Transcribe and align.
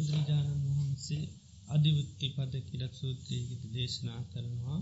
බුදුරජාණන් 0.00 0.62
වහන්සේ 0.68 1.24
අධිවෘත්ති 1.68 2.26
පද 2.30 2.54
කිරත් 2.68 2.94
සූත්‍රයකට 2.94 3.62
දේශනා 3.72 4.20
කරනවා. 4.30 4.80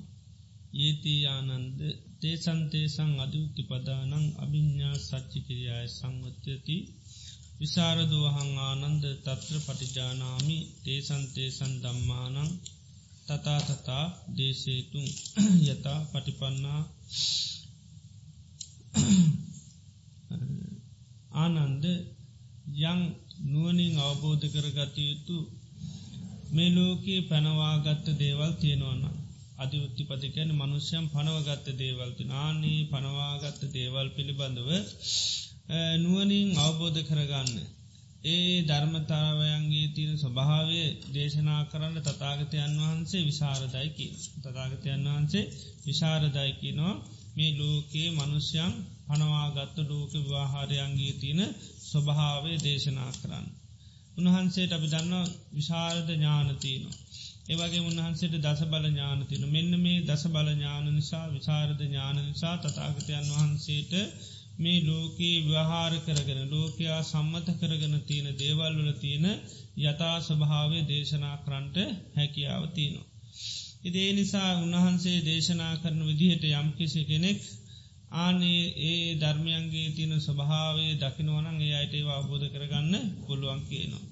ඒති 0.77 1.15
ආනන්ද 1.27 1.79
තේසන්තේසං 2.21 3.13
අධිවෘත්ති 3.19 3.63
පදානං 3.65 4.13
අභිඤ්ඥා 4.39 4.97
සච්චි 5.01 5.39
කිරියාය 5.41 5.89
සංවත්්‍යති. 5.91 6.77
විසාරදුවහං 7.59 8.53
ආනන්ද 8.61 9.05
තත්‍ර 9.19 9.57
පටිජානාමි 9.61 10.59
තේසන්තේසන් 10.85 11.73
දම්මානං 11.83 12.51
තතා 13.27 13.61
තතා 13.63 14.05
දේශේතුන් 14.37 15.07
යතා 15.67 16.01
පටිපන්නා. 16.11 16.83
ආනන්ද 21.39 21.85
යං 22.83 23.01
නුවනින් 23.45 23.95
අවබෝධ 24.01 24.47
කරගතයුතු 24.47 25.39
මේ 26.51 26.71
ලෝකයේ 26.71 27.23
පැනවාගත්ත 27.23 28.07
දේවල් 28.19 28.53
තියෙනවන්න 28.55 29.19
අධිවෘත්ති 29.59 30.03
පතිකැන 30.05 30.51
මනුෂ්‍යයම් 30.55 31.05
පනවගත්ත 31.09 31.67
දේවල්ති 31.77 32.25
නාන්නේ 32.25 32.81
පනවාගත්ත 32.87 33.63
දේවල් 33.73 34.09
පිළිබඳව 34.11 34.71
නුවනින් 35.99 36.49
අවබෝධ 36.59 37.01
කරගන්න. 37.03 37.57
ඒ 38.27 38.55
ධර්මතාවයන්ගේ 38.63 39.89
තියෙන 39.95 40.17
ස්වභාවය 40.17 40.83
දේශනා 41.15 41.63
කරන්න 41.65 41.97
තතාගතයන් 42.03 42.73
වහන්සේ 42.79 43.23
විශාරදයිකි. 43.23 44.07
තතාගතයන් 44.43 45.03
වහන්සේ 45.07 45.51
විශාරදයිකි 45.87 46.71
නෝ 46.73 46.95
මේ 47.37 47.53
ලෝකයේ 47.55 48.11
මනුෂ්‍යයන් 48.11 48.73
පනවාගත්ත 49.07 49.77
ලෝක 49.87 50.13
විවාහාරයන්ගේ 50.15 51.13
තියෙන 51.15 51.43
ස්වභාවය 51.89 52.55
දේශනා 52.61 53.11
කරන්න. 53.15 53.47
උන්වහන්සේට 54.19 54.73
අපි 54.73 54.89
දන්න 54.89 55.35
විශාරද 55.53 56.09
ඥානතියනවා. 56.11 56.97
ඒවගේ 57.49 57.83
උන්වහන්සේට 57.83 58.35
දස 58.39 58.63
බල 58.67 58.87
ඥානතින 58.87 59.45
මෙන්න 59.49 59.77
මේ 59.79 60.01
දස 60.03 60.25
බල 60.29 60.49
ඥාන 60.51 60.89
නිසා 60.91 61.27
විචාරද 61.29 61.79
ඥාන 61.81 62.19
නිසා 62.23 62.57
තතාගතයන් 62.59 63.31
වහන්සේට 63.31 63.93
මේ 64.59 64.81
ලෝකයේ 64.83 65.39
ව්‍යහාර 65.45 65.95
කරගෙන 66.01 66.43
ලෝකයා 66.49 66.99
සම්මත 67.05 67.49
කරගෙන 67.61 67.95
තියෙන 68.03 68.29
දේවල් 68.37 68.75
වල 68.77 68.91
තියෙන 68.97 69.27
යථා 69.83 70.17
ස්වභාවය 70.21 70.81
දේශනා 70.87 71.37
කරන්ට 71.39 71.77
හැකියාව 72.17 72.65
තියනවා. 72.71 73.07
ඉදේ 73.85 74.11
නිසා 74.13 74.51
උන්වහන්සේ 74.59 75.19
දේශනා 75.23 75.75
කරන 75.79 76.01
විදිහට 76.03 76.45
යම්කිසි 76.53 77.03
කෙනෙක් 77.05 77.41
ආනේ 78.17 78.63
ඒ 78.83 79.09
ධර්මයන්ගේ 79.21 79.89
තියෙන 79.91 80.21
ස්වභාවේ 80.21 80.93
දකිනවනන් 80.95 81.59
ඒ 81.61 81.75
අයට 81.75 81.95
ඒවා 81.95 82.19
අබෝධ 82.19 82.47
කරගන්න 82.49 82.95
පුළුවන් 83.27 83.61
කියනවා. 83.69 84.05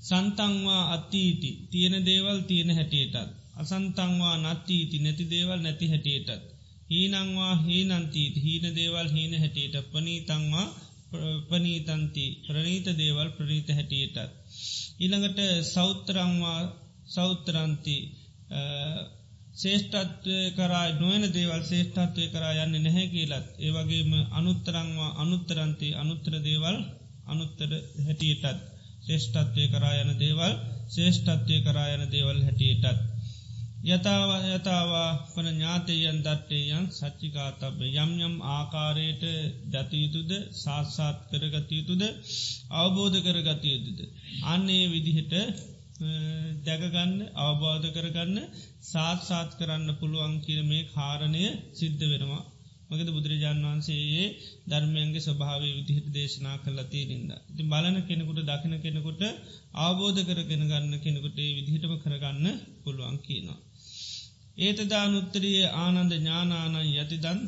සන්තංවා 0.00 0.82
අත්තීති 0.92 1.50
තියෙන 1.70 1.96
දේවල් 2.06 2.38
තියෙන 2.40 2.70
හැටියටත්. 2.70 3.30
අසන්තංවා 3.54 4.36
නත්තීති 4.44 4.96
නැති 4.98 5.24
දේවල් 5.30 5.60
නැති 5.60 5.86
හැටියටත්. 5.88 6.44
හීනංවා 6.90 7.54
හීනන්තීත් 7.58 8.34
හීන 8.36 8.64
දේවල් 8.74 9.08
හීන 9.08 9.34
හැටියට 9.38 9.76
පනීතංවා 9.92 10.66
පනීතන්ති 11.48 12.24
ප්‍රනීත 12.46 12.86
දේවල් 12.98 13.28
ප්‍රනීත 13.30 13.68
හැටියටත්. 13.68 14.18
ඊළඟට 15.00 15.40
සෞත්තරංවා 15.66 16.60
සෞත්තරන්ති 17.06 17.96
ශේෂ්ඨත්වය 19.54 20.36
කරා 20.52 20.86
නොවන 20.94 21.24
දේවල් 21.30 21.62
ශේෂ්ඨත්වය 21.64 22.24
කරා 22.30 22.52
යන්න 22.60 22.76
නැහැ 22.78 23.06
කියලත් 23.08 23.48
ඒවගේම 23.60 24.12
අනුත්තරංවා 24.34 25.10
අනුත්තරන්ති 25.18 25.88
අනුත්තර 25.96 26.34
දේවල් 26.42 26.76
අනුත්තර 27.26 27.70
හැටියටත් 28.00 28.64
ශේෂ්ඨත්වය 29.04 29.64
කරා 29.70 29.96
යන 30.00 30.12
දේවල් 30.18 30.54
ශේෂ්ඨත්වය 30.90 31.56
කරා 31.62 31.88
යන 31.94 32.04
දේවල් 32.10 32.38
හැටියටත්. 32.40 33.02
යතාව 33.86 34.30
යතාවා 34.50 35.10
පන 35.26 35.48
ඥාතයන් 35.50 36.18
දත්තේයන් 36.22 36.86
සච්චිකාතබ 36.90 37.82
යම් 37.86 38.12
යම් 38.20 38.34
ආකාරයට 38.52 39.24
දතයුතුද 39.72 40.30
සාත්සාත් 40.56 41.18
කරගතයුතුද 41.30 42.02
අවබෝධ 42.74 43.18
කරගතයුතුද. 43.20 43.98
අන්නේ 44.46 44.84
විදිහට 44.88 45.34
දැකගන්න 46.64 47.12
අවබෝධ 47.38 47.86
කරගන්න 47.92 48.38
සාත්සාත් 48.84 49.50
කරන්න 49.58 49.88
පුළුවන් 49.94 50.34
කියර 50.40 50.60
මේ 50.64 50.88
කාරණය 50.88 51.44
සිද්ධ 51.72 52.04
වෙනවා. 52.04 52.42
මකද 52.88 53.08
බුදුරජාණන් 53.08 53.66
වහන්සේයේ 53.66 54.26
ධර්මයන්ගේ 54.66 55.22
ස්වභාවය 55.22 55.68
විදිහට 55.70 56.08
දේශනා 56.10 56.56
කරලතිය 56.58 57.04
නින්ද. 57.04 57.30
ති 57.48 57.62
බලන 57.64 57.96
කෙනෙකුට 58.02 58.40
දකින 58.42 58.74
කෙනෙකුට 58.78 59.22
අවබෝධ 59.78 60.20
කරගෙන 60.22 60.64
ගන්න 60.64 60.94
කෙනෙකුට 60.98 61.38
විදිහටම 61.56 61.94
කරගන්න 61.98 62.46
පුළුවන් 62.82 63.16
කියනවා. 63.18 63.60
ඒතදානුත්තරිය 64.58 65.62
ආනන්ද 65.76 66.12
ඥානානන් 66.14 66.76
යතිදන් 66.94 67.40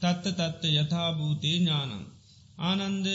තත්ත 0.00 0.24
තත්ත 0.30 0.62
යථභූතේ 0.74 1.56
ඥානං. 1.56 1.92
ආනන්ද 2.60 3.06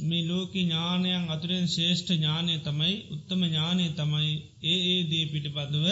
මේ 0.00 0.22
ලෝක 0.24 0.52
ඥානයන් 0.54 1.24
අතුරෙන් 1.28 1.66
ශේෂ්ඨ 1.68 2.12
ඥානය 2.12 2.54
තමයි 2.60 2.94
උත්තම 3.10 3.40
ඥානය 3.44 3.86
තමයි 3.92 4.30
ඒ 4.64 4.78
ඒ 4.86 5.00
දේ 5.04 5.26
පිටිපදව 5.26 5.86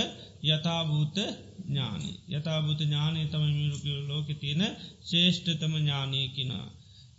යථභූත 0.44 1.16
ඥානී 1.66 2.16
යථභූත 2.30 2.80
ඥානය 2.80 3.22
තම 3.26 3.44
මිරුක 3.52 3.84
ලෝක 4.08 4.28
තියෙන 4.34 4.62
ශේෂ්ඨතම 5.04 5.72
ඥානයකිනා. 5.76 6.66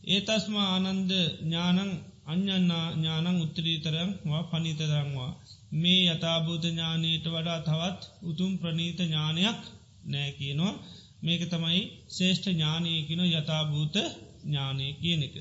ඒ 0.05 0.21
තස්මා 0.21 0.67
ආනන්ද 0.69 1.11
ඥානං 1.41 1.91
අඥන්නා 2.25 2.85
ඥානං 2.93 3.41
උත්තරීතරංවා 3.41 4.43
පනිතරංවා 4.43 5.31
මේ 5.73 6.01
යථභූත 6.07 6.63
ඥානයට 6.65 7.25
වඩා 7.27 7.59
තවත් 7.61 8.01
උතුම් 8.23 8.53
ප්‍රනීත 8.57 8.99
ඥානයක් 9.01 9.59
නෑ 10.05 10.31
කියනවා 10.31 10.73
මේක 11.21 11.43
තමයි 11.47 11.81
ශේෂ්ඨ 12.09 12.49
ඥානයකින 12.49 13.21
යථභූත 13.27 13.95
ඥානය 14.43 14.87
කියන 14.93 15.21
එක. 15.23 15.35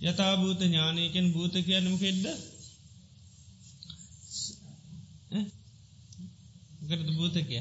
යථභූත 0.00 0.60
ඥානයකෙන් 0.62 1.26
භූත 1.32 1.54
කියන්නමකෙක්ද 1.62 2.24
ගරද 6.86 7.08
භූතකය 7.12 7.58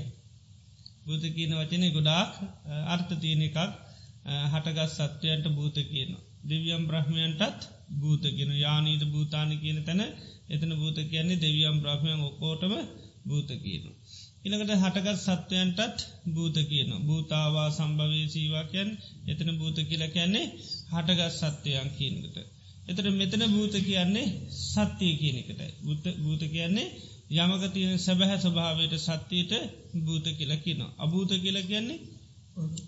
භූත 1.06 1.24
කියන 1.32 1.52
වචනය 1.54 1.88
ගොඩාක් 1.92 2.32
අර්ථ 2.88 3.12
තියන 3.18 3.42
එකක්. 3.42 3.58
හටගස් 4.52 4.94
සත්වයන්ට 4.98 5.46
භූත 5.50 5.78
කියන. 5.84 6.12
දෙවියම් 6.44 6.84
බ්‍රහ්මයන්ටත් 6.86 7.62
භූත 7.94 8.24
කියන 8.30 8.52
යානීත 8.56 9.04
භූතාන 9.08 9.52
කියන 9.58 9.80
තැන 9.84 10.02
එතන 10.50 10.72
භූත 10.76 10.98
කියන්නේ 11.06 11.38
දෙවියම් 11.38 11.78
බ්‍රහ්මයන් 11.80 12.20
ඔක්කෝටම 12.22 12.74
භූත 13.26 13.50
කියන. 13.64 13.84
ඉළඟට 14.46 14.74
හටගත් 14.76 15.18
සත්වයන්ටත් 15.20 16.00
භූත 16.30 16.58
කියන. 16.64 16.92
භූතාවා 17.04 17.70
සම්භවේ 17.72 18.28
සීවාකයන් 18.28 18.90
එතන 19.28 19.50
භූත 19.56 19.78
කියල 19.84 20.04
කියන්නේ 20.10 20.46
හටගත් 20.92 21.32
සත්වයන් 21.34 21.90
කියනකට. 21.94 22.38
එතට 22.88 23.08
මෙතන 23.14 23.44
භූත 23.48 23.76
කියන්නේ 23.82 24.28
සත්‍යය 24.64 25.14
කියනකට. 25.16 25.62
භූත 26.18 26.44
කියන්නේ 26.48 26.88
යමක 27.36 27.64
තියෙන 27.70 27.98
සැබැහැ 27.98 28.40
ස්වභාවයට 28.40 28.94
සත්‍යයට 29.00 29.54
භූත 29.98 30.26
කියලා 30.32 30.58
කියන. 30.58 30.82
අභූත 30.98 31.32
කියල 31.36 31.58
කියන්නේ 31.64 32.00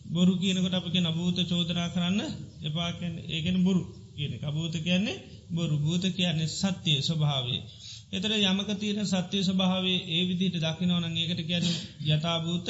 බොරු 0.07 0.34
කියනකට 0.38 0.74
අප 0.74 0.85
කිය 0.85 1.06
අභූත 1.06 1.38
චෝදනා 1.45 1.89
කරන්න 1.89 2.19
එපාකැන් 2.62 3.16
ඒගෙන 3.28 3.57
බොරු 3.63 3.81
කියන 4.16 4.34
අභූත 4.44 4.75
කියන්නේ 4.79 5.22
බොරු 5.50 5.75
භූත 5.78 6.03
කියන්නේ 6.12 6.53
සත්‍යය 6.53 7.00
ස්වභාවේ. 7.01 7.62
එතර 8.12 8.31
යමක 8.41 8.69
තියෙන 8.75 9.07
සත්‍යය 9.07 9.44
ස්වභාවේ 9.44 10.00
ඒ 10.09 10.23
විදිට 10.25 10.57
දකිනවන 10.59 11.06
ඒකට 11.13 11.41
කියන 11.44 11.66
යථභූත 12.07 12.68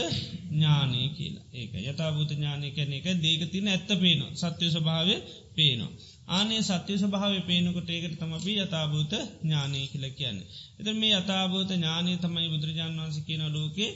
ඥානය 0.50 1.02
කියලා. 1.12 1.46
ඒක 1.53 1.74
යථභූත 1.84 2.31
ඥානය 2.31 2.68
කැන 2.72 2.94
එක 2.94 3.07
දේක 3.19 3.42
තින 3.51 3.68
ඇත්ත 3.68 3.89
පේනවා. 3.95 4.36
සත්‍යය 4.44 4.69
ස්වභාවය 4.69 5.16
පේනවා. 5.54 5.92
ආනේ 6.30 6.62
සත්‍ය 6.62 6.94
ස්භාව 6.98 7.34
පේනකොට 7.42 7.89
ඒකට 7.89 8.16
තමබි 8.19 8.54
යථභූත 8.57 9.13
ඥානය 9.42 9.80
කියල 9.88 10.06
කියන්න. 10.12 10.39
එත 10.80 10.88
මේ 10.94 11.13
අතාබෝත 11.16 11.69
ඥානය 11.72 12.12
තමයි 12.18 12.48
බුදුරජාන් 12.50 12.98
වන්ස 12.98 13.18
කියන 13.22 13.44
ලෝකේ 13.50 13.92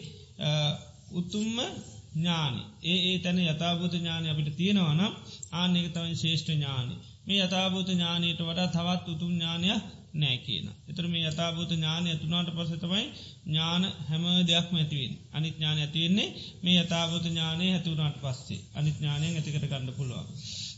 උතුම්ම 1.11 1.57
ඥානි 2.13 2.61
ඒ 2.83 2.99
ඒ 3.05 3.17
තැන 3.19 3.39
යථභූත 3.43 3.93
ඥානය 3.93 4.27
අපිට 4.29 4.49
තියෙනවනම් 4.55 5.13
ආනෙක 5.53 5.87
තමයි 5.89 6.15
ශේෂ්ඨ 6.15 6.51
ඥානි 6.51 6.95
මේ 7.25 7.39
යථභූත 7.39 7.89
ඥානයට 7.89 8.41
වඩා 8.41 8.69
තවත් 8.69 9.05
උතුම් 9.07 9.31
ඥානයක් 9.31 9.81
නෑ 10.13 10.37
කියන. 10.37 10.67
එතර 10.87 11.05
මේ 11.07 11.27
යථභූත 11.27 11.71
ඥානය 11.71 12.07
ඇතුනාට 12.09 12.49
පසතමයි 12.51 13.05
ඥාන 13.45 13.83
හැම 14.07 14.23
දෙයක්ම 14.45 14.73
ඇතිවෙන් 14.77 15.13
අනිත් 15.31 15.55
ඥානය 15.55 15.81
ඇතිවෙන්නේ 15.81 16.29
මේ 16.63 16.77
යථභූත 16.79 17.25
ඥානය 17.25 17.65
ඇතුවනාට 17.69 18.17
පස්සේ 18.19 18.59
අනිත් 18.73 18.97
ඥානය 18.97 19.27
ඇතිකට 19.29 19.63
ගන්න 19.63 19.93
පුළුවන්. 19.93 20.27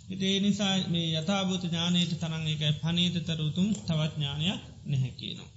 ඉතිේ 0.09 0.37
නිසා 0.39 0.75
මේ 0.87 1.07
යථභූත 1.13 1.63
ඥානයට 1.63 2.13
තරන් 2.19 2.45
එකයි 2.47 2.73
පනීතතර 2.81 3.39
උතුම් 3.41 3.67
තවත් 3.79 4.13
ඥානයක් 4.13 4.61
නැහැකිනවා. 4.85 5.49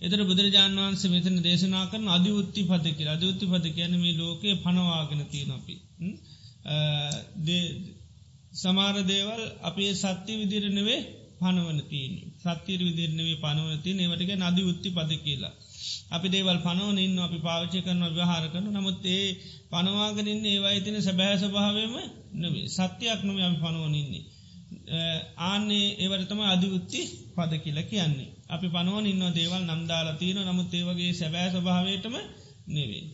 එතර 0.00 0.20
බුදුරජාන් 0.24 0.76
වන්සේ 0.78 1.10
මෙතන 1.10 1.36
දේශනා 1.42 1.84
කරන 1.86 2.06
අධි 2.08 2.30
උත්ති 2.32 2.62
පදකි 2.64 3.04
අධිඋත්ති 3.06 3.44
පද 3.46 3.66
කියන 3.70 3.94
මේ 3.98 4.18
ලෝකයේ 4.18 4.56
පනවාගෙන 4.56 5.22
තියනොපි. 5.26 5.74
සමාර 8.52 8.96
දේවල් 9.04 9.42
අපේ 9.62 9.92
සත්‍ය 9.94 10.32
විදිරනවේ 10.40 11.00
පනවන 11.38 11.80
තියන 11.88 12.14
සත්තිර 12.40 12.80
විදිරණවේ 12.80 13.36
පනවන 13.36 13.78
ති 13.78 13.90
ඒවටක 13.94 14.30
නදි 14.38 14.62
උත්ති 14.64 14.88
පද 14.90 15.10
කියලා. 15.18 15.54
අපි 16.10 16.26
දේවල් 16.28 16.58
පනවන 16.58 16.98
ඉන්න 16.98 17.18
අපි 17.18 17.38
පාවිච්චි 17.38 17.80
කරන 17.80 18.02
ව්‍යහාර 18.10 18.44
කරන 18.52 18.66
නමුත් 18.70 19.04
ඒ 19.08 19.26
පනවාගරන්න 19.70 20.44
ඒවා 20.46 20.72
ඉතින 20.72 20.96
සැබෑ 21.00 21.36
ස්භාවම 21.38 21.94
නවේ 22.34 22.66
සත්‍යයක් 22.68 23.20
නොම 23.24 23.36
අපි 23.38 23.58
පනුවනින්නේ. 23.58 24.24
ආන්නේ 25.40 25.86
ඒවටතම 25.96 26.40
අධිවුත්ති 26.46 27.00
පද 27.36 27.52
කියල 27.58 27.78
කියන්නේ. 27.84 28.30
අපි 28.48 28.66
පනුවන් 28.68 29.06
ඉන්න 29.06 29.24
දේවල් 29.32 29.62
නම්දාලා 29.64 30.16
තියන 30.16 30.38
නමුත් 30.42 30.72
ඒවගේ 30.72 31.12
සැබෑ 31.12 31.48
ස්භාවයටම 31.52 32.14
නෙවේ. 32.68 33.04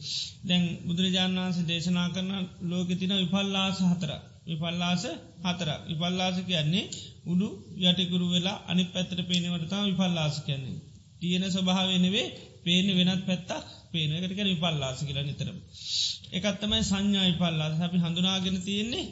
දැන් 0.47 0.65
බුදුරජාණන් 0.87 1.39
වන්සේ 1.39 1.69
දේශනා 1.69 2.09
කරන 2.11 2.31
ලෝක 2.63 2.89
තින 2.93 3.13
විපල්ලාස 3.15 3.79
හතර. 3.83 4.11
විපල්ලාස 4.47 5.03
හතර. 5.45 5.69
විපල්ලාස 5.89 6.37
කියන්නේ 6.45 6.87
උඩු 7.27 7.49
යටිකුරු 7.83 8.27
වෙලා 8.29 8.59
අනි 8.67 8.85
පැත්තට 8.87 9.21
පේනවටතා 9.23 9.83
විපල්ලාස 9.85 10.37
කියන්නේ. 10.41 10.83
තියෙන 11.21 11.45
ස්වභාවනවේ 11.51 12.27
පේන 12.65 12.87
වෙනත් 12.99 13.23
පැත්තක් 13.27 13.67
පේනකටක 13.93 14.41
විපල්ලාස 14.45 14.99
කියල 15.01 15.19
නිතරම. 15.23 15.59
එකත්තමයි 16.33 16.83
සංඥා 16.83 17.29
විපල්ලාස 17.29 17.75
අපි 17.81 17.99
හඳුනාගෙන 17.99 18.59
තියෙන්නේ 18.63 19.05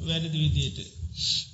වැඩදි 0.00 0.38
විදියට. 0.44 0.78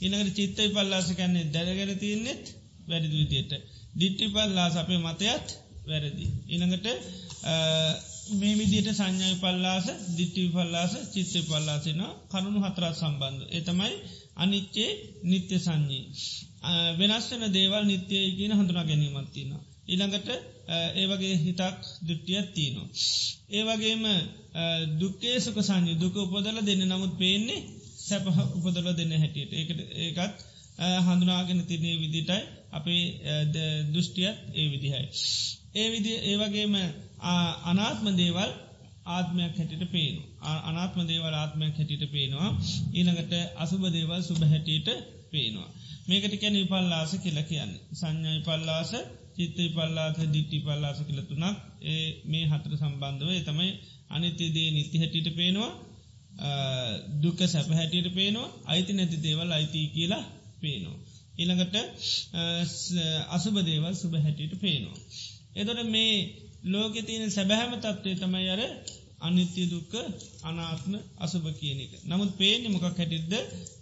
ඉනකට 0.01 0.37
චිත්ත 0.37 0.59
විපල්ලාස 0.61 1.07
කන්නේ 1.13 1.51
දැරගෙන 1.51 1.93
තියන්නෙත් 1.99 2.45
වැඩදි 2.89 3.17
විදියට. 3.17 3.53
දිට්ටි 3.95 4.27
පල්ලාස 4.29 4.75
අපේ 4.77 5.01
මතයත් 5.01 5.47
වැරදි. 5.87 6.27
ඉනඟට 6.49 6.87
මේ 8.33 8.55
විදියට 8.55 8.91
සංඥායි 8.91 9.37
පල්ලාස 9.37 9.87
දිට්ටි 10.17 10.43
පල්ලාස 10.49 10.93
චිත්ත 11.13 11.35
පල්ලාසෙන 11.49 12.03
කරුණු 12.31 12.61
හතරත් 12.61 12.95
සම්බන්ධ. 12.95 13.43
එතමයි 13.51 13.93
අනිච්චේ 14.37 14.91
නිත්‍ය 15.25 15.57
සංඥී. 15.59 16.07
වෙනස්වන 16.99 17.45
දේවල් 17.53 17.85
නිත්‍යය 17.85 18.27
කියන 18.37 18.53
හඳුනා 18.53 18.85
ගැනීමත්තින. 18.85 19.53
ඉළඟට 19.87 20.29
ඒවගේ 20.95 21.37
හිතක් 21.39 21.81
දුට්ටියත් 22.07 22.49
තියනවා. 22.53 22.89
ඒවගේම 23.51 24.05
දුක්කේ 25.01 25.37
සුක 25.41 25.59
සංඥ 25.61 25.93
දුක 25.97 26.17
උපදල 26.17 26.59
දෙන්න 26.63 26.85
නමුත් 26.87 27.15
පේන්නේ 27.19 27.67
සැප 27.99 28.27
උපදල 28.57 28.91
දෙන්න 28.93 29.15
හැටියට 29.15 29.53
ඒකට 29.53 29.81
ඒකත් 29.99 30.37
හඳුනාගෙන 31.03 31.61
තිරන්නේ 31.63 31.97
විදිටයි 31.97 32.43
අපේ 32.73 33.03
දෘෂ්ටියත් 33.93 34.39
ඒ 34.53 34.67
විදිහයි. 34.71 35.09
ඒ 35.75 35.89
විදි 35.91 36.13
ඒවගේම 36.25 36.75
අනාත්ම 37.65 38.07
දේවල් 38.17 38.51
ආත්මයක් 39.07 39.55
හැටිට 39.55 39.85
පේනු. 39.91 40.21
අනාත්ම 40.63 41.01
දේවල් 41.07 41.35
ආත්මයක් 41.35 41.75
හැටිට 41.77 42.05
පේනවා 42.11 42.51
ඊළඟට 42.93 43.33
අසුබ 43.57 43.83
දේවල් 43.89 44.23
සුබ 44.23 44.41
හැටියට 44.45 44.89
පේනවා. 45.31 45.69
මේකට 46.07 46.35
කැන 46.41 46.55
විපල්ලාස 46.55 47.13
කියල 47.19 47.39
කියන්න. 47.43 47.73
සංඥයි 47.93 48.41
පල්ලාස 48.43 48.93
චිත්ත 49.37 49.59
පල්ලාස 49.75 50.17
දිට්ටි 50.27 50.59
පල්ලාස 50.61 50.99
කියලතුනක් 51.01 51.59
ඒ 51.85 52.07
මේ 52.25 52.45
හතර 52.47 52.73
සම්බන්ධව 52.75 53.31
තමයි 53.43 53.71
අනිත්‍යදේ 54.11 54.69
නිති 54.71 54.97
හැටිට 54.99 55.29
පේනවා 55.37 55.73
දුක 57.21 57.39
සැප 57.47 57.69
හැටියට 57.71 58.09
පේනවා 58.13 58.49
අයිති 58.67 58.93
නැති 58.93 59.17
දේවල් 59.19 59.51
අයිති 59.51 59.81
කියලා 59.89 60.25
පේනවා. 60.61 60.99
ඊළඟට 61.39 61.77
අසුබ 63.29 63.57
දේවල් 63.63 63.95
සුබ 63.95 64.13
හැටියට 64.17 64.55
පේනවා. 64.61 64.99
එදොට 65.55 65.83
මේ 65.89 66.15
ලෝකෙ 66.65 67.01
තියෙන 67.03 67.31
සැබැහැම 67.31 67.73
තත්ත්වය 67.77 68.13
තමයි 68.17 68.49
අර 68.51 68.61
අනිත්‍ය 69.25 69.63
දුක්ක 69.67 69.93
අනාත්ම 70.43 70.93
අසුභ 71.19 71.49
කියනක. 71.53 71.93
නමුත් 72.05 72.31
පේනෙ 72.37 72.67
මොකක් 72.69 72.85
හැටිද්ද 72.91 73.33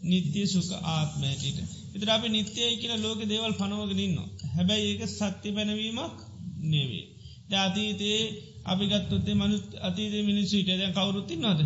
නිත්‍යය 0.03 0.47
සුක 0.47 0.71
ආත්ම 0.89 1.21
හැටිට. 1.23 1.59
එතර 1.95 2.09
අපි 2.11 2.29
නිත්‍යය 2.29 2.71
කියල 2.77 2.95
ලෝක 2.99 3.21
දේවල් 3.25 3.55
පනවගෙනන්න. 3.55 4.19
හැබැයි 4.55 4.87
ඒක 4.91 5.03
සත්‍ය 5.11 5.49
පැනවීමක් 5.51 6.17
නෙවේ. 6.65 7.07
ද 7.49 7.53
අතීතයේ 7.59 8.23
අපි 8.65 8.85
ගත්තොත්තේ 8.87 9.35
මනුත් 9.35 9.67
අතීත 9.81 10.13
මිනිස්සුට 10.23 10.69
දැ 10.71 10.91
කවුරුත්ති 10.91 11.35
නොද. 11.37 11.61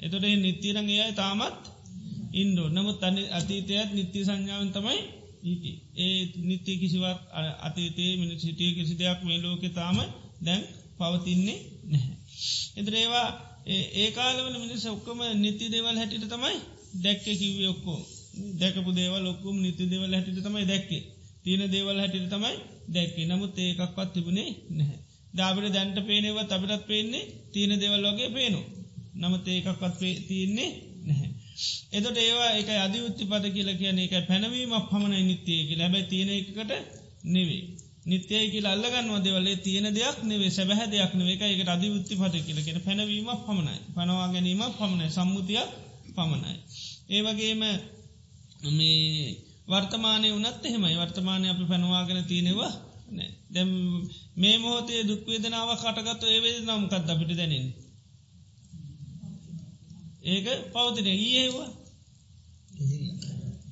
එතොට 0.00 0.24
නිත්‍යරං 0.38 0.88
ඒයි 0.88 1.12
තාමත් 1.14 1.62
ඉන්ඩෝ 2.32 2.68
නමුත් 2.68 3.00
අනි 3.02 3.22
අතීතයත් 3.30 3.90
නිත්‍ය 3.92 4.18
සංඥාවන් 4.24 4.70
තමයි 4.70 5.00
හිටි. 5.42 5.72
ඒ 5.96 6.20
නිත්‍ය 6.40 6.72
කිසිවක් 6.76 7.18
අතීතයේ 7.60 8.12
මිනිසිටිය 8.16 8.70
කිසි 8.74 8.94
දෙයක් 8.94 9.20
මේ 9.22 9.38
ලෝක 9.38 9.62
තාම 9.74 9.98
දැන් 10.42 10.62
පවතින්නේ 11.00 11.58
නැහැ. 11.86 12.16
එතරේවා 12.76 13.28
ඒකාලවල 13.98 14.56
මිනිස 14.58 14.84
ඔක්කොම 14.86 15.20
නිති 15.36 15.66
දේවල් 15.68 15.96
හැටිට 15.96 16.26
තමයි 16.26 16.56
දැක්ක 16.96 17.24
කිව්ව 17.32 17.60
ඔක්කෝ 17.68 18.00
දැකපු 18.54 18.90
දේවල් 18.92 19.24
ඔක්කුම් 19.26 19.56
නිති 19.58 19.84
දේවල් 19.86 20.12
හැටිට 20.12 20.40
තමයි 20.40 20.66
දැක්කේ 20.66 21.02
තියෙන 21.44 21.62
දේවල් 21.68 21.98
හැටිට 21.98 22.28
තමයි 22.28 22.56
දැක්කේ 22.88 23.26
නමුත් 23.26 23.58
ඒකක්වත් 23.58 24.10
තිබුණේ 24.14 24.50
නැහැ. 24.70 24.98
දාබට 25.34 25.66
දැන්ට 25.68 25.98
පේනව 26.02 26.38
තබිටත් 26.44 26.86
පේන්නේ 26.86 27.24
තියෙන 27.52 27.72
දෙවල් 27.78 28.06
වගේ 28.06 28.30
පේනු. 28.30 28.60
නමුත් 29.14 29.44
ඒකක්වත් 29.46 30.00
තියන්නේ 30.28 30.70
නැහැ. 31.06 31.30
එතට 31.92 32.16
ඒවා 32.18 32.50
එක 32.52 32.68
අධි 32.76 32.98
උත්ති 33.00 33.24
පද 33.24 33.44
කියල 33.54 33.70
කියන 33.76 33.98
එක 33.98 34.14
පැනවීමක් 34.26 34.88
පමණ 34.90 35.26
නිත්‍යය 35.26 35.60
කියල 35.68 35.80
හැබැ 35.80 36.04
තියෙන 36.04 36.30
එකට 36.30 36.72
නෙවේ. 37.26 37.62
නිත්‍යය 38.04 38.50
කියල 38.50 38.66
අල්ලගන්න 38.66 39.08
දෙවලේ. 39.20 39.56
තියෙන 39.58 39.86
දෙයක් 39.94 40.18
නෙවේ 40.22 40.50
සැබැහ 40.50 40.80
දෙයක් 40.86 41.12
නෙවේ 41.14 41.36
එක 41.54 41.68
අධි 41.68 41.88
උත්ති 41.90 42.14
පද 42.16 42.34
කියලගෙන 42.38 42.80
පැනවීමක් 42.80 43.40
පමණයි. 43.46 43.78
පනවා 43.94 44.28
ගැනීමක් 44.28 44.74
පමණයි. 44.78 45.08
සම්මුතියක් 45.10 45.68
පමණයි. 46.16 46.54
ඒවගේම 47.08 47.62
මේ 48.70 49.36
වර්තමානය 49.68 50.28
වනත් 50.28 50.62
එහෙමයි. 50.64 50.96
වර්තමානය 50.96 51.46
අපි 51.48 51.64
පැනවාගෙන 51.64 52.24
තියෙනවා 52.24 52.72
දැම් 53.50 53.70
මේ 54.36 54.56
මොහොතේ 54.58 55.02
දුක්වේදනාව 55.02 55.70
කටගත්තු 55.74 56.26
ඒවේද 56.26 56.64
නම්කත් 56.64 57.10
අපිට 57.10 57.32
දැනෙන්නේ. 57.36 57.74
ඒක 60.24 60.46
පවතින 60.72 61.06
ඒවා 61.06 61.68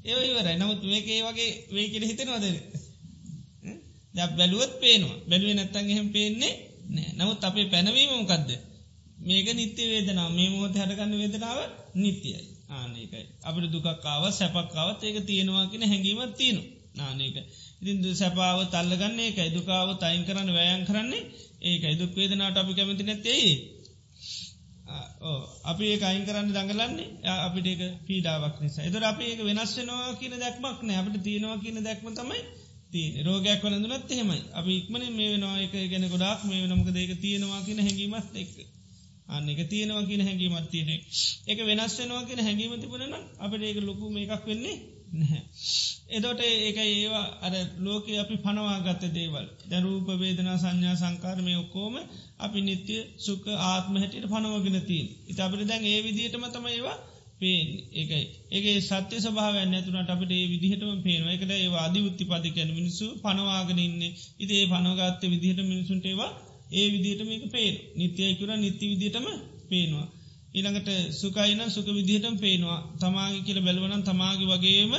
ඒ 0.05 0.21
ඉවරයි. 0.25 0.57
නමුත් 0.57 0.81
මේක 0.85 1.07
ඒ 1.09 1.23
වගේ 1.23 1.51
වේ 1.71 1.89
කෙර 1.93 2.03
හිතෙනවද 2.03 2.47
ද 4.19 4.21
බැලුවත් 4.33 4.73
පේනවා. 4.81 5.19
බැලුව 5.29 5.51
නැත්තන් 5.55 5.91
එහෙම 5.91 6.09
පේන්නේ 6.09 6.55
නෑ 6.89 7.11
නමුත් 7.19 7.45
අපේ 7.45 7.67
පැනවීමමකක්ද 7.67 8.51
මේක 9.21 9.49
නිත්‍ය 9.53 9.83
වේදනා 9.87 10.29
මේ 10.29 10.49
මොහොත 10.49 10.75
හටගන්න 10.75 11.15
වේදනාව 11.15 11.59
නිත්‍යයි 11.97 12.41
ආනකයි 12.71 13.23
අපට 13.43 13.65
දුකක්කාව 13.67 14.23
සැපක්කාවත් 14.33 15.01
ඒක 15.03 15.19
තියෙනවා 15.25 15.65
කියෙන 15.67 15.85
හැඟීමත් 15.85 16.35
තියෙනු 16.37 16.63
නානක 16.95 17.37
ඉතින් 17.81 17.99
සැපාව 18.15 18.59
තල්ලගන්නේ 18.67 19.29
එකයි 19.29 19.51
දුකාව 19.51 19.89
තයින් 19.97 20.23
කරන්න 20.25 20.51
වෑයන් 20.51 20.85
කරන්නේ 20.85 21.23
ඒකයි. 21.61 21.95
දුක් 21.95 22.13
වේදනාට 22.15 22.57
අපි 22.57 22.73
කැමති 22.75 23.05
නැත්තේ 23.05 23.51
අපි 25.65 25.85
ඒ 25.87 25.99
අයින් 26.03 26.25
කරන්න 26.25 26.49
දඟලන්නේ 26.49 27.09
අපිට 27.39 27.67
ඒක 27.67 27.83
පීඩාවක් 28.07 28.57
නිසා. 28.61 28.85
එතර 28.85 29.03
අපි 29.05 29.25
ඒක 29.25 29.41
වෙනස් 29.41 29.73
වෙනවා 29.77 30.15
කියන 30.15 30.35
දැක්මක් 30.37 30.79
නෑ. 30.83 30.97
අපට 30.97 31.17
තියෙනවා 31.23 31.59
කියන 31.59 31.79
දැක්ම 31.83 32.07
තමයි 32.13 32.41
තිය 32.41 32.58
රෝගයක් 32.91 33.63
වලඳනත් 33.63 34.11
එහෙමයි. 34.11 34.41
අපි 34.53 34.73
ඉක්මන 34.75 35.03
මේ 35.13 35.29
වෙනවා 35.31 35.57
එක 35.59 35.75
ගැන 35.87 36.05
ගොඩක් 36.09 36.45
මේ 36.45 36.67
නමක 36.67 36.89
දෙක 36.91 37.11
තියෙනවා 37.21 37.61
කියන 37.63 37.81
හැඟීමත් 37.81 38.37
එක් 38.37 38.53
අන්න 39.29 39.49
එක 39.49 39.61
තියෙනවා 39.67 40.05
කියන 40.05 40.23
හැඟීමත් 40.23 40.71
තියෙනෙ 40.71 40.95
එක. 41.47 41.59
වෙනස් 41.61 41.99
වෙනවා 41.99 42.25
කියන 42.25 42.41
හැඟීම 42.41 42.73
තිබුණන 42.81 43.15
අපට 43.39 43.63
ඒක 43.63 43.79
ලොකු 43.83 44.05
මේකක් 44.11 44.47
වෙන්නේ 44.47 44.77
නැහැ. 45.13 45.43
එදොට 46.11 46.41
ඒක 46.41 46.79
ඒවා 46.79 47.27
අර 47.43 47.55
ලෝක 47.79 48.09
අපි 48.15 48.37
පනවාගත්ත 48.39 49.05
දේවල්. 49.11 49.47
දැරූප 49.69 50.09
වේදනා 50.17 50.57
සංඥා 50.57 50.97
සංකාරමය 50.97 51.55
ඔක්කෝම 51.57 51.95
අපි 52.39 52.59
නිත්‍ය 52.61 52.97
සුක 53.19 53.45
ආත්ම 53.67 53.95
හැටියට 53.97 54.27
පනවගෙනතින් 54.27 55.07
ඉත 55.27 55.39
අපට 55.39 55.63
දැන් 55.67 55.85
ඒ 55.85 56.01
විදිහටම 56.03 56.45
තම 56.49 56.67
ඒවා 56.69 56.99
පේෙන් 57.41 57.69
ඒකයි 57.93 58.25
ඒගේ 58.51 58.81
සත්‍ය 58.81 59.17
සභාවන්න 59.19 59.75
ඇතුනට 59.75 60.11
අපට 60.11 60.31
ඒ 60.31 60.47
විදිහටම 60.49 60.99
පේනවා 61.03 61.33
එකට 61.33 61.53
ඒ 61.53 61.71
අධි 61.79 62.01
උත්ති 62.03 62.25
පති 62.25 62.51
කැන 62.51 62.71
මිනිසු 62.73 63.07
පනවාගෙනන්න 63.19 64.03
ඉතේ 64.39 64.63
පනවගත්ත 64.67 65.23
විදිහට 65.27 65.61
මිනිසුන්ට 65.65 66.07
ඒවා 66.07 66.33
ඒ 66.71 66.89
විදිහට 66.91 67.23
මේක 67.25 67.45
පේන 67.49 67.75
නිත්‍යයකුර 67.97 68.51
නිත්‍ය 68.57 68.85
විදිටම 68.89 69.27
පේනවා. 69.69 70.07
ඊළඟට 70.55 70.89
සුකයින 71.13 71.61
සුක 71.69 71.87
විදිහටම 71.91 72.35
පේනවා 72.37 72.81
තමාගේ 72.97 73.43
කියල 73.43 73.59
බැලවනම් 73.61 74.03
තමාගේ 74.03 74.49
වගේම 74.53 74.93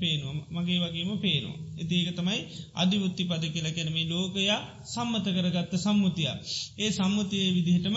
පේනවා 0.00 0.34
මගේ 0.52 0.78
වගේම 0.82 1.10
පේනවා. 1.18 1.58
ඒක 1.80 2.08
තමයි 2.12 2.40
අධිවුත්ති 2.74 3.22
පද 3.24 3.44
කියල 3.46 3.66
කැනමේ 3.70 4.06
ලෝකයා 4.06 4.60
සම්මත 4.86 5.26
කරගත්ත 5.28 5.72
සම්මුතිය. 5.76 6.30
ඒ 6.78 6.90
සම්මුතිය 6.90 7.46
විදිහටම 7.54 7.96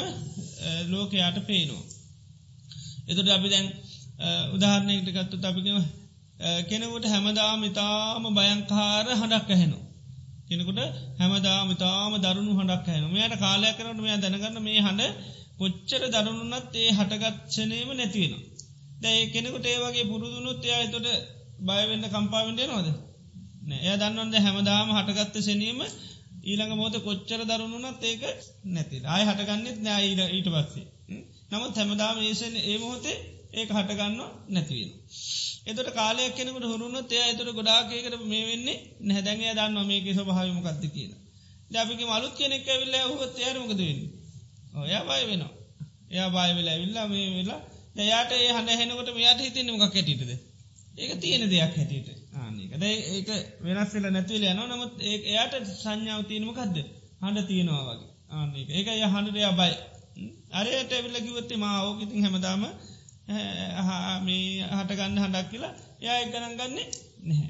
ලෝකයාට 0.88 1.38
පේනවා. 1.44 1.84
එතුට 3.08 3.30
අපි 3.30 3.48
දැන් 3.50 3.68
උදාහරණයකට 4.50 5.10
ගත්තු 5.12 5.36
අපිකම 5.44 5.80
කෙනෙකුට 6.64 7.06
හැමදාම 7.06 7.62
ඉතාම 7.64 8.24
භයංකාර 8.32 9.06
හඬක් 9.12 9.50
ඇහෙනවා. 9.50 9.86
කෙනෙකුට 10.46 10.80
හැමදාම 11.18 11.68
ඉතාම 11.72 12.14
දරුණු 12.18 12.52
හඬක් 12.54 12.88
ඇන 12.88 13.06
මෙයට 13.10 13.36
කාලය 13.38 13.68
කරනට 13.74 14.00
මෙයා 14.00 14.20
දැනගන්න 14.20 14.58
මේ 14.62 14.80
හඬ 14.80 15.12
කොච්චර 15.58 16.04
දරුණුනත් 16.16 16.76
ඒ 16.76 16.90
හටගත්ෂනයම 16.92 17.90
නැතිවෙන. 17.94 18.42
දැයි 19.02 19.32
කෙනෙකුට 19.32 19.66
ඒ 19.66 19.78
වගේ 19.82 20.06
පුරුදුනුත් 20.06 20.62
එයා 20.64 20.88
තොට 20.88 21.08
බයවෙන්න 21.60 22.06
කම්පාවෙන්ට 22.08 22.62
නොද 22.68 22.88
එය 23.82 23.96
දන්නවන්ද 23.96 24.36
හැමදාම 24.40 24.90
හටගත්ත 24.92 25.36
සැනීම 25.42 25.80
ඊළඟ 26.44 26.74
මෝත 26.74 26.96
කොච්චර 27.02 27.42
දරුණුනත් 27.44 28.04
ඒක 28.04 28.24
නැති 28.68 28.98
අය 29.08 29.24
හටගන්නෙත් 29.24 29.78
නෑයිට 29.82 30.22
ඊට 30.30 30.50
පස්සේ. 30.50 30.86
නමුත් 31.50 31.74
හැමදාම 31.76 32.18
ඒසන 32.22 32.56
ඒ 32.64 32.78
මොහොතේ 32.78 33.18
ඒක 33.56 33.70
හටගන්න 33.70 34.16
නැතිවෙන. 34.50 34.92
එතට 35.66 35.90
කාලයක් 35.92 36.34
කෙනෙකුට 36.34 36.66
හුරුණොත් 36.66 37.12
එය 37.12 37.24
එතට 37.26 37.52
ගොඩාකේකට 37.52 38.26
මේ 38.26 38.44
වෙන්නේ 38.46 38.78
නැහැදැන්ගේ 39.02 39.54
දන්න 39.54 39.78
මේක 39.84 40.08
ස්වභාවමකක්ද 40.12 40.84
කියන. 40.90 41.12
දැපික 41.72 42.02
මලුත් 42.04 42.34
කෙනෙක් 42.36 42.68
ඇවිල්ල 42.68 42.96
හුත් 43.14 43.34
යාරමකදවෙන්න. 43.38 44.02
ඔය 44.76 44.92
බය 45.04 45.22
වෙනවා. 45.24 45.54
එයා 46.10 46.30
බය 46.32 46.50
වෙලා 46.54 46.74
ඇවිල්ලා 46.74 47.08
මේ 47.08 47.30
වෙලා 47.34 47.62
දයාට 47.96 48.32
ඒ 48.34 48.52
හඳ 48.52 48.70
හෙනකොට 48.74 49.10
මෙයාට 49.14 49.40
හිතන්න 49.42 49.72
මොකක් 49.74 49.86
ඇටිටද. 49.94 50.32
ඒක 50.96 51.12
තියෙන 51.20 51.44
දෙයක් 51.46 51.74
හැටියට 51.74 52.10
ආනකද 52.36 52.84
ඒක 52.84 53.30
වෙනස් 53.62 53.92
වෙලා 53.94 54.12
නැතිවල 54.12 54.46
යන 54.46 54.62
නමුත් 54.66 54.94
ඒ 55.02 55.18
එයාට 55.24 55.56
සංඥාව 55.74 56.22
තියනමකක්ද 56.26 56.78
හඬ 57.22 57.48
තියෙනවා 57.48 57.84
වගේ 57.90 58.10
ආනක 58.32 58.56
ඒක 58.72 58.88
ය 58.94 59.04
හඬරයා 59.06 59.54
බයි 59.54 59.74
අරයට 60.54 60.92
ඇවිල්ල 60.92 61.18
කිවත්තේ 61.20 61.58
මා 61.58 61.78
ඕකඉතින් 61.82 62.26
හැමදාම 62.26 62.64
මේ 63.28 64.68
හටගන්න 64.70 65.18
හඬක් 65.18 65.50
කියලා 65.50 65.74
යා 66.02 66.18
එක්ගනන් 66.20 66.56
ගන්නේ 66.56 66.88
නැහැ. 67.24 67.50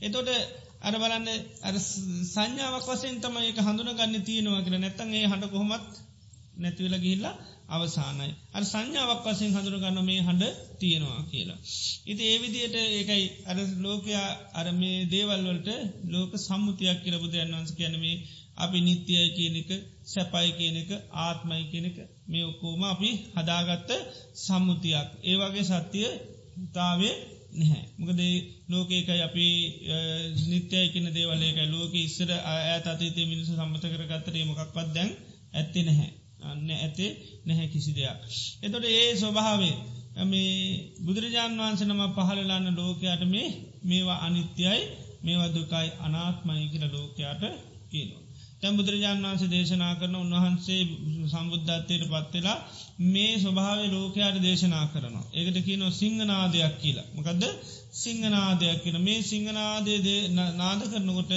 එතොට 0.00 0.28
අර 0.80 0.94
බලන්න 0.94 1.28
අ 1.62 1.70
සංඥාවක් 1.78 2.86
වසෙන් 2.88 3.20
තම 3.20 3.36
ඒක 3.38 3.58
හඳුන 3.60 3.90
ගන්න 3.92 4.22
තියෙනවා 4.22 4.62
කියල 4.62 4.78
නැත්තන් 4.78 5.12
ඒ 5.12 5.26
හඬ 5.26 5.50
කොහොමත් 5.50 5.90
නැතිවල 6.56 6.96
ගිල්ලා 6.98 7.34
අවසානයි. 7.68 8.30
අ 8.50 8.58
සංඥාවක් 8.64 9.26
වසෙන් 9.26 9.52
හඳුර 9.52 9.76
ගන්න 9.78 9.98
මේ 10.02 10.20
හඬ 10.20 10.60
තියෙනවා 10.80 11.20
කියලා. 11.30 11.58
ඉති 12.06 12.22
ඒවිදියට 12.24 12.76
ඒකයි 12.78 13.24
අර 13.46 13.58
ලෝකයා 13.78 14.28
අර 14.54 14.66
මේ 14.72 14.98
දේවල්වලට 15.06 15.68
ලෝක 16.08 16.32
සම්මුතියක් 16.38 16.98
කියල 17.04 17.16
බුදුරන් 17.18 17.52
වන්ස 17.52 17.72
කියනමේ 17.72 18.16
අපි 18.56 18.78
නිත්‍යය 18.80 19.26
කියනක 19.30 19.70
සැපයි 20.04 20.50
කියනක 20.52 20.90
ආත්මයි 21.20 21.64
කියනක 21.72 21.98
මේ 22.30 22.44
ඔක්කෝම 22.44 22.82
අපි 22.84 23.10
හදාගත්ත 23.36 23.90
සම්මුතියක්. 24.36 25.08
ඒවගේ 25.22 25.64
සත්‍යය 25.66 26.08
තාවේ 26.72 27.14
නැහැ. 27.52 27.84
මොකද 27.98 28.20
ලෝකේකයි 28.68 29.22
අපි 29.22 29.46
නිත්‍යය 30.44 30.86
කියන 30.88 31.06
දේවලේකයි 31.10 31.66
ලෝක 31.68 31.92
ඉස්සර 31.96 32.30
ඇත 32.68 32.86
අතීතය 32.86 33.22
මිනිසු 33.24 33.52
සම්මත 33.52 33.84
කරගත්තරේ 33.92 34.44
මොකක්වත් 34.44 34.88
දැන් 34.94 35.10
ඇත්ති 35.52 35.80
නැහැ. 35.82 36.10
අන්න 36.42 36.68
ඇතේ 36.76 37.10
නැහැ 37.46 37.68
කිසි 37.68 37.92
දෙයක්. 37.92 38.20
එතොට 38.62 38.84
ඒ 38.86 39.08
ස්වභාවේ 39.16 39.76
මේ 40.24 40.54
බුදුරජාන් 41.04 41.58
වහන්ස 41.58 41.82
නම 41.82 42.02
පහලලාන්න 42.16 42.76
ලෝකයාට 42.76 43.22
මේ 43.26 43.48
මේවා 43.82 44.18
අනිත්‍යයි 44.20 44.80
මේවා 45.24 45.50
දුකයි 45.50 45.88
අනාත්මයි 45.98 46.68
කියල 46.68 46.84
ලෝකයාට 46.88 47.42
කියනවා. 47.90 48.29
තැම් 48.62 48.74
බුදුරජාණන් 48.76 49.24
වන්සේ 49.24 49.48
දේශනා 49.48 49.92
කරන 49.94 50.14
උන්වහන්සේ 50.16 50.80
සම්බුද්ධත්වයට 51.30 52.04
පත්වෙලා 52.06 52.58
මේ 53.06 53.32
ස්වභාව 53.36 53.78
ලෝකයාට 53.88 54.38
දේශනා 54.38 54.84
කරනවා. 54.86 55.30
ඒකට 55.32 55.58
කියනො 55.64 55.86
සිංහනාදයක් 55.92 56.74
කියලා. 56.82 57.06
මොකදද 57.14 57.42
සිංහනාදයක් 57.94 58.78
කියන 58.82 58.98
මේ 59.00 59.20
සිංහනාදේ 59.24 60.18
නාද 60.58 60.80
කරනකොට 60.84 61.32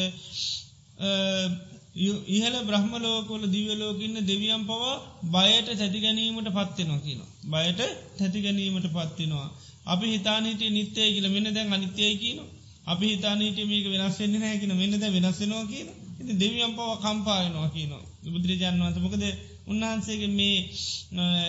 ඉහල 2.29 2.55
බ්‍රහ්මලෝකොල 2.63 3.43
දිවලෝකන්න 3.47 4.17
දෙවියම් 4.23 4.61
පවා 4.65 4.93
බයට 5.35 5.67
තැති 5.71 5.99
ගැනීමට 5.99 6.49
පත්වෙනවා 6.49 6.99
කියන. 6.99 7.21
බයට 7.45 7.81
තැති 8.17 8.39
ගැනීමට 8.41 8.87
පත්වෙනවා. 8.89 9.47
අපි 9.85 10.05
හිතානීට 10.07 10.61
නිත්‍යය 10.71 11.09
කියල 11.11 11.27
මෙන්න 11.29 11.47
දැන් 11.51 11.73
අනිත්‍යය 11.73 12.13
කියන. 12.17 12.39
අපි 12.85 13.05
හිතානීට 13.07 13.59
මේක 13.65 13.85
වෙනස්සෙන්න්න 13.87 14.39
නෑකින 14.39 14.73
මෙන්නද 14.75 15.03
වෙනස්සෙනවා 15.11 15.65
කියන. 15.65 15.89
ඉති 16.23 16.33
දෙවියම් 16.35 16.71
පව 16.73 16.89
කම්පායනවා 16.99 17.69
කියනවා. 17.69 18.03
බුදුරජාන් 18.25 18.79
වන්තමකද 18.81 19.23
උන්වහන්සේගේ 19.65 20.31
මේ 20.31 20.57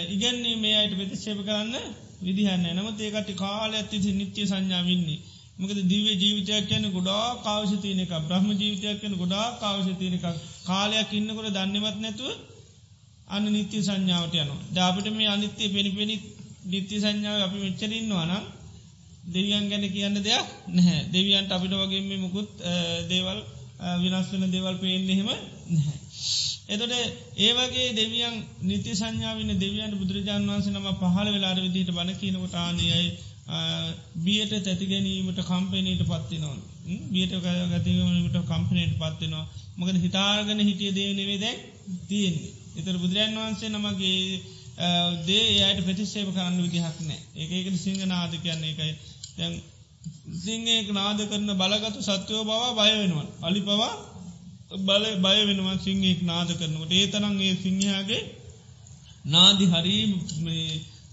ඉගැන්නේ 0.09 0.57
මේ 0.57 0.75
අයට 0.77 0.95
ප්‍රතිශේප 0.95 1.41
කරන්න 1.41 1.75
විදිහන්න 2.21 2.65
නමුත් 2.73 2.99
ඒකට 3.01 3.31
කාල 3.37 3.73
ඇත්ති 3.73 4.13
නිත්‍ය 4.13 4.43
සංඥාවින්නේ. 4.45 5.21
මකද 5.57 5.79
දිව 5.85 6.07
ජීවිතයක් 6.15 6.65
කියන 6.69 6.85
ගොඩා 6.91 7.27
කාවශතියනක 7.39 8.13
බ්‍රහ්ම 8.23 8.49
ජීවිතයක් 8.53 8.97
කියන 9.01 9.15
ගොඩා 9.15 9.47
කාවශතියනක 9.61 10.25
කාලයක් 10.65 11.11
ඉන්නකොට 11.13 11.49
දන්නවත් 11.51 11.97
නැතුව 12.01 12.31
අන්න 13.27 13.47
නිත්‍ය 13.49 13.79
සංඥාවට 13.81 14.35
යනවා. 14.35 14.61
ජාපට 14.73 15.07
මේ 15.11 15.29
අනිත්‍යය 15.29 15.69
පෙනිපෙනි 15.69 16.17
නිත්‍ය 16.65 16.95
සංඥාව 16.97 17.41
අපි 17.41 17.59
මෙච්චරන්නවා 17.59 18.25
නම් 18.27 18.45
දෙවියන් 19.27 19.69
ගැන 19.71 19.85
කියන්න 19.89 20.17
දෙයක් 20.21 20.47
නැහැ. 20.69 21.01
දෙවියන්ට 21.09 21.51
අපිට 21.51 21.75
වගේ 21.75 22.03
මේ 22.03 22.19
මුකුත් 22.19 22.51
දේවල් 23.09 23.39
විනස් 24.01 24.33
වන 24.33 24.51
දේවල් 24.51 24.77
පේෙන් 24.79 25.09
එහෙම 25.09 25.29
නැහැ. 25.69 25.99
එතොට 26.67 26.93
ඒවගේ 27.39 27.89
දෙවියන් 27.95 28.35
නිති 28.63 28.93
සංඥාවන 28.95 29.53
දෙවියන්ට 29.57 29.97
බුදුරජාන් 29.97 30.49
වන්ස 30.49 30.69
නම 30.69 30.89
පහල 30.97 31.29
වෙලාර 31.29 31.59
විදිහට 31.59 31.93
බණ 31.93 32.17
කියනකොට 32.17 32.55
ආනයයි 32.57 33.09
බියට 34.21 34.53
තැතිගැනීමට 34.61 35.41
කම්පනයට 35.43 36.03
පත්තිනවා 36.05 36.57
බියට 37.11 37.35
ගතිවීමට 37.73 38.39
කම්පනයට 38.45 38.97
පත්වෙනවා 38.97 39.47
මොකද 39.77 39.97
හිතාගන 39.99 40.61
හිටිය 40.63 40.93
දේ 40.93 41.11
නෙවේ 41.15 41.39
දැන් 41.39 41.59
තියෙන්නේ. 42.09 42.53
එතර 42.75 42.97
බුදුරජන් 42.97 43.37
වහන්සේ 43.37 43.71
නමගේ 43.71 44.41
දේ 45.25 45.63
අයට 45.63 45.81
ප්‍රතිශේප 45.83 46.31
කරන්න 46.31 46.59
විදිහක් 46.59 46.99
නෑ 47.03 47.21
ඒක 47.35 47.51
ඒකට 47.53 47.79
සිංහනාද 47.79 48.33
කියන්නේ 48.39 48.73
එකයි 48.73 48.93
දැන් 49.37 49.55
සිංහයෙක් 50.37 50.93
නාද 50.93 51.25
කරන 51.25 51.55
බලගතු 51.55 52.03
සත්‍යයෝ 52.03 52.45
බවා 52.45 52.75
බය 52.75 52.95
වෙනුවන් 52.95 53.27
අලි 53.43 53.61
පවා 53.61 54.15
බල 54.79 55.17
බය 55.17 55.43
වෙනවා 55.43 55.79
සිංහෙක් 55.79 56.23
නාද 56.23 56.51
කරනකට. 56.51 56.93
ඒ 56.93 57.07
තරන් 57.07 57.41
ඒ 57.41 57.57
සිංහයාගේ 57.57 58.35
නාදි 59.27 59.67
හරි 59.67 60.15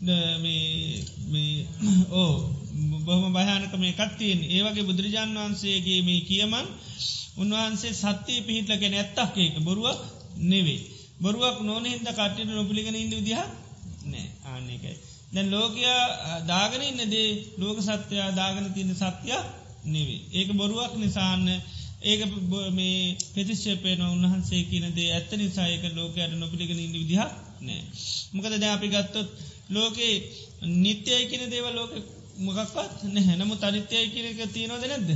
ඕ 2.14 2.50
බොහම 3.06 3.32
භයානක 3.32 3.76
මේ 3.76 3.94
කත්තියෙන් 3.94 4.44
ඒවගේ 4.48 4.84
බුදුරජාන් 4.84 5.36
වහන්සේගේ 5.36 6.02
මේ 6.02 6.22
කියමන් 6.22 6.66
උන්වහන්සේ 7.38 7.96
සත්‍යය 7.96 8.42
පිහිටලගෙන 8.42 8.96
ඇත්තක් 8.96 9.38
ඒක. 9.38 9.60
බොරුවක් 9.60 10.00
නෙවේ 10.44 10.82
බොරුවක් 11.22 11.62
නොන 11.62 11.86
හිද 11.86 12.10
කට්ටිට 12.10 12.50
නොපිළිගෙන 12.50 12.96
ඉන්න 12.96 13.12
විදිහ 13.12 13.38
නෑ. 14.04 14.32
ආන්නේකයි 14.44 15.11
දැන් 15.32 15.48
ලෝකයා 15.50 16.02
දාගෙන 16.46 16.84
ඉන්නදේ 16.84 17.30
ලෝක 17.58 17.78
සත්‍යයා 17.82 18.30
දාගෙන 18.32 18.68
තියන්න 18.74 18.96
සත්‍යයක් 18.96 19.44
නෙවේ. 19.86 20.22
ඒක 20.32 20.50
බොරුවක් 20.54 20.94
නිසාන්න 20.96 21.48
ඒක 22.04 22.22
මේ 22.72 23.16
පෙතිශ්‍යපයන 23.34 24.02
උන්වහන්සේ 24.06 24.62
කියනදේ 24.64 25.10
ඇත්ත 25.10 25.32
නිසායක 25.34 25.84
ලෝකයට 25.96 26.34
නොපිළිගෙන 26.34 26.80
ඉන්න 26.80 26.96
විදිහ 26.96 27.22
නෑ. 27.60 27.82
මොකද 28.34 28.54
ද 28.54 28.64
අපි 28.68 28.88
ගත්තොත් 28.88 29.30
ලෝකේ 29.70 30.16
නිත්‍යය 30.80 31.22
කියන 31.28 31.44
දේව 31.50 31.68
ලෝක 31.72 31.92
මොකක්වත් 32.38 32.98
නැහැ. 33.06 33.36
නමු 33.36 33.56
තනිත්‍යය 33.56 34.06
කියනක 34.10 34.42
තියනොද 34.50 34.84
නැද්ද? 34.84 35.10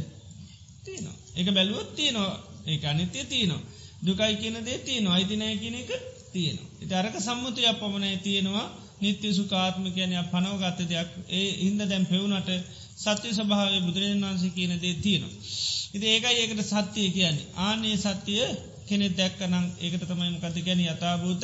තියනවා. 0.86 1.15
ඒක 1.36 1.48
බැලුවොත් 1.50 1.89
තියනවා. 1.95 2.34
ඒ 2.65 2.77
අනිත්‍ය 2.86 3.19
තියනවා. 3.25 3.62
දුකයි 4.01 4.36
කියන 4.36 4.57
දේ 4.62 4.77
තියනවා. 4.79 5.15
අයිතිනය 5.15 5.45
කියන 5.57 5.75
එක 5.75 5.91
තියෙනවා. 6.34 6.69
ඉතාරක 6.81 7.15
සම්මුතියක් 7.19 7.79
පමණයි 7.79 8.17
තියෙනවා. 8.19 8.67
නිත්‍ය 9.02 9.34
සුකාත්ම 9.34 9.86
කියනය 9.90 10.16
පනවගත්ත 10.25 10.80
දෙයක්. 10.86 11.10
ඒ 11.30 11.50
හින්ද 11.60 11.82
දැම් 11.84 12.06
පෙවුනට 12.06 12.50
සත්‍ය 12.98 13.30
සභාව 13.32 13.74
බුදුරජන් 13.82 14.24
වන්සේ 14.24 14.52
කියන 14.52 14.74
දේ 14.78 14.96
තියෙනවා. 14.98 15.34
ඉති 15.94 16.06
ඒකයි 16.08 16.38
ඒකට 16.38 16.64
සත්‍යය 16.66 17.10
කියන්නේ. 17.12 17.50
ආනේ 17.60 17.98
සත්‍යය 18.00 18.46
කෙනෙ 18.88 19.08
දැක්කනම් 19.12 19.66
ඒකට 19.80 20.04
තමයි 20.06 20.32
මොකද 20.32 20.58
ගැන 20.62 20.82
යථභූත 20.86 21.44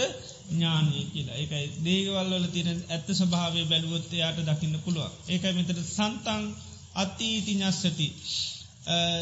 ඥානය 0.50 1.06
කියලා. 1.14 1.36
ඒකයි. 1.36 1.66
දේගවල්වල 1.82 2.48
තියෙන 2.48 2.84
ඇත්ත 2.90 3.08
ස්භාවය 3.14 3.62
බැලුවොත් 3.66 4.14
එයාට 4.14 4.40
දකින්න 4.44 4.84
පුළුව 4.84 5.12
ඒකයි 5.30 5.54
මෙතට 5.54 5.80
සන්තන් 5.88 6.44
අත්තීති 6.96 7.54
ඥස්සති 7.54 8.08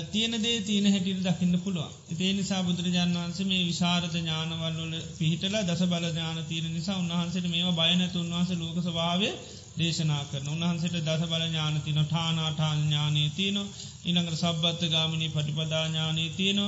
තියෙන 0.05 0.33
දේ 0.39 0.61
තියන 0.61 0.85
හැටිට 0.85 1.21
දකින්න 1.21 1.59
පුළුවන්. 1.59 1.91
ඒ 2.17 2.33
නිසා 2.33 2.63
බුදුරජාන් 2.63 3.13
වන්සේ 3.13 3.45
මේ 3.45 3.65
විශාරත 3.65 4.13
ඥානවල්වල 4.13 4.93
පිහිටල 5.13 5.55
දස 5.63 5.81
බල 5.85 6.05
ඥාන 6.05 6.37
තීර 6.45 6.63
නිසා 6.65 6.97
උන්වහන්සට 6.97 7.47
මේ 7.47 7.71
බයනැතු 7.73 8.19
උන්වහස 8.19 8.51
ලෝක 8.55 8.77
සභාවය 8.79 9.29
දේශනා 9.77 10.23
කරන 10.25 10.47
උන්හන්සට 10.47 10.95
දස 10.99 11.23
බල 11.25 11.43
ඥානතින 11.43 11.99
ඨානාඨාන 12.01 12.79
ඥානී 12.79 13.29
තියන 13.31 13.57
ඉළඟට 14.03 14.37
සබ්බත්ත 14.37 14.83
ගාමිණී 14.87 15.29
පටිපදාඥානී 15.29 16.29
තියන 16.31 16.59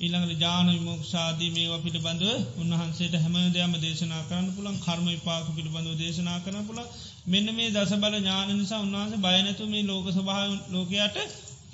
ඉළඟට 0.00 0.40
ජාන 0.40 0.70
විමෝක්ෂාදී 0.70 1.50
මේවා 1.50 1.80
පිළිබඳව 1.80 2.30
උන්වහන්සේට 2.58 3.16
හැම 3.16 3.36
දෙයම 3.52 3.74
දේශනා 3.80 4.22
කරන්න 4.24 4.54
පුළන් 4.54 4.78
කර්ම 4.80 5.08
පාක 5.22 5.50
පිළිබඳව 5.50 5.98
දේශනා 5.98 6.38
කරන 6.40 6.62
පුළ 6.64 6.80
මෙන්න 7.26 7.54
මේ 7.54 7.72
දස 7.72 7.92
බල 7.96 8.16
ඥාන 8.16 8.54
නිසා 8.54 8.80
උන්වහන්ස 8.80 9.18
බයනැතු 9.20 9.68
මේ 9.68 9.84
ලෝක 9.84 10.06
සභාව 10.10 10.56
ලෝකයට 10.70 11.16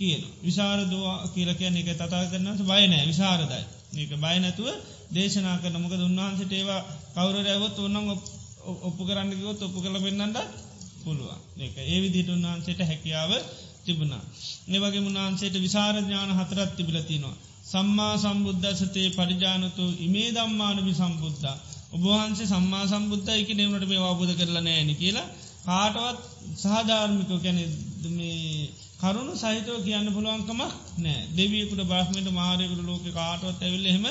කියන 0.02 0.22
විශාර 0.40 0.78
දවා 0.86 1.16
කියලකයන 1.30 1.76
එක 1.76 1.90
තතා 1.94 2.22
කරන්නස 2.26 2.60
බයනෑ 2.64 3.04
විශාරදයි 3.06 3.62
ඒක 3.96 4.12
බයනැතුව 4.18 4.68
දේශනා 5.12 5.56
කරන 5.58 5.76
මොකද 5.78 6.00
උන්වහන්සට 6.00 6.52
ඒවා 6.52 6.80
කවුර 7.14 7.36
රැවත් 7.40 7.76
ඔන්නම 7.80 8.06
ඔප්පු 8.82 9.02
කරන්නකිවොත් 9.04 9.60
ඔප්පු 9.60 9.78
කළ 9.80 9.98
පෙන්න්නට 10.00 10.38
පුළුවන් 11.02 11.40
ඒක 11.58 11.76
ඒ 11.82 11.98
විදිට 12.00 12.28
උන්වහන්සේට 12.30 12.80
හැකියාව 12.82 13.32
තිබුණා. 13.82 14.22
ඒවගේ 14.68 15.00
මුන්හන්සේට 15.00 15.56
විසාරඥාන 15.56 16.30
හතරත් 16.30 16.70
තිබිලතිනවා. 16.72 17.36
සම්මා 17.64 18.14
සම්බුද්ධසතේ 18.18 19.08
පරිජානතු 19.10 19.84
ඉමේ 19.98 20.28
දම්මානවි 20.30 20.92
සම්බුද්ධ. 20.94 21.46
ඔබහන්සේ 21.92 22.46
සම්මා 22.46 22.84
සම්බුද්ධ 22.86 23.30
එක 23.32 23.50
නෙවනට 23.52 23.86
මේ 23.88 24.02
අවබෝධ 24.02 24.34
කරලා 24.34 24.62
නෑන 24.62 24.90
කියලා 24.96 25.28
කාටවත් 25.64 26.20
සහධාර්මිකෝ 26.56 27.38
කැන 27.38 27.58
කරුණු 29.02 29.32
සහිතව 29.34 29.78
කියන්න 29.82 30.08
පුළුවන්කමක් 30.10 30.60
නෑ 30.98 31.22
දෙවියකුට 31.36 31.82
බ්‍රහ්මට 31.84 32.28
මාරයකුට 32.32 32.82
ලෝක 32.82 33.06
කාටවත් 33.12 33.60
ඇවිල්ල 33.60 33.86
එහෙම 33.86 34.04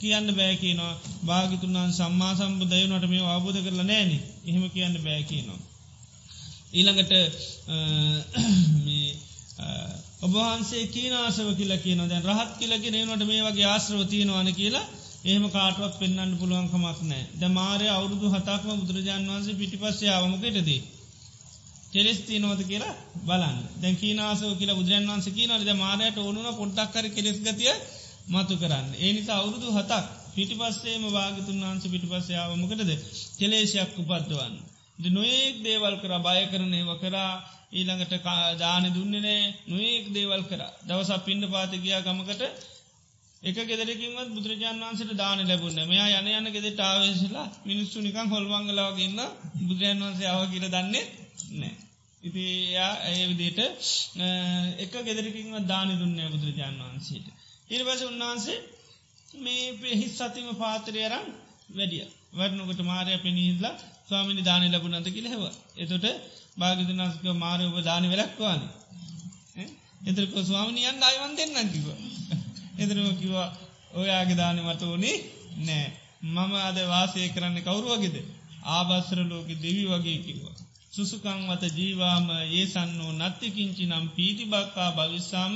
කියන්න 0.00 0.28
බෑ 0.32 0.54
කියනවා 0.56 0.94
භාගිතුන්න් 1.24 1.76
සම්මා 1.92 2.32
සම්බුදයනට 2.34 3.04
මේ 3.06 3.20
අවබෝධ 3.28 3.60
කරලා 3.60 3.84
නෑන 3.84 4.10
එහෙම 4.44 4.64
කියන්න 4.70 4.96
බෑ 5.00 5.22
කියනවා. 5.24 5.60
ඊළඟට 6.72 7.12
ඔබහන්සේ 10.22 10.82
කීනාසව 10.88 11.48
කියලා 11.54 11.78
කියන 11.78 12.02
දැන් 12.04 12.26
රහත් 12.28 12.52
කියලගෙන 12.58 12.98
නට 13.04 13.22
මේ 13.24 13.42
වගේ 13.42 13.68
ආශ්‍රවතියනවාන 13.68 14.50
කියලා 14.54 14.90
ඒම 15.26 15.44
කාටවත් 15.50 15.94
පෙන්න්න 15.98 16.34
පුළුවන්කමක් 16.36 16.98
නෑ 17.04 17.22
ද 17.36 17.42
මාරය 17.50 17.86
අවුරුදු 17.88 18.26
හතක්ම 18.28 18.80
බුදුරජාන් 18.80 19.28
වන්සේ 19.28 19.54
පිටිපස්සේ 19.54 20.10
ආවමකටදී. 20.10 20.80
කෙලෙස්ති 21.92 22.38
නෝද 22.38 22.60
කියලා 22.64 22.94
බලන්න 23.22 23.58
දැන් 23.76 23.96
කීනාසව 23.96 24.50
කියලා 24.56 24.76
බුදුරන් 24.76 25.08
වන්ස 25.08 25.28
කියනවද 25.30 25.70
මාරයට 25.76 26.18
ඕනුන 26.18 26.48
පොඩ්ඩක්කර 26.54 27.06
කෙලෙස් 27.10 27.38
ගතිය 27.40 27.72
මතු 28.26 28.54
කරන්න. 28.56 28.88
ඒ 28.96 29.12
නිසා 29.12 29.38
අවුරුදු 29.38 29.68
හතක් 29.70 30.04
පිටිපස්සේම 30.34 31.04
වාගතුන් 31.10 31.58
වන්ස 31.62 31.84
පිටිපස්සේ 31.86 32.38
ආවමකටද 32.38 32.90
කෙලේශයක් 33.38 33.98
උපද්දවන්න. 33.98 34.54
නොයෙක් 35.10 35.56
දේවල් 35.60 35.94
කර 35.98 36.12
බය 36.20 36.40
කරනයව 36.46 36.90
කරා 36.98 37.32
ඊළඟට 37.72 38.14
දාන 38.56 38.84
දුන්නනේ 38.90 39.42
නොයෙක් 39.66 40.06
දේවල් 40.10 40.42
කර 40.44 40.62
දවසක් 40.82 41.24
පින්ඩ 41.24 41.44
පාතිකයා 41.48 42.00
ගමකට 42.02 42.42
එක 43.42 43.56
ගෙදරකින්වත් 43.60 44.28
බුදුරජාන් 44.30 44.78
වන්සට 44.80 45.14
දාන 45.14 45.40
ලැබුන්න 45.42 45.78
මෙයා 45.84 46.18
යන 46.18 46.28
යන 46.30 46.48
ගෙදෙට 46.50 46.80
ආවේශලා 46.80 47.48
මිනිස්සු 47.64 47.98
නිකං 48.00 48.28
හොල්වංගලාවගන්න 48.28 49.20
බුදුරජන් 49.60 50.02
වන්සේ 50.02 50.28
ආව 50.28 50.44
කියල 50.50 50.66
දන්නේ 50.68 51.06
නෑ. 51.52 51.81
ඉති 52.22 52.42
එයා 52.64 52.92
ඒ 53.06 53.24
විදියට 53.30 53.60
එක 54.78 54.92
ගෙදරකින්වත් 55.00 55.66
දාන 55.66 55.88
දුන්නේ 55.92 56.28
බුදුරජාන් 56.28 56.76
වහන්සේට. 56.80 57.26
ඉරිවස 57.70 58.02
උන්වහන්සේ 58.02 58.58
මේ 59.36 59.72
පෙහිස් 59.74 60.12
සතිම 60.16 60.48
පාතරයරම් 60.56 61.26
වැඩිය 61.70 62.04
වරනකට 62.32 62.80
මාරය 62.84 63.12
පෙනහිල්ලා 63.18 63.74
ස්වාමිනි 64.08 64.42
දාන 64.42 64.62
ලැබුණන්ත 64.66 65.08
කියල 65.08 65.26
හෙව. 65.26 65.42
එතොට 65.76 66.06
භාගිතනස්ක 66.56 67.24
මාරය 67.36 67.64
ඔබ 67.66 67.78
දාන 67.82 68.04
වෙලක්වාන. 68.08 68.62
එතරක 70.02 70.34
ස්වාමිනියන් 70.42 71.02
අයිවන් 71.02 71.32
දෙන්න 71.34 71.68
කිව. 71.68 71.86
එතරම 72.78 73.08
කිවා 73.16 73.48
ඔයාගේ 73.94 74.36
දාන 74.36 74.56
මට 74.60 74.82
ඕනේ 74.84 75.16
නෑ. 75.58 75.86
මම 76.24 76.52
අද 76.60 76.78
වාසය 76.86 77.20
කරන්න 77.28 77.58
කවුරුවගෙද. 77.60 78.16
ආබස්සර 78.68 79.18
ලෝක 79.24 79.48
දෙවි 79.58 79.84
වගේ 79.86 80.18
කිව්වා. 80.20 80.51
සුසුකං 80.92 81.40
වත 81.48 81.64
ජීවාම 81.72 82.26
ඒ 82.30 82.64
සන්නෝ 82.66 83.12
නත්තිකින්චි 83.20 83.84
නම් 83.86 84.06
පීතිබක්කා 84.10 84.90
භවිස්සාම 84.90 85.54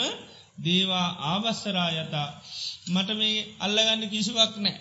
දේවා 0.58 1.08
ආබස්සරා 1.24 1.90
යතා. 1.94 2.28
මට 2.88 3.10
මේ 3.12 3.36
අල්ලගන්න 3.58 4.02
කිසිවක් 4.08 4.54
නෑ. 4.56 4.76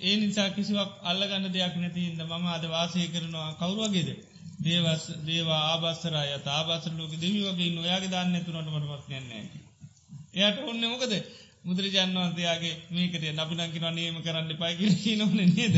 ඒ 0.00 0.14
නිසා 0.16 0.48
කිසිවක් 0.50 0.90
අල්ලගන්න 1.02 1.46
දෙයක් 1.50 1.74
නැතින්ද 1.76 2.20
මම 2.22 2.46
අද 2.48 2.64
වාසය 2.66 3.00
කරනවා 3.06 3.50
කවරුවගේද. 3.54 4.08
දේවස් 4.60 5.04
දේවා 5.26 5.62
ආබස්සරය 5.66 6.24
ආබසර 6.48 6.92
ලෝක 6.92 7.12
දෙවි 7.16 7.40
වගේ 7.46 7.70
නොයාගේ 7.70 8.12
දන්න 8.14 8.44
තුනට 8.44 8.68
මටමත් 8.68 9.10
යන්නේ. 9.12 9.44
එයට 10.36 10.58
ඔන්න 10.64 10.82
මොකද 10.84 11.12
මුදුරජාන් 11.64 12.14
වන්තයාගේ 12.16 12.74
මේකට 12.90 13.24
නපිනංකින 13.32 13.86
නේම 13.94 14.16
කරන්න 14.20 14.50
පයි 14.56 15.16
නොන 15.16 15.36
නේද. 15.36 15.76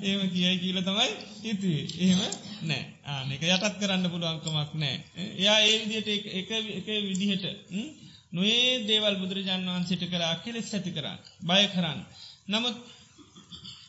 ඒම 0.00 0.20
කියයි 0.28 0.58
කියල 0.58 0.78
තමයි 0.82 1.08
හිතුවේ 1.42 1.84
එහෙම 1.98 2.20
නෑ 2.62 2.82
ආනක 3.06 3.42
යටත් 3.46 3.78
කරන්න 3.80 4.10
පුළුවන්කමක් 4.10 4.74
නෑ. 4.74 4.96
එයා 5.36 5.58
ඒ 5.62 5.78
විදියට 5.82 6.08
එක 6.34 6.86
විදිහට 7.06 7.44
නොේ 8.32 8.84
දේවල් 8.84 9.16
බුදුරජාන් 9.16 9.66
වහන්සිට 9.66 10.04
කර 10.06 10.22
අකිලෙස් 10.26 10.70
ඇති 10.70 10.92
කරන්න 10.92 11.18
බය 11.42 11.64
කරන්න. 11.68 12.00
නමුත් 12.48 12.76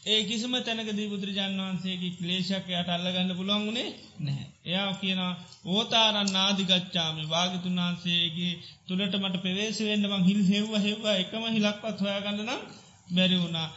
ඒ 0.04 0.22
කිසිම 0.24 0.54
තැනකදී 0.60 1.08
බුදුරජාන් 1.08 1.58
වහන්සේගේ 1.60 2.16
ක්ලේෂක් 2.16 2.68
යට 2.72 2.90
අල්ලගන්න 2.90 3.32
පුළුවන් 3.36 3.66
වුණේ 3.66 3.90
නැහැ. 4.20 4.48
එයා 4.66 4.92
කියන 4.96 5.22
ඕතාරන් 5.68 6.30
නාදිගච්ඡාමි. 6.30 7.24
භාගතුන් 7.26 7.80
වහන්සේගේ 7.80 8.54
තුළට 8.88 9.16
මට 9.18 9.42
පෙවේශවෙන්න 9.42 10.08
මං 10.08 10.24
හිල් 10.24 10.42
හෙව්ව 10.46 10.72
හෙව්ව 10.80 11.06
එකම 11.14 11.44
හිලක්වත් 11.50 12.00
හොයාගන්න 12.00 12.42
නම් 12.44 12.62
බැරි 13.10 13.38
වුණා. 13.38 13.68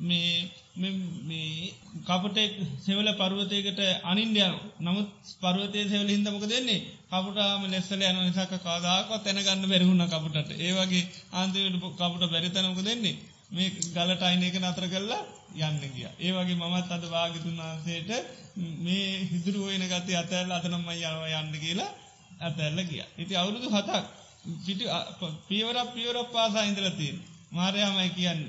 මේ 0.00 0.32
කපටෙක් 2.02 2.52
සෙවල 2.80 3.08
පරුවතයකට 3.14 3.80
අනින්ඩියන 4.04 4.54
නමුත් 4.80 5.08
පරුවතය 5.40 5.80
සෙවල 5.86 6.08
හිදමක 6.08 6.44
දෙන්නේ 6.46 6.84
කපුටාම 7.08 7.62
ලෙස්සල 7.68 8.02
යන 8.02 8.20
නිසාක 8.20 8.52
කාදාකත් 8.60 9.24
තැනගන්න 9.24 9.66
බැරිහුණ 9.66 10.06
කපුටට. 10.08 10.50
ඒවගේ 10.58 11.08
ආන්තිවට 11.32 11.82
කපුට 11.96 12.24
බැරිතනක 12.28 12.80
දෙන්නේ 12.84 13.18
මේ 13.50 13.74
ගලට 13.88 14.22
අයින 14.24 14.42
එක 14.44 14.56
නතර 14.60 14.86
කරලා 14.88 15.24
යන්න 15.56 15.80
ගිය. 15.88 16.06
ඒ 16.16 16.32
වගේ 16.32 16.56
මමත් 16.56 16.90
අද 16.90 17.04
වාගතුන් 17.08 17.56
වහන්සේට 17.58 18.10
මේ 18.78 19.08
හිදුරු 19.24 19.60
ඔයන 19.64 19.84
ගත 19.84 20.08
අතැල් 20.14 20.50
අතනම්ම 20.50 20.88
යනව 20.90 21.22
යන්න 21.32 21.52
කියලා 21.56 21.90
ඇතැල්ල 22.40 22.78
ගිය. 22.84 23.02
ඉති 23.16 23.34
අවුරුදු 23.34 23.68
හතක් 23.68 24.04
පිටි 24.58 24.84
පියවරක් 25.48 25.88
පියවරක් 25.94 26.28
පාසා 26.30 26.64
ඉඳලතින් 26.64 27.16
මාරයාමයි 27.52 28.10
කියන්න. 28.10 28.40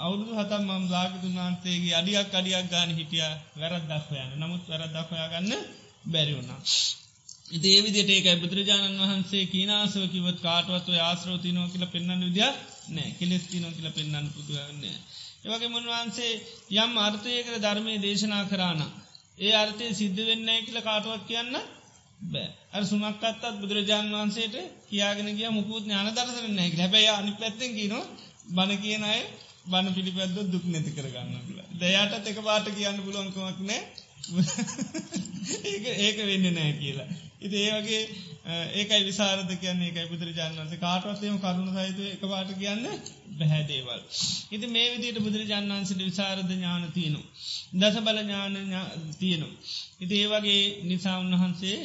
අවුරුදු 0.00 0.32
හතම් 0.34 0.62
මම් 0.68 0.84
ලාගතුන් 0.88 1.34
වහන්සේගේ 1.34 1.94
අඩියක් 1.94 2.32
අඩියක් 2.32 2.66
ගාන 2.68 2.90
හිටිය 2.92 3.28
වැරත් 3.56 3.84
දක්වයන්න 3.86 4.30
නමුත් 4.36 4.62
වැරත් 4.66 4.92
දක්වයා 4.92 5.28
ගන්න 5.32 5.52
බැරි 6.06 6.32
වුණා. 6.34 6.60
ඉති 7.48 7.68
ඒවිදිට 7.68 8.10
ඒකයි 8.10 8.36
බුදුරජාණන් 8.36 9.00
වහන්සේ 9.02 9.44
කීනාසව 9.46 10.02
කිවත් 10.06 10.38
කාටවත්ව 10.40 10.96
ආශ්‍රෝතිනෝ 11.00 11.66
කියල 11.68 11.84
පෙන්න්න 11.86 12.20
විදියක් 12.22 12.56
නෑ 12.88 13.10
කෙලෙස්තිනෝ 13.18 13.72
කියල 13.72 13.88
පෙන්න්න 13.90 14.26
පුදුවන්නේ. 14.34 14.96
ඒවගේ 15.44 15.68
මුන්වහන්සේ 15.68 16.32
යම් 16.76 16.92
අර්ථයකර 16.98 17.54
ධර්මය 17.58 17.94
දේශනා 17.98 18.44
කරාන. 18.44 18.80
ඒ 19.38 19.52
අර්ථය 19.54 19.86
සිද්ධ 19.94 20.20
වෙන්න 20.26 20.48
කියල 20.60 20.78
කාටුවක් 20.80 21.22
කියන්න 21.26 21.54
බෑ 22.24 22.48
අර 22.70 22.82
සුමක්කත්තත් 22.84 23.44
බුදුරජාණන් 23.60 24.14
වහන්සේට 24.14 24.56
කියාගෙන 24.88 25.30
කිය 25.32 25.50
මුකුත් 25.50 25.84
ඥාන 25.84 26.08
දර්ශන 26.10 26.50
නැහැ 26.52 26.76
හැබැයි 26.76 27.10
අනි 27.10 27.32
පැත්තෙන් 27.34 27.70
කියනවා 27.74 28.04
බණ 28.48 28.78
කියන 28.78 29.04
අය 29.04 29.20
බණ 29.66 29.94
පිළිපැද්ද 29.94 30.36
දුක් 30.48 30.64
නැති 30.66 30.90
කරගන්න 30.90 31.46
කියලා. 31.46 31.68
දයාටත් 31.78 32.26
එක 32.26 32.38
පාට 32.40 32.66
කියන්න 32.72 32.98
පුළුවන්කමක් 32.98 33.58
නෑ 33.62 33.82
ඒක 35.64 35.84
ඒක 35.98 36.18
වෙන්න 36.24 36.46
නෑ 36.50 36.72
කියලා. 36.74 37.08
ඉති 37.40 37.56
ඒ 37.58 37.74
වගේ 37.74 38.02
ඒකයි 38.72 39.02
විසාරද 39.02 39.50
කියන්නේ 39.54 39.88
එකයි 39.88 40.06
බුදුරජාන් 40.06 40.56
වන්සේ 40.56 40.78
කාටවත්තේම 40.78 41.36
කරුණු 41.38 41.70
සහිත 41.72 41.98
එක 42.06 42.22
පාට 42.24 42.50
කියන්න 42.54 42.84
බැහැදේවල්. 43.32 44.00
ඉති 44.50 44.66
මේ 44.68 44.86
විදියට 44.92 45.20
බුදුරජාන් 45.20 45.70
වන්සට 45.70 46.00
විසාරද 46.00 46.48
ඥාන 46.48 46.84
තියනු. 46.92 47.20
දස 47.74 47.96
බල 48.00 48.18
ඥාන 48.20 48.54
තියනු. 49.20 49.48
ඉති 50.00 50.14
ඒ 50.16 50.28
වගේ 50.28 50.62
නිසා 50.84 51.16
උන්වහන්සේ 51.18 51.78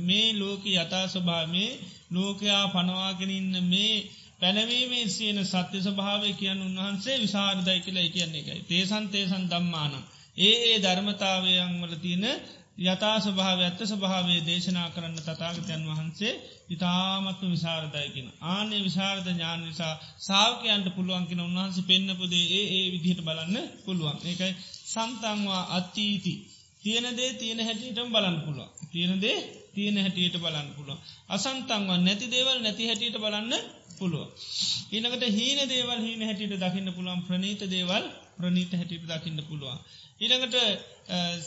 මේ 0.00 0.28
ලෝක 0.34 0.62
යතා 0.66 1.06
ස්වභාමේ 1.08 1.70
ලෝකයා 2.10 2.64
පනවාගෙනඉන්න 2.68 3.56
මේ 3.64 3.96
පැනවීමේ 4.40 5.06
සියන 5.08 5.38
සත්‍ය 5.44 5.78
ස්වභාවය 5.80 6.30
කියන්න 6.34 6.62
උන්වහන්සේ 6.62 7.16
විසාරදයි 7.18 7.80
කියලා 7.80 8.08
කියන්නේ 8.08 8.42
එකයි. 8.42 8.62
තේසන් 8.64 9.04
තේසන් 9.08 9.44
දම්මාන. 9.48 9.94
ඒ 10.38 10.54
ඒ 10.66 10.78
ධර්මතාවයන් 10.78 11.74
වල 11.80 11.94
තියෙන 11.96 12.24
යතා 12.78 13.16
ස්වභාව 13.18 13.60
ඇත්ත 13.60 13.80
ස්වභාවේ 13.84 14.40
දේශනා 14.42 14.88
කරන්න 14.90 15.16
තතාගතයන් 15.18 15.82
වහන්සේ 15.86 16.32
ඉතාමත්ම 16.68 17.48
විසාරදයකින. 17.48 18.28
ආනේ 18.46 18.82
විසාරද 18.82 19.26
ඥාන 19.26 19.60
නිසා 19.62 19.94
සාාවකයන්ට 20.20 20.88
පුළුවන්කින 20.90 21.40
උන්වහන්සේ 21.40 21.84
පෙන්න්නපුදේ 21.84 22.46
ඒ 22.50 22.66
ඒ 22.72 22.86
විදිහට 22.94 23.22
බලන්න 23.22 23.56
පුළුවන්. 23.84 24.18
ඒකයි 24.24 24.52
සන්තන්වා 24.86 25.62
අත්තීති. 25.70 26.34
තියනදේ 26.82 27.30
තියෙන 27.34 27.60
හැටියටම 27.60 28.08
බලන්න 28.08 28.38
පුළුවන්. 28.40 28.70
තියනදේ 28.88 29.38
තියෙන 29.74 29.96
හැටියට 29.96 30.36
බලන්න 30.36 30.68
පුළුවන්. 30.76 31.00
අසන්තන්වා 31.28 31.98
නැති 31.98 32.26
දේවල් 32.28 32.58
නැති 32.60 32.86
හැටියට 32.86 33.18
බලන්න 33.18 33.52
පුළුව. 33.98 34.26
ඉනකට 34.92 35.24
හීන 35.30 35.60
දේවල් 35.66 36.00
හීන 36.00 36.22
හැටියට 36.22 36.54
දකින්න 36.58 36.92
පුළුවන් 36.92 37.22
ප්‍රනීත 37.22 37.62
දේවල් 37.68 38.04
ප්‍රනීත 38.36 38.72
හැටියට 38.72 39.10
දකින්න 39.10 39.40
පුළුවන්. 39.44 39.78
ඉළඟට 40.20 40.56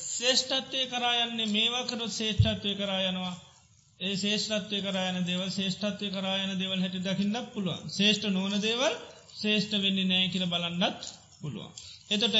ශේෂ්ඨත්වය 0.07 0.81
කරායන්නේ 0.87 1.49
මේවා 1.49 1.85
කරු 1.85 2.05
ශේෂ්ඨත්වය 2.09 2.73
කරායනවා 2.75 3.33
ඒ 3.99 4.13
ශේෂ්ත්‍රත්වය 4.15 4.77
කරයන 4.81 5.17
දේවල් 5.21 5.49
ශේෂ්ඨත්වය 5.51 6.07
කරායන 6.09 6.51
දේවල් 6.57 6.79
හැටි 6.79 7.01
දකින්නක් 7.01 7.49
පුළුවන්. 7.53 7.81
ශේෂ්ඨ 7.89 8.27
නොන 8.29 8.53
දේවල් 8.59 8.93
ශේෂ්ඨ 9.33 9.75
වෙන්නේ 9.77 10.05
නෑ 10.05 10.27
කියල 10.27 10.45
බලන්නත් 10.47 11.01
පුළුවන්. 11.41 11.71
එතොට 12.09 12.35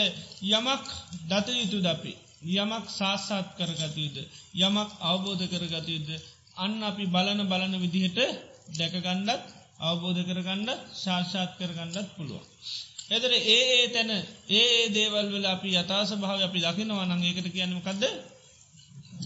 යමක් 0.50 0.88
දත 1.30 1.48
යුතු 1.54 1.80
දපි 1.80 2.14
යමක් 2.56 2.86
සාස්සාත් 2.92 3.48
කරගතයුද 3.58 4.18
යමක් 4.60 4.90
අවබෝධ 5.04 5.46
කරගතයුද 5.48 6.10
අන්න 6.58 6.78
අපි 6.84 7.06
බලන 7.08 7.42
බලන 7.48 7.76
විදිහට 7.80 8.20
දැකගණ්ඩත් 8.78 9.46
අවබෝධ 9.82 10.22
කරගණ්ඩ 10.24 10.88
ශාර්ෂාත් 10.96 11.52
කරගණ්ඩත් 11.60 12.10
පුළුවන්. 12.16 12.48
එතර 13.12 13.32
ඒ 13.34 13.64
ඒ 13.72 13.88
තැන 13.88 14.12
ඒ 14.52 14.90
දේවල් 14.90 15.28
වල 15.30 15.46
අපි 15.48 15.70
යතාස 15.76 16.10
භාව 16.16 16.40
අපි 16.42 16.60
දකිනවනං 16.62 17.24
ඒකට 17.24 17.48
කියන්නමකක්ද 17.50 18.04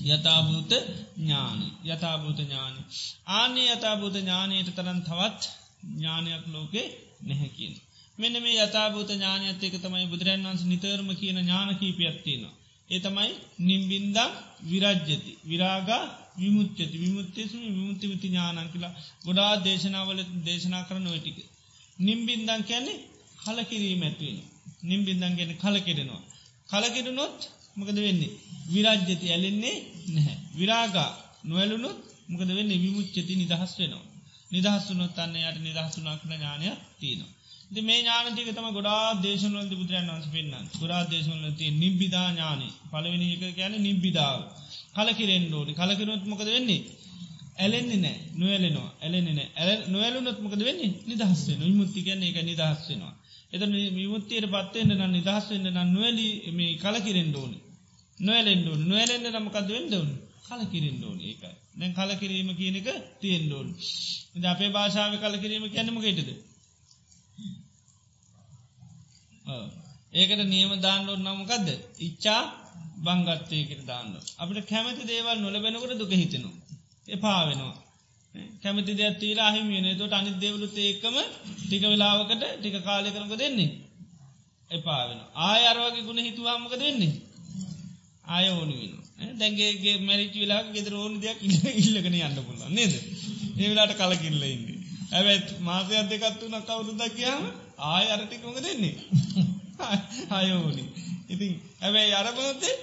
යථභූත 0.06 0.72
ඥානි 1.18 1.68
යථභූත 1.86 2.40
ඥානි 2.40 2.82
ආනේ 3.32 3.68
යථභූත 3.72 4.16
ඥානයට 4.18 4.70
තරන් 4.74 5.00
තවත් 5.02 5.42
ඥානයක් 5.92 6.44
ලෝකේ 6.48 6.88
නැහැකින්. 7.22 7.74
මෙන්න 8.18 8.36
මේ 8.40 8.58
යථභූත 8.60 9.10
ඥානයත් 9.12 9.64
ඒක 9.64 9.76
තමයි 9.78 10.06
බුදුරන් 10.08 10.46
වන්ස 10.46 10.64
නිතරම 10.66 11.10
කියන 11.14 11.38
ඥාන 11.40 11.70
කීපයක්ත්තිනවා. 11.76 12.54
ඒ 12.90 13.00
තමයි 13.00 13.32
නිම්බින්දම් 13.62 14.32
විරජ්ජති 14.64 15.32
විරාගා 15.44 16.04
විමුච්චති 16.38 16.96
විමුත්තේසම 16.96 17.60
විමුත්තිමති 17.70 18.28
ඥානන් 18.28 18.72
කියලා 18.72 18.94
ගොඩා 19.26 19.52
දේශනාවල 19.64 20.20
දේශනා 20.46 20.84
කරන 20.84 21.08
ඔයටික. 21.08 21.38
නිම්බින්දන් 22.00 22.64
කියන්නේ 22.64 23.04
කලකිරීම 23.46 24.02
ඇත්වෙන. 24.04 24.38
නිම්බින්දන් 24.84 25.36
ගැන 25.36 25.52
කලකිරෙනවා. 25.58 26.24
කලකිරනොත් 26.70 27.40
මකද 27.78 27.98
වෙන්නේ. 27.98 28.34
විරාජ්‍යති 28.68 29.28
ඇලෙන්නේ 29.28 29.78
නැහැ. 30.08 30.38
විරාගා 30.56 31.12
නොවැලුණුත් 31.44 31.98
මොකද 32.30 32.50
වෙන්නේ 32.50 32.78
විමුච්චති 32.78 33.34
නිදහස් 33.36 33.72
වෙනවා. 33.80 34.06
නිදහස්සුනොත් 34.52 35.18
අන්න 35.18 35.36
යට 35.40 35.58
නිදහසුනක්න 35.60 36.32
ඥානය 36.32 36.68
තියනවා. 37.00 37.32
ද 37.68 37.82
මේ 37.82 38.00
ඥානතික 38.00 38.48
තම 38.48 38.68
ගොඩා 38.70 39.06
දේශනවල 39.18 39.70
බුදුරන් 39.72 40.08
වන්ස 40.08 40.28
පෙන්න්න 40.28 40.68
ගොඩා 40.74 41.02
දේශනලති 41.06 41.66
නිබ්බිධා 41.76 42.28
ඥානි 42.30 42.68
පලවෙනි 42.92 43.28
එක 43.36 43.44
කියන 43.56 43.74
නිබ්බිධාව 43.80 44.40
කලකිරෙන් 44.96 45.46
ෝඩි 45.52 45.74
කලකිරුත් 45.74 46.24
මොකද 46.24 46.48
වෙන්නේ 46.48 46.82
ඇලෙන්නේ 47.58 48.00
නෑ 48.00 48.18
නොවලෙනවා 48.36 48.90
ඇලෙන්නේ 48.98 49.48
ඇ 49.56 49.76
නොවලුනොත් 49.88 50.38
මොකද 50.40 50.62
වෙන්නේ 50.62 50.92
නිදහස්වෙන 51.06 51.60
විමුත්ති 51.62 52.00
කියන්නේ 52.02 52.30
එක 52.32 52.40
නිදහස්වෙනවා 52.44 53.14
එත 53.56 53.64
විමුත්තියට 53.94 54.48
පත්වෙන්ට 54.48 54.92
නම් 54.94 55.12
නිදහස්වෙන්ට 55.12 55.68
නම් 55.68 55.90
නොවැලි 55.90 56.28
මේ 56.52 56.78
කලකිරෙන් 56.78 57.32
ෝනි 57.36 57.60
නොවලෙන්ඩුවන් 58.20 58.82
නොවලෙන්න්න 58.86 59.34
නමකද 59.34 59.70
වෙන්ඩවුන් 59.70 60.12
කලකිරෙන් 60.46 60.98
ෝන 61.04 61.20
ඒකයි. 61.22 61.54
දැන් 61.76 61.94
කලකිරීම 61.94 62.50
කියනක 62.54 62.88
තියෙන්ඩෝන් 63.22 63.68
ද 64.36 64.44
අපේ 64.46 64.70
භාෂාව 64.70 65.14
කලකිරීම 65.18 65.66
කියන්නමකේටද 65.68 66.30
ඒකට 70.16 70.42
නියම 70.46 70.72
දාන්නඩ 70.80 71.12
නමකක්ද 71.18 71.68
ඉච්චා 72.02 72.42
බංගත්තයකට 73.00 73.82
දාන්න 73.86 74.14
අපට 74.38 74.60
කැමති 74.66 75.04
දේවල් 75.06 75.38
නොලබෙනකොට 75.40 75.98
දුක 75.98 76.14
හිතෙනු 76.14 76.52
එපා 77.08 77.42
වෙනවා. 77.48 77.76
කැමති 78.62 78.94
දෙයක් 78.94 79.16
තීලා 79.20 79.48
අහිම 79.48 79.68
වෙන. 79.70 79.88
තොට 79.98 80.14
අනි 80.14 80.32
දෙවලුත් 80.38 80.76
ඒකම 80.80 81.16
ටික 81.60 81.84
වෙලාවකට 81.84 82.44
ටික 82.54 82.76
කාලය 82.84 83.10
කරක 83.12 83.34
දෙන්නේ 83.36 83.72
එපා 84.72 85.02
වෙන 85.10 85.20
ආය 85.44 85.64
අරවාගේ 85.66 86.04
ගුණ 86.04 86.22
හිතුවාමක 86.22 86.74
දෙන්නේ 86.76 87.14
ආය 88.28 88.48
ඕනි 88.52 88.76
වෙන 88.82 88.94
දැන්ගේගේ 89.36 89.98
මැරිචි 90.00 90.40
වෙලා 90.40 90.62
ගෙදර 90.70 90.94
ඕන 90.96 91.14
දෙයක් 91.20 91.40
ඉල්ලගෙන 91.80 92.18
යන්න 92.20 92.40
පුල්ල 92.40 92.64
නේද? 92.70 92.94
ඒවෙලාට 93.56 93.94
කලකිල්ල 93.96 94.44
ඉන්නේ. 94.46 94.80
ඇැත් 95.12 95.48
මාසයක් 95.62 96.10
දෙකත්තුන 96.12 96.56
කවුරුදක් 96.62 97.04
කියයාම 97.12 97.44
ආය 97.88 98.06
අරටිකොඟ 98.10 98.60
දෙන්නේ 98.62 98.96
අයෝනි 100.32 100.84
ඉතින් 101.30 101.54
ඇබැයි 101.82 102.14
අරබනොත්තේ 102.14 102.76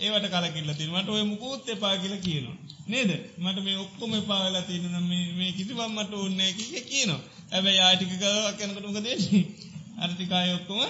ඒවට 0.00 0.28
කලකිල්ල 0.30 0.70
තින 0.74 0.90
මට 0.90 1.08
ඔය 1.10 1.24
මුකූත් 1.24 1.68
එපා 1.68 1.94
කියල 1.96 2.16
කියනවා. 2.18 2.56
නේද? 2.88 3.10
මට 3.38 3.58
මේ 3.62 3.76
ඔක්කොම 3.76 4.12
පාවෙලා 4.22 4.62
තියන 4.62 4.86
මේ 5.34 5.52
කිසිවම් 5.52 5.90
මට 5.90 6.12
ඕන්නෑ 6.14 6.52
කිය 6.54 6.80
කියනවා. 6.82 7.20
ඇබැයි 7.48 7.80
ආටික 7.80 8.12
කයනකටුක 8.58 8.96
දෙන්නේ 8.98 9.44
අර්ථිකාය 9.98 10.50
ඔක්කොම 10.54 10.80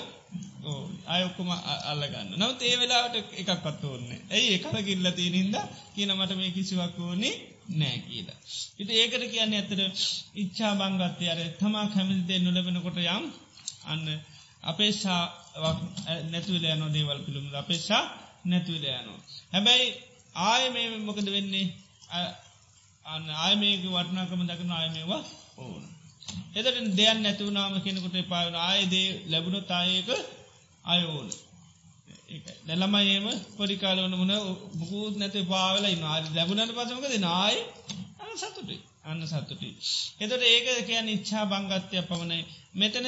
අයොක්කොම 1.09 1.51
අල්ලගන්න 1.87 2.33
නවත් 2.37 2.61
ඒ 2.63 2.77
වෙලාට 2.77 3.15
එකක් 3.35 3.51
පත් 3.59 3.83
ඕන්නේ 3.85 4.21
ඇයි 4.31 4.49
එකල 4.55 4.77
කිල්ල 4.83 5.07
තියනින්ද 5.13 5.57
කියන 5.95 6.13
මට 6.15 6.33
මේ 6.35 6.51
කිසිවක් 6.51 6.99
ඕනේ 7.01 7.35
නෑ 7.71 7.99
කියල. 8.01 8.29
ඉති 8.79 8.93
ඒකට 8.95 9.25
කියන්න 9.27 9.55
ඇතර 9.55 9.81
ඉච්චා 10.35 10.73
බංගත්ය 10.75 11.25
අර 11.29 11.41
තමා 11.59 11.87
කැමිදේ 11.89 12.39
නොලබෙනකොට 12.39 12.99
යම් 12.99 13.25
අන්න 13.85 14.05
අපේශාවක් 14.63 15.81
නැතුවල 16.31 16.65
යනෝ 16.67 16.91
දේවල් 16.91 17.21
පිළිම 17.25 17.47
අපේශා 17.55 18.05
නැතුවල 18.45 18.85
යනවා. 18.91 19.21
හැබැයි 19.53 19.87
ආය 20.45 20.65
මේ 20.71 20.87
මොකද 21.01 21.29
වෙන්නේ? 21.29 21.67
අන්න 22.11 23.25
ආය 23.37 23.55
මේක 23.57 23.83
වටනාකම 23.87 24.43
දකන 24.43 24.73
ආයමේවා 24.73 25.23
ඕන. 25.59 25.83
එදට 26.55 26.79
දෙයන් 26.97 27.19
නැතුවනාම 27.23 27.75
කෙනෙකුට 27.81 28.17
පාවන 28.27 28.57
ආයදේ 28.61 29.09
ලැබුණු 29.27 29.61
තායක 29.65 30.09
අයෝන. 30.85 31.29
නැලමයේම 32.67 33.27
පොඩිකාලවන 33.57 34.15
මුණ 34.15 34.35
බුකුත් 34.75 35.15
නැති 35.17 35.41
පාවලයි 35.47 35.97
නාද 35.97 36.25
ලැබුණට 36.35 36.73
පසමකද 36.75 37.15
නාය 37.21 37.57
අන්න 38.21 38.37
සතුටි 38.37 38.77
අන්න 39.05 39.23
සතුටි. 39.27 39.71
එතට 40.21 40.43
ඒක 40.47 40.67
කියන්න 40.87 41.09
ඉච්චා 41.09 41.45
බංගත්වය 41.47 41.99
පමණයි 42.03 42.41
මෙතන 42.75 43.07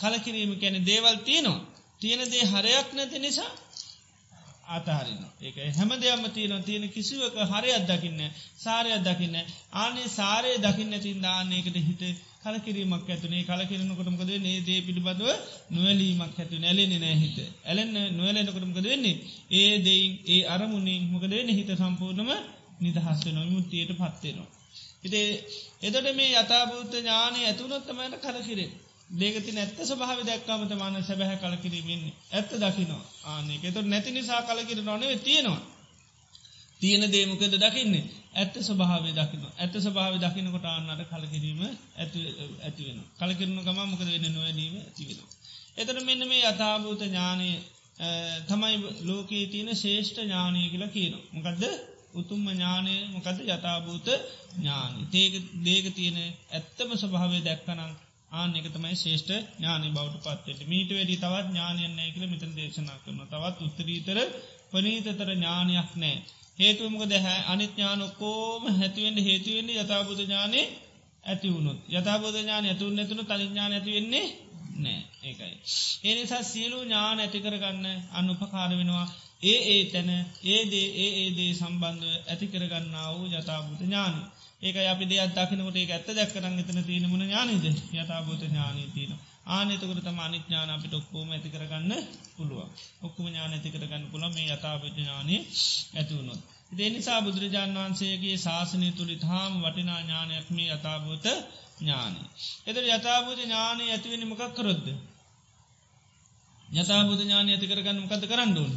කලකිරීම 0.00 0.52
කැන 0.60 0.76
දේවල් 0.84 1.16
තියනවා. 1.20 1.64
තියෙනදේ 2.00 2.44
හරයක් 2.46 2.88
නැති 2.92 3.18
නිසා 3.18 3.52
අතහරින්න 4.68 5.24
ඒක 5.40 5.56
හැම 5.72 5.90
දෙයක්ම 5.96 6.24
තියන 6.30 6.54
තියෙන 6.62 6.86
කිසිවක 6.90 7.36
හරයක් 7.46 7.84
දකින්න 7.86 8.20
සාරයක් 8.58 9.02
දකින්න 9.02 9.36
ආනේ 9.74 10.08
සාරය 10.10 10.52
දකින්න 10.60 10.94
තින් 11.00 11.20
දාන්නේකට 11.20 11.78
හිත 11.80 12.02
කලකිරීමක් 12.44 13.06
ඇතුනේ. 13.06 13.42
කලකිරනකොටමකද 13.44 14.30
නේ 14.38 14.58
දේ 14.62 14.80
පිළිබඳව 14.82 15.28
නොවැලීමක් 15.70 16.36
ඇතු 16.36 16.56
නැලෙන 16.58 16.92
නෑහිත 16.96 17.38
ඇලෙන්න 17.64 17.94
නොවලෙනකොටමකද 18.12 18.84
වෙන්නේ? 18.84 19.16
ඒ 19.52 19.72
දෙයින් 19.80 20.12
ඒ 20.26 20.42
අරමුණින් 20.46 21.02
මොකද 21.06 21.32
වෙන 21.32 21.50
හිත 21.50 21.70
සම්පූර්ණම 21.74 22.30
නිදහස් 22.80 23.20
වෙන 23.26 23.38
මුත්තියට 23.48 23.92
පත්වෙනවා. 23.92 24.48
ඉතේ 25.02 25.26
එතට 25.82 26.06
මේ 26.14 26.30
යථභූත 26.34 26.92
ඥානය 26.94 27.40
ඇතුනොත්තමට 27.42 28.22
කලකිරේ 28.24 28.70
දේගති 29.10 29.52
නැත්ත 29.52 29.78
ස්භාව 29.82 30.20
දැක්කාමත 30.22 30.72
මාන 30.74 31.02
සැබැහ 31.02 31.38
කලකිරීමන්නේ 31.38 32.12
ඇත්ත 32.32 32.50
දකිනවා 32.56 33.04
ආනෙක 33.26 33.64
එතොට 33.64 33.86
නැති 33.86 34.10
නිසා 34.10 34.42
කලකිර 34.42 34.78
නොනව 34.82 35.04
තියෙනවා. 35.20 35.62
තියෙන 36.80 37.04
දේමකද 37.06 37.54
දකින්නේ? 37.56 38.04
ඇත්ත 38.34 38.56
ස්භාවේ 38.60 39.14
දකින 39.14 39.44
ඇත්ත 39.54 39.76
ස්භාව 39.78 40.14
දකිනකොට 40.16 40.66
අන්නට 40.66 41.02
කලකිරීම 41.06 41.60
ඇතිවෙන 41.96 42.98
කලකිරන 43.16 43.56
ගම 43.58 43.78
මොකද 43.84 44.04
වෙන්න? 44.04 44.26
නොවැනීම 44.28 44.74
ඇතිවෙන. 44.78 45.18
එතට 45.76 46.04
මෙන්න 46.04 46.22
මේ 46.26 46.42
යථභූත 46.44 47.02
ඥානය 47.02 47.50
තමයි 48.48 48.74
ලෝකයේ 49.02 49.46
තියෙන 49.46 49.70
ශේෂ්ඨ 49.74 50.20
ඥානය 50.20 50.60
කියලා 50.66 50.90
කියනවා. 50.90 51.24
මොකදද? 51.34 51.62
උතුම්ම 52.14 52.44
ඥානය. 52.48 52.96
මොකද 53.12 53.38
යථභූත 53.46 54.08
ඥානි 54.54 55.00
ඒක 55.14 55.34
දේක 55.64 55.86
තියෙන 55.94 56.18
ඇත්තම 56.52 56.90
ස්වභාවය 56.94 57.40
දැක්කනම් 57.42 57.92
ආන 58.30 58.56
එක 58.56 58.66
තමයි 58.70 58.96
ශේෂ්ඨ 58.96 59.34
ඥානි 59.52 59.88
බවට 59.90 60.24
පත්වට 60.24 60.60
මීට 60.66 60.90
වැඩි 60.90 61.16
තවත් 61.16 61.46
ඥානයන්නේ 61.46 62.08
කියල 62.10 62.26
මෙතන 62.26 62.52
දේශනා 62.54 62.98
කරන 62.98 63.20
තවත් 63.26 63.56
උත්තරීතර 63.62 64.18
පනීතතර 64.70 65.30
ඥානයක් 65.30 65.92
නෑ 65.96 66.16
හේතුවමක 66.58 67.02
දැහැ 67.06 67.40
අනිත්ඥාන 67.46 68.02
ඔක්කෝම 68.02 68.62
හැතිවෙන්ට 68.74 69.24
හේතුවෙන්නේ 69.24 69.80
යථබුද 69.80 70.20
ඥානය 70.20 70.62
ඇති 71.24 71.48
වුණුත්. 71.48 71.78
යථබෝධ 71.90 72.38
ඥාන 72.38 72.66
ඇතුන් 72.66 72.98
ඇතුන 72.98 73.22
තනිඥාන 73.24 73.72
ඇතිවෙන්නේ 73.72 74.26
නෑ 74.76 75.00
ඒකයි. 75.22 75.54
ඒනිසා 76.04 76.42
සියලු 76.44 76.78
ඥාන 76.80 77.20
ඇතිකරගන්න 77.20 77.86
අනුපකාර 78.12 78.70
වෙනවා. 78.72 79.06
ඒ 79.42 79.60
ඒ 79.68 79.82
තැන 79.86 80.10
ඒදේ 80.46 80.86
ඒ 80.96 81.10
ඒදේ 81.22 81.52
සම්බන්ධ 81.54 82.04
ඇතිකරගන්නා 82.26 83.08
වූ 83.12 83.26
යථබුත 83.30 83.80
ඥානි. 83.80 84.22
ඒක 84.62 84.76
අපි 84.84 85.04
දෙයක් 85.06 85.32
දකිනකොට 85.32 85.76
ඒ 85.76 85.86
ඇත්ත 85.88 86.08
දැක්කරන්න 86.10 86.58
එතන 86.58 86.78
තියෙන 86.82 87.06
මුණ 87.06 87.22
ඥානීද 87.22 87.64
යථබෝධ 87.94 88.44
ඥානී 88.44 88.88
තියන 88.90 89.12
ආනතකට 89.46 90.00
තම 90.00 90.18
අනිඥාන 90.18 90.70
අපිට 90.70 90.94
ඔක්කෝම 90.94 91.28
ඇති 91.30 91.48
කරගන්න 91.48 91.92
පුළුව 92.36 92.60
ඔක්කුම 93.00 93.26
ඥාන 93.26 93.52
ඇති 93.52 93.70
කරගන්න 93.70 94.04
පුළ 94.10 94.24
මේ 94.28 94.46
යථාපජ 94.48 94.86
ඥානය 94.92 95.36
ඇතිවුණොත්. 95.94 96.40
දෙනිසා 96.72 97.20
බුදුරජාන් 97.20 97.70
වහන්සේගේ 97.72 98.36
ශාසනය 98.38 98.88
තුළි 98.92 99.16
හාම 99.22 99.52
වටිනා 99.60 100.00
ඥානයක් 100.00 100.48
මේ 100.50 100.68
යථාභූත 100.70 101.26
ඥානය. 101.78 102.20
එත 102.66 102.76
යථාභූත 102.88 103.38
ඥානය 103.38 103.84
ඇතිවෙන 103.86 104.24
මොකක් 104.26 104.42
කරොද්ද. 104.52 104.86
යථාභූත 106.68 107.20
ඥානය 107.20 107.50
ඇති 107.50 107.66
කරගන්න 107.66 108.02
මොකද 108.02 108.22
කරන්න 108.24 108.58
ඕන. 108.58 108.72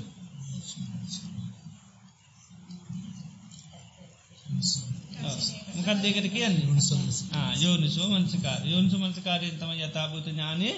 මොකක් 5.79 6.01
දෙකට 6.01 6.27
කියන්නේ? 6.29 6.65
යෝනිසෝ 7.59 8.07
මන්සකාර 8.09 8.61
යෝනිසු 8.65 8.97
මන්සකාරයෙන් 8.97 9.57
තම 9.57 9.71
යථභූත 9.77 10.27
ඥානය 10.27 10.69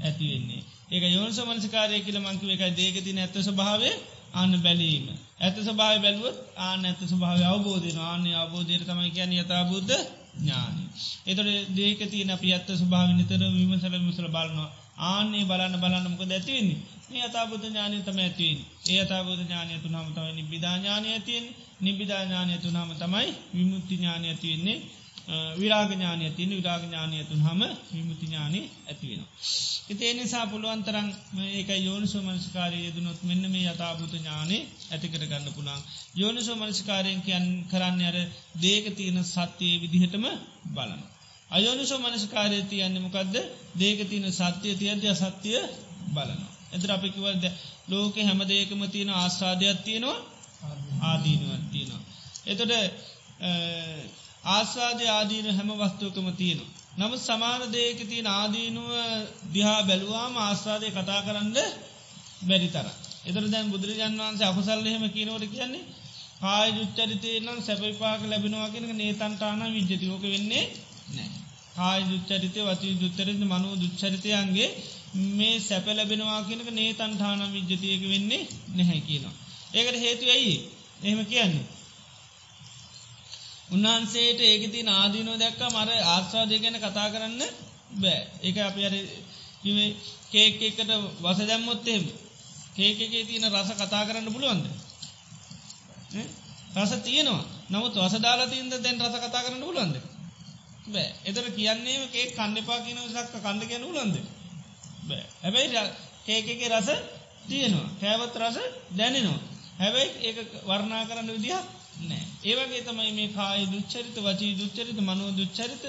ඇතිවෙන්නේ 0.00 0.62
ඒක 0.90 1.04
යෝනිස 1.08 1.38
මන්සකාරය 1.40 2.00
කියල 2.00 2.18
මංකිව 2.20 2.50
එකයි 2.50 2.72
දේකති 2.72 3.12
නැත්ත 3.12 3.36
ස්භාවේ 3.40 3.94
අන්න 4.32 4.52
බැලීම. 4.58 5.06
ඇත 5.40 5.56
සභාව 5.60 5.96
බැලුවත් 5.98 6.38
ආන 6.58 6.84
ඇත 6.84 7.00
ස්භාව 7.04 7.40
අවබෝධන 7.44 7.98
ආන්‍ය 8.02 8.30
අවබෝධයට 8.34 8.84
තමයි 8.84 9.10
කියන්න 9.10 9.32
යථබුද්ධ 9.34 9.94
ඥානී. 10.36 10.88
එතොට 11.26 11.50
දේක 11.72 12.00
තියන 12.06 12.30
අපි 12.30 12.48
ඇත්ත 12.50 12.70
ස්භාව 12.76 13.08
නිතර 13.12 13.42
විමසල 13.50 13.96
මිසල 14.00 14.26
බලනවා 14.28 14.70
ආන්නේ 15.04 15.44
බලන්න 15.44 15.76
බලන්නමක 15.76 16.20
ඇතිවෙන්නේ 16.28 16.78
මේ 17.08 17.22
අතාබුද්ධ 17.22 17.66
ඥානය 17.66 17.96
තම 18.02 18.18
ඇතිවෙන් 18.20 18.60
ඒ 18.86 19.00
අතාබුද්ධ 19.00 19.42
ඥානය 19.42 19.72
තුනම 19.78 20.08
තමයි 20.08 20.32
නිබිධාඥානය 20.34 21.08
ඇතියෙන් 21.10 21.46
නිබිධාඥානය 21.80 22.54
තුනම 22.58 22.90
තමයි 22.94 23.28
විමුත්ති 23.50 23.94
ඥානය 23.94 24.26
ඇතිවෙන්නේ 24.28 24.78
විරාගඥානය 25.54 26.30
තියන 26.30 26.50
විරාගඥානය 26.50 27.18
තුන් 27.24 27.40
හම 27.40 27.60
විමුති 27.88 28.26
ඥානය 28.26 28.60
ඇතිවෙන. 28.84 29.22
එතේ 29.88 30.12
නිසා 30.14 30.44
පුළුවන්තරන් 30.46 31.08
ඒක 31.50 31.70
යෝනිසෝ 31.80 32.22
මනස්කාරය 32.22 32.78
යෙදනොත් 32.78 33.20
මෙන්න 33.22 33.44
මේ 33.48 33.66
යථභූත 33.66 34.14
ඥානය 34.14 34.58
ඇතිකට 34.90 35.22
ගන්න 35.22 35.46
පුළන්. 35.50 35.80
යෝනිසෝ 36.14 36.56
මනස්කාරයෙන් 36.56 37.22
කියන් 37.22 37.46
කරන්න 37.70 38.02
අර 38.02 38.18
දේක 38.60 38.84
තියෙන 38.96 39.18
සත්‍යයේ 39.24 39.80
විදිහටම 39.82 40.24
බලන. 40.70 41.00
අයෝනිසෝ 41.50 41.98
මනස්කාරය 41.98 42.58
තියන්නේ 42.64 43.00
මොකක්ද 43.00 43.34
දේක 43.74 43.98
තියෙන 44.04 44.32
සත්‍යය 44.32 44.74
තියන්ති 44.76 45.06
අසත්‍යය 45.08 45.60
බලන. 46.08 46.40
එතර 46.72 46.90
අපිකිවද 46.90 47.44
ලෝක 47.88 48.14
හැම 48.18 48.40
දේකම 48.44 48.82
තියෙන 48.86 49.10
ආස්වාදයක් 49.12 49.78
තියෙනවා 49.80 50.18
ආදීනුවත් 51.02 51.64
තියෙනවා. 51.72 52.02
එතොට 52.46 52.72
ආස්වාදය 54.48 55.04
ආදීන 55.08 55.48
හැම 55.50 55.70
වස්තුවකම 55.74 56.28
තියෙන. 56.34 56.60
නම 56.96 57.12
සමාන 57.18 57.62
දේක 57.70 57.98
තියන 58.04 58.26
ආදීනුව 58.28 58.90
දිහා 59.52 59.80
බැලුවාම 59.82 60.34
ආස්වාදය 60.38 60.86
කතා 60.90 61.20
කරන්න 61.22 61.56
බැරි 62.42 62.68
තර. 62.68 62.86
එතර 63.22 63.44
දැන් 63.46 63.66
බුදුරජන් 63.68 64.14
වන්සේ 64.20 64.46
අකුසල්ලහෙම 64.46 65.04
කියනවට 65.08 65.46
කියන්නේ 65.48 65.88
කාය 66.40 66.68
ජුච්චරිතය 66.72 67.30
නම් 67.38 67.58
සැපවිපාක 67.60 68.20
ලැබෙනවාගෙන 68.24 68.86
නේතන්ටාන 68.94 69.60
විජ්ජතිෝක 69.68 70.22
වෙන්නේ 70.24 70.64
නෑ. 70.64 70.89
කාය 71.74 72.00
දුච්චරිතය 72.04 72.60
වචී 72.60 72.94
දුත්තරිත 72.94 73.40
මනු 73.42 73.68
දුච්චරිතයන්ගේ 73.74 74.68
මේ 75.30 75.56
සැප 75.60 75.86
ලැබෙනවා 75.88 76.40
කියනක 76.42 76.70
නේතන්ටාන 76.70 77.42
විජ්ජතියක 77.48 78.02
වෙන්නේ 78.04 78.42
නැහැ 78.70 79.00
කියනවා. 79.00 79.34
ඒකට 79.74 79.96
හේතු 79.96 80.24
ඇයි 80.28 80.54
එහෙම 81.02 81.20
කියන්නේ. 81.26 81.66
උන්වහන්සේට 83.70 84.40
ඒකති 84.42 84.80
නාදීනෝ 84.82 85.36
දැක්ක 85.36 85.60
මර 85.68 85.90
ආස්වාදය 86.06 86.56
ගැන 86.58 86.78
කතා 86.78 87.08
කරන්න 87.08 87.42
බෑ. 87.94 88.20
එක 88.42 88.56
අපි 88.58 88.80
අර 88.84 88.94
කේක් 90.30 90.62
එකට 90.62 90.90
වස 91.20 91.40
දැම්මොත්තේම 91.42 92.04
කේකගේ 92.76 93.24
තියෙන 93.24 93.46
රස 93.52 93.70
කතා 93.74 94.06
කරන්න 94.06 94.28
පුළුවන්ද? 94.28 94.66
රස 96.76 96.92
තියනවා. 97.00 97.44
නමුත් 97.70 97.94
වසදාලා 97.96 98.46
තියන්ද 98.46 98.72
දැන් 98.76 98.98
රස 99.00 99.16
කතා 99.18 99.42
කරන්න 99.42 99.62
පුලන්ද 99.62 99.96
බෑ. 100.86 101.08
එතර 101.24 101.46
කියන්නේ 101.52 101.96
ඒ 102.14 102.26
කණ්ඩපා 102.30 102.80
කියන 102.80 103.00
සක්ක 103.06 103.34
කණ්ඩ 103.36 103.68
ගැන 103.68 103.84
ලන්ද 103.88 104.16
බෑ. 105.04 105.24
හැබැයි 105.42 105.82
කේකගේ 106.26 106.70
රස 106.70 106.88
තියෙනවා. 107.46 107.88
කෑවත් 108.00 108.36
රස 108.38 108.56
දැනෙනවා. 108.96 109.40
හැබැයි 109.78 110.10
ඒ 110.22 110.32
වර්ණා 110.66 111.02
කරන්න 111.04 111.30
විදිහක් 111.30 111.66
නෑ. 112.02 112.24
ඒවගේ 112.44 112.82
තමයි 112.82 113.12
මේ 113.12 113.28
කාය 113.30 113.66
දුච්චරිත 113.66 114.16
වචී 114.18 114.52
දුච්චරිත 114.54 115.00
මනුව 115.00 115.28
දුච්චරිත 115.36 115.84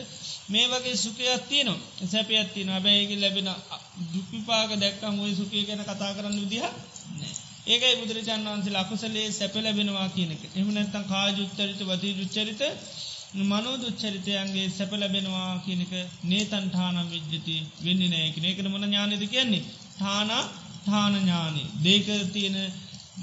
මේ 0.49 0.65
වගේ 0.67 0.97
සුකයක් 0.97 1.43
තියනවා. 1.45 1.79
සැපයක් 2.07 2.53
තියන 2.53 2.71
බැයිගේ 2.79 3.19
ලැබෙන 3.19 3.49
දුක්විපාක 4.11 4.71
දැක්කම් 4.77 5.15
ඔය 5.19 5.33
සුකය 5.35 5.63
ගැන 5.63 5.83
කතා 5.83 6.11
කරන්න 6.13 6.41
විදිහ 6.41 6.65
ඒකයි 7.63 7.95
බුදුරජාන් 7.97 8.45
වන්සේ 8.47 8.73
ලකුසලේ 8.73 9.27
සැප 9.31 9.55
ලැබෙනවා 9.57 10.09
කියනක 10.09 10.41
එම 10.51 10.67
නැත්තම් 10.69 11.03
කා 11.05 11.27
ජුච්චරිත 11.31 11.81
වචී 11.83 12.13
ජුච්චරිත 12.13 12.61
මනෝ 13.33 13.75
දුච්චරිතයන්ගේ 13.77 14.69
සැප 14.69 14.91
ලැබෙනවා 14.93 15.51
කියනක 15.59 15.93
නේතන්ඨානම් 16.25 17.07
විද්්‍යති 17.09 17.55
වෙන්න 17.81 18.01
නෑකන 18.05 18.45
ඒකන 18.45 18.67
මොන 18.67 18.83
ඥානද 18.83 19.23
කියන්නේ? 19.25 19.63
ථානා 19.97 20.43
ථානඥානි 20.85 21.63
දේක 21.81 22.07
තියෙන 22.29 22.57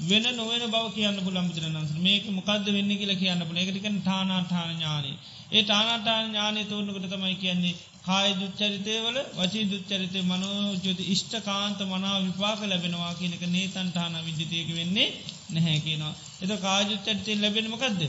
වෙන 0.01 0.25
නොවන 0.31 0.63
බව 0.65 0.85
කියන්න 0.91 1.19
පුළන් 1.19 1.49
බුදුරන්ස 1.49 1.91
මේක 1.99 2.25
මොකක්ද 2.29 2.67
වෙන්න 2.69 2.91
කියල 2.93 3.13
කියන්න 3.15 3.43
පුළ 3.43 3.57
එකටික 3.57 3.85
ටානාටාන 3.97 4.71
ඥානී. 4.71 5.15
ඒ 5.51 5.63
ටානාටාන 5.63 6.25
ඥානය 6.25 6.63
තෝරනකට 6.65 7.05
තමයි 7.07 7.35
කියන්නේ 7.35 7.75
කාය 8.01 8.29
දුච්චරිතය 8.35 8.95
වල 8.99 9.19
වචී 9.35 9.65
දුච්චරිතය 9.67 10.19
මනෝජති 10.23 11.03
ඉෂ්ට 11.07 11.33
කාන්ත 11.43 11.79
මනා 11.85 12.17
විපාක 12.21 12.61
ලැබෙනවා 12.63 13.13
කියනක 13.15 13.43
නේතන්ටාන 13.47 14.17
විද්‍යතයක 14.25 14.73
වෙන්නේ 14.73 15.07
නැහැ 15.51 15.79
කියනවා. 15.81 16.13
එත 16.41 16.51
කාජුච්චරිතය 16.59 17.31
ලැබෙනමකක්ද. 17.37 18.01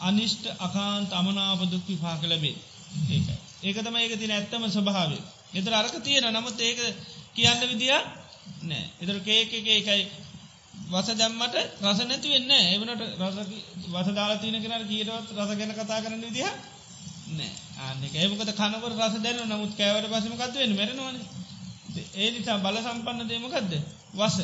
අනිෂ්ට 0.00 0.44
අකාන්ත 0.58 1.10
අමනාප 1.12 1.60
දුක් 1.66 1.84
විපාක 1.86 2.22
ලැබේ. 2.24 2.56
ඒක. 3.10 3.28
ඒක 3.60 3.76
තම 3.76 3.96
ඒක 3.96 4.14
තින 4.16 4.30
ඇත්තම 4.30 4.64
ස්වභාවේ. 4.68 5.22
එතර 5.52 5.72
අරක 5.72 5.94
තියෙන 6.00 6.26
නමුත් 6.28 6.60
ඒක 6.60 6.78
කියන්න 7.34 7.60
විදිිය 7.64 8.00
නෑ. 8.62 8.84
එතර 9.00 9.16
කේක 9.20 9.52
එකයි. 9.52 10.02
වස 10.86 11.08
දැම්මට 11.12 11.56
රස 11.82 12.00
නැති 12.02 12.28
වෙන්න 12.28 12.50
එවනට 12.50 13.02
රස 13.20 13.36
වස 13.86 14.08
දාලා 14.10 14.38
තියන 14.38 14.56
කෙනට 14.56 14.88
කියීරවත් 14.88 15.32
රස 15.36 15.50
ගැන 15.52 15.74
කතා 15.74 16.02
කරන්න 16.02 16.22
විදිහ 16.22 16.52
නෑ. 17.30 17.50
ආනෙක 17.80 18.14
ඒමකත 18.14 18.52
කනවර 18.52 18.92
රස 18.98 19.18
දැන 19.18 19.42
නමුත් 19.46 19.72
කෑවට 19.76 20.10
පසමකත් 20.10 20.54
වෙන 20.56 20.76
මැරෙනවන. 20.76 21.18
ඒ 22.14 22.30
නිසා 22.30 22.58
බල 22.58 22.78
සම්පන්න 22.78 23.28
දේමකක්ද 23.28 23.72
වස. 24.14 24.38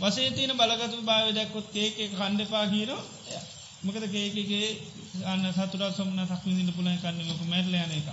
වසේ 0.00 0.30
තියන 0.30 0.52
බලගතු 0.54 0.98
භාව 1.02 1.30
දැක්කොත් 1.32 1.76
ඒක 1.76 1.96
කණ්ඩපා 2.12 2.66
කියීරෝ 2.66 3.02
මකද 3.78 4.04
කේකගේ 4.08 4.68
අන්න 5.24 5.44
සතුරා 5.52 5.92
සොම්න 5.92 6.18
සක්විදිට 6.24 6.72
පුලයි 6.72 6.96
කන්නමක 6.96 7.42
මැරලයන 7.44 7.92
එක. 7.92 8.08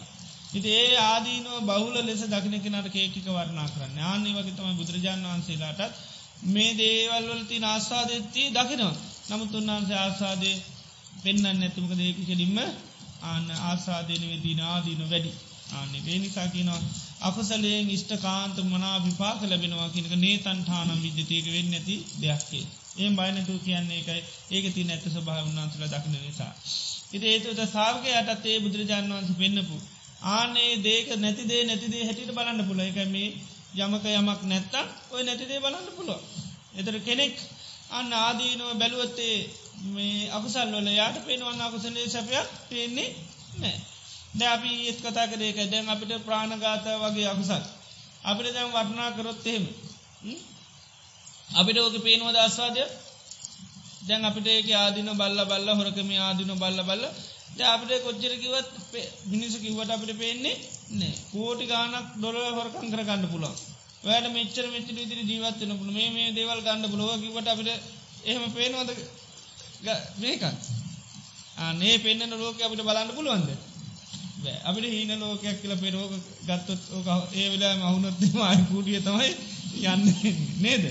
ඉති 0.53 0.69
ඒ 0.73 0.91
ආදීනෝ 1.03 1.59
බහුල 1.61 1.95
ලෙස 2.01 2.21
දකින 2.25 2.55
කෙනට 2.59 2.89
කේකික 2.89 3.27
වරණා 3.29 3.67
කරන්න. 3.69 3.97
ආන්නේ 4.01 4.35
වගේ 4.35 4.53
තමයි 4.53 4.75
බුදුරජාණන් 4.75 5.27
වහන්සේලාටත් 5.27 5.95
මේ 6.45 6.71
දේවල් 6.75 7.25
වලති 7.29 7.57
ආස්වාදෙත්ති 7.63 8.43
දකිනවා. 8.51 8.93
නමුත් 9.29 9.51
උන්වහන්සේ 9.53 9.97
ආසාදය 9.97 10.51
පෙන්න්න 11.23 11.63
ඇතුමක 11.63 11.91
දේක 11.93 12.17
කෙලින්ම 12.23 12.57
ආන්න 13.23 13.47
ආසාදයන 13.63 14.23
වෙදී 14.25 14.55
නාදීන 14.55 15.03
වැඩි. 15.05 15.33
ආන්න 15.71 15.93
වේ 16.05 16.19
නිසාකිනවා 16.19 16.81
අකුසලයෙන් 17.21 17.89
ඉෂ්ට 17.89 18.11
කාන්ත 18.19 18.57
මනා 18.65 18.97
විපාක 19.01 19.41
ලැබෙනවා 19.43 19.89
කියනක 19.89 20.15
නේතන්ටානම් 20.17 20.99
විද්‍යතයක 21.01 21.45
වෙන්න 21.49 21.73
ඇති 21.73 21.95
දෙයක්කේ 22.21 22.65
ඒ 22.95 23.09
බයිනතු 23.11 23.53
කියන්නේ 23.59 23.99
එකයි 23.99 24.21
ඒක 24.51 24.65
ති 24.73 24.83
නැත්ත 24.83 25.05
සභහ 25.05 25.39
උන්වන්සල 25.41 25.83
දකින 25.85 26.15
නිසා. 26.17 26.53
ඉති 27.11 27.25
ඒතුද 27.27 27.59
සාර්ගය 27.67 28.11
අටත් 28.13 28.45
ඒ 28.45 28.59
බුදුරජාණන් 28.59 29.13
වන්ස 29.13 29.31
පෙන්න්නපු. 29.35 29.77
ආනේ 30.29 30.71
දේක 30.79 31.07
නැතිදේ 31.17 31.61
නැතිදේ 31.63 32.03
හැටිට 32.03 32.31
බලන්න 32.31 32.61
පුළ 32.63 32.81
එක 32.81 32.97
මේ 33.07 33.29
යමක 33.77 34.05
යමක් 34.11 34.41
නැත්තා 34.43 34.85
ඔය 35.11 35.21
නැතිදේ 35.23 35.59
බලන්න 35.59 35.87
පුළුව. 35.97 36.21
එතර 36.75 36.95
කෙනෙක් 37.01 37.35
අන්න 37.89 38.11
ආදීනුව 38.15 38.71
බැලුවත්තේ 38.75 39.35
මේ 39.87 40.29
අකුසල් 40.29 40.69
වල 40.73 40.89
යාට 40.91 41.17
පේනවන්න 41.21 41.61
අකුසලේ 41.61 42.07
සැපයක් 42.07 42.47
පේන්නේ 42.69 43.09
නෑ. 43.55 43.77
ද 44.33 44.41
අපි 44.45 44.71
ඒත් 44.81 44.99
කතා 44.99 45.27
කරේක 45.27 45.57
දැන් 45.65 45.89
අපිට 45.89 46.13
ප්‍රාණගාත 46.21 46.85
වගේ 47.03 47.27
අකුසල්. 47.27 47.63
අපිට 48.23 48.53
දැම් 48.53 48.71
වටනා 48.71 49.11
කරොත් 49.11 49.45
එහෙම. 49.45 49.65
අපිට 51.49 51.77
ඕක 51.77 51.95
පේනවද 51.99 52.37
අස්වාදය 52.39 52.83
දැන් 54.01 54.23
අපිට 54.23 54.47
ඒක 54.47 54.69
ආදින 54.73 55.09
බල්ල 55.13 55.39
බල්ල 55.43 55.69
හොරකම 55.71 56.09
ආදින 56.19 56.51
බල්ල 56.55 56.79
බල්ල. 56.81 57.03
අපිට 57.65 58.03
කොච්චරකිවත් 58.03 58.67
මිනිසු 59.25 59.57
කිවට 59.59 59.89
අපිට 59.89 60.17
පේන්නේ 60.17 60.55
නෑ 60.91 61.13
කෝටි 61.31 61.65
ගානක් 61.65 62.07
ඩොල 62.15 62.37
හොරකං 62.53 62.91
කරගන්න 62.91 63.23
පුළුවන්. 63.27 63.55
වැට 64.03 64.27
මෙච්චර 64.29 64.65
මෙච්ච 64.67 64.87
විදිරි 64.89 65.23
ජීවත්වන 65.23 65.71
පුළ 65.73 65.91
මේ 65.91 66.09
මේ 66.11 66.33
දේවල් 66.33 66.59
ගන්න 66.61 66.91
පුලොව 66.91 67.11
කිවට 67.21 67.47
අපිට 67.47 67.69
එහෙම 68.23 68.43
පේනවද? 68.51 68.89
මේක 70.17 70.43
අනේ 71.59 71.95
පෙන්න්න 71.99 72.33
ලෝක 72.33 72.57
අපිට 72.59 72.83
බලන්න 72.83 73.15
පුළුවන්ද? 73.15 73.49
අපිට 74.63 74.85
හීන 74.87 75.13
ලෝකයක් 75.17 75.57
කියල 75.61 75.73
පෙරෝක 75.77 76.13
ගත්තොත් 76.43 76.81
ඕක 76.91 77.07
ඒ 77.33 77.47
වෙලා 77.51 77.75
මහුණොත්ම 77.77 78.41
අය 78.43 78.59
කූටිය 78.69 79.01
තමයි 79.01 79.31
යන්න. 79.83 80.03
නේද? 80.59 80.83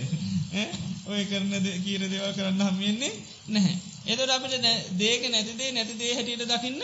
ඔය 1.06 1.24
කරන 1.24 1.52
කීර 1.80 2.02
දේවල් 2.04 2.32
කරන්න 2.32 2.62
හම්මියෙන්නේ 2.62 3.12
නැහැ. 3.48 3.76
එතට 4.06 4.30
අපිට 4.30 4.66
දේක 4.96 5.22
නැතිදේ 5.28 5.72
නැතිදේ 5.72 6.14
හැටියට 6.14 6.46
දකින්න 6.46 6.82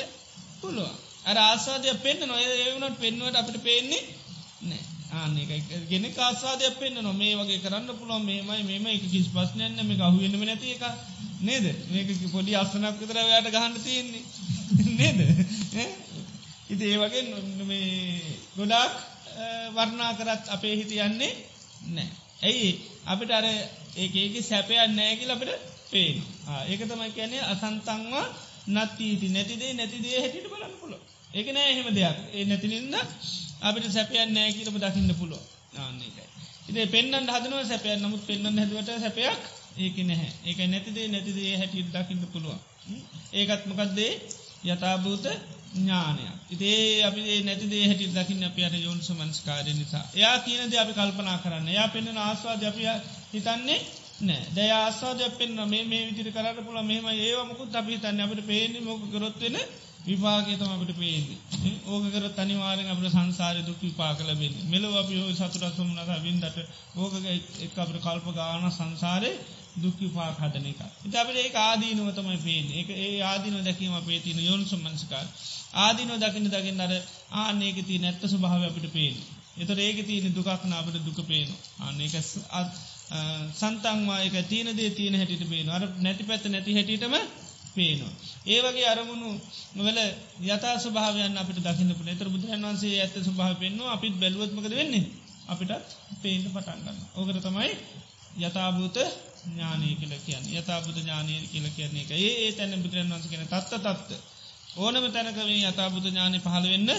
පුළුවන්. 0.61 0.97
අර 1.25 1.37
ආස්වාදය 1.39 1.95
පෙන්න්න 1.99 2.27
නොය 2.27 2.45
ඒවනට 2.45 2.99
පෙන්වට 2.99 3.37
අපිට 3.37 3.63
පේන්නේ 3.63 4.03
නෑ 4.63 4.83
ආනෙක 5.13 5.51
ගෙන 5.89 6.07
කාස්වාදයක් 6.13 6.79
පෙන්න්න 6.79 7.03
නො 7.03 7.13
මේ 7.15 7.37
වගේ 7.37 7.61
කරන්න 7.61 7.91
පුළුවන් 7.95 8.25
මේමයි 8.25 8.63
මෙම 8.65 8.87
එක 8.89 9.05
කිස් 9.07 9.29
පස්නයන්න 9.29 9.81
මේ 9.83 10.01
අහුවෙන්ම 10.01 10.43
නැති 10.43 10.75
එක 10.75 10.85
නේද? 11.41 11.67
මේක 11.91 12.09
පොඩි 12.33 12.57
අස්සනක් 12.57 12.99
විතර 12.99 13.19
යට 13.19 13.51
ගහන්න 13.51 13.75
තියෙන්නේ. 13.79 14.23
නේද? 14.99 15.21
ඉති 16.69 16.85
ඒ 16.87 16.99
වගේ 16.99 17.23
ගොඩාක් 18.57 18.95
වර්ණා 19.73 20.13
කරත් 20.15 20.45
අපේ 20.49 20.75
හිතියන්නේ 20.77 21.33
නෑ 21.89 22.11
ඇයි 22.43 22.71
අපිට 23.05 23.31
අර 23.31 23.47
ඒක 23.97 24.15
ඒක 24.15 24.35
සැපයන් 24.43 24.97
නෑකිල 24.97 25.31
අපට 25.31 25.51
පේන 25.91 26.17
ඒක 26.69 26.81
තමයි 26.83 27.11
කියන්නේ 27.11 27.49
අසන්තංව 27.53 28.15
නත්තීති. 28.69 29.29
නැතිදේ 29.29 29.73
නැතිදේ 29.75 30.19
හැටිට 30.21 30.49
බලන්න 30.49 30.75
පුල 30.81 30.93
ඒක 31.35 31.49
නෑ 31.49 31.71
එහෙම 31.73 31.89
දෙයක්. 31.95 32.19
ඒ 32.33 32.45
නැතිනින්ද 32.45 32.95
අපිට 33.61 33.87
සැපයන් 33.91 34.35
නෑ 34.35 34.53
කියලම 34.53 34.77
දකින්න 34.79 35.15
පුළුව 35.15 35.43
ආන්නේකයි 35.77 36.31
ඉේ 36.71 36.87
පෙන්න්න 36.87 37.27
හදනුව 37.27 37.63
සැපයන් 37.65 38.03
නමුත් 38.03 38.23
පෙන්න්න 38.27 38.59
හැදුවට 38.59 38.91
සැපයක් 38.99 39.41
ඒක 39.79 39.97
නැහැ. 40.01 40.31
ඒක 40.45 40.59
නැතිදේ 40.67 41.07
නැතිදේ 41.09 41.57
හැටියට 41.57 41.93
දකින්න 41.93 42.27
පුළුවන්. 42.33 42.61
ඒකත්මකක්දේ 43.33 44.13
යථභූත 44.65 45.27
ඥානයක්. 45.73 46.37
ඉතේ 46.51 47.05
අපි 47.05 47.21
නැතිදේ 47.43 47.85
හැටි 47.85 48.07
දකින්න 48.09 48.45
අප 48.45 48.57
අයට 48.59 48.77
යෝන් 48.79 49.01
සමංස්කාරය 49.01 49.73
නිසා. 49.75 50.05
එයා 50.15 50.37
කියනද 50.41 50.75
අපි 50.75 50.93
කල්පනා 50.93 51.39
කරන්න 51.39 51.69
එයා 51.69 51.89
පෙන්න්න 51.89 52.19
ආස්වාද 52.19 52.63
අපිය 52.65 52.89
හිතන්නේ 53.33 53.81
නෑ 54.23 54.43
දය 54.53 54.67
ආස්වාද 54.73 55.21
පෙන්න්න 55.35 55.61
මේ 55.67 55.85
මේ 55.85 56.03
විදිරි 56.07 56.33
කරට 56.33 56.59
පුළ 56.63 56.81
මෙම 56.85 57.07
ඒවමකුත් 57.09 57.75
අපි 57.75 57.99
තන්න 57.99 58.21
අපට 58.21 58.43
පේන්නේ 58.47 58.83
මොක 58.83 59.07
කරොත්වෙන 59.11 59.57
විපාගේතම 60.03 60.71
අපට 60.71 60.93
පේන්නේ. 60.95 61.39
ඕකකර 61.87 62.27
තනිවාරෙන් 62.33 62.89
අපට 62.89 63.07
සංසාරය 63.09 63.63
දුක් 63.63 63.81
විපා 63.81 64.13
කලබෙන 64.15 64.55
මෙලව 64.67 64.95
අපි 64.97 65.15
හෝ 65.17 65.33
සතුරත් 65.33 65.75
සුමනස 65.75 66.11
වින්දට 66.21 66.59
ඕක 66.97 67.15
එක් 67.61 67.75
අපට 67.77 67.97
කල්ප 67.99 68.27
ගාන 68.35 68.71
සංසාරය 68.73 69.33
දුක්විපාක් 69.77 70.39
හදන 70.39 70.67
එක. 70.67 70.81
ඉතපට 71.05 71.37
ඒ 71.37 71.51
ආදීනුව 71.61 72.09
තමයි 72.13 72.39
පේන 72.39 72.67
එක 72.75 72.89
ඒ 72.97 73.21
ආදින 73.23 73.59
දැකීම 73.61 73.97
පේතින 74.05 74.39
යොන් 74.41 74.63
සුමංස්කාර. 74.67 75.27
ආදිනෝ 75.77 76.19
දකින්න 76.19 76.49
දකින්න 76.49 76.81
අර 76.81 76.93
ආනඒක 77.41 77.79
තිය 77.83 77.99
නැත්ත 77.99 78.23
ස්වභාව 78.27 78.63
අපිට 78.65 78.89
පේන. 78.93 79.15
එතට 79.59 79.79
ඒක 79.79 79.99
තියන 80.07 80.33
දුකක් 80.33 80.65
නාපට 80.65 80.97
දුක 81.01 81.21
පේන. 81.25 81.49
අන්නේක 81.81 82.15
සන්තංවායක 83.53 84.37
තියනදේ 84.45 84.91
තියන 84.93 85.15
හැටිට 85.15 85.45
පේන 85.49 85.69
අර 85.69 85.83
නැති 85.99 86.25
පැත්ත 86.25 86.45
නැති 86.47 86.75
හැටිටම 86.75 87.15
පේනවා. 87.75 88.13
ඒවගේ 88.47 88.87
අරමුණු 88.87 89.31
නොවල 89.77 89.99
යතා 90.47 90.77
ස්භාවයන් 90.79 91.37
අපට 91.37 91.59
දකින්න 91.61 91.95
පුන 91.95 92.11
තර 92.13 92.29
බුදුරන් 92.29 92.65
වන්සේ 92.65 93.01
ඇත්ත 93.01 93.17
ස්භාව 93.23 93.55
පෙන්නවා 93.57 93.93
අපිත් 93.93 94.15
බැලුවත්මකද 94.17 94.73
වෙන්නේ 94.73 95.07
අපිටත් 95.47 95.99
පේන්ට 96.23 96.47
පටන්ගන්න. 96.49 96.99
ඕකර 97.17 97.37
තමයි 97.41 97.71
යථභූත 98.39 98.97
ඥානය 99.43 99.87
කියල 99.95 100.13
කියන්න 100.21 100.45
යථභූත 100.53 100.97
ඥානය 100.97 101.33
කියල 101.47 101.67
කියන්නේ 101.71 102.05
එක 102.05 102.11
ඒ 102.19 102.53
තැන 102.53 102.77
බුදුරන් 102.79 103.11
වන්ස 103.11 103.27
කියෙන 103.27 103.49
තත්ත 103.49 103.73
තත්ත 103.79 104.11
ඕනම 104.77 105.07
තැනකම 105.11 105.51
යථභූත 105.51 106.07
ඥානය 106.07 106.39
පහළ 106.41 106.67
වෙන්න 106.67 106.91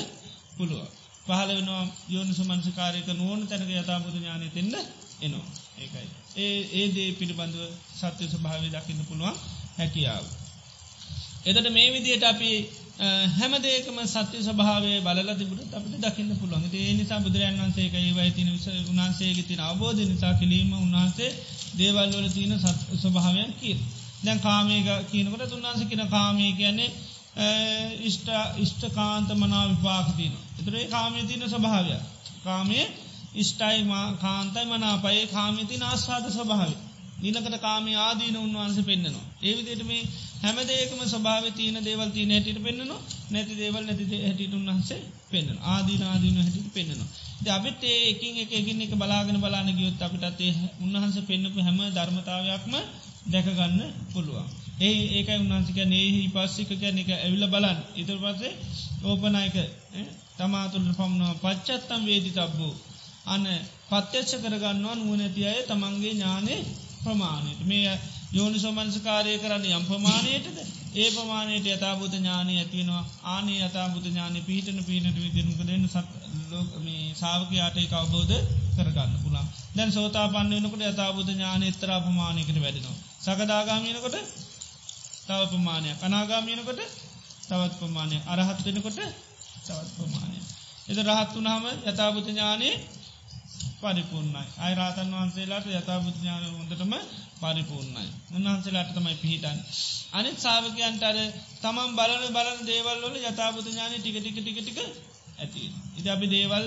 පුළුව. 0.58 0.84
පහල 1.24 1.50
වෙනවා 1.50 1.84
යෝනු 2.10 2.34
සුමංසකාරයක 2.34 3.10
නෝන 3.16 3.48
තැනක 3.48 3.72
යථභූත 3.72 4.16
ඥානය 4.16 4.48
තින්න 4.50 4.76
එනවා 5.22 5.48
ඒකයි. 5.78 6.08
ඒ 6.38 6.60
ඒ 6.74 6.88
දේ 6.90 7.10
පිළිබඳව 7.14 7.62
සත්‍ය 7.94 8.26
ස්භාවය 8.28 8.70
දකින්න 8.70 9.02
පුළුවන් 9.06 9.36
හැකියාව. 9.78 10.26
එතට 11.44 11.68
මේ 11.70 11.90
විදියට 11.92 12.26
අපි 12.26 12.52
හැමදේකම 13.34 13.98
සත්‍ය 14.06 14.38
ස්භාවේ 14.42 15.00
බල 15.02 15.30
තිබුට 15.34 15.74
අපට 15.74 15.94
දකින්න 16.00 16.36
පුළුවන් 16.36 16.66
ඒ 16.74 16.94
නිසා 16.94 17.20
බුදුරන් 17.20 17.58
වන්සේක 17.60 17.94
ඒවයි 17.96 18.32
තින 18.32 18.50
උන්හන්සේගේ 18.88 19.44
තින 19.44 19.62
අබෝධ 19.62 20.02
නිසා 20.04 20.34
කිලීම 20.36 20.74
උන්වහන්සේ 21.72 21.78
දේවල්වල 21.78 22.30
තියන 22.30 22.60
ස්වභාවයන් 22.98 23.54
කීර. 23.54 23.78
දැන් 24.24 24.40
කාමයක 24.40 24.86
කියනකට 25.12 25.54
උන්හන්ස 25.54 25.86
කියන 25.86 26.08
කාමය 26.10 26.54
කියන්නේ 26.54 26.92
ඉෂ්ට 28.02 28.28
ඉෂ්ට 28.58 28.84
කාන්ත 28.94 29.30
මනා 29.34 29.70
විපාකතින. 29.70 30.32
එතරේ 30.60 30.88
කාමය 30.88 31.24
තින 31.24 31.42
ස්වභාවය. 31.44 31.96
කාමය 32.44 32.80
ඉෂ්ටයි 33.34 33.86
කාන්තයි 34.20 34.66
මනාපයේ 34.66 35.28
කාමිතින 35.28 35.84
ආස්වාද 35.84 36.26
ස්වභාවය. 36.30 36.76
නිලකට 37.22 37.56
කාමී 37.60 37.98
ආදීන 37.98 38.38
උන්වහන්ස 38.38 38.78
පෙන්න්නනවා. 38.82 39.26
ඒවිදිට 39.42 39.84
මේ 39.86 40.04
හැමදේකම 40.42 41.02
ස්භාව 41.06 41.46
තියන 41.54 41.78
දේවල් 41.82 42.10
තියන 42.10 42.32
හැටිට 42.32 42.60
පෙන්න්නනවා 42.60 43.02
නැති 43.32 43.54
දේවල් 43.56 43.84
නැති 43.84 44.06
හැටිට 44.20 44.54
උන්වහන්සේ 44.54 45.02
පෙන්න්න 45.32 45.58
ආදීන 45.66 46.04
ආදීන 46.04 46.38
හැටිට 46.38 46.70
පෙන්න්නනවා. 46.74 47.10
ද 47.40 47.48
අපිට 47.50 47.84
ඒකින් 47.86 48.36
එක 48.38 48.52
එකින් 48.54 48.82
එක 48.82 48.94
බලාගෙන 48.96 49.38
බලාන 49.40 49.70
ගියොත් 49.72 50.02
අපිටත් 50.02 50.42
උන්වහන්ස 50.82 51.18
පෙන්න්නපු 51.24 51.60
හැම 51.60 51.80
ධර්මතාවයක්ම 51.90 52.74
දැකගන්න 53.28 53.80
පුළුවන්. 54.14 54.48
ඒ 54.80 55.02
ඒකයි 55.16 55.40
උන්හන්සික 55.40 55.80
නේහි 55.88 56.22
පස්සික 56.30 56.72
කියන 56.72 56.98
එක 57.00 57.10
ඇවිල 57.16 57.44
බලන් 57.48 57.80
ඉතුර 57.96 58.20
පසේ 58.20 58.54
ඕපනයක 59.04 59.56
තමාතුළ 60.38 60.88
පම්නවා 60.92 61.34
පච්චත්තම් 61.36 62.02
වේදි 62.06 62.32
තබ්බූ. 62.32 62.74
අන්න 63.26 63.46
පත්්‍යච්ච 63.90 64.32
කරගන්නවා 64.44 64.96
නුවනැති 64.96 65.42
අය 65.46 65.60
තමන්ගේ 65.64 66.14
ඥානය 66.14 66.56
ප්‍රමාණයට. 67.04 67.62
මේ 67.66 67.94
යෝනි 68.32 68.60
සොමන්සකාරය 68.60 69.38
කරන්න 69.38 69.66
යම් 69.70 69.86
ප්‍රමාණයටද? 69.86 70.58
ඒ 70.94 71.10
ප්‍රමාණයට 71.12 71.68
යථභූත 71.68 72.14
ඥානය 72.14 72.54
ඇතිවෙනවා 72.56 73.04
ආනේ 73.28 73.60
යථභූත 73.62 74.06
ඥානය 74.06 74.42
පිහිටන 74.42 74.84
පිහිනට 74.84 75.18
විදිරක 75.18 75.62
දෙන්න 75.64 75.86
සත් 75.86 76.08
ලෝකමේ 76.50 77.04
සාාවකයාට 77.16 77.78
එක 77.80 77.94
අවබෝධ 77.94 78.34
කරගන්න 78.76 79.14
පුළන් 79.20 79.48
දැන් 79.76 79.92
සෝතා 79.92 80.28
පන්න 80.30 80.54
වෙනකට 80.58 80.88
යථභූත 80.88 81.30
ඥාන 81.30 81.64
එතරා 81.66 82.00
ප්‍රමාණයකට 82.02 82.58
වැඩෙනවා. 82.58 82.98
සකදාගාමීනකොට 83.22 84.18
තව 85.24 85.40
ප්‍රමාණයක්. 85.48 85.98
අනාගාමීනකොට 86.02 86.82
තවත් 87.44 87.74
ප්‍රමාණය 87.80 88.18
අරහත් 88.28 88.60
වෙනකොට 88.66 89.00
තවත් 89.62 89.90
ප්‍රමාණය 89.96 90.40
එද 90.88 91.00
රහත් 91.00 91.34
වනාම 91.36 91.66
යථභූත 91.84 92.28
ඥානයේ 92.28 92.76
පරිපූර්ණයි. 93.82 94.44
අයිරාතන් 94.60 95.14
වහන්සේලාට 95.14 95.68
යථභූත 95.72 96.18
ඥාන 96.18 96.44
හොඳටම 96.50 96.94
පරිපූර්ණයි. 97.42 98.08
උන්වහන්සේලාට 98.32 98.94
තමයි 98.94 99.16
පිහිටන් 99.18 99.60
අනිත් 100.14 100.38
සාාවකයන්ට 100.40 101.04
අර 101.04 101.20
තමන් 101.60 101.92
බලන 101.96 102.26
බලන 102.32 102.66
දේවල්වල 102.66 103.16
යථභූත 103.22 103.68
ඥානය 103.68 103.98
ටික 103.98 104.18
ටික 104.18 104.38
ටික 104.38 104.60
ටික 104.60 104.80
ඇති 105.38 105.64
ඉති 105.98 106.10
අපි 106.10 106.28
දේවල් 106.30 106.66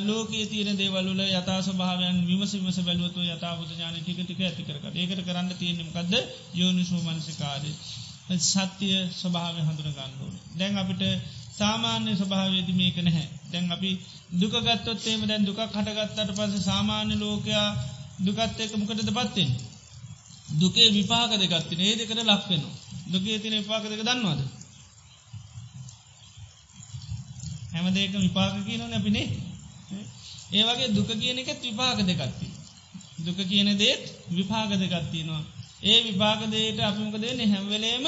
ලෝකයේ 0.00 0.46
තියෙන 0.46 0.76
දේවල්ල 0.76 1.20
යතා 1.20 1.60
ස්භාවයන් 1.62 2.18
විමස 2.26 2.52
විමස 2.54 2.78
බැලුවතු 2.80 3.20
යථභූත 3.26 3.70
ඥාන 3.70 3.94
ටික 3.96 4.18
ටික 4.20 4.40
ඇතිකරක 4.42 4.84
ඒකට 4.94 5.22
කරන්න 5.22 5.54
තියෙනමකක්ද 5.54 6.14
යෝනිසූ 6.54 7.00
මනසිකාරය. 7.02 7.72
සත්‍යය 8.42 8.98
ස්වභාව 9.12 9.56
හඳුර 9.60 9.88
ගන්නඩුවන 9.88 10.36
දැන් 10.54 10.78
අපිට 10.78 11.02
සාමාන්‍ය 11.54 12.10
ස්වභාවේද 12.14 12.68
මේක 12.72 12.96
නැහැ. 12.98 13.28
දැන් 13.50 13.64
අපි 13.70 13.90
දුකගත්තොත්තේම 14.34 15.20
දැන් 15.24 15.42
දුකක් 15.42 15.60
හටගත්තට 15.68 16.30
පස 16.32 16.64
සාමාන්‍ය 16.64 17.14
ලෝකයා 17.16 17.68
දුකත් 18.18 18.58
එක 18.58 18.72
මොකටද 18.74 19.10
පත්තෙන් 19.12 19.50
දුකේ 20.54 20.88
විපාක 20.92 21.30
දෙකත්තින 21.34 21.80
ඒ 21.80 21.94
දෙකට 21.96 22.20
ලක්වෙනවා 22.22 22.74
දුකේ 23.06 23.38
තින 23.38 23.54
විපාක 23.54 23.84
දෙක 23.84 24.02
දන්නවාද? 24.02 24.40
හැම 27.72 27.86
දෙක 27.92 28.12
විපාක 28.16 28.54
කියන 28.62 28.82
නැපිනේ 28.84 29.28
ඒ 30.50 30.62
වගේ 30.64 30.88
දුක 30.90 31.10
කියන 31.14 31.38
එකත් 31.40 31.62
විපාක 31.62 31.98
දෙකත්ති 32.02 32.48
දුක 33.18 33.38
කියන 33.44 33.68
දේත් 33.76 34.02
විපාක 34.30 34.70
දෙකත්තිනවා 34.74 35.42
ඒ 35.82 35.98
විපාකදයට 36.04 36.78
අපිමක 36.80 37.16
දෙන්නේ 37.16 37.46
හැම්වලේම 37.46 38.04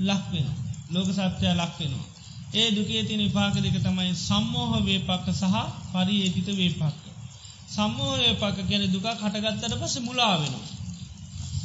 ලක්වෙන 0.00 0.48
ලෝක 0.90 1.08
සත්‍යය 1.10 1.52
ලක්වෙනවා 1.54 2.06
ඒ 2.52 2.70
දුකේ 2.70 3.02
තින 3.04 3.20
විපාක 3.20 3.54
දෙක 3.56 3.76
තමයි 3.78 4.14
සම්මෝහ 4.18 4.72
වේපක්ක 4.82 5.26
සහ 5.32 5.54
පරිඒතිත 5.92 6.48
වේපක්ක 6.54 7.04
සම්මෝහය 7.68 8.28
පක්ක 8.34 8.68
කියන 8.68 8.84
දුක 8.88 9.06
කටගත්තට 9.12 9.74
පස 9.76 9.94
මුලා 10.00 10.34
වෙනවා. 10.36 10.66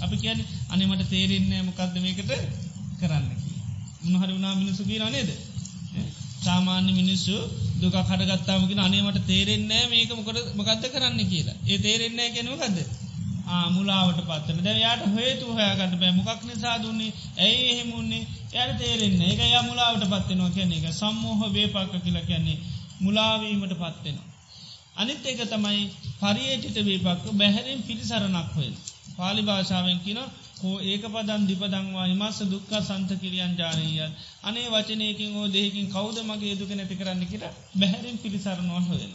අපි 0.03 0.15
කියන 0.17 0.39
අනිමට 0.69 1.03
තේරෙන්නේ 1.09 1.61
මොකක්ද 1.61 1.95
මේකට 1.97 2.31
කරන්න 2.99 3.27
උනහරි 4.05 4.31
වුණා 4.31 4.55
මිනිසු 4.55 4.83
කියන 4.83 5.05
නේද? 5.07 5.29
සාමාන්‍ය 6.41 6.91
මිනිස්සු 6.93 7.35
දුක 7.79 7.95
කටගත්තාමකින 8.01 8.79
අනේමට 8.79 9.19
තේරෙන්නේ 9.25 9.83
මේක 9.87 10.11
මොකට 10.11 10.55
මොකක්ද 10.55 10.83
කරන්න 10.89 11.19
කියලා. 11.25 11.57
ඒ 11.65 11.77
තේරෙන්නේ 11.77 12.29
කෙනවකක්ද 12.29 12.77
මුලාවට 13.45 14.19
පත්තන 14.21 14.63
දැ 14.63 14.79
යාට 14.79 15.03
හේතු 15.13 15.45
හොයාගට 15.49 15.95
බෑ. 15.95 16.11
මොකක් 16.13 16.43
නිසා 16.43 16.77
දුන්නේ? 16.79 17.13
ඇයි 17.37 17.71
එහෙමුන්නේ 17.71 18.27
යට 18.55 18.77
තේරෙන්නේ 18.77 19.31
එක 19.31 19.41
යා 19.45 19.63
මුලාවට 19.63 20.05
පත්වෙනවා 20.05 20.49
කියන්නේ. 20.49 20.79
එක 20.79 20.93
සම්මෝහ 20.93 21.41
වේපාක 21.53 21.91
කියලා 21.97 22.21
කියන්නේ 22.23 22.57
මුලාවීමට 22.99 23.73
පත්වෙනවා. 23.73 24.31
අනිත් 24.95 25.25
එක 25.25 25.41
තමයි 25.45 25.83
පරියේටිට 26.19 26.77
වේපක්ක 26.81 27.25
බැහැරෙන් 27.33 27.83
පිළිසරණක් 27.83 28.55
හොෙන්. 28.55 28.73
පාලි 29.17 29.41
භාෂාවෙන් 29.41 29.99
කියන 29.99 30.19
හෝ 30.61 30.77
ඒක 30.81 31.03
පදන් 31.05 31.47
දිපදංවා 31.47 32.05
හිමස්ස 32.05 32.39
දුක්ක 32.45 32.71
සන්ත 32.79 33.19
කිරියන් 33.21 33.53
ජානීයන් 33.57 34.11
අනේ 34.43 34.67
වචනයකින් 34.69 35.33
හෝ 35.33 35.47
දෙහකින් 35.49 35.87
කෞද 35.89 36.17
මගේ 36.21 36.55
දුක 36.55 36.71
නැති 36.71 36.95
කරන්න 36.95 37.23
කියලා 37.25 37.53
බැහැරෙන් 37.75 38.17
පිළිසරණවා 38.17 38.81
හොෙන්. 38.81 39.13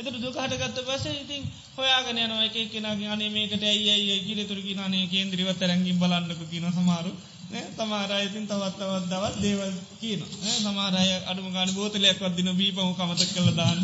එතට 0.00 0.16
දුකහටගත්ත 0.18 0.78
පස 0.82 1.04
ඉතින් 1.14 1.42
හොයාගෙන 1.76 2.18
යනවා 2.18 2.44
එක 2.44 2.56
කෙනගේ 2.70 3.08
අනේ 3.08 3.30
මේකට 3.30 3.64
ඇයි 3.64 4.16
ගිල 4.20 4.40
තුරකි 4.44 4.78
නේ 4.78 5.04
කේන්ද්‍රීවත් 5.06 5.60
රැගින් 5.62 5.98
බලන්නක 5.98 6.40
කියන 6.46 6.72
සමාරු 6.72 7.12
තමාරයතින් 7.50 8.46
තවත් 8.46 8.78
තවත් 8.78 9.10
දවත් 9.10 9.42
දේවල් 9.42 9.72
කියන 10.00 10.20
සමාරය 10.56 11.06
අඩුම 11.24 11.48
ගාන 11.52 11.74
බෝතලයක් 11.74 12.20
වත්දින 12.20 12.50
බීපහු 12.54 12.94
කමතක් 12.94 13.30
කළ 13.34 13.50
දාන්න. 13.56 13.80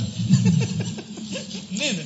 නේද? 1.80 1.98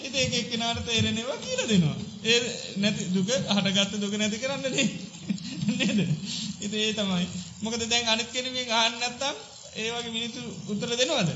එති 0.00 0.18
එක 0.18 0.34
එක්කෙනාට 0.34 0.80
තේරෙනවා 0.82 1.36
කියල 1.38 1.60
දෙනවා. 1.64 1.96
ඒ 2.24 2.38
නැති 2.76 3.10
දුක 3.12 3.28
හටගත්ත 3.28 4.00
දුක 4.00 4.14
නැති 4.14 4.38
කරන්නනේ 4.38 4.86
නේද? 5.78 6.00
ඉති 6.60 6.76
ඒ 6.78 6.94
තමයි. 6.94 7.26
මොකද 7.60 7.84
දැන් 7.86 8.08
අනිත් 8.08 8.32
කෙනමින් 8.32 8.72
ආන්න 8.72 8.96
නැත්තම් 8.96 9.36
ඒවගේ 9.76 10.10
මිනිතු 10.10 10.40
උත්තර 10.68 10.90
දෙනවද? 10.94 11.30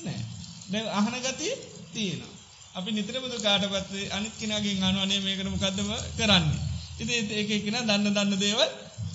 නෑ. 0.00 0.33
දැ 0.64 0.84
අහන 0.90 1.16
ගතිය 1.20 1.54
තියෙනවා. 1.92 2.32
අපි 2.74 2.90
නිතරබුදු 2.90 3.36
කාට 3.38 3.64
පත්සේ 3.66 4.10
අනිත් 4.10 4.34
කෙනගේ 4.34 4.74
අනුවනේ 4.80 5.20
මේකට 5.20 5.46
මොකක්දම 5.46 5.90
කරන්නේ. 6.16 6.60
ඉති 6.96 7.12
ඒක 7.32 7.50
එකෙන 7.52 7.76
දන්න 7.82 8.10
දන්න 8.10 8.38
දේවල් 8.38 8.70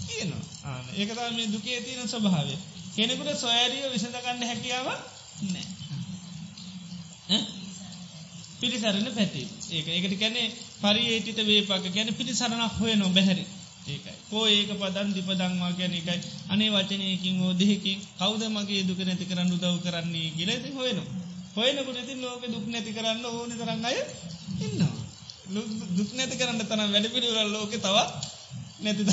කියනවා 0.06 0.44
ආන 0.66 0.86
ඒක 0.94 1.10
තම 1.10 1.36
මේ 1.36 1.48
දුකේ 1.48 1.80
තියෙන 1.80 2.08
ස්වභාවය. 2.08 2.56
කෙනෙකුට 2.96 3.38
සොයරිය 3.38 3.86
විසඳගන්න 3.90 4.44
හැකියාව 4.44 4.88
නෑ 5.46 5.68
පිළිසරණ 8.60 9.10
පැති. 9.12 9.44
ඒක 9.70 9.88
ඒකට 9.90 10.16
කැනෙ 10.18 10.42
පරිඒටිට 10.80 11.40
වේපක. 11.44 11.86
ගැන 11.90 12.10
පිළිසරණක් 12.14 12.74
හොය 12.80 12.96
නො 12.96 13.10
බැහැරි 13.10 13.46
ඒකයි. 13.88 14.14
කෝ 14.30 14.46
ඒක 14.48 14.72
පදන් 14.74 15.14
දිපදංවා 15.16 15.72
ගැන 15.74 15.94
එකයි. 15.94 16.20
අනේ 16.50 16.70
වචනයකින් 16.70 17.40
හෝ 17.40 17.54
දෙහකින් 17.54 18.00
කවද 18.18 18.44
මගේ 18.50 18.84
දුක 18.84 19.00
නැති 19.02 19.26
කරන්න 19.26 19.54
උදව් 19.54 19.76
කරන්නේ 19.82 20.30
කියලති 20.32 20.70
හොයනවා. 20.72 21.19
හොයනකුට 21.60 22.00
ඉති 22.00 22.16
ලෝක 22.18 22.44
දුක් 22.48 22.66
නැති 22.68 22.92
කරන්න 22.92 23.26
ඕනි 23.28 23.56
තරන්න 23.56 23.86
අය 23.86 23.98
ඉන්නවා. 24.60 24.94
දුක් 25.96 26.10
නැති 26.14 26.36
කරන්න 26.36 26.62
තනම් 26.64 26.92
වැඩ 26.92 27.08
පිළිවරල් 27.10 27.52
ලෝක 27.52 27.74
තවත් 27.78 28.12
නැති 28.80 29.04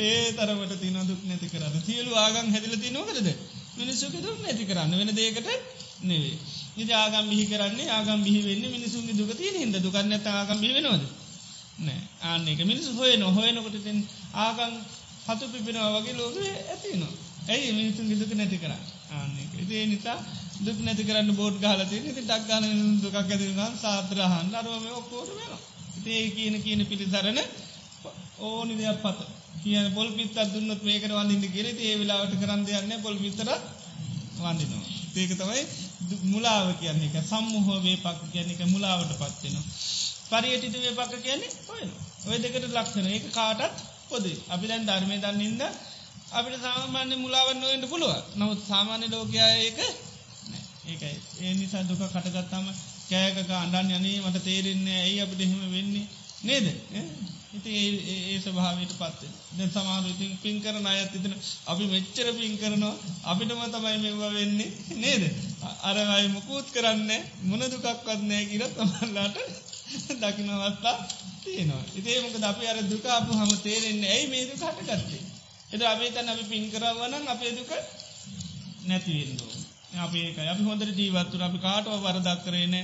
ඒ 0.00 0.32
තරමට 0.32 0.74
තින 0.76 0.98
දුක් 1.04 1.22
නැති 1.24 1.48
කරන්න. 1.48 1.82
තියලු 1.82 2.12
ආගම් 2.16 2.46
හැදිල 2.50 2.76
තිනෝකරද 2.78 3.28
මිනිස්සුක 3.76 4.14
දුක් 4.18 4.38
නැති 4.40 4.64
කරන්න. 4.64 4.92
වෙන 4.94 5.14
දේකට 5.14 5.48
නෙවේ 6.02 6.36
ඉති 6.76 6.92
ආගම් 6.94 7.28
බිහි 7.28 7.44
කරන්නේ 7.46 7.88
ආගම් 7.90 8.20
බිහි 8.22 8.40
වෙන්න 8.42 8.64
මිනිසුන්ගේ 8.68 9.16
දුක 9.16 9.32
තිය 9.34 9.52
හිද 9.54 9.76
දුකන්න 9.78 10.12
ඇත 10.12 10.26
ආගම් 10.28 10.58
බිවෙනවද 10.58 11.04
නෑ. 11.78 12.00
ආන්නක 12.22 12.60
මිනිස් 12.62 12.88
හොය 12.92 13.12
නොහොයනකොට 13.16 13.76
තින් 13.82 13.98
ආගම් 14.36 14.74
හතු 15.26 15.44
පිපෙනවා 15.48 15.94
වගේ 15.94 16.14
ලෝක 16.14 16.36
ඇතිනවා 16.42 17.12
ඇයි 17.48 17.72
මිනිසුන්ගේ 17.72 18.18
දුක 18.18 18.32
නැති 18.34 18.58
කර 18.58 18.72
ආන්නක 19.12 19.52
ඉතිේ 19.56 19.86
නිසා 19.86 20.18
දුක් 20.58 20.78
නැති 20.80 21.04
කරන්න 21.04 21.30
බෝඩ් 21.34 21.56
ගහලති 21.60 21.96
ති 22.06 22.12
ඩක්ගන 22.18 22.66
දුකක් 23.02 23.16
ඇතිනම් 23.16 23.58
සාත්‍රහන් 23.76 24.54
අරුවම 24.54 24.86
ඔක්කෝට 24.92 25.30
වෙන 25.32 25.50
ඒ 26.08 26.30
කියන 26.30 26.54
කියන 26.62 26.80
පිළිසරණ 26.84 27.40
ඕනි 28.40 28.74
දෙයක් 28.74 28.98
පත. 28.98 29.18
කියන 29.62 29.86
පොල් 29.92 30.08
පිත් 30.10 30.38
දුන්නත් 30.46 30.82
මේකට 30.82 31.12
වන්දින්න 31.12 31.44
කියල. 31.48 31.66
ඒ 31.78 31.94
වෙලාවට 31.96 32.34
කරන්න 32.34 32.62
යන්න 32.74 33.02
පොල් 33.02 33.16
පිතර 33.16 33.48
වන්දිනවා 34.38 34.84
ඒක 35.16 35.32
තමයි 35.34 35.62
මුලාව 36.24 36.66
කියන්නේ. 36.74 37.10
එක 37.10 37.16
සම්මුහෝ 37.24 37.78
වේපක් 37.82 38.20
කියන 38.32 38.48
එක 38.50 38.62
මුලාවට 38.66 39.12
පත්වෙනවා 39.14 39.64
පරියටිට 40.32 40.76
වේපක්ක 40.78 41.14
කියන්නේ 41.20 41.50
ඔයන 41.70 41.90
ඔය 42.26 42.36
දෙකට 42.38 42.64
ලක්ෂණ. 42.68 43.06
ඒක 43.08 43.26
කාටත් 43.30 43.76
පොද 44.08 44.24
අපි 44.48 44.64
දැන් 44.66 44.84
ධර්මය 44.84 45.16
දන්නින්ද 45.18 45.62
අපිට 46.30 46.60
සාමාන්‍ය 46.60 47.14
මුලාවන් 47.16 47.58
නොවෙන්ට 47.60 47.86
පුළුව 47.88 48.12
නමුත් 48.36 48.60
සාමාන්‍ය 48.64 49.06
ලෝකයා 49.08 49.50
ඒක 49.58 49.78
ඒකයි. 50.86 51.16
ඒ 51.40 51.54
නිසා 51.54 51.82
දුක 51.82 52.02
කටගත්තාම 52.04 52.66
කෑකක 53.08 53.50
අන්ඩන් 53.54 53.90
යනේ 53.92 54.20
මට 54.20 54.44
තේරෙන්නේ 54.44 55.00
ඇයි 55.00 55.20
අපිට 55.20 55.40
එහෙම 55.40 55.72
වෙන්නේ? 55.72 56.06
නේද? 56.42 56.66
ඉති 57.56 57.72
ඒ 58.06 58.38
ස්භාවයට 58.40 58.92
පත්ත 58.92 59.20
දැ 59.56 59.68
සමාරු 59.68 60.08
ඉතින් 60.08 60.32
පින් 60.42 60.56
කරන 60.62 60.86
අයත් 60.86 61.14
ඉතින 61.14 61.34
අපි 61.66 61.84
මෙච්චර 61.86 62.28
පින් 62.34 62.54
කරනවා. 62.58 62.94
අපිටම 63.24 63.62
තමයි 63.66 63.98
මෙවා 63.98 64.32
වෙන්නේ. 64.32 64.70
නේද? 64.96 65.22
අරයි 65.82 66.28
මොකූත් 66.28 66.66
කරන්න 66.70 67.10
මොන 67.42 67.62
දුකක්වත්නෑ 67.66 68.44
කියර 68.50 68.64
තමල්ලාට 68.70 69.36
දකිනවත්තා 70.20 70.96
තියෙනවා. 71.44 71.84
ඉතිේ 71.98 72.20
මොක 72.22 72.36
අපි 72.42 72.64
අර 72.66 72.78
දුකාපු 72.84 73.32
හම 73.32 73.52
තේරෙන්නේ 73.62 74.10
ඇයි 74.10 74.32
මේ 74.32 74.44
දුක 74.50 74.62
හටගත්තේ? 74.62 75.22
එද 75.72 75.82
අපේ 75.84 76.10
තන් 76.10 76.28
අපි 76.28 76.44
පින් 76.44 76.64
කරවනන් 76.70 77.24
අපේ 77.28 77.52
දුක 77.52 77.70
නැතිවෙන්දෝ 78.86 79.65
අපේක 79.98 80.38
අපි 80.44 80.62
හොඳට 80.62 80.92
ජීවත්තුර 80.94 81.42
අපි 81.42 81.58
කාටව 81.58 81.94
වරදක් 82.00 82.40
කරේන 82.44 82.74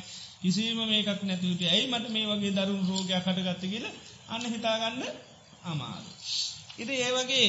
කිසිීම 0.41 0.81
මේකක් 0.85 1.21
නැතිවට 1.23 1.63
ඇයි 1.65 1.87
මට 1.89 2.07
මේ 2.11 2.27
වගේ 2.29 2.53
දරුණු 2.53 2.89
රෝගයක් 2.89 3.21
කටගත්ත 3.21 3.63
කියල 3.65 3.87
අන්න 4.29 4.45
හිතාගන්න 4.47 5.03
අමාරු. 5.65 6.11
ඉති 6.75 6.95
ඒ 6.97 7.13
වගේ 7.13 7.47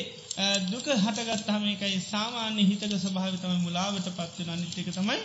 දුක 0.66 0.86
හටගත්තහම 0.96 1.64
එකයි 1.68 1.98
සාමාන්‍ය 2.04 2.62
හිතක 2.64 2.94
ස්භාවිතම 3.00 3.54
මුලාවට 3.60 4.08
පත්වන 4.12 4.50
අනිත්්‍යක 4.50 4.90
තමයි 4.92 5.20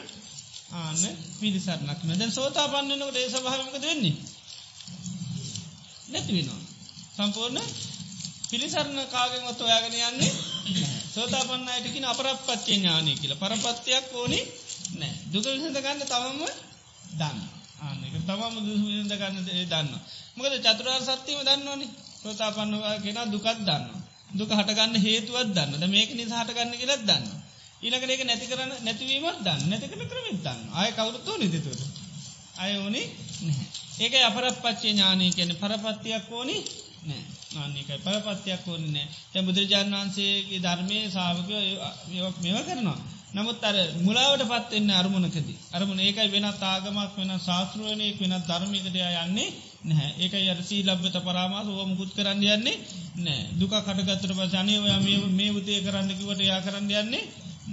ආන්න 0.73 1.03
පිරිසරනක්න 1.37 2.11
දැන් 2.13 2.33
සෝතා 2.33 2.67
පන්නනකට 2.69 3.17
ඒ 3.17 3.29
සභාවක 3.31 3.77
දෙන්නේ 3.79 4.17
නැතිවෙනවා 6.09 6.61
සම්පූර්ණ 7.17 7.67
පිළිසරණ 8.51 9.01
කාගෙන්වත් 9.09 9.61
ඔයාගෙන 9.61 9.95
යන්නේ 10.01 10.33
සෝතා 11.11 11.45
පන්න 11.45 11.69
අයටකින 11.69 12.07
අපරපත්තිය 12.07 12.75
ඥානය 12.75 13.13
කියලා. 13.15 13.39
පරපත්තියක් 13.39 14.07
ඕනි 14.15 14.41
නෑ 14.95 15.13
දුක 15.33 15.45
විසඳ 15.47 15.77
ගන්න 15.77 16.03
තමම 16.03 16.41
දන්න 17.13 17.39
ආනක 17.81 18.15
තමම 18.21 18.55
දුවිසඳ 18.67 19.15
ගන්න 19.15 19.39
දන්න 19.67 19.91
මොකද 20.35 20.55
චතුරාර් 20.61 21.03
සත්‍යීම 21.05 21.43
දන්නවනේ. 21.43 21.91
සෝතා 22.19 22.51
පන්නවා 22.53 22.97
කෙන 22.99 23.19
දුකත් 23.29 23.61
දන්න 23.61 23.85
දුක 24.33 24.51
හටගන්න 24.51 24.97
හේතුවත් 24.99 25.51
දන්න 25.51 25.79
ද 25.79 25.85
මේක 25.89 26.11
නිසා 26.13 26.41
හටගන්න 26.41 26.75
කියලත් 26.75 27.03
දන්න 27.03 27.27
ඊළඟට 27.83 28.11
ඒක 28.11 28.23
නැති 28.25 28.47
කරන්න 28.47 28.73
නැතිවීමත් 28.81 29.41
දන්න 29.41 29.69
නැතිකන 29.71 30.05
ක්‍රමිත් 30.07 30.39
දන්න 30.41 30.61
අය 30.75 30.91
කවුරුත්තෝ 30.93 31.37
නිතිතුර 31.37 31.79
අය 32.59 32.73
ඕනි 32.77 33.03
ඒක 33.99 34.15
අපරපච්චේ 34.23 34.93
ඥානය 34.93 35.27
කියන 35.33 35.53
පරපත්තියක් 35.57 36.33
ඕනි 36.33 36.57
නෑ 37.05 37.38
ආන්නේකයි 37.53 37.99
පරපත්තියක් 37.99 38.65
ඕන්න 38.67 38.87
නෑ. 38.89 39.07
තැ 39.31 39.43
බුදුරජාණන් 39.43 39.95
වහන්සේගේ 39.95 40.61
ධර්මය 40.61 40.99
සාාවක 41.09 41.49
මෙව 42.43 42.59
කරනවා. 42.65 42.99
නමුත් 43.31 43.63
අර 43.63 43.77
මුලාවට 44.01 44.45
පත්වෙන්න 44.45 44.91
අරමුණකද. 44.93 45.49
අරමුණ 45.73 46.01
ඒකයි 46.01 46.29
වෙන 46.29 46.47
තාගමක් 46.57 47.17
වෙන 47.17 47.33
ශාස්ත්‍රුවනයෙක් 47.41 48.19
වෙන 48.19 48.35
ධර්මිකටය 48.43 49.01
යන්නේ 49.17 49.49
නැහැ. 49.85 50.11
ඒක 50.19 50.35
අර 50.47 50.61
සී 50.63 50.83
ලබ්බත 50.85 51.17
පරාමාස 51.21 51.69
ඕ 51.69 51.87
මුකුත් 51.87 52.11
කරන්න 52.13 52.45
යන්නේ 52.49 52.77
නෑ 53.19 53.41
දුක 53.55 53.73
කටගත්තර 53.79 54.33
පසනය 54.35 54.75
ඔය 54.79 54.93
මේ 55.33 55.51
උතේ 55.53 55.81
කරන්නකිවට 55.81 56.41
යා 56.43 56.61
කරන්න 56.61 56.95
යන්නේ 56.97 57.25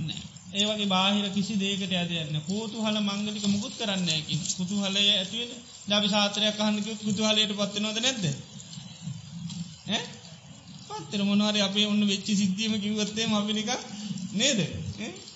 නෑ 0.01 0.23
ඒවගේ 0.53 0.87
බාහිර 0.87 1.27
කිසි 1.31 1.53
දේකට 1.57 1.93
ඇදයන්න 1.93 2.35
කෝතු 2.43 2.77
හල 2.79 2.97
මංගලික 3.01 3.45
මුකුත් 3.47 3.73
කරන්නයකින් 3.75 4.41
කුතු 4.51 4.75
හලය 4.79 5.05
ඇතිවෙන 5.11 5.51
දවි 5.87 6.07
සාතරයක් 6.09 6.59
අහන්නක 6.59 6.87
කුතු 6.99 7.21
හලයට 7.25 7.53
පත්වනොද 7.53 7.97
නැද්ද 9.87 10.09
පත්තර 10.87 11.23
මොනවාර 11.23 11.57
අපේ 11.59 11.85
ඔන්න 11.85 12.01
වෙච්චි 12.07 12.33
සිද්ධියම 12.35 12.73
කිවත්තේ 12.79 13.27
අපිනික 13.33 13.69
නේද? 14.33 14.59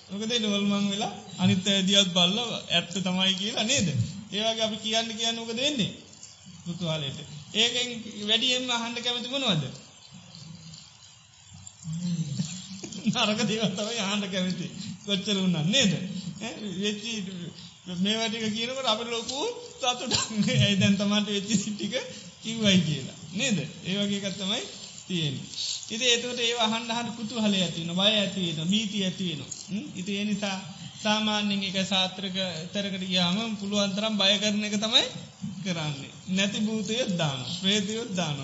ඕකද 0.10 0.32
නොවල්මං 0.38 0.86
වෙලා 0.89 1.14
අනිත 1.38 1.68
ඇදියත් 1.68 2.10
බල්ල 2.14 2.38
ඇත්ත 2.70 2.93
තමයි 2.97 3.34
කියලා 3.36 3.66
නේද? 3.66 3.88
ඒවගේ 4.32 4.64
අපි 4.64 4.78
කියන්න 4.78 5.12
කියන්න 5.14 5.39
ඕක 5.39 5.52
දෙන්නේ 5.54 5.91
පුතුහලට 6.66 7.20
ඒකෙන් 7.54 7.89
වැඩියෙන්ම 8.28 8.70
අහන්ඩ 8.70 8.97
කැමති 9.00 9.30
මොනවද? 9.30 9.64
නරක 13.08 13.39
දේවත්තව 13.43 13.89
යහන්ඩ 13.93 14.26
කැමති. 14.32 14.68
කොච්චර 15.06 15.38
උන්නන්න 15.38 15.72
නේද? 15.72 15.91
වෙච්චි 16.80 17.12
මේවැටික 17.97 18.45
කියනකට 18.54 18.88
අප 18.88 19.02
ලොකු 19.08 19.39
සතුට 19.72 20.14
ඇයිදැන් 20.56 20.97
තමන්ට 20.97 21.30
වෙච්චි 21.30 21.56
සිට්ටික 21.58 21.95
කිව්වයි 22.43 22.80
කියලා. 22.82 23.18
නේද? 23.32 23.58
ඒවගේ 23.86 24.22
කත්තමයි 24.22 24.62
තියෙන 25.08 25.36
ඉති 25.90 26.06
ඒතුට 26.06 26.40
ඒ 26.40 26.56
හන්ඩහට 26.66 27.16
කුතු 27.16 27.36
හල 27.38 27.56
ඇතින 27.56 27.92
බය 27.94 28.12
ඇතිවෙන 28.14 28.68
මීති 28.68 29.04
ඇතිවෙන 29.04 29.42
ඉති 29.96 30.12
ඒ 30.14 30.26
නිසා 30.26 30.58
සාමාන්‍යෙන් 31.00 31.64
එක 31.64 31.78
සාත්‍රක 31.86 32.38
තරකට 32.74 33.04
යාම 33.10 33.58
පුළුවන්තරම් 33.58 34.14
බය 34.18 34.34
කරන 34.38 34.64
එක 34.64 34.76
තමයි 34.78 35.04
කරන්නේ. 35.64 36.12
නැති 36.30 36.60
භූතයත් 36.60 37.12
දාන 37.16 37.40
ප්‍රේතියොත් 37.62 38.12
දාන 38.14 38.38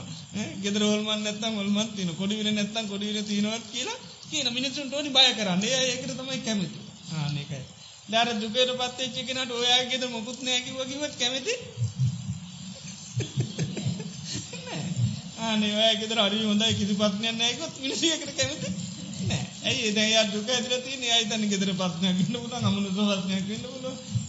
ගෙදර 0.61 0.83
හොල්මන් 0.83 1.19
නැත්තම් 1.19 1.53
හොල්මන් 1.53 1.87
තින 1.91 2.09
කොඩිවිල 2.13 2.49
නැත්තම් 2.51 2.85
කොඩිවිල 2.87 3.19
තිනවත් 3.23 3.65
කියලා 3.71 4.03
කියන 4.29 4.47
මිනිසුන් 4.49 4.87
ටෝනි 4.87 5.09
බය 5.09 5.29
කරන්න. 5.33 5.63
ඒ 5.65 5.79
ඒකට 5.83 6.11
තමයි 6.13 6.39
කැමති. 6.39 6.79
ආනකයි 7.13 7.63
දාර 8.07 8.27
දුකට 8.35 8.71
පත්තේ 8.75 9.13
චිකනට 9.15 9.51
ඔයාගෙද 9.53 10.03
මොකුත් 10.07 10.39
නෑකිව 10.41 10.77
කිවත් 10.85 11.13
කැමති? 11.17 11.53
ආනවායකෙතර 15.45 16.19
අරි 16.19 16.43
හොඳයි 16.43 16.73
කිසි 16.73 16.93
පත්නය 16.95 17.31
නෑකොත් 17.33 17.73
මිනිසියකට 17.79 18.31
කැමති 18.33 18.69
ඇයි 19.65 19.91
දැය 19.91 20.13
දුක 20.29 20.49
ඇතිලති 20.49 21.11
අයිතන 21.11 21.43
ගෙදර 21.49 21.71
පත්නයක් 21.75 22.17
න්න 22.23 22.35
පුල 22.35 22.53
අමනු 22.59 22.89
පත්නයක් 22.91 23.47
න්න 23.51 23.65
පුල 23.65 23.85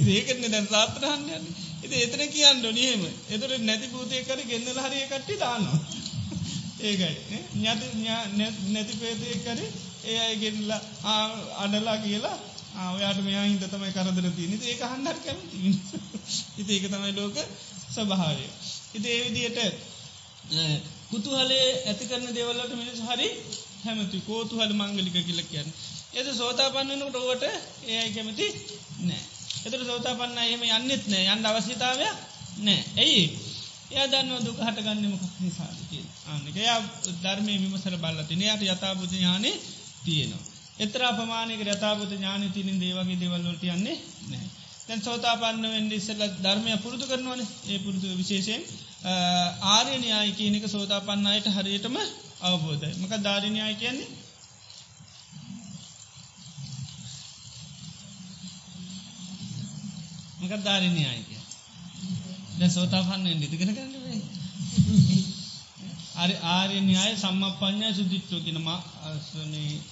ඒකන 0.09 0.43
දැන් 0.47 0.67
සාත්‍රහන්න 0.67 1.29
යන්න. 1.31 1.47
එති 1.83 1.97
එතන 1.99 2.23
කියන්න 2.29 2.65
නියම 2.73 3.03
එතර 3.31 3.51
නැති 3.61 3.87
පූතය 3.89 4.23
කර 4.23 4.41
ගෙන්න්නල 4.43 4.81
හරිය 4.81 5.07
කට්ටි 5.07 5.39
දානවා. 5.39 5.79
ඒකයි. 6.81 7.41
නැති 7.57 7.87
නැති 8.71 8.95
පේතය 8.97 9.39
කර 9.41 9.61
ඒ 10.05 10.19
අය 10.21 10.37
ගෙන්ලා 10.37 10.81
අඩලා 11.59 11.99
කියලා 11.99 12.37
ආවයාට 12.79 13.21
මෙයාහින්ද 13.21 13.65
තමයි 13.67 13.93
කරදර 13.93 14.29
තිය 14.33 14.49
නිති 14.49 14.67
ඒක 14.67 14.85
හන්ඩක් 14.87 15.25
කැමති 15.25 15.57
ඉති 16.57 16.73
ඒක 16.73 16.87
තමයි 16.89 17.13
ලෝක 17.15 17.37
ස්වභාවය. 17.89 18.47
ඉති 18.95 19.09
ඒවිදියට 19.11 19.59
කුතුහලේ 21.11 21.69
ඇති 21.83 22.05
කරන 22.07 22.27
දෙවල්ලට 22.31 22.73
මිනිස් 22.75 23.01
හරි 23.03 23.29
හැමති 23.83 24.19
කෝතු 24.23 24.55
හල 24.57 24.73
මංගලික 24.75 25.17
කියල 25.19 25.41
කියන්න. 25.45 25.69
එද 26.13 26.27
සෝතා 26.33 26.69
පන්නනට 26.71 27.17
ඔවට 27.17 27.45
ඒයි 27.87 28.11
කැමති 28.13 28.47
නෑ 29.03 29.23
එතර 29.65 29.81
සෝතා 29.83 30.15
පන්න 30.15 30.39
එහෙම 30.41 30.65
යන්නෙත් 30.71 31.05
නෑ 31.07 31.27
යන්න 31.29 31.47
අවශ්‍යතාවයක් 31.47 32.17
නෑ 32.61 32.81
ඇයි 32.97 33.25
එය 33.91 34.07
දන්න 34.07 34.45
දුක 34.45 34.59
හටගන්නමක 34.61 35.25
නිසාධක 35.39 35.93
ආනක 36.27 36.57
යා 36.59 36.79
ධර්මය 37.17 37.53
විමසර 37.57 37.97
බල්ලතින 37.99 38.43
යට 38.45 38.63
යථබුද 38.65 39.13
ඥානය 39.13 39.51
තියෙනවා. 40.03 40.45
එතර 40.79 41.03
අපමානක 41.05 41.63
රතාබුත 41.65 42.11
ඥාන 42.11 42.47
තිනින් 42.53 42.79
දේවගේ 42.79 43.19
දෙවල්ලොට 43.19 43.63
යන්නේ 43.67 43.97
නෑ. 44.27 44.49
දැන් 44.87 45.01
සෝතාපන්න 45.01 45.67
වෙන්ඩ 45.67 45.93
ඉස්සල 45.93 46.23
ධර්මය 46.39 46.77
පුරුදු 46.79 47.07
කරනවන. 47.07 47.43
ඒ 47.67 47.79
පුරුදු 47.79 48.07
විශේෂයෙන් 48.15 48.63
ආර්යනයාය 49.03 50.31
කියනක 50.33 50.69
සෝතාපන්න 50.69 51.27
අයට 51.27 51.49
හරියටම 51.49 51.97
අවබෝධය. 52.43 52.91
මක 52.95 53.13
ධාරණයාය 53.23 53.75
කියන්නේ? 53.75 54.11
මක 60.41 60.53
ධාරණයාය 60.65 61.21
කිය 61.23 61.43
දැ 62.59 62.71
සෝතාපන්න 62.71 63.27
ඉදිගෙන 63.29 63.71
කරන්න 63.71 63.97
අරි 66.17 66.35
ආර්යන්‍යය 66.49 67.17
සම්මපඥා 67.17 67.93
සුදිිට්ටෝ 67.93 68.41
කියනම 68.41 68.69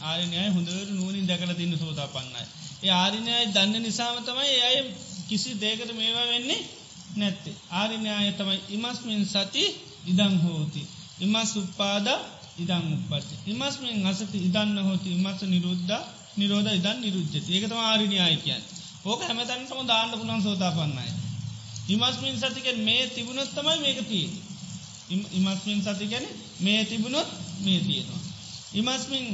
ආරණයය 0.03 0.47
හොඳට 0.49 0.91
නූනින් 0.91 1.27
දැකල 1.27 1.53
තින්න 1.53 1.75
සෝතා 1.79 2.09
පන්නයි. 2.09 2.45
ඒ 2.83 2.93
ආරිණයයි 2.93 3.53
දන්න 3.53 3.83
නිසාම 3.83 4.17
තමයි 4.23 4.55
අය 4.69 4.77
කිසි 5.29 5.51
දේකට 5.57 5.91
මේවා 5.93 6.27
වෙන්නේ 6.27 6.61
නැත්තේ. 7.17 7.57
ආරිණයාය 7.71 8.33
තමයි 8.33 8.61
ඉමස්මින් 8.69 9.23
සති 9.27 9.65
ඉදං 10.07 10.35
හෝති. 10.39 10.83
ඉමස් 11.21 11.51
උප්පාද 11.57 12.07
ඉදං 12.59 12.85
උපපති. 12.95 13.35
ඉමස්මින් 13.47 14.07
අසති 14.07 14.39
ඉදන්න 14.39 14.79
හෝති 14.81 15.09
ඉමස 15.13 15.41
නිරුද්ධ 15.45 15.95
නිරෝධ 16.37 16.71
ඉදන් 16.71 16.99
නිරුද්ධ 17.01 17.35
ඒකතම 17.49 17.81
ආරිණයාය 17.81 18.37
කියන්. 18.37 18.63
ඕක 19.05 19.21
හැමතැන්ටම 19.23 19.81
දාන්න 19.87 20.11
පුළන් 20.13 20.43
සෝතා 20.43 20.73
පන්නයි. 20.73 21.13
ඉමස්මින් 21.87 22.37
සතිකෙන් 22.37 22.79
මේ 22.81 23.03
තිබුණොත් 23.09 23.51
තමයි 23.51 23.79
මේක 23.79 23.99
තිී. 24.09 24.29
ඉමස්මින් 25.33 25.81
සති 25.83 26.07
ගැන 26.07 26.27
මේ 26.61 26.85
තිබුණොත් 26.85 27.29
මේ 27.61 27.81
තියෙනවා. 27.81 28.23
ඉමස්මින් 28.75 29.27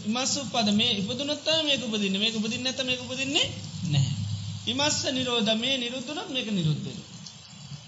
ඉමස් 0.00 0.32
උපද 0.38 0.68
මේ 0.72 0.92
ඉපදුනොත්ත 0.94 1.46
මේක 1.64 1.82
උපදින්න 1.82 2.18
මේක 2.18 2.34
උපදින්න 2.34 2.66
ඇත 2.66 2.80
මේක 2.84 3.00
උපදින්නේ 3.00 3.46
නැහැ. 3.84 4.14
ඉමස්ස 4.64 4.98
නිරෝධ 5.10 5.52
මේ 5.56 5.78
නිරුද්ධනොත් 5.78 6.28
මේක 6.30 6.48
නිරුද්ධ. 6.50 6.88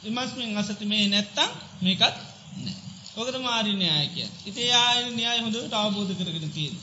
ඉමස්මින් 0.05 0.57
අසති 0.57 0.85
මේ 0.85 1.09
නැත්තම් 1.09 1.51
මේකත් 1.81 2.03
නෑ. 2.03 2.77
ඕකත 3.17 3.37
මාරිනයාය 3.41 4.09
කිය. 4.09 4.29
ඉති 4.47 4.63
ආය 4.75 5.01
න්‍යාය 5.13 5.39
හොඳට 5.41 5.75
අවබෝධ 5.75 6.13
කරගෙන 6.15 6.51
තියෙන. 6.51 6.77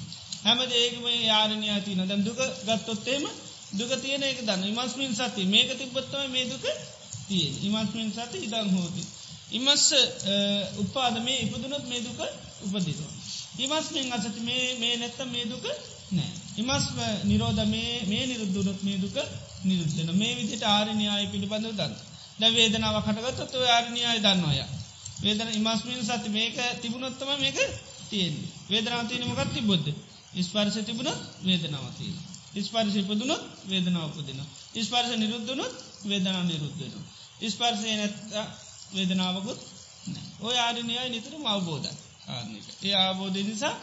හැම 0.44 0.60
ඒකම 0.74 1.06
යාරණයා 1.24 1.80
තියන 1.82 2.04
දැන් 2.04 2.24
දුක 2.24 2.40
ගත්තොත්තේම 2.68 3.24
දුක 3.74 3.92
තියෙන 3.98 4.24
එක 4.24 4.40
දන්න 4.42 4.68
ඉමස්මින් 4.68 5.14
සති 5.14 5.46
මේක 5.46 5.70
තිබ්බත්තව 5.74 6.30
මේ 6.30 6.46
දුක 6.46 6.66
තියෙන් 7.28 7.54
ඉමස්මින් 7.64 8.10
සති 8.12 8.38
ඉදං 8.40 8.70
හෝති. 8.72 9.04
ඉමස්ස 9.52 9.86
උපාද 10.78 11.16
මේ 11.22 11.40
ඉපදුනොත් 11.42 11.86
මේ 11.88 12.02
දුක 12.02 12.20
උපදිනවා. 12.64 13.12
ඉමස්මෙන් 13.58 14.12
අසති 14.12 14.42
මේ 14.80 14.96
නැත්ත 14.98 15.20
මේ 15.28 15.46
දුක 15.46 15.66
නෑ. 16.12 16.32
ඉමස්ම 16.58 16.98
නිරෝධ 17.24 17.64
මේ 17.66 18.26
නිරුද්ධනොත් 18.28 18.80
මේ 18.84 18.98
දුක 18.98 19.18
නිරුද්ධන 19.66 20.10
මේ 20.16 20.36
විදිට 20.36 20.64
ආරණයාය 20.66 21.26
පිළිබඳව 21.28 21.74
දන්න. 21.74 21.94
ද 22.42 22.44
වේදනාව 22.52 22.98
කටගත්තොත් 23.02 23.54
ආරණයාය 23.68 24.20
දන්නවය. 24.20 24.64
වේදන 25.22 25.50
ඉමස්මින් 25.52 26.04
සති 26.04 26.30
මේක 26.30 26.58
තිබුණොත්තම 26.82 27.30
මේක 27.38 27.58
තියෙන් 28.10 28.36
වේදනාතියන 28.68 29.24
මොකත් 29.28 29.54
තිබොද්ධ. 29.54 29.90
ස්පර්ශ 30.40 30.80
තිබුණොත් 30.82 31.20
වේදනාවතියන. 31.42 32.18
ස්පර්ශ 32.60 32.98
ඉපදුනොත් 32.98 33.44
වේදනාවපදින. 33.66 34.40
ස්පර්ශ 34.80 35.14
නිරුද්ධනොත් 35.18 35.74
වේදනා 36.04 36.44
නිරුද්ධන. 36.44 36.94
ස්පර්ශය 37.44 37.90
නැත්තා 37.92 38.46
වේදනාවකුත් 38.92 39.60
ඔය 40.42 40.56
ආරණයයි 40.58 41.10
නිතරම 41.10 41.46
අවබෝධ 41.46 41.88
ආනික 42.28 42.66
ඒ 42.84 42.96
ආබෝධය 42.96 43.44
නිසා 43.44 43.76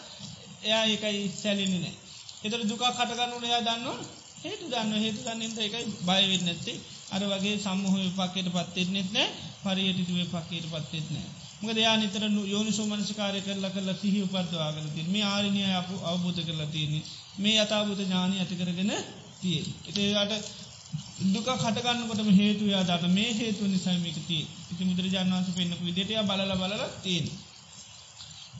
එයා 0.62 0.84
ඒකයි 0.84 1.24
සැලිනි 1.32 1.78
නෑ 1.78 1.96
එතර 2.44 2.60
දුකක් 2.62 2.84
කටගන්නු 2.90 3.36
එයා 3.42 3.62
දන්නවා 3.62 3.98
හේතු 4.42 4.64
දන්න 4.66 4.94
හේතු 4.96 5.20
දන්නත 5.20 5.58
එකයි 5.58 5.84
බයවෙන්න 6.00 6.44
නැත්තේ 6.44 6.78
අර 7.08 7.22
වගේ 7.24 7.56
සම්මහ 7.56 7.94
විපක්කයට 7.96 8.48
පත්තෙත් 8.50 8.88
නෙත් 8.90 9.08
නෑ 9.12 9.28
පරියටිතු 9.64 10.12
විපක්කයට 10.14 10.66
පත්තෙත් 10.66 11.06
නෑ. 11.10 11.28
මොකද 11.60 11.78
යා 11.78 11.96
නිතර 11.96 12.22
යෝනිසෝ 12.46 12.86
මනසිකාරය 12.86 13.40
කරලා 13.40 13.70
කරලා 13.70 13.96
සිහි 13.96 14.20
උපත්වාගෙන 14.22 14.88
තින් 14.90 15.08
මේ 15.08 15.24
ආරණය 15.26 15.62
අප 15.74 15.88
අවබෝධ 16.04 16.40
කරලා 16.42 16.68
තියන්නේ. 16.68 17.04
මේ 17.38 17.56
අතාබූත 17.58 18.00
ඥානය 18.00 18.34
ඇතිකරගෙන 18.36 18.92
තිය 19.40 19.58
එතේට 19.88 20.32
දුක 21.26 21.48
කටගන්නකොටම 21.54 22.30
හේතුයා 22.32 22.84
දට 22.84 23.10
මේ 23.10 23.30
හේතුව 23.32 23.66
නිසයිමිකති 23.66 24.38
ඉති 24.70 24.82
මුදුරජාන් 24.84 25.30
වන්ස 25.30 25.50
පෙන්න්නක 25.52 25.80
විදිටය 25.82 26.14
බල 26.22 26.42
බල 26.54 26.74
තියෙන් 27.02 27.26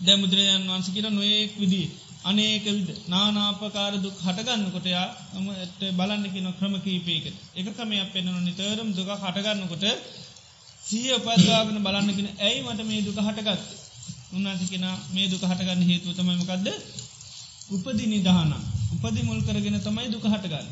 දැ 0.00 0.16
මුදුරජාන් 0.16 0.66
වන්ස 0.66 0.88
කියර 0.88 1.06
නොයෙක් 1.10 1.52
විදි 1.56 1.82
අනේක 2.22 2.64
විද 2.66 2.88
නානාපකාර 3.06 3.94
දුක් 3.98 4.16
හටගන්නකොටයා 4.18 5.06
මට 5.36 5.80
බලන්නකි 5.92 6.40
නො 6.40 6.50
ක්‍රම 6.52 6.74
කීපයකට. 6.80 7.36
එක 7.54 7.66
කමයක් 7.70 8.08
පෙන්න්නන 8.12 8.44
නිතරම් 8.44 8.88
දුක 8.92 9.10
හටගන්නකොට 9.16 9.84
සීය 10.82 11.12
උපත්වාගෙන 11.14 11.78
බලන්නකින 11.80 12.28
ඇයි 12.38 12.64
මට 12.64 12.80
මේ 12.84 13.02
දුක 13.02 13.18
හටගත්ත? 13.18 13.68
උන්නාසිකෙන 14.30 14.86
මේ 15.10 15.28
දුක 15.28 15.42
හටගන්න 15.42 15.82
හේතුව 15.82 16.12
තමයිමකක්ද 16.14 16.66
උපදි 17.70 18.04
නිධාන 18.06 18.52
උපදි 18.94 19.20
මුල් 19.22 19.40
කරගෙන 19.42 19.80
තමයි 19.80 20.08
දුක 20.08 20.24
හටගන්න. 20.24 20.68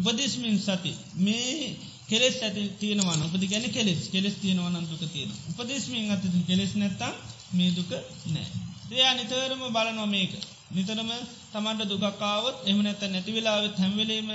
උපදේශමින් 0.00 0.58
සති. 0.58 0.92
මේ 1.16 1.76
කෙලෙස් 2.06 2.36
ඇති 2.38 2.62
තියෙනවන 2.78 3.20
උපදි 3.22 3.46
ගැන 3.46 3.66
කෙලෙස්. 3.70 4.00
කෙලෙස් 4.08 4.34
තියෙනවන 4.36 4.86
දුක 4.86 5.02
තියෙන 5.08 5.30
උපදේශමින් 5.50 6.10
අත 6.10 6.22
කෙලෙස් 6.46 6.72
නැත්තා 6.74 7.12
මේ 7.52 7.70
දුක 7.72 7.90
නෑ 8.26 8.48
එයා 8.90 9.14
නිතරම 9.14 9.62
බලනො 9.68 10.06
මේක. 10.06 10.32
නිතරම 10.70 11.10
තමන්ට 11.52 11.90
දුකකාවත් 11.92 12.56
එම 12.64 12.78
නැත 12.82 13.02
නැතිවෙලාවත් 13.06 13.76
හැම්වෙලීම 13.78 14.30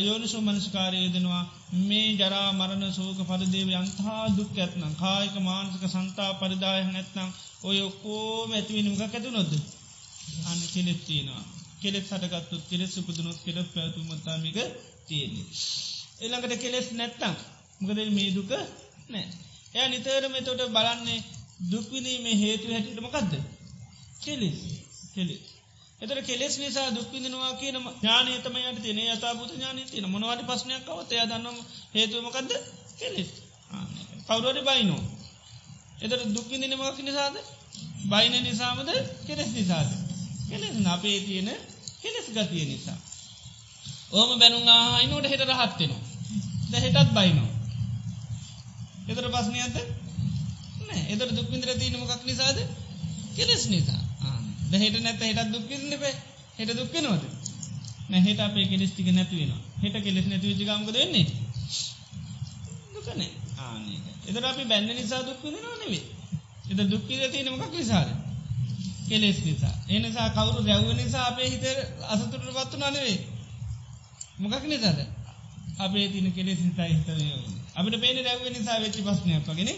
යෝනිසු 0.00 0.38
මනස්කාරයදනවා 0.40 1.42
මේ 1.82 2.08
ජරා 2.14 2.48
මරණ 2.52 2.92
සෝක 2.92 3.18
පරදේව 3.24 3.68
අන්තා 3.74 4.22
දුක් 4.36 4.52
ඇත්නම් 4.56 4.94
කායික 4.94 5.36
මානසික 5.40 5.84
සන්තා 5.88 6.30
පරිදාය 6.34 6.82
නැත්නම් 6.86 7.28
ඔය 7.62 7.78
ඔක්කෝම 7.80 8.50
ඇතිවෙනමක් 8.52 9.02
ඇතු 9.04 9.30
නොද 9.30 9.52
අන්න 10.44 10.60
කෙලෙත් 10.72 11.00
තියෙනවා 11.06 11.44
කෙලෙත් 11.78 12.06
හටගත්තු 12.10 12.56
කෙලෙස් 12.70 12.92
උපදනුත් 12.96 13.38
කෙලෙස් 13.44 13.68
පැතුමතාමික 13.74 14.56
තියෙන්නේ. 15.06 15.46
එළඟට 16.20 16.56
කෙලෙස් 16.56 16.88
නැත්තම් 16.92 17.34
මොකද 17.80 17.98
මේ 18.10 18.30
දුක 18.30 18.50
නෑ. 19.08 19.26
එය 19.74 19.86
නිතරම 19.88 20.34
තොට 20.40 20.62
බලන්නේ 20.68 21.24
දුක්විනී 21.70 22.18
මේ 22.18 22.36
හේතු 22.36 22.72
හැටිට 22.72 23.00
මොකක්ද 23.00 23.32
කෙලෙස් 24.20 24.58
කෙලෙ. 25.14 25.36
එතර 26.00 26.18
කෙලෙස් 26.22 26.54
නිසා 26.58 26.88
දුක්විදිනවා 26.90 27.52
කියන 27.54 27.76
ඥානතමයට 27.80 28.82
තින 28.82 28.98
යතාපුත 29.06 29.50
ඥාන 29.50 29.78
තින 29.86 30.08
මොනවාට 30.08 30.42
පස්නයක් 30.44 30.82
කවත 30.84 31.10
ය 31.14 31.24
දන්නම් 31.24 31.56
හේතුවමකක්ද 31.94 32.50
කෙලෙස්. 32.96 33.30
කවුරුවට 34.26 34.60
බයිනෝ. 34.62 35.02
එතර 36.00 36.20
දුක්විදිනමක් 36.28 36.98
නිසාද? 37.00 37.36
බයින 38.06 38.34
නිසාමද? 38.42 38.90
කෙලෙස් 39.26 39.50
නිසාද. 39.50 39.90
කෙලෙස් 40.48 40.74
අපේ 40.86 41.18
තියෙන 41.20 41.50
කෙලෙස් 42.02 42.26
ගතිය 42.30 42.64
නිසා. 42.66 42.98
ඕම 44.12 44.38
බැනුම් 44.38 44.68
අයිනෝට 44.68 45.26
හෙට 45.26 45.42
රහත්වෙනවා. 45.42 46.02
ද 46.70 46.74
හෙටත් 46.76 47.12
බයිනෝ. 47.12 47.50
එතර 49.08 49.26
පස්නයද 49.30 49.76
නෑ. 50.82 51.02
එතර 51.08 51.28
දුක්වින්ද්‍ර 51.32 51.72
තියන 51.74 51.98
මොකක් 51.98 52.22
නිසාද? 52.24 52.58
කෙලෙස් 53.34 53.64
නිසා. 53.68 54.02
ද 54.02 54.05
හෙට 54.76 54.96
නැත 55.00 55.20
හෙටත් 55.20 55.52
දුක්කින්න 55.52 55.96
බේ 55.96 56.14
හෙට 56.58 56.70
දුක්කනවද 56.72 57.24
නැහෙට 58.08 58.40
අපේ 58.40 58.66
කෙලෙස් 58.66 58.92
ටික 58.92 59.08
නැතිවෙන 59.12 59.52
හෙට 59.82 59.96
කෙලෙස් 60.02 60.26
නැතිව 60.26 60.52
ජිගම්ක 60.54 60.92
දෙන්නේ 60.92 61.26
දුකනේ 62.92 63.32
ආනක 63.60 64.04
එතර 64.26 64.44
අපි 64.44 64.64
බැන්න 64.66 64.94
නිසා 64.94 65.22
දුක්විදෙනවා 65.24 65.78
නෙවේ 65.78 66.04
එත 66.68 66.78
දුක්කිද 66.84 67.20
තියෙන 67.26 67.52
මොකක් 67.52 67.72
නිසාද? 67.72 68.08
කෙලෙස් 69.06 69.38
නිසා. 69.40 69.74
එනිසා 69.88 70.30
කවුරු 70.30 70.60
රැව්ව 70.60 70.88
නිසා 70.94 71.26
අපේ 71.26 71.48
හිත 71.48 71.64
අසතුරට 72.04 72.48
පත්තු 72.48 72.76
නනවේ 72.78 73.18
මොකක් 74.40 74.64
නිසාද? 74.64 74.98
අපේ 75.78 76.08
තින 76.08 76.32
කෙලෙස් 76.32 76.58
නිසා 76.60 76.86
හිතනය 76.86 77.26
අපිට 77.74 77.96
පේන 77.96 78.18
රැව්ව 78.20 78.44
නිසා 78.50 78.80
වෙච්චි 78.80 79.00
පස්්නයක් 79.02 79.46
වගෙන 79.48 79.70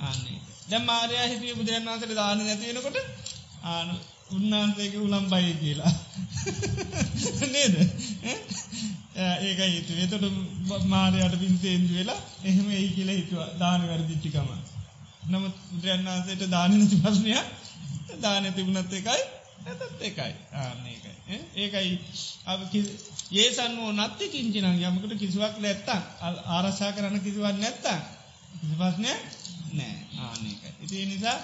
ආන්නේ 0.00 0.38
දැම් 0.68 0.84
මාරයා 0.84 1.26
හිටිය 1.26 1.54
බුදුරන් 1.54 1.84
වන්සට 1.86 2.14
දාන 2.14 2.38
නැතිවෙනකොට 2.40 2.98
ආනු 3.64 3.94
උන්නාන්සේක 4.30 4.94
උලම් 4.96 5.26
බයි 5.28 5.52
කියලා. 5.54 5.92
නේද? 7.48 7.74
ඒක 9.42 9.60
හිතු 9.66 9.92
එතට 9.96 10.24
මාරයට 10.86 11.38
පින්සේන්දු 11.38 11.92
වෙලා 11.94 12.20
එහෙම 12.44 12.68
ඒ 12.70 12.88
කියල 12.88 13.10
හිතුවා. 13.10 13.48
දාන 13.58 13.88
වැරදිච්චිකම 13.88 14.48
නමුත් 15.28 15.56
බුදුරන්නාන්සේට 15.70 16.44
දානනති 16.50 16.96
ප්‍රශ්නය 16.96 17.34
දාන 18.18 18.52
තිබුණත් 18.52 18.92
එකයි 18.92 19.22
ඇතත් 19.66 20.02
එකයි. 20.02 20.32
ආන්නේකයි 20.54 21.12
ඒකයි. 21.56 21.90
ඒ 23.32 23.48
සන්නුව 23.52 23.90
නත්ති 23.96 24.24
කිංචිනං 24.28 24.68
යමකට 24.82 25.18
කිසිවක් 25.18 25.56
නැත්තා 25.58 26.00
ආරසා 26.48 26.92
කරන්න 26.92 27.20
කිසිවක් 27.20 27.56
නැත්තා 27.56 27.98
කිසිපස්නය 28.54 29.12
නෑ. 29.72 29.96
ආනක 30.18 30.62
ඉති 30.82 31.06
නිසා 31.06 31.38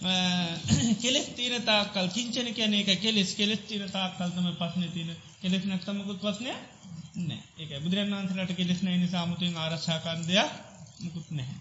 කෙලෙස් 0.00 1.26
තීන 1.30 1.62
තාකල් 1.62 2.06
කිංචන 2.08 2.48
කියන 2.52 2.74
එක 2.74 2.90
කෙලෙස් 2.98 3.34
කෙලෙස් 3.34 3.60
තීන 3.60 3.88
තාකල්තම 3.88 4.46
පස්න 4.54 4.84
තින 4.90 5.10
කෙලෙස් 5.40 5.64
නැත්තමකුත් 5.64 6.20
පස්නය 6.20 6.52
නෑ 7.20 7.42
ඒක 7.58 7.82
බුදුරන් 7.82 8.12
වන්සලට 8.12 8.54
කෙලෙස් 8.54 8.82
නෑ 8.82 8.98
නිසාමුතුන් 8.98 9.56
ආරක්ෂාකන්දයක් 9.56 10.50
මුකුත් 11.00 11.30
නැහැ. 11.30 11.58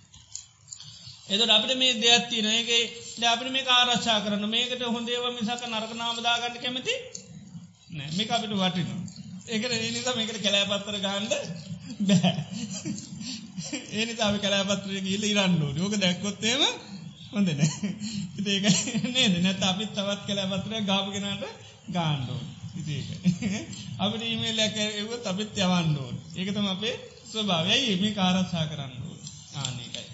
එද 1.30 1.42
අපට 1.50 1.74
මේ 1.76 1.94
දෙයක්ත්ති 1.96 2.44
නගේ 2.44 2.82
අපට 3.28 3.50
මේ 3.50 3.66
ආරක්ෂා 3.72 4.22
කරන 4.22 4.46
මේකට 4.48 4.86
හොඳේව 4.88 5.26
මිසක 5.34 5.64
නරකනාමදාගන්න 5.66 6.60
කැමති 6.60 6.94
නෑ 7.92 8.12
මේ 8.12 8.30
අපිට 8.30 8.54
වටින 8.56 8.90
ඒකට 9.48 9.74
නිසා 9.90 10.16
මේකට 10.16 10.38
කැලෑපත්තර 10.40 11.00
ගහන්ඩ 11.00 11.34
බෑ. 12.02 12.36
ඒනිසා 13.92 14.30
අපි 14.30 14.40
කලාපත්‍රය 14.40 15.02
ගීල 15.02 15.24
ඉරන්නෝ 15.26 15.72
යෝක 15.74 15.98
දැක්කොත්තේම 15.98 16.62
හොඳ 17.32 17.50
නෑ. 17.52 17.90
ඉතිඒක 18.36 18.66
නේද? 19.10 19.34
නැත 19.42 19.64
අපිත් 19.64 19.92
තවත් 19.94 20.22
කලාපත්‍රය 20.28 20.84
ගාපගෙනට 20.84 21.44
ගාණ්ඩෝ 21.90 22.42
ඉතික 22.78 23.08
අපට 24.00 24.22
ඊමේල් 24.24 24.60
ඇක 24.60 24.78
එවත් 24.96 25.26
අපිත් 25.26 25.60
යවන්නඩෝන් 25.60 26.16
ඒකතම 26.36 26.68
අපේ 26.68 26.96
ස්වභාවයයි 27.26 27.94
එම 27.94 28.06
කාරත්සා 28.14 28.66
කරන්නඩෝ 28.68 29.16
ආනකයි 29.58 30.08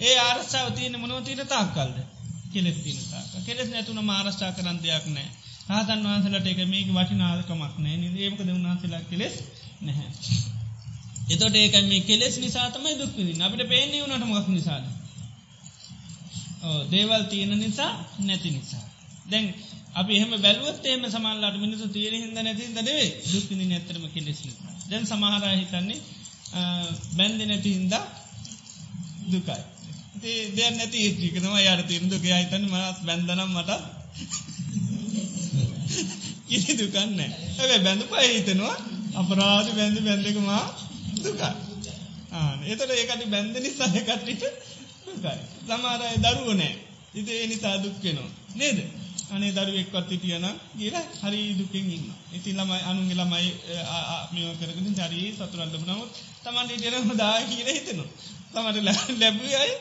ඒ 0.00 0.16
ආරස්සාාව 0.20 0.70
තියන 0.72 0.96
මොනෝතීන 0.98 1.42
තාක්කල්ද? 1.46 1.96
කෙලෙස් 2.50 2.78
තින 2.78 2.98
තාක 3.06 3.44
කෙලෙස් 3.44 3.68
නැතුන 3.68 4.00
මාරශ්ා 4.04 4.52
කරන්න 4.52 4.78
දෙයක් 4.80 5.06
නෑ. 5.08 5.28
හතන් 5.68 6.04
වහන්සලට 6.04 6.46
එක 6.46 6.60
මේක 6.66 6.88
වටිනාදකමක් 6.90 7.74
නෑ 7.78 7.96
ඒමකද 8.18 8.48
උන්හන්සලා 8.50 9.02
කෙලෙස් 9.06 9.34
නැහැ. 9.80 10.10
එතොට 11.28 11.56
ඒක 11.56 11.76
මේ 11.84 12.00
කෙලෙස් 12.02 12.38
නිසාතමයි 12.38 12.94
දුක්විදින් 12.96 13.42
අපිට 13.42 13.68
පේන්නේ 13.68 14.02
වනට 14.02 14.24
මොක් 14.26 14.48
නිසාද? 14.50 14.84
දේවල් 16.90 17.22
තියෙන 17.24 17.52
නිසා 17.56 17.92
නැති 18.20 18.50
නිසා. 18.50 18.84
දැන් 19.26 19.46
අපි 19.94 20.12
එහම 20.14 20.32
බැලුවත් 20.38 20.84
එම 20.86 21.02
සමල්ලාට 21.06 21.56
මිනිසු 21.56 21.86
තීර 21.88 22.12
හිද 22.14 22.32
නැති 22.36 22.64
දනේ 22.74 23.04
දුක්විදි 23.24 23.64
නැතරම 23.64 24.04
කෙලෙස් 24.08 24.40
නිසා 24.42 24.72
දැන් 24.90 25.04
සමහරා 25.04 25.54
හිතන්නේ 25.54 26.00
බැන්දි 27.16 27.44
නැති 27.46 27.70
හින්දා 27.74 28.04
දුකයි. 29.28 29.62
දෙයක් 30.54 30.72
නැති 30.72 30.98
ඒටිකනවා 30.98 31.60
යාර 31.60 31.82
තිීර 31.82 32.04
දුක. 32.06 32.24
අයිතන්න 32.30 32.64
මනස් 32.66 32.98
බැන්දනම් 33.04 33.50
මට 33.52 33.70
කිසි 36.48 36.72
දුකන්න 36.74 37.20
ඇැ 37.20 37.78
බැඳ 37.78 38.02
පහිතනවා 38.04 38.76
අපරාධ 39.16 39.70
බැඳ 39.74 39.96
බැඳකමා 40.00 40.64
දුකයි 41.18 41.68
එතට 42.66 42.90
ඒකට 42.92 43.24
බැන්ද 43.26 43.54
නිසා 43.58 43.88
කට්ටිට 43.90 44.44
දුකයි. 45.06 45.38
සමාරය 45.68 46.14
දරුව 46.18 46.48
නෑ. 46.52 46.74
ඉති 47.14 47.30
ඒ 47.32 47.46
නිසා 47.46 47.76
දුක්කෙනවා 47.78 48.30
නේද? 48.54 48.78
අනේ 49.30 49.52
දරුවෙක්වත් 49.52 50.10
හිටියන 50.10 50.46
කියලා 50.72 51.04
හරි 51.22 51.40
දුකින් 51.54 51.90
ඉන්න 51.90 52.06
ඉති 52.32 52.50
ළමයි 52.52 52.80
අනුන්ගේ 52.84 53.16
ළමයි 53.16 53.50
මෙෝ 54.32 54.54
කරගෙන 54.54 54.96
හරි 55.00 55.20
සතුරන්ට 55.34 55.74
නමුත් 55.82 56.10
තමන්ට 56.42 56.70
ඉටන 56.76 57.08
හොදා 57.08 57.34
කියල 57.42 57.68
හිතනවා. 57.68 58.08
තමට 58.52 58.78
ලැබුව 59.18 59.52
අයි 59.56 59.74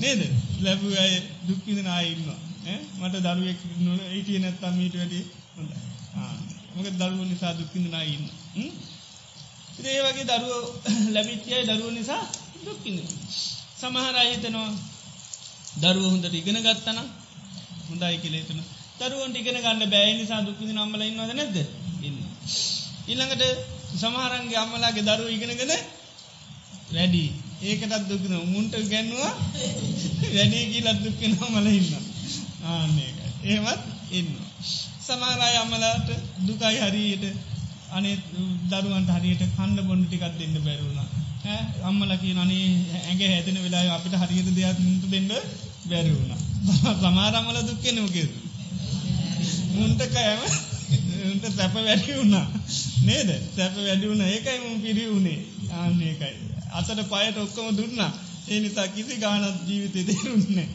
නේද? 0.00 0.20
ලැබුව 0.60 0.94
අය 0.96 1.12
දුක්කිදන 1.48 1.88
අයින්නවා 1.88 2.40
මට 3.00 3.16
දරුවෙක් 3.18 3.60
නොන 3.78 4.00
හිටිය 4.06 4.38
නැත්තම් 4.38 4.74
මීට 4.74 4.94
වැඩි 4.94 5.20
හොඳ 5.54 5.70
මොක 6.74 6.88
දරුව 6.94 7.20
නිසා 7.24 7.52
දුක්කිදන 7.54 7.94
ඉන්න 8.06 8.26
ඒ 9.84 10.00
වගේ 10.04 10.26
දරුව 10.26 10.64
ලැබිච්චයයි 11.14 11.66
දරුව 11.68 11.90
නිසා 11.92 12.24
දුක්කින්න. 12.64 12.98
සමහර 13.80 14.16
අහිතනවා 14.16 14.70
දරුව 15.82 16.04
හොඳට 16.06 16.34
ඉගෙන 16.34 16.58
ගත්තන 16.58 16.98
හොඳයි 17.88 18.16
කෙලේතුන 18.18 18.60
දරුවන්ට 19.00 19.36
ඉගෙන 19.36 19.58
ගන්න 19.58 19.82
බෑ. 19.86 20.10
නිසා 20.14 20.40
දුක්කිදි 20.42 20.72
අම්මල 20.76 21.02
ඉන්නවද 21.02 21.32
නැද්ද? 21.32 21.56
ඉන්න. 22.02 22.18
ඉල්ළඟට 23.06 23.42
සමහරන්ගේ 23.94 24.58
අම්මලාගේ 24.58 25.04
දරුව 25.04 25.28
ඉගෙනගෙන 25.28 25.72
වැඩි. 26.90 27.24
ඒකටත් 27.62 28.08
දුක්න 28.08 28.34
මුන්ට 28.46 28.74
ගැන්නවා 28.86 29.32
වැඩේ 30.28 30.64
කියලත් 30.72 31.00
දුක්කෙන 31.04 31.32
මල 31.48 31.68
ඉන්න 31.70 31.94
ආන්නේක 32.66 33.16
ඒවත් 33.46 33.82
ඉන්න. 34.12 34.30
සමාරය 35.02 35.54
අම්මලාට 35.56 36.08
දුකයි 36.42 36.78
හරියට 36.80 37.24
අනේ 37.92 38.16
දරුවන්ට 38.70 39.10
හරියට 39.16 39.42
කණ්ඩ 39.48 39.88
බොන්න 39.88 40.04
ටිකත් 40.04 40.38
දෙන්න 40.38 40.56
බැරුණ 40.60 41.19
අම්මලකි 41.82 42.30
අනේ 42.36 42.66
ඇගේ 43.00 43.28
හැතන 43.28 43.58
වෙලා 43.58 43.84
අපිට 43.94 44.14
හරියට 44.14 44.50
දෙයක් 44.52 44.78
මුට 44.80 45.04
දෙන්න 45.10 45.28
බැරිවුණ 45.84 46.32
සමාරම්මල 47.00 47.58
දුක්කෙ 47.62 47.90
නෝකෙද 47.92 48.30
මුන්ට 49.72 50.02
කෑම 50.08 50.40
ට 51.40 51.52
සැප 51.52 51.74
වැඩි 51.74 52.12
වුණා. 52.12 52.46
නේද? 53.02 53.30
සැප 53.50 53.74
වැඩි 53.76 54.06
වුණ. 54.06 54.22
ඒකයි 54.24 54.58
මුම් 54.58 54.80
පිරි 54.80 55.04
වුණේ. 55.06 55.38
ආන්න 55.72 56.02
ඒකයි. 56.02 56.34
අසට 56.72 57.00
පයට 57.04 57.36
ඔක්කොම 57.38 57.76
දුන්නා. 57.76 58.12
ඒ 58.48 58.60
නිසා 58.60 58.88
කිසි 58.88 59.16
ගානත් 59.16 59.68
ජීවිතය 59.68 60.06
දෙරුන්නේ 60.08 60.68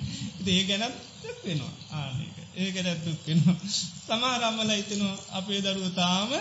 ඒ 0.47 0.63
ගැනත් 0.63 0.95
වෙනවා. 1.43 1.73
ආනක 1.93 2.35
ඒකට 2.55 3.05
දුක්වෙනවා 3.05 3.57
සමාරම්මල 4.01 4.71
හිතනවා 4.71 5.15
අපේ 5.31 5.59
දරුව 5.61 5.87
තාම 5.93 6.31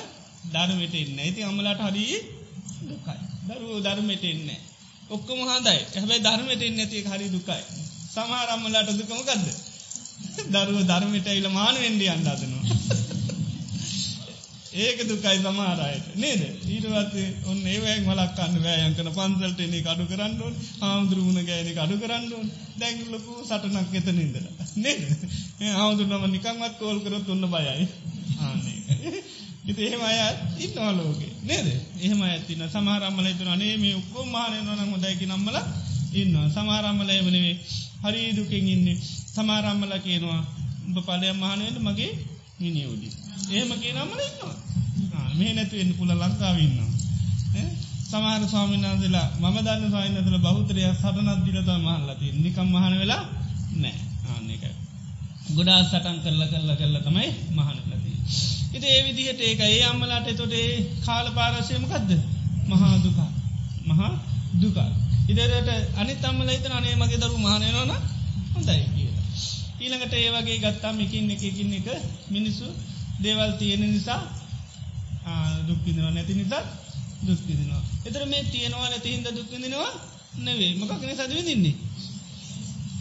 ධර්මයට 0.52 0.94
එන්න 0.94 1.18
ඇති 1.18 1.40
අමලට 1.42 1.82
හරි 1.84 2.04
දුකයි. 2.82 3.16
දරුවෝ 3.46 3.80
ධර්මයට 3.80 4.24
එන්න 4.24 4.48
ඔක්කොම 5.10 5.40
හාදයි. 5.42 5.80
හැබැයි 5.92 6.22
ධර්මයට 6.22 6.62
එන්න 6.62 6.80
ඇති 6.80 7.04
හරි 7.04 7.26
දුකයි. 7.30 7.62
සමාරම්මලට 8.10 8.90
දුකමකක්ද 8.92 9.46
දරුව 10.50 10.78
ධර්මයට 10.84 11.26
ඉල 11.32 11.48
මාන 11.50 11.76
වෙන්ඩිය 11.76 12.10
අන්ඩාදනවා 12.10 13.02
ඒක 14.76 14.98
දුකයි 15.02 15.38
සමාරයට 15.38 16.06
නේද? 16.16 16.40
ඊටවත් 16.66 17.14
ඔන්න 17.46 17.60
ඒවැක් 17.64 18.00
මලක්කන්න 18.04 18.56
වෑයන්කන 18.60 19.10
පන්සල්ටනේ 19.10 19.82
කඩු 19.82 20.06
කරන්නඩුවන් 20.06 20.56
හාමුදුරුවන 20.80 21.38
ගෑන 21.42 21.70
කඩු 21.70 21.98
කරන්නඩුවන් 21.98 22.50
දැංගලොකු 22.76 23.36
සටනක් 23.42 23.94
එතනින්ද 23.94 24.34
නේද? 24.78 25.02
හාමුදුරනම 25.70 26.26
නිකංවත් 26.28 26.74
කෝල් 26.80 26.98
කරත් 27.00 27.30
ඔන්න 27.30 27.46
බයයි. 27.48 27.86
ආන්නේ 28.40 29.22
ඉති 29.64 29.80
එහෙම 29.82 30.02
අය 30.02 30.18
ඉන්නවා 30.58 30.92
ලෝකේ. 30.92 31.32
නේද? 31.42 31.66
එහෙම 31.98 32.20
ඇතින 32.22 32.62
සමහරම්මල 32.66 33.26
තුන 33.34 33.48
අනේ 33.48 33.76
මේ 33.76 33.94
උක්කෝ 33.94 34.24
මානයනනම් 34.26 34.92
හොදැකි 34.92 35.26
නම්මල 35.26 35.56
ඉන්න 36.14 36.34
සමාරම්මල 36.50 37.10
එමනේ 37.10 37.54
හරි 38.02 38.20
දුකින් 38.32 38.68
ඉන්නේ. 38.68 38.98
සමාරම්මල 39.28 39.92
කියනවා 40.00 40.42
උඹ 40.86 40.98
පලය 41.00 41.32
මහනයට 41.34 41.78
මගේ 41.80 42.12
මිනිියවඩි 42.60 43.08
ඒම 43.50 43.70
කිය 43.80 43.92
නම්මල 43.94 44.20
ඉන්නවා. 44.22 44.56
මේ 45.34 45.52
නැතුවෙන්න 45.54 45.92
පුළ 45.94 46.12
ලංකාවන්නවා 46.14 46.90
සමාර 48.06 48.42
ස්වාමිනාදලා 48.44 49.26
මම 49.34 49.56
දන්න 49.58 49.92
සයින්නතුල 49.94 50.38
බෞතරය 50.38 50.82
සටනත් 50.92 51.40
දිලත 51.46 51.70
මහල්ලති 51.78 52.26
නිකම් 52.36 52.68
මහන 52.68 52.94
වෙලා 53.00 53.22
නෑ 53.76 53.96
ආන්නේකයි 54.26 54.72
ගොඩා 55.56 55.80
සටන් 55.82 56.18
කරලා 56.24 56.48
කරලා 56.48 56.76
කරලා 56.76 57.02
තමයි 57.02 57.30
මහනලදී 57.56 58.03
ඉති 58.74 58.86
ඒ 58.86 59.02
විදිහට 59.04 59.40
ඒක 59.40 59.60
ඒ 59.62 59.82
අම්මලාට 59.84 60.26
එතොටේ 60.26 60.68
කාල 61.04 61.26
පාරසයමකක්ද 61.30 62.10
මහා 62.68 62.94
දුකා 62.98 63.30
මහා 63.84 64.12
දුකා 64.60 64.88
ඉදරට 65.26 65.68
අනි 65.96 66.14
තම්මල 66.16 66.50
හිත 66.50 66.66
අනේ 66.70 66.94
මගේ 66.94 67.18
දරු 67.18 67.36
මහනයනන 67.38 67.76
හොඳයි 68.54 68.82
කියලා. 68.94 69.24
ඊළඟට 69.80 70.14
ඒ 70.14 70.30
වගේ 70.32 70.58
ගත්තාම 70.58 70.96
එකින් 71.00 71.30
එකකින් 71.30 71.72
එක 71.74 71.88
මිනිස්සු 72.28 72.66
දේවල් 73.18 73.52
තියෙන 73.58 73.84
නිසා 73.86 74.22
දුක්කිදවා 75.66 76.10
නැති 76.10 76.34
නිසා 76.34 76.64
දුක්කිදිනවා 77.22 77.82
එතර 78.04 78.22
මේ 78.26 78.44
තියෙනවා 78.46 78.88
නැතිහින්ද 78.88 79.26
දුක්කිදිනවා 79.30 79.92
නෙවේ 80.38 80.72
මොකක්න 80.74 81.10
සදව 81.10 81.40
දින්නේ 81.42 81.74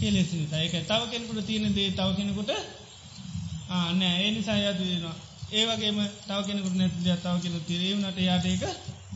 කෙලෙස 0.00 0.30
නිසා. 0.32 0.60
ඒක 0.60 0.74
තව 0.82 1.02
කෙනෙකුට 1.10 1.46
තියෙන 1.46 1.74
දේ 1.74 1.90
තව 1.90 2.08
කෙනෙකුට 2.16 2.50
නෑ. 3.92 4.16
ඒ 4.18 4.30
නිසා 4.30 4.58
යදනවා 4.62 5.16
ඒවගේම 5.52 5.98
තව 6.22 6.38
කෙනෙකුට 6.42 6.76
නැති 6.76 7.00
තව 7.16 7.34
කෙන 7.42 7.60
තිරේවනට 7.62 8.18
යාට 8.20 8.46
ඒක 8.46 8.62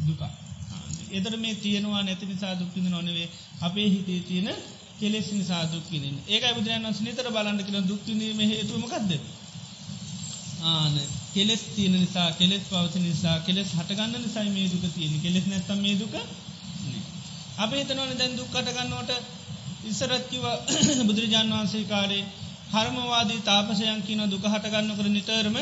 දුක 0.03 0.21
එතර 1.11 1.37
මේ 1.37 1.55
තියෙනවා 1.57 2.03
නැති 2.03 2.27
නිසා 2.27 2.55
දුක්කිද 2.55 2.87
නොනවේ 2.87 3.29
අපේ 3.61 3.89
හිතේ 3.89 4.21
තියෙන 4.23 4.49
කෙලෙස් 4.99 5.29
නිසා 5.33 5.65
දුක්කිනින් 5.67 6.17
ඒකයි 6.27 6.55
බුදුරන් 6.55 6.83
වන්ස 6.83 7.01
නිතර 7.01 7.27
බලන්න 7.29 7.61
කියන 7.61 7.89
දුක්තිනීම 7.89 8.41
හේතුමකක්ද 8.43 9.13
ආන 10.65 10.95
කෙලෙස් 11.31 11.63
තියෙන 11.69 11.95
නිසා 11.95 12.29
කෙලෙස් 12.33 12.63
පවති 12.65 12.99
නිසා 13.01 13.37
කෙලෙස් 13.41 13.69
හටගන්න 13.73 14.15
නිසයි 14.19 14.51
මේ 14.51 14.69
දුක 14.69 14.85
තියෙන 14.91 15.21
කෙලෙස් 15.21 15.47
නැත්තම් 15.47 15.81
මේ 15.81 15.97
දුක 15.97 16.15
අප 17.59 17.71
හිතනවන 17.73 18.15
දැන් 18.15 18.37
දුක් 18.37 18.51
කටගන්නවට 18.51 19.11
ඉස්සරත්කිව 19.85 20.45
බුදුරජාන් 21.09 21.51
වහන්සේ 21.51 21.85
කාරේ 21.85 22.25
හර්මවාදී 22.73 23.41
තාපසයන් 23.43 24.01
කියන 24.03 24.23
දුක 24.27 24.45
හටගන්නකර 24.47 25.07
නිතරම 25.09 25.57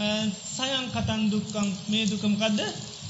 සයන් 0.00 0.86
කතන් 0.88 1.22
දුක්කං 1.28 1.68
මේ 1.86 2.06
දුකමකදද 2.06 2.60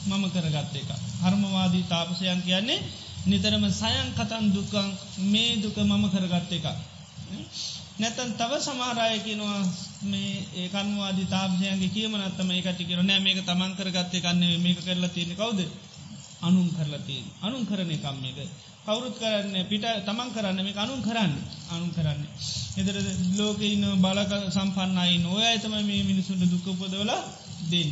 මම 0.06 0.24
කරගත්ත 0.28 0.74
එක. 0.74 0.90
හර්මවාදී 1.20 1.84
තාපසයන් 1.84 2.42
කියන්නේ 2.42 2.82
නිතරම 3.26 3.64
සයන් 3.72 4.08
කතන් 4.12 4.44
දුකං 4.50 4.88
මේ 5.24 5.56
දුක 5.56 5.76
මම 5.78 6.04
කරගත්ත 6.10 6.52
එක. 6.52 6.66
නැතන් 7.96 8.30
තව 8.32 8.52
සමාරයකිනවා 8.58 9.60
මේ 10.02 10.34
ඒකන්වාදී 10.56 11.26
තාපසයන්ගේ 11.26 11.88
කියමනත්තම 11.88 12.50
ඒකට 12.50 12.80
කියර 12.80 13.02
නෑ 13.02 13.20
මේක 13.20 13.38
තමන් 13.44 13.76
කරගත්තේ 13.76 14.20
කන්නේ 14.20 14.58
මේක 14.58 14.78
කරලා 14.80 15.10
තියෙන 15.10 15.36
කවුද? 15.36 15.60
අනුම් 16.42 16.68
කරලා 16.70 17.00
තියෙන 17.00 17.26
අනුම් 17.40 17.62
කරන 17.66 17.90
එකම් 17.90 18.16
මේක. 18.18 18.38
කවුරුත් 18.84 19.14
කරන්න 19.16 19.54
පිට 19.66 19.84
තමන් 20.02 20.28
කරන්න 20.30 20.58
මේ 20.58 20.76
අනුම් 20.76 21.00
කරන්න 21.00 21.32
අනුම් 21.70 21.90
කරන්න. 21.90 22.20
එදර 22.76 22.96
ලෝක 23.36 23.60
ඉන්න 23.64 23.84
බලක 23.98 24.32
සම්පන්නයි 24.48 25.16
නොය 25.20 25.42
ඇතම 25.44 25.74
මේ 25.82 26.02
මිනිසුන්ට 26.02 26.44
දුකපොදවල 26.46 27.12
දෙන්න. 27.66 27.90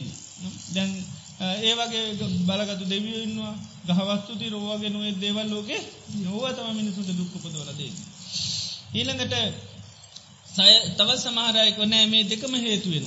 දැන් 0.68 0.90
ඒවගේ 1.38 2.04
බලගතු 2.42 2.84
දෙවිය 2.86 3.18
ඉන්නවා 3.22 3.54
ගහවස්තුති 3.88 4.46
රෝවගේ 4.48 4.90
නොේ 4.90 5.12
දේවල් 5.14 5.48
ලෝකේ 5.48 5.80
නොව 6.18 6.44
තම 6.50 6.68
මිනිසුන්ට 6.72 7.10
දුක්කපොදවල 7.12 7.70
දෙන්න. 7.72 7.96
ඊළඟට 8.92 9.34
සය 10.48 10.72
තව 10.96 11.10
සමහරයක 11.16 11.78
නෑ 11.84 12.06
මේ 12.06 12.24
දෙකම 12.24 12.52
හේතුවෙන 12.56 13.06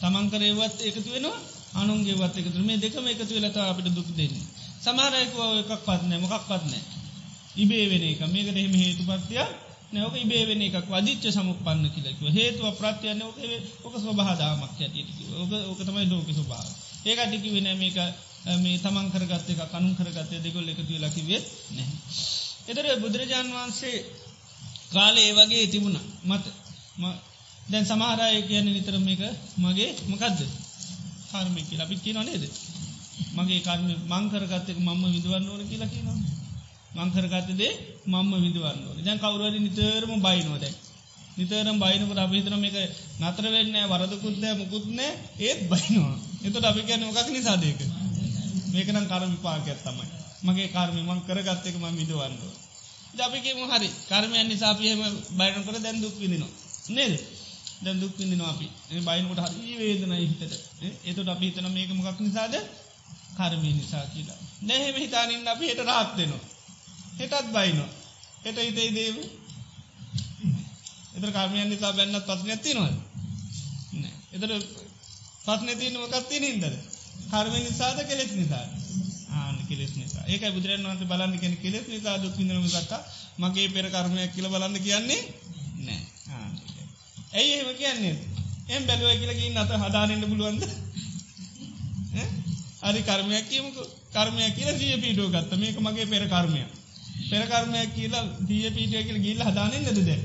තමන් 0.00 0.26
කරේවත් 0.30 0.76
එකතු 0.82 1.08
වෙනවා 1.08 1.38
අනුන්ගේවත් 1.74 2.34
එකතු 2.36 2.58
මේ 2.60 2.78
දෙකම 2.78 3.06
එකතු 3.06 3.32
වෙලතා 3.32 3.64
අපිට 3.66 3.88
දුක් 3.90 4.10
දෙන්න. 4.12 4.36
සමහරයකව 4.80 5.38
එකක් 5.54 5.72
පත්නෑ 5.82 6.20
මොකක් 6.20 6.44
පත්නෑ 6.44 6.93
ඉබේ 7.56 7.86
වෙන 7.88 8.02
එක. 8.04 8.20
මේකට 8.26 8.50
එහෙම 8.52 8.74
හේතු 8.74 9.02
පත්තිය 9.04 9.42
නෝක 9.92 10.14
ඉබේ 10.16 10.44
වෙන 10.46 10.62
එකක්. 10.62 10.86
වදිච්ච 10.86 11.24
සමුක් 11.30 11.60
පන්න 11.60 11.86
කියලකිව 11.88 12.26
හේතුව 12.30 12.66
ප්‍රත්යන්න 12.74 13.22
ඕක 13.22 13.38
ඕක 13.84 13.94
ස්වබහදාමක් 13.96 14.62
ඇතික 14.76 15.08
ඕක 15.32 15.52
ඕක 15.64 15.80
තමයි 15.80 16.06
ලෝක 16.06 16.28
ස්වභාව 16.30 16.66
ඒකටිකි 17.04 17.48
වෙන 17.52 17.68
මේක 17.76 17.98
මේ 18.56 18.78
තමන් 18.78 19.06
කරගත්ත 19.10 19.48
එක 19.50 19.62
කනුන් 19.70 19.94
කරගත්තය 19.94 20.36
දෙකොල් 20.38 20.68
එකතු 20.68 20.94
ලකිවේ 20.96 21.40
නැහැ. 21.70 21.98
එතර 22.68 22.86
බුදුරජාන් 23.00 23.48
වහන්සේ 23.50 23.96
කාලේ 24.90 25.28
ඒ 25.28 25.34
වගේ 25.34 25.66
තිබුණ. 25.66 25.96
මත 26.24 26.44
දැන් 27.66 27.86
සමහරය 27.86 28.42
කියන 28.44 28.66
නිතර 28.66 28.96
මේක 29.00 29.22
මගේ 29.56 29.90
මොකක්ද 30.06 30.40
කාර්මිකි 31.30 31.74
ලබි 31.76 31.96
කියන 31.98 32.18
නේද? 32.20 32.44
මගේ 33.34 33.60
කර්ම 33.60 33.86
මංකරගත්තක 34.12 34.78
මම 34.78 35.02
විදුවන්න 35.06 35.48
ඕන 35.48 35.68
කියලා 35.68 35.88
කියනවා 35.88 36.18
මංකරගත්තදේ 36.94 37.72
මම 38.06 38.32
විදුවන්න 38.38 38.80
ඕන. 38.80 38.98
දැන් 39.00 39.18
කවරුවර 39.18 39.54
නිතරම 39.58 40.12
බයිනෝද 40.20 40.64
නිතරම් 41.36 41.78
බයිනකට 41.78 42.18
අපිහිතන 42.18 42.56
මේක 42.56 42.76
නතර 43.20 43.46
වෙන්න 43.48 43.76
වරදකුත්නෑ 43.84 44.54
මුකුත්නෑ 44.54 45.10
ඒත් 45.40 45.60
බයිනවා. 45.66 46.16
එතට 46.44 46.64
අපි 46.64 46.82
කියන්න 46.82 47.04
මොකක් 47.04 47.28
නිසාදයක 47.28 47.80
මේකනම් 48.68 49.06
කර 49.06 49.24
විපාකයක් 49.26 49.80
තමයි. 49.80 50.06
මගේ 50.44 50.68
කාර්මි 50.68 51.02
මං 51.02 51.20
කරගත්තක 51.22 51.76
ම 51.76 51.86
විදුවන්න 51.96 52.36
අපිකම 53.18 53.60
හරි. 53.68 53.90
කර්මයන් 54.08 54.48
නිසාපියම 54.48 55.02
බයිනකට 55.32 55.82
දැන් 55.82 56.00
දුක් 56.00 56.14
විදිනවා 56.14 56.52
නේද? 56.90 57.14
දැන් 57.80 58.00
දුක් 58.00 58.14
විදිනවා 58.14 58.50
අපි. 58.50 58.66
බයිනකට 59.02 59.40
හරි 59.44 59.74
වේදන 59.76 60.14
හිතට. 60.14 60.42
එතට 61.04 61.28
අපි 61.28 61.44
හිතන 61.44 61.68
මේක 61.68 61.90
මොකක් 61.92 62.18
නිසාද? 62.20 62.54
කර්මය 63.36 63.70
නිසා 63.72 64.06
කියලා. 64.08 64.40
නැහෙම 64.62 64.96
හිතානින් 64.96 65.48
අපි 65.48 65.64
හෙට 65.66 65.82
රාත් 65.84 66.10
දෙනවා 66.16 66.53
හෙටත් 67.18 67.48
බයිනවා. 67.52 67.90
හෙට 68.44 68.58
හිතයි 68.58 68.90
දේව 68.92 69.16
එතර 71.16 71.30
කාර්මයන් 71.32 71.68
නිසා 71.68 71.92
බැන්නත් 71.92 72.26
පස් 72.26 72.40
නැති 72.44 72.72
නොද 72.74 72.94
එතර 74.34 74.50
පස් 75.44 75.60
නැතින 75.62 75.96
මොකක්තිය 75.96 76.40
හින්දද? 76.42 76.64
කර්මය 77.30 77.58
නිසාද 77.60 77.98
කෙලෙස් 78.04 78.32
නිසා 78.32 78.66
ආන 79.32 79.56
කෙලෙස් 79.68 79.92
නිසා. 79.94 80.24
ඒක 80.26 80.44
බුදුරන් 80.54 80.84
වන්ස 80.84 81.02
බලන්න 81.04 81.38
කෙන 81.38 81.54
කෙලෙස් 81.56 81.86
නිසා 81.88 82.16
දුක් 82.18 82.34
විඳනම 82.36 82.66
දක්ක 82.66 82.92
මගේ 83.38 83.68
පෙර 83.68 83.86
කර්මයක් 83.88 84.30
කියල 84.34 84.48
බලන්න 84.48 84.76
කියන්නේ 84.80 85.22
නෑ. 85.80 86.00
ඇයි 87.32 87.52
එහෙම 87.52 87.70
කියන්නේ? 87.74 88.14
එම් 88.68 88.82
බැලුව 88.86 89.10
කියලකින් 89.14 89.58
අත 89.58 89.72
හදාරන්න 89.78 90.24
පුළුවන්ද? 90.24 90.62
හරි 92.82 93.02
කර්මයක් 93.02 93.46
කියමුක. 93.48 93.76
කර්මයක් 94.12 94.54
කියල 94.56 94.70
දිය 94.78 94.96
පීටෝ 94.98 95.28
ගත්ත. 95.28 95.50
මේක 95.56 95.76
මගේ 95.80 96.06
පෙර 96.06 96.24
කර්මයක්. 96.28 96.70
පෙරකර්මයක් 97.24 97.94
කියලා 97.94 98.24
දිය 98.42 98.66
පීටිය 98.70 99.02
කියල 99.02 99.18
ගිල්ල 99.20 99.40
හදානෙන් 99.42 99.84
නද 99.86 100.00
දැ 100.02 100.20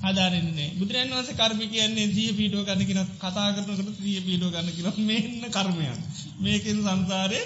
හදාරන්නේ 0.00 0.68
බුදුරන් 0.74 1.10
වස 1.12 1.30
කර්මි 1.34 1.66
කියන්නේ 1.68 2.06
දිය 2.10 2.30
පීටෝ 2.32 2.62
ගන්න 2.64 2.84
කියෙන 2.84 3.08
කතා 3.16 3.48
කරනකට 3.54 3.98
දිය 4.00 4.20
පීටෝ 4.20 4.50
ගන්න 4.50 4.70
කියල 4.70 4.88
මෙන්න 5.08 5.42
කර්මයක්. 5.50 5.98
මේකෙන් 6.38 6.78
සංසාරය 6.80 7.40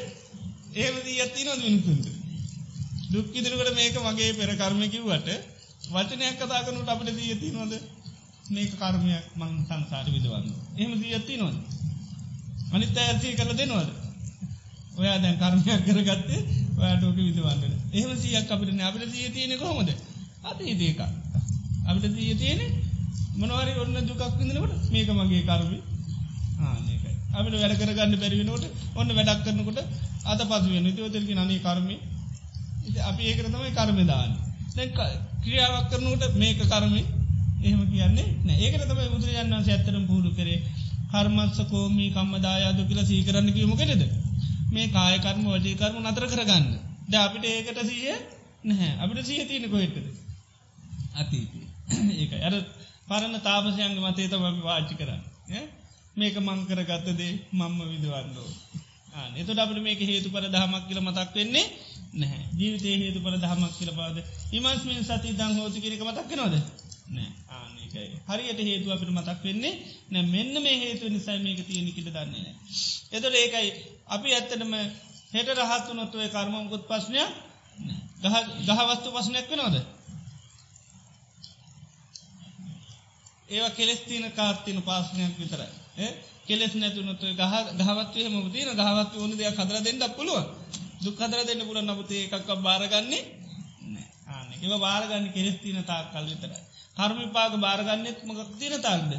ඒම 0.74 0.94
දී 1.04 1.18
ඇත්ති 1.18 1.42
නොද 1.44 1.60
මිනිසුන්ට 1.60 2.06
දුක්කිදිරකට 3.10 3.72
මේක 3.72 3.96
මගේ 4.00 4.32
පෙර 4.34 4.50
කර්මකිව්වට 4.56 5.28
වචනයක් 5.88 6.36
කතා 6.36 6.62
කරනට 6.62 6.88
අපට 6.88 7.10
දී 7.10 7.30
ඇති 7.30 7.50
නොද 7.52 7.72
මේක 8.50 8.72
කර්මයක් 8.76 9.24
මං 9.36 9.52
සංසාර 9.62 10.06
විදවන්න 10.08 10.52
එහම 10.76 10.92
දී 11.00 11.14
ඇත්ති 11.14 11.36
නොද 11.36 11.56
අනිත් 12.72 12.96
ඇසී 12.98 13.34
කල 13.34 13.52
දෙනවද? 13.54 14.01
ඔයා 14.94 15.18
දැන් 15.18 15.36
කර්මයක් 15.36 15.80
කරගත්තේ 15.86 16.40
ඔයාටෝක 16.76 17.16
විදවන්නට 17.18 17.74
එහම 17.92 18.10
සියක් 18.16 18.50
අපිට 18.50 18.80
අපිට 18.82 19.10
සිය 19.10 19.30
තියෙන 19.30 19.58
කොහොමද? 19.58 19.90
අතීතයක. 20.42 21.00
අපිට 21.84 22.14
තිය 22.14 22.34
තියෙන 22.36 22.60
මොනවරි 23.34 23.72
ඔන්න 23.76 23.96
දුකක් 24.02 24.22
විඳනකොට 24.38 24.72
මේක 24.90 25.08
මගේ 25.10 25.42
කර්මි 25.44 25.78
ආනකයි 26.62 26.96
අපිට 27.32 27.54
වැඩ 27.54 27.78
කරගන්න 27.78 28.14
බැරිවෙනකොට 28.16 28.64
ඔන්න 28.94 29.08
වැඩක් 29.10 29.42
කරනකොට 29.44 29.78
අත 30.24 30.40
පසුවෙන් 30.42 30.84
නිතවතල්කි 30.84 31.34
නනේ 31.34 31.60
කර්මි 31.60 31.96
අපි 33.02 33.22
ඒකරතමයි 33.24 33.72
කර්මදාන්න 33.72 34.32
දැ 34.72 34.88
ක්‍රියාවක් 35.42 35.86
කරනකොට 35.90 36.34
මේක 36.36 36.60
කර්මි 36.66 37.02
එහෙම 37.62 37.82
කියන්නේ 37.88 38.28
නෑ. 38.42 38.58
ඒකට 38.58 38.84
තමයි 38.84 39.08
බුදුරජාන් 39.08 39.52
වන්සේ 39.52 39.74
ඇත්තරම් 39.74 40.04
පුහුණු 40.06 40.30
කරේ. 40.32 40.58
කර්මත්සකෝමී 41.10 42.10
කම්මදායාදු 42.10 42.82
කියලා 42.84 43.04
සීකරන්න 43.04 43.48
කිවමකෙටද 43.52 44.02
මේ 44.72 44.88
කායකර්ම 44.88 45.44
වජීකර්ම 45.46 45.98
නතර 46.02 46.26
කරගන්න. 46.26 46.66
ද 47.06 47.14
අපිට 47.16 47.44
ඒකට 47.46 47.80
සීය 47.84 48.14
නැහැ. 48.64 48.92
අපිට 48.98 49.26
සිය 49.26 49.44
තියෙන 49.44 49.68
කොහෙටද? 49.68 50.06
අතීතය. 51.14 51.60
ඒක 52.16 52.32
අර 52.40 52.54
පරණ 53.08 53.36
තාපසයන්ග 53.40 53.98
මතේ 54.00 54.28
තම 54.28 54.62
වාචි 54.62 54.94
කරන්න. 54.94 55.22
මේක 56.14 56.36
මංකර 56.38 56.80
ගත්තදේ 56.84 57.32
මම්ම 57.52 57.80
විදවන්නෝ 57.90 58.50
එතුට 59.34 59.58
අපට 59.58 59.78
මේක 59.80 60.00
හේතු 60.02 60.28
පර 60.30 60.48
දහමක් 60.48 60.84
කියල 60.86 61.00
මතක් 61.00 61.34
වෙන්නේ 61.34 61.66
නැහැ. 62.14 62.44
ජීවිතය 62.54 62.96
හේතු 62.98 63.20
පර 63.20 63.36
දහමක් 63.38 63.72
කියල 63.78 63.92
පාද 63.92 64.16
ඉමස්මින් 64.52 65.04
සති 65.04 65.34
දං 65.34 65.52
හෝති 65.54 65.80
කිරික 65.80 66.02
මතක් 66.02 66.30
නොද 66.34 66.54
නෑ 67.10 67.30
ආනකයි 67.92 68.20
හරියට 68.28 68.60
හේතු 68.60 68.88
අපට 68.90 69.10
මතක් 69.10 69.40
වෙන්නේ 69.42 69.74
නැ 70.10 70.24
මෙන්න 70.24 70.54
මේ 70.58 70.76
හේතු 70.78 71.08
නිසයි 71.08 71.38
මේක 71.38 71.60
තියෙනෙකිට 71.62 72.08
දන්නේ 72.08 72.42
නෑ 72.42 72.54
එතොට 73.12 73.34
ඒකයි 73.36 73.70
අපි 74.08 74.28
ඇත්තටම 74.30 74.72
හෙට 75.32 75.48
රහත්තු 75.50 75.92
නොත්වේ 75.94 76.28
කර්මංකුත් 76.28 76.84
පස්්නයක් 76.86 77.30
ගහවස්තු 78.66 79.08
පසනයක් 79.10 79.46
වෙනවද? 79.50 79.76
ඒවා 83.48 83.70
කෙස් 83.72 84.00
තියන 84.02 84.26
කාත්තින 84.32 84.78
පාසනයක් 84.82 85.34
විතර 85.38 85.62
කෙස් 86.46 86.74
නැතුනතු 86.74 87.26
ගහ 87.32 87.54
ගහවත්වය 87.78 88.20
හම 88.26 88.50
තියන 88.50 88.68
ගහවත් 88.72 89.12
ඕන 89.16 89.32
දෙයක් 89.34 89.54
කදර 89.54 89.78
දෙන්නක් 89.82 90.16
පුළුව 90.16 90.44
දුක් 91.00 91.16
කදර 91.16 91.40
දෙන්න 91.44 91.62
පුළ 91.62 91.80
නමුතේ 91.80 92.24
එකක් 92.26 92.48
බාරගන්නේ 92.60 93.22
ඒව 94.56 94.74
බාරගන්න 94.80 95.32
කෙස් 95.32 95.56
තියන 95.58 95.84
තාක් 95.84 96.06
කල් 96.12 96.26
විතරයි. 96.26 96.62
කර්මිපාක 96.96 97.54
බාරගන්නෙත් 97.58 98.18
මොකක් 98.22 98.50
තින 98.58 98.74
තාක්ද? 98.80 99.12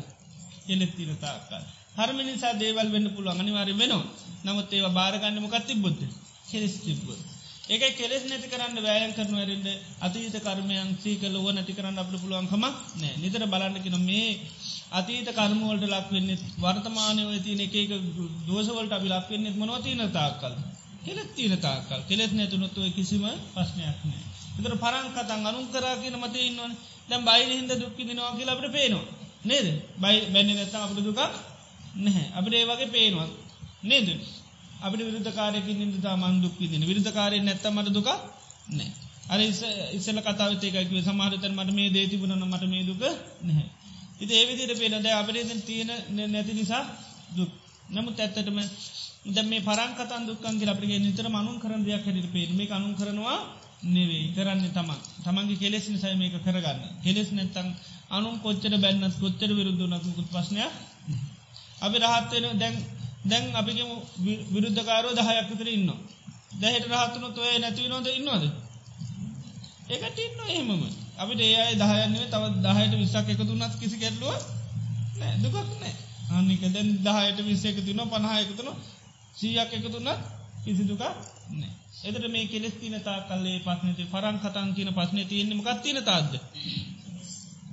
කෙලෙත් 0.65 0.91
තින 0.95 1.11
තාක්කල්. 1.17 1.63
හර්ම 1.95 2.17
නිසා 2.21 2.53
දේවල් 2.55 2.87
වෙන්න 2.89 3.07
පුළුව 3.09 3.33
අනිවාරය 3.35 3.73
වෙනවා. 3.73 4.09
නමුත් 4.43 4.69
ඒව 4.71 4.87
බාරගන්න 4.91 5.37
මොකත් 5.39 5.65
තිබ්බොත්ද 5.65 6.01
කෙස් 6.49 6.75
තිබ්බොත්. 6.79 7.21
ඒක 7.65 7.83
කෙලෙස් 7.93 8.23
නැති 8.23 8.47
කරන්න 8.47 8.77
වෑයන් 8.79 9.13
කරන 9.13 9.33
වැරෙන්ට 9.33 9.67
අතීත 9.99 10.35
කර්මයන් 10.37 10.89
සීකල 10.97 11.35
ුව 11.35 11.47
නැති 11.49 11.73
කරන්න 11.73 11.97
අපට 11.97 12.15
පුළුවන්කම 12.15 12.63
නෑ 12.97 13.13
නිතර 13.17 13.43
බලන්නකින 13.45 13.97
මේ 14.01 14.29
අතීත 14.91 15.29
කර්මවලට 15.31 15.85
ලක්වෙන්නේ 15.87 16.37
වර්තමානය 16.57 17.23
තියන 17.39 17.61
එක 17.61 17.73
දෝසවලට 18.47 18.93
අපි 18.93 19.07
ලක්වෙන්නෙත් 19.09 19.55
මොනවතින 19.55 20.03
තාක්කල්? 20.11 20.53
කෙලෙත් 21.01 21.29
තිීන 21.35 21.55
තාක්කල්. 21.59 22.01
කෙලෙස් 22.09 22.31
නැතුනොත්තුව 22.33 22.85
කිසිම 22.91 23.25
ප්‍රශ්නයක් 23.53 23.99
නෑ 24.03 24.23
එතර 24.55 24.73
පරං 24.77 25.07
කතන් 25.11 25.47
අනුන් 25.47 25.65
කරා 25.67 25.95
කියන 25.97 26.15
මත 26.15 26.35
ඉන්නවන. 26.41 26.73
දැම් 27.09 27.21
බයිල 27.23 27.51
හිද 27.51 27.71
දුක්කි 27.75 28.03
දෙනවා 28.03 28.35
කියලා 28.37 28.55
අපට 28.55 28.71
පේනවා. 28.71 29.05
නේද? 29.43 29.67
බයි 29.97 30.17
බැන්නි 30.33 30.53
නැත්ත 30.53 30.75
අපට 30.77 30.99
දුකක් 30.99 31.21
නැහැ. 31.97 32.27
අපට 32.33 32.53
ඒ 32.53 32.65
වගේ 32.65 32.89
පේනවා. 32.89 33.27
නේද? 33.83 34.07
අපට 34.81 34.99
විරුද්ධකාරයකින් 34.99 35.77
නිදතා 35.81 36.15
මන් 36.15 36.35
දුක්කිදින 36.41 36.83
විරුද්ධකාරය 36.83 37.37
නැත්තමට 37.41 37.89
දුක 37.91 38.09
නෑ 38.69 38.91
අර 39.25 39.39
ඉස්සල 39.91 40.19
කතාවතේකකිව 40.19 40.99
සමාරතන් 41.01 41.53
මට 41.53 41.71
මේ 41.71 41.89
දේතිබුණන 41.89 42.45
මට 42.45 42.63
මේ 42.65 42.83
දුක 42.83 43.01
නැහැ. 43.41 43.67
ඉති 44.19 44.33
ඒවිදිට 44.33 44.79
පේනද 44.79 45.07
අපරේදන් 45.13 45.61
තියෙන 45.61 45.91
නැති 46.31 46.53
නිසා 46.53 46.83
දුක්. 47.31 47.51
නමුත් 47.89 48.17
ඇත්තටම 48.17 48.59
ද 49.27 49.37
මේ 49.43 49.61
පරංකතන් 49.61 50.23
දුක්කන්ගේ 50.23 50.69
අපිගේ 50.69 50.99
නිතර 50.99 51.27
මනුන් 51.29 51.57
කරන 51.59 51.81
දෙයක් 51.81 52.05
හැට 52.05 52.27
පේට 52.33 52.51
මේ 52.51 52.69
අනුන් 52.69 52.93
කරනවා 52.93 53.39
නෙවෙයි 53.85 54.33
කරන්න 54.35 54.61
තමන්. 54.69 54.99
තමන්ගේ 55.23 55.57
කෙලෙස් 55.57 55.85
නිසයි 55.87 56.15
මේක 56.15 56.35
කරගන්න. 56.37 56.79
කෙලෙස් 57.03 57.29
නැත්තං 57.31 57.67
අනුන් 58.09 58.35
කොච්චර 58.39 58.73
බැන්නත් 58.77 59.15
කොච්චර 59.17 59.49
විරුද්ධනකුත් 59.51 60.27
පස්නයක් 60.29 60.73
අපි 61.79 61.97
රහත්වෙන 61.99 62.45
දැන් 62.55 62.75
දැන් 63.23 63.45
අපිගේ 63.53 63.85
විරුද්ධකාරෝ 64.49 65.13
දහයක් 65.13 65.47
විතර 65.49 65.67
ඉන්න 65.69 65.89
දැහට 66.55 66.85
රහත්තුන 66.89 67.33
තොය 67.33 67.55
නැතිව 67.57 67.87
නොද 67.87 68.07
ඉන්නවාද? 68.09 68.43
ඒකට 69.89 70.19
ඉන්න 70.19 70.39
එහෙමම. 70.45 70.83
අපිට 71.15 71.39
ඒ 71.41 71.55
අයි 71.57 71.75
දහයන්නේ 71.75 72.25
තවත් 72.27 72.55
දහයට 72.65 72.93
විස්සක් 72.95 73.27
එකතුනත් 73.29 73.73
කිසි 73.79 73.97
කෙරලුව 73.97 74.33
නෑ 75.15 75.35
දුකක් 75.41 75.57
නෑ 75.73 75.93
අනික 76.31 76.63
දැන් 76.67 76.89
දහයට 76.99 77.39
විස්ස 77.41 77.65
එකතුන 77.65 78.01
පණහායකතුන 78.05 78.69
සීයක් 79.35 79.71
එකතුනත් 79.73 80.09
කිසි 80.63 80.83
දුකක් 80.83 81.01
නෑ 81.01 81.15
එදට 82.03 82.25
මේ 82.27 82.47
කෙලෙස් 82.47 82.75
තින 82.75 82.95
තා 83.01 83.19
කල්ලේ 83.23 83.57
පස්නති 83.59 84.03
පරං 84.05 84.37
කතන් 84.39 84.69
කියන 84.75 84.91
පස්න 84.93 85.19
තියෙන්නේ 85.25 85.59
මකත් 85.59 85.79
තින 85.81 85.99
තාද 86.03 86.31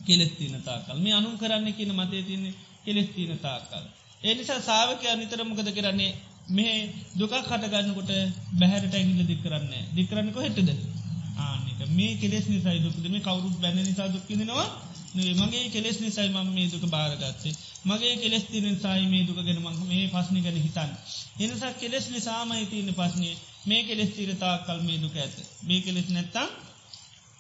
කෙලෙස් 0.07 0.33
තින 0.33 0.55
තාකල් 0.63 0.99
මේ 0.99 1.15
අනුන් 1.15 1.39
කරන්න 1.39 1.73
කියන 1.73 1.93
මතේ 1.93 2.23
තියන්නේ 2.23 2.59
කෙලෙස් 2.85 3.09
තින 3.15 3.33
තාකල් 3.39 3.85
එනිසා 4.23 4.61
සාාවකය 4.61 5.07
නිතරමකද 5.17 5.69
කරන්නේ? 5.73 6.13
මේ 6.49 6.75
දුකක් 7.15 7.35
කටගන්නකොට 7.41 8.11
බැහැරට 8.53 8.95
ඇගිල 8.95 9.21
දික් 9.27 9.41
කරන්නේ 9.43 9.83
දිකරන්නක 9.95 10.37
හෙටද 10.37 10.71
ආනික 11.39 11.81
මේ 11.91 12.17
කෙලෙස් 12.17 12.47
නිසයි 12.47 12.81
දුකද 12.81 13.05
මේ 13.07 13.21
කවරුත් 13.21 13.57
බැන 13.61 13.77
නිසා 13.79 14.09
දුක්කිනවා 14.09 14.67
මගේ 15.13 15.69
කෙලෙස් 15.69 15.99
නිසයි 15.99 16.29
මම 16.29 16.49
මේ 16.51 16.69
දුක 16.69 16.85
බාරගත්තේ. 16.87 17.55
මගේ 17.85 18.17
කෙලෙස් 18.17 18.45
තින 18.45 18.67
සයි 18.77 19.07
මේ 19.07 19.27
දුක 19.27 19.39
ගෙන 19.39 19.59
මං 19.59 19.77
මේ 19.85 20.09
පස්්නි 20.09 20.41
කළ 20.41 20.59
හිතන් 20.59 20.91
එනිසා 21.41 21.73
කෙලෙස් 21.75 22.07
නිසාමයි 22.09 22.67
තියන්න 22.67 22.95
පස්නේ 22.95 23.35
මේ 23.67 23.83
කෙලෙස් 23.83 24.11
තීරතා 24.11 24.55
කල් 24.61 24.81
මේ 24.81 24.99
දුක 24.99 25.15
ඇත. 25.17 25.37
මේ 25.63 25.81
කෙලෙස් 25.81 26.09
නැත්තා 26.09 26.47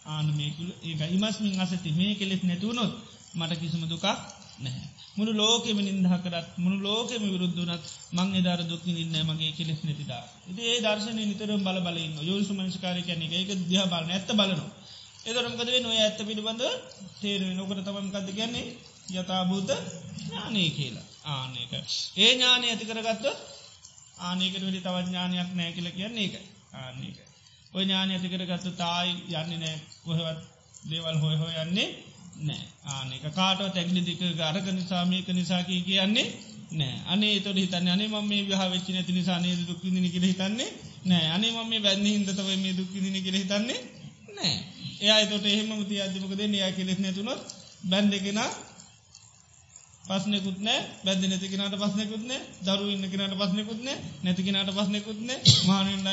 ආන 0.06 0.26
මේකුල 0.34 0.70
ඒක 0.82 1.00
ඉමස්මින් 1.10 1.60
අසති. 1.60 1.90
මේ 1.92 2.14
කෙලෙස් 2.14 2.42
නැතුවනොත් 2.42 2.92
මට 3.34 3.52
කිසිම 3.56 3.82
දුකක් 3.84 4.06
නැහැ. 4.58 4.88
මුළු 5.16 5.32
ලෝකෙම 5.34 5.78
නින්දහ 5.78 6.16
කරත් 6.16 6.46
මුළු 6.56 6.78
ලෝකෙම 6.80 7.22
විරුද්ධනත් 7.24 7.84
මං 8.12 8.28
එදාර 8.34 8.60
දුකින් 8.64 8.96
ඉන්න 8.96 9.16
මගේ 9.28 9.52
කෙලෙස් 9.52 9.80
නැතිදා 9.84 10.24
ඒ 10.60 10.76
දර්ශනය 10.80 11.22
නිතරම් 11.22 11.62
බල 11.62 11.78
බලන්න 11.80 12.14
යෝසු 12.22 12.52
මංස්කාරය 12.52 13.02
කියන 13.02 13.22
එක 13.32 13.50
දිහ 13.62 13.84
බලන 13.84 14.10
ඇත්ත 14.10 14.30
බලනවා. 14.32 14.70
එදරම්කදේ 15.30 15.80
නොය 15.80 15.98
ඇත්ත 15.98 16.20
පිළිබඳ 16.22 16.62
තේරුව 17.16 17.50
නොකට 17.54 17.82
තමන්කද 17.84 18.28
කියන්නේ? 18.32 18.66
යථභූත 19.12 19.70
ඥානය 20.20 20.62
කියලා. 20.72 21.06
ආනක 21.26 21.72
ඒ 22.16 22.30
ඥානය 22.30 22.66
ඇති 22.66 22.84
කරගත්ත 22.86 23.26
ආනකට 24.20 24.62
වෙලි 24.62 24.80
තවත් 24.80 25.06
ඥානයක් 25.06 25.50
නෑ 25.54 25.72
කියල 25.72 25.90
කියන්නේ 25.92 26.28
එක. 26.28 26.34
ආනක 26.74 27.18
ඔය 27.72 27.82
ඥානය 27.82 28.12
ඇති 28.12 28.28
කරගත්තු 28.28 28.70
තායි 28.74 29.12
යන්නේ 29.32 29.58
නෑ 29.58 29.76
කොහෙවත් 30.04 30.40
දේවල් 30.84 31.18
හොය 31.18 31.36
හෝ 31.36 31.50
යන්නේ 31.62 31.88
නෑ 32.40 32.64
ආනක 32.88 33.26
කාටව 33.32 33.68
තැගලි 33.70 34.02
දික 34.02 34.22
අරක 34.42 34.66
නිසාමයක 34.70 35.28
නිසාකී 35.30 35.80
කියන්නේ 35.82 36.26
නෑ 36.72 36.96
අනේ 37.08 37.34
තොට 37.40 37.56
හිතන්න 37.56 37.88
අනේ 37.88 38.08
ම 38.08 38.16
මේ 38.24 38.42
විහ 38.44 38.62
වෙච්චි 38.66 38.92
නැති 38.92 39.12
නිසානේ 39.12 39.54
දුක්කිදින 39.60 40.06
කියල 40.10 40.24
හිතන්නේ 40.24 40.70
නෑ 41.04 41.26
අනේ 41.28 41.52
ම 41.52 41.68
මේ 41.68 41.80
වැන්න 41.80 42.06
හිදතව 42.06 42.48
මේ 42.56 42.74
දුක්කිදින 42.74 43.16
කියල 43.20 43.36
හිතන්නේ 43.36 43.80
නෑ 44.30 44.54
එයා 45.00 45.26
තොට 45.26 45.46
එහෙම 45.46 45.70
ති 45.84 45.96
අධිමකද 46.00 46.40
නයා 46.46 46.70
කෙලෙස් 46.70 46.98
නැතුනොත් 46.98 47.40
බැන්්ඩෙකෙන 47.84 48.40
පස්නෙකුත්න 50.08 50.68
බැද 51.04 51.22
නැතිකනට 51.22 51.76
පස්සනෙකුත්න 51.76 52.32
දරු 52.62 52.86
ඉන්න 52.88 53.04
කෙනට 53.10 53.34
පස්සනෙකුත්න 53.36 53.88
නැතිකනට 54.24 54.70
පස්සනෙකුත්න 54.70 55.28
මානන්න 55.66 56.08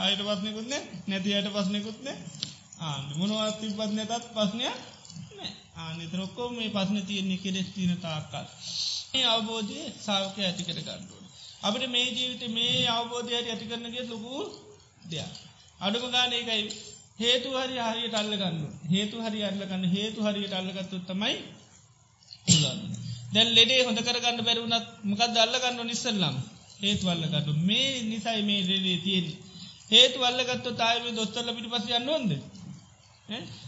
අයට 0.00 0.20
පස්සනෙකුත්න 0.20 0.74
නැති 1.06 1.34
අයට 1.34 1.48
පස්සනෙකුත්න 1.50 2.08
ආ 2.80 2.96
මොනවත් 3.16 3.56
තිබත් 3.60 3.92
නැතත් 3.92 4.26
පස්නය 4.34 4.66
ආනෙතරොක්කෝ 5.76 6.48
මේ 6.50 6.68
පස්න 6.68 6.98
තියෙන්නේ 7.02 7.38
කෙලෙස් 7.38 7.68
තින 7.74 7.92
තාක්කල්. 7.98 8.46
මේ 9.12 9.26
අවබෝධය 9.26 9.78
සාවකය 10.00 10.40
ඇති 10.42 10.62
කර 10.64 10.80
ගන්නුව 10.80 11.22
අපට 11.62 11.86
මේ 11.88 12.06
ජීවිත 12.08 12.44
මේ 12.50 12.88
අවබෝධයට 12.88 13.48
ඇති 13.48 13.70
කරනගේ 13.70 14.04
ලොකු 14.04 14.34
දෙයක්. 15.10 15.32
අඩුම 15.80 16.04
ගාන 16.10 16.32
එකයි 16.32 16.64
හේතු 17.18 17.48
හරි 17.56 17.76
හරියට 17.80 18.14
අල්ලගන්න 18.14 18.58
හේතු 18.90 19.16
හරි 19.18 19.40
අල්ලගන්න 19.42 19.84
හේතු 19.86 20.20
හරියට 20.22 20.54
අල්ලගත්තු 20.54 20.96
තමයි 21.04 21.36
දැල් 23.32 23.48
ලෙඩේ 23.50 23.80
හොඳ 23.82 24.00
කරගන්න 24.00 24.40
බැරුණත් 24.40 24.86
මකද 25.04 25.36
අල්ලගන්න 25.38 25.80
නිස්සල්ලම් 25.84 26.36
හේතු 26.80 27.04
අල්ලගන්න 27.08 27.64
මේ 27.64 27.88
නිසයි 28.04 28.42
මේ 28.42 28.60
රෙඩේ 28.64 28.98
තියෙන 28.98 29.26
හේතු 29.90 30.18
අල්ලගත්තු 30.22 30.70
තායම 30.74 31.08
දොස්තරල 31.14 31.50
පිටි 31.52 31.70
පස 31.70 31.90
යන්න 31.92 32.08
ොන්ද 32.10 32.30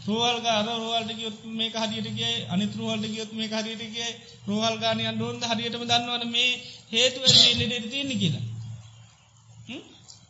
රෝහල්ග 0.06 0.46
අර 0.48 0.66
රෝහල්ට 0.76 1.10
ගියොත් 1.14 1.38
මේ 1.52 1.72
හරියට 1.74 2.08
කිය 2.12 2.34
අනිත 2.48 2.72
රෝහල්ට 2.76 3.06
ගියොත් 3.08 3.32
මේ 3.32 3.50
හරියට 3.50 3.82
කිය 3.88 4.10
රෝහල් 4.46 4.76
ගානයන් 4.78 5.22
ොන්ද 5.24 5.42
හරියටම 5.44 5.84
දන්නවන 5.84 6.24
මේ 6.30 6.50
හේතුව 6.90 7.24
මේ 7.34 7.52
ලෙඩට 7.60 7.90
තියෙන 7.90 8.12
කියලා. 8.18 8.46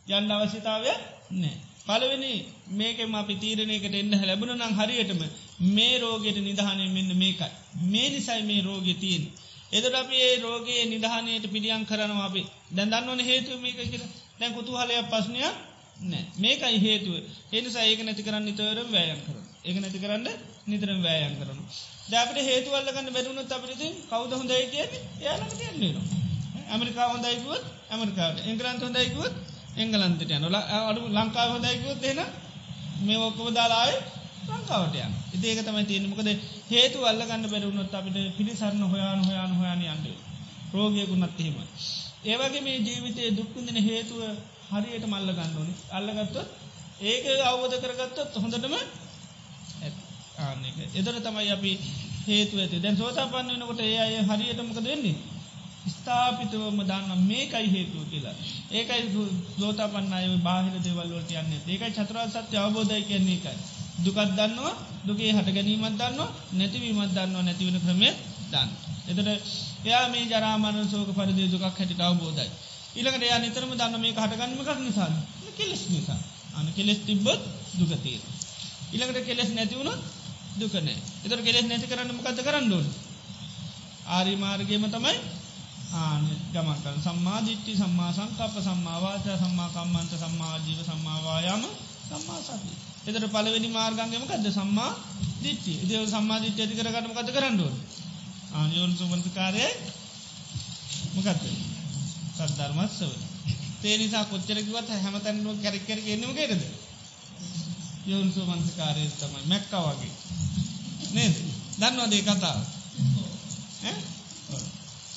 යන්න 0.09 0.31
අවශ්‍යතාවය 0.33 0.93
නෑ 1.33 1.68
පලවෙනි 1.89 2.33
මේකම 2.71 3.13
අපි 3.15 3.35
තීරණයකට 3.35 3.95
එන්න 3.95 4.13
ලැබුණ 4.21 4.53
නම් 4.55 4.73
හරියටම 4.79 5.21
මේ 5.75 5.95
රෝගයට 5.97 6.39
නිධානය 6.39 6.85
මෙන්න 6.89 7.11
මේකයි. 7.17 7.49
මේ 7.85 8.09
නිසයි 8.09 8.41
මේ 8.43 8.61
රෝගෙ 8.61 8.93
තියෙන්. 8.95 9.23
එදට 9.71 9.95
අපි 9.95 10.15
ඒ 10.19 10.35
රෝගයේ 10.37 10.85
නිධානයට 10.85 11.45
පිළියන් 11.51 11.83
කරනවා 11.85 12.25
අපි 12.25 12.41
දැන්දන්න 12.71 13.09
ඕන 13.09 13.21
හේතුව 13.21 13.57
මේක 13.59 13.79
කියල 13.83 14.05
දැන් 14.39 14.53
කුතු 14.53 14.71
හලයක් 14.73 15.09
පස්්නයක් 15.11 15.55
නෑ 16.03 16.23
මේකයි 16.37 16.79
හේතුව 16.79 17.15
එනිසා 17.53 17.83
ඒක 17.83 18.01
නැති 18.03 18.23
කරන්න 18.23 18.45
නිතරම් 18.45 18.89
වෑයන් 18.89 19.21
කර 19.25 19.37
ඒක 19.65 19.77
නැති 19.79 19.99
කරන්න 19.99 20.27
නිතරම් 20.67 20.99
වෑයන් 21.03 21.35
කරන. 21.39 21.59
දැපට 22.11 22.37
හේතුවල්ලගන්න 22.43 23.13
බැරුණු 23.15 23.43
අපිති 23.49 23.87
කවද 24.09 24.31
හොඳයි 24.33 24.63
කියන්නේ 24.67 25.01
යාලට 25.21 25.53
කියන්නේ 25.59 25.91
නවා. 25.91 26.19
ඇමරිකා 26.69 27.07
හොඳයිකුවත් 27.09 27.63
ඇමරිකාට 27.89 28.37
එංගලන්ත 28.45 28.81
හොඳයිකුවත් 28.81 29.33
එංගලන්තට 29.75 30.31
යන 30.31 30.45
අඩු 30.81 31.01
ලංකාව 31.09 31.49
හොඳයිකුත් 31.51 32.03
එෙන 32.03 32.21
මේ 33.01 33.19
ඔක්කොම 33.19 33.53
දාලායි 33.53 33.97
ලංකාවටය 34.49 34.99
ඉතිඒක 35.31 35.59
තමයි 35.61 35.85
තියෙනමකද 35.85 36.29
හේතු 36.69 37.05
අල්ලගන්න 37.05 37.45
බැරුණොත් 37.47 37.93
අපිට 37.93 38.17
පිළිසරන්න 38.37 38.83
හොයාන 38.85 39.21
හොයාන 39.23 39.53
හොයාන 39.55 39.81
අන්ඩ 39.87 40.07
රෝගයකුන්නත් 40.73 41.39
එහෙම. 41.39 41.57
ඒවගේ 42.23 42.61
මේ 42.61 42.77
ජීවිතය 42.79 43.21
දුක්කුදින 43.31 43.77
හේතුව 43.81 44.21
හරියට 44.71 45.05
මල්ල 45.05 45.29
ගන්නඩුවනි 45.31 45.73
අල්ලගත්තොත් 45.91 46.47
ඒක 47.03 47.25
අවබෝධ 47.41 47.77
කරගත්තොත් 47.79 48.31
හොඳටම 48.35 48.75
ආන්නක 50.39 50.77
එදර 50.93 51.15
තමයි 51.19 51.51
අපි 51.51 51.71
හේතු 52.27 52.55
ඇති 52.57 52.79
දැන් 52.79 52.97
සෝතා 52.97 53.27
පන්න 53.27 53.51
වෙනකොට 53.51 53.81
ඒ 53.81 53.97
අය 53.99 54.15
හරියටමක 54.23 54.79
දෙන්නේ 54.79 55.15
ස්ථාපිතවම 55.91 56.79
දන්න 56.83 57.25
මේකයි 57.25 57.67
හේතුව 57.73 58.03
කියලා. 58.11 58.35
ඒකයි 58.71 59.01
ලෝතා 59.59 59.87
පන්නය 59.87 60.37
බාහිර 60.47 60.75
දෙවල්ලට 60.79 61.31
යන්න. 61.33 61.51
ඒකයි 61.65 61.91
චතරා 61.91 62.27
සත්‍ය 62.27 62.55
අවබෝධය 62.57 63.01
කියන්නේ 63.03 63.37
එකයි 63.39 63.57
දුකත් 64.05 64.31
දන්නවා 64.31 64.73
දුකේ 65.07 65.31
හට 65.31 65.49
ගැනීමත් 65.55 65.97
දන්නවා 65.97 66.29
නැතිවීමත් 66.53 67.13
දන්නවා 67.15 67.43
නැතිවෙන 67.43 67.81
ක්‍රමේ 67.81 68.13
දන්න 68.51 68.69
එතට 69.09 69.29
එයා 69.85 70.05
මේ 70.09 70.25
ජරාමන 70.25 70.77
සෝක 70.91 71.09
පරිදි 71.17 71.51
දුකක් 71.53 71.65
හැටිට 71.69 72.01
අවබෝධයි. 72.01 72.49
ඉළකට 72.95 73.23
එයා 73.23 73.39
නිතරම 73.39 73.71
දන්න 73.73 74.01
මේ 74.01 74.13
හටගන්නම 74.13 74.61
කක් 74.61 74.79
නිසා 74.79 75.09
කෙලෙස් 75.57 75.83
නිසා. 75.89 76.19
අන 76.57 76.67
කෙලෙස් 76.75 76.99
තිබ්බොත් 77.07 77.41
දුකතීර 77.79 78.21
ඉළඟට 78.93 79.27
කෙලෙස් 79.27 79.49
නැතිවුණොත් 79.53 79.99
දුකනෑ 80.59 80.97
එතර 81.25 81.39
කෙලෙස් 81.41 81.65
නැති 81.69 81.87
කරන්න 81.87 82.15
මකත 82.15 82.39
කරන්න 82.41 82.73
ඕන? 82.73 82.87
ආරි 84.07 84.33
මාර්ගයම 84.35 84.85
තමයි 84.87 85.15
ආන 85.93 86.23
ගමන්කන් 86.53 86.97
සම්මාධිට්ටි 86.99 87.73
සම්මා 87.75 88.11
සංකප 88.11 88.55
සම්මාවාච 88.59 89.25
සම්මාකම්මන්ත 89.35 90.11
සම්මාජීව 90.15 90.79
සම්මාවායාම 90.83 91.63
සම්මා 92.09 92.39
සති. 92.41 92.73
එතට 93.05 93.25
පලවෙනි 93.27 93.69
මාර්ගන්ගම 93.69 94.25
කද 94.25 94.45
සම්මා 94.51 94.91
දිට්ටි 95.41 95.73
ඉදව 95.83 96.05
සම්මාධිට්්‍ය 96.07 96.61
ඇති 96.61 96.75
කරගටම 96.75 97.13
කත 97.13 97.29
කරන්නුව. 97.29 97.73
ආයෝන් 98.53 98.93
සුමන්තකාරය 98.93 99.65
මොකක්ද 101.15 101.41
සද්ධර්මත්සව. 102.37 103.11
තේ 103.81 103.95
නිසා 103.97 104.25
කොච්චරකිවත් 104.25 104.89
හැමතැන්නුව 104.95 105.57
කැරක්කර 105.57 105.99
කියන්නම 105.99 106.33
කෙරද. 106.35 106.61
යෝනිසෝ 108.05 108.45
මනසිකාරය 108.47 109.03
තමයි 109.11 109.41
මැක්ක 109.45 109.73
වගේ 109.85 110.13
නේද 111.13 111.35
දන්නවදේ 111.79 112.21
කතාව 112.23 112.59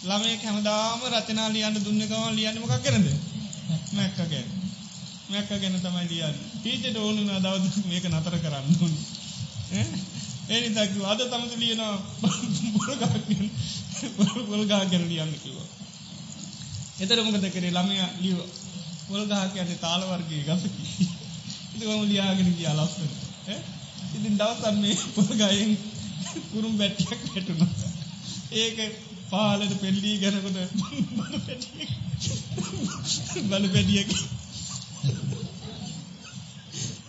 ළමේ 0.02 0.36
හැමදාම 0.38 1.00
රචනා 1.10 1.48
ලියන්න 1.48 1.76
දුන්න 1.78 2.02
ගම 2.02 2.24
ලියන්න 2.32 2.60
මොකක් 2.60 2.74
කරද? 2.80 3.06
මැක්ක 3.92 4.18
ගැන. 4.24 4.48
මැක්ක 5.28 5.50
ගැන 5.56 5.78
තමයි 5.78 6.06
ලියන්න. 6.10 6.36
පීචට 6.62 6.96
ඕනුන 6.98 7.30
දවද 7.38 7.64
මේක 7.86 8.08
නතර 8.08 8.36
කරන්න 8.38 8.74
ඕන. 8.78 8.94
ඒනි 10.48 10.68
දක් 10.70 10.92
අද 11.06 11.20
තමතු 11.26 11.56
ලියනවා 11.58 11.94
පොල්ගා 14.48 14.84
ගැන 14.86 15.06
ලියන්න 15.06 15.38
කිව්වා. 15.38 15.68
එතර 16.98 17.18
මොකද 17.22 17.48
කරේ? 17.48 17.72
ළමය 17.72 17.96
ලියව 18.18 18.38
පොල්ගහ 19.06 19.52
කියන්නේ 19.52 19.78
තාලවර්ගගේ 19.78 20.42
ගසකි 20.44 21.08
ඉතිම 21.74 22.02
ලියාගෙන 22.04 22.50
කියා 22.52 22.74
ලස්සන 22.76 23.10
ඉතින් 24.12 24.38
දවසන් 24.38 24.76
මේ 24.78 24.96
පොල්ගයෙන් 25.14 25.72
කුරුම් 26.50 26.74
බැට්ටියක් 26.76 27.22
හැටුණා 27.26 27.90
ඒක 28.54 28.78
පාලට 29.32 29.74
පෙල්ලී 29.80 30.16
ගැනකොට 30.18 30.58
බලු 33.50 33.68
පැටියෙක්. 33.68 34.10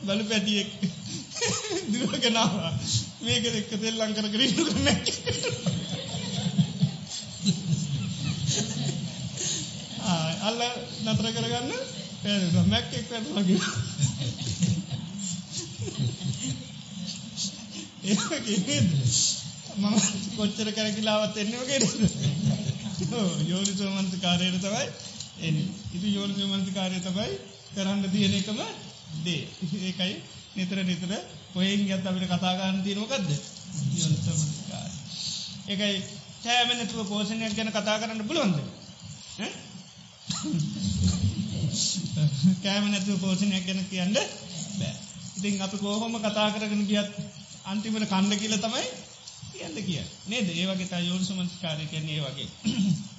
බලු 0.06 0.24
පැටියෙක්. 0.30 0.70
දුවගෙනවා 1.92 2.72
මේක 3.22 3.46
එක්ක 3.52 3.72
තෙල් 3.82 3.96
ලංකර 4.00 4.28
කරන්න 4.34 4.54
කරන 4.60 4.88
අල්ල 10.44 10.62
නතර 11.06 11.28
කරගන්න. 11.34 11.72
පැ 12.24 12.64
මැක් 12.66 12.88
එක් 12.94 13.06
පැට 13.10 13.28
වගේ 13.36 13.60
ඒ 18.06 18.82
මම 19.76 19.96
කොච්චර 20.36 20.68
කැරකිලාවත් 20.72 21.38
එන්න 21.38 21.54
වගේ 21.60 21.80
යෝනිසෝ 23.46 23.90
මන්ත 23.92 24.14
කාරයට 24.22 24.58
තමයි 24.60 24.86
එ 25.42 25.50
ඉති 25.94 26.08
යෝනිසෝ 26.14 26.48
මන්ත 26.50 26.70
කාරය 26.72 27.00
තමයි 27.02 27.32
කරන්න 27.76 28.04
තියෙන 28.10 28.34
එකම 28.34 28.60
දේ. 29.24 29.42
ඒකයි 29.82 30.14
නිතර 30.56 30.78
නිතර 30.84 31.12
ඔයෙන් 31.56 31.88
ගැත් 31.88 32.06
අපිට 32.06 32.28
කතාගන්න 32.30 32.84
තියනොකක්ද 32.84 33.30
යෝනිසෝමන්තකාර 33.94 34.92
ඒකයි 35.68 35.96
කෑමනතුව 36.44 37.08
පෝෂණයක් 37.08 37.56
ගැන 37.56 37.72
කතා 37.72 38.00
කරන්න 38.00 38.28
පුළුවන්ද? 38.28 38.58
කෑමනැතුව 42.64 43.18
පෝෂණයක් 43.20 43.66
ගැන 43.66 43.82
කියන්න 43.90 44.14
බෑ. 44.14 44.94
ඉතින් 45.38 45.62
අපි 45.62 45.78
කෝහොම 45.78 46.20
කතා 46.20 46.52
කරගෙන 46.52 46.86
ගියත් 46.86 47.10
අන්තිමට 47.66 48.08
කණ්ඩ 48.08 48.40
කියල 48.40 48.56
තමයි 48.60 48.86
කියන්න 49.64 49.82
කිය 49.82 50.03
නේද? 50.28 50.47
ඒවගේ 50.51 50.88
තා 50.88 51.01
යෝන් 51.01 51.24
සුමංස්කාරය 51.24 51.86
කියන්නේ 51.88 52.22
වගේ. 52.22 52.49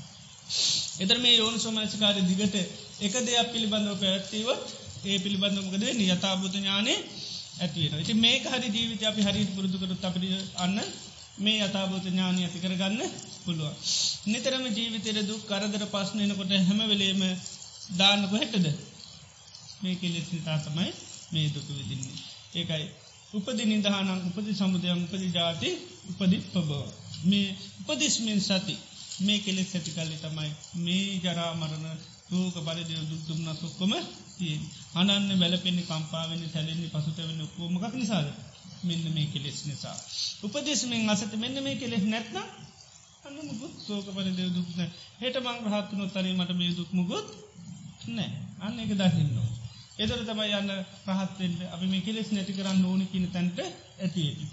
එතර 1.02 1.18
මේ 1.18 1.36
යෝන් 1.36 1.56
සුමංස්කාරය 1.58 2.22
දිගට 2.22 2.56
එක 3.00 3.14
දෙයක් 3.22 3.52
පිළිබඳව 3.52 4.00
පැත්තිීවත් 4.00 4.66
ඒ 5.04 5.18
පිළිබඳමකද 5.18 5.84
නියතාබුත 5.94 6.54
ඥානේ 6.54 6.98
ඇතිවෙන 7.56 8.00
ඉති 8.00 8.14
මේ 8.16 8.38
හරි 8.44 8.68
ජීවිත 8.68 9.02
අපි 9.04 9.22
හරි 9.22 9.42
පුරුදුකරුත් 9.48 10.04
අපිට 10.04 10.54
අන්න 10.56 10.78
මේ 11.38 11.62
අතාබෝත 11.62 12.04
ඥානය 12.04 12.40
ඇති 12.42 12.58
කරගන්න 12.58 13.00
පුළුවන්. 13.44 13.74
නිතරම 14.26 14.64
ජීවිතයට 14.68 15.28
දුක් 15.28 15.42
කරදර 15.46 15.84
පස්නයනකොට 15.86 16.52
හැම 16.60 16.80
වෙලේම 16.84 17.22
දාන්නක 17.92 18.32
හැටද? 18.32 18.66
මේ 19.80 19.94
කෙලෙස් 19.94 20.28
නිතා 20.32 20.58
තමයි 20.58 20.90
මේ 21.32 21.46
දුක 21.48 21.66
විදින්නේ. 21.68 22.18
ඒකයි 22.54 22.84
උපදි 23.32 23.64
නිදහනම් 23.64 24.20
උපදි 24.28 24.52
සමුදයම් 24.52 25.00
උපදි 25.04 25.28
ජාති 25.30 25.70
උපදි 26.10 26.36
පබව. 26.46 26.70
මේ 27.24 27.48
උපදිස්මෙන් 27.82 28.40
සති 28.42 28.74
මේ 29.18 29.38
කෙලෙස් 29.40 29.70
ඇති 29.70 29.90
කල්ලි 29.90 30.16
තමයි 30.18 30.50
මේ 30.76 31.20
ජරාමරණ 31.20 31.86
රෝක 32.30 32.56
බලදය 32.58 32.94
දුක්දුම්න්න 33.02 33.56
සොක්කොම 33.56 33.92
තියෙන් 34.34 34.62
අනන්න 34.94 35.40
වැලපෙන්නේ 35.40 35.84
කම්පාවෙන 35.84 36.42
සැලෙන්නේ 36.48 36.90
පසුතවෙන්න 36.90 37.42
කෝමක් 37.54 37.94
නිසාද 37.94 38.28
මෙන්න 38.82 39.04
මේ 39.10 39.26
කෙලෙස් 39.26 39.58
නිසා. 39.64 39.96
උපදේශමෙන් 40.42 41.10
අසත 41.10 41.32
මෙන්න 41.36 41.56
මේ 41.62 41.76
කෙලෙස් 41.76 42.04
නැත්න 42.04 42.36
අන්න 43.24 43.36
මුකුත් 43.40 43.74
සෝක 43.80 44.06
පරිදය 44.08 44.44
දුක්න 44.50 44.80
හෙට 45.20 45.36
මං 45.38 45.58
රහත්තුනො 45.66 46.04
තරීමට 46.08 46.52
මේ 46.52 46.72
දුක් 46.72 46.90
මුකුත් 46.92 47.26
නෑ 48.08 48.30
අන්න 48.60 48.80
එක 48.80 48.92
දකින්නවා. 48.92 49.50
එදර 49.96 50.20
තමයි 50.22 50.52
යන්න 50.52 50.72
පහත්වෙන්ට 50.98 51.60
අපි 51.68 51.86
මේ 51.86 52.02
කෙලෙස් 52.02 52.28
නැති 52.30 52.52
කරන්න 52.52 52.84
ඕන 52.84 53.02
කියන 53.06 53.26
තැන්ට 53.30 53.58
ඇතිේති. 53.98 54.44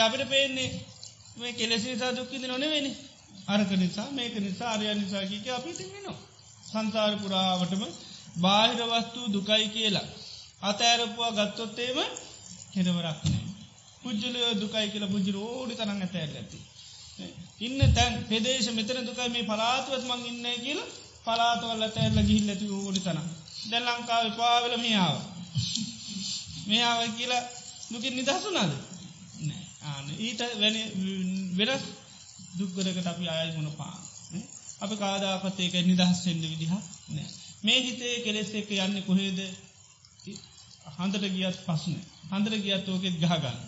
අපිට 0.00 0.28
පේන්නේ 0.28 0.68
මේ 1.36 1.52
කෙලෙසි 1.52 1.88
නිසා 1.88 2.12
දුක්කිද 2.12 2.44
නොනෙවෙනි 2.44 2.90
අරක 3.46 3.70
නිසා 3.74 4.08
මේක 4.10 4.34
නිසා 4.38 4.72
අරය 4.72 4.94
නිසාකික 4.94 5.46
අපි 5.48 5.70
තිෙනවා. 5.72 6.18
සංසාර 6.66 7.14
පුරාවටම 7.16 7.82
බාහිර 8.36 8.80
වස්තු 8.82 9.20
දුකයි 9.28 9.66
කියලා. 9.68 10.06
අතෑරපුවා 10.62 11.32
ගත්තොත්තේම 11.38 11.98
හෙරවරක්නේ. 12.74 13.42
පුද්ජලය 14.02 14.40
දුකයි 14.54 14.86
කියලා 14.88 15.08
පුද්ජිර 15.08 15.36
ඕඩි 15.38 15.74
තරන්න 15.74 16.02
ඇතැල් 16.02 16.32
ඇති. 16.32 16.58
ඉන්න 17.60 17.80
තැන් 17.94 18.14
පෙදේශ 18.24 18.68
මෙතන 18.70 19.06
දුකයි 19.06 19.28
මේ 19.28 19.44
පලාතුවත් 19.44 20.04
මං 20.04 20.22
ඉන්න 20.26 20.46
කියලා 20.58 20.92
පලාතවල්ල 21.24 21.84
තැල්ල 21.88 22.18
ගිහිල් 22.22 22.48
ඇති 22.48 22.66
ඕඩි 22.70 23.00
තනම්. 23.00 23.28
දැන් 23.70 23.84
ලංකාව 23.88 24.26
පාවල 24.36 24.74
මෙයාව. 24.76 25.16
මෙයාව 26.66 27.00
කියලා 27.16 27.42
දුකින් 27.92 28.16
නිදහසුනාද 28.16 28.72
ආන 29.84 30.06
ඊට 30.18 30.40
වැනි 30.56 30.82
වෙනස් 31.56 31.84
දුක්ගරකට 32.54 33.06
අපි 33.06 33.28
අයල් 33.30 33.50
මොන 33.56 33.70
පා 33.74 33.96
අපි 34.80 34.94
කාදාපත් 34.96 35.58
ඒක 35.58 35.74
නිදහස් 35.82 36.20
වෙන්ඩ 36.26 36.44
විදිහ 36.44 36.72
නෑ. 36.72 37.28
මේ 37.62 37.80
හිතේ 37.80 38.14
කෙලෙස් 38.24 38.50
එක 38.52 38.70
යන්න 38.76 38.96
කොහේද? 39.02 39.38
හන්දට 40.92 41.26
ගියත් 41.30 41.58
පස්සන 41.66 41.96
හන්දර 42.30 42.56
ගියත් 42.58 42.88
ඕකෙත් 42.88 43.16
ගහගන්න 43.18 43.58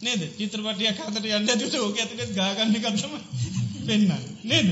නේද? 0.00 0.22
චිත්‍රපටිය 0.38 0.92
කතට 0.92 1.26
යන්න 1.30 1.50
ඇතුට 1.50 1.76
ඕක 1.78 1.98
ඇතකත් 1.98 2.32
ගාගන්න 2.34 2.76
කත්තම 2.76 3.14
පෙන්න්න 3.84 4.10
නේද? 4.44 4.68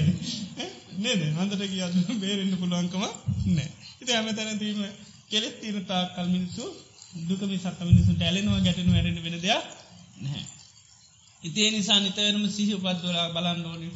නේද? 0.99 1.23
හන්දට 1.35 1.63
ගියත් 1.69 1.95
බේරෙන්න්න 2.19 2.57
පුළුවන්කම 2.57 3.05
නෑ. 3.51 3.69
ඉති 4.01 4.13
හැම 4.13 4.33
තැනදීම 4.33 4.83
කෙලෙත් 5.29 5.61
තීන 5.61 5.85
තා 5.85 6.03
කල් 6.15 6.29
මිනිස්සු 7.15 7.29
දුකම 7.29 7.51
සක්ක 7.55 7.81
මිනිසුන්ට 7.83 8.23
ඇලෙනවා 8.23 8.61
ගැටනු 8.61 8.93
ඇරෙන 8.93 9.17
වෙන 9.17 9.37
දෙයක් 9.37 9.65
නැහැ. 10.19 10.45
ඉතිේ 11.43 11.71
නිසා 11.71 12.01
නිතරම 12.01 12.45
සිහි 12.49 12.75
උපත්වලා 12.75 13.29
බලන්න 13.31 13.67
ඕනි 13.67 13.89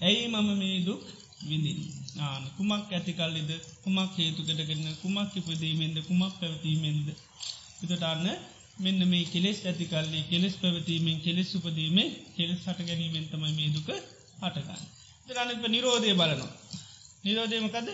ඇයි 0.00 0.28
මම 0.28 0.48
මේ 0.58 0.78
දුක් 0.80 1.02
විඳින් 1.42 1.80
ආන 2.20 2.44
කුමක් 2.56 2.88
ඇතිකල්ලිද 2.90 3.50
කුමක් 3.84 4.12
හේතුකටගන්න 4.16 4.88
කුමක් 5.02 5.36
ඉපදීමෙන්ද 5.36 5.96
කුමක් 6.00 6.34
පැවතීමෙන්ද 6.40 7.06
එතටන්න 7.82 8.26
මෙන්න 8.78 9.00
මේ 9.06 9.24
කෙලෙස් 9.26 9.58
ඇතිකල්ලි 9.62 10.20
කෙලෙස් 10.24 10.54
පැවතීමෙන් 10.56 11.20
කෙලෙස් 11.20 11.50
උපදීමේ 11.54 12.08
කෙලෙස් 12.36 12.60
හට 12.66 12.80
ගැනීමෙන් 12.82 13.26
තමයි 13.28 13.52
මේ 13.52 13.70
දුක 13.70 13.88
හටගන්න. 14.40 14.82
දරන්නප 15.26 15.64
නිරෝධය 15.68 16.12
බලනවා. 16.14 16.52
නිරෝධයමකද 17.24 17.88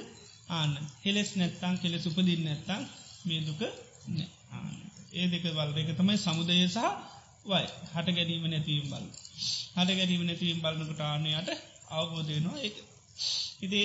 ආන්න 0.51 0.75
කෙලෙස් 1.03 1.31
නැත්තං 1.37 1.75
කෙලෙස් 1.79 2.05
උපදින්න 2.07 2.45
නැත්තං 2.45 2.83
මේ 3.25 3.41
දුක 3.43 3.61
ආන්න 3.63 4.38
ඒ 5.13 5.27
දෙක 5.29 5.45
වල් 5.51 5.71
එක 5.77 5.91
තමයි 5.95 6.17
සමුදය 6.19 6.59
සහ 6.67 6.79
වයි. 7.47 7.67
හට 7.93 8.09
ගැනීම 8.11 8.45
නැතිවීම 8.47 8.87
බල 8.89 9.05
හට 9.77 9.91
ගැනීම 9.93 10.23
නැතිවීම 10.25 10.61
බලන්නකට 10.61 11.03
ආනයට 11.03 11.49
අවබෝධයනවා 11.91 12.59
ඒ 12.61 12.73
ඉති 13.61 13.81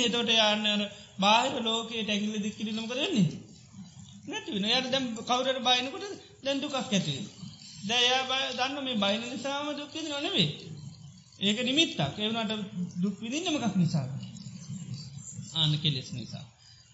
එතොට 0.00 0.30
යන්න 0.30 0.82
බාහිර 1.18 1.62
ලෝකයේ 1.62 2.04
ටැකිල්ල 2.04 2.36
දික්කිරි 2.38 2.72
නොක 2.72 2.92
දෙන්නේ 2.92 3.28
නැතිවෙන 4.26 4.66
යට 4.70 4.90
දැම් 4.90 5.06
කවුරට 5.20 5.60
බයිනකොට 5.60 6.04
දැන්දුකක් 6.42 6.76
ඇති 6.78 7.14
දැයා 7.84 8.22
බය 8.26 8.42
දන්න 8.52 8.84
මේ 8.84 8.98
බයින 8.98 9.22
නිසාම 9.26 9.66
දුක්කිද 9.74 10.06
නොනෙවේ 10.08 10.50
ඒක 11.40 11.58
නිමිත්තක්. 11.62 12.18
එවනට 12.18 12.52
දුක් 12.96 13.16
විදින්නමකක් 13.18 13.76
නිසා 13.76 14.06
ආන 15.54 15.72
කෙලෙස් 15.78 16.08
නිසා. 16.12 16.44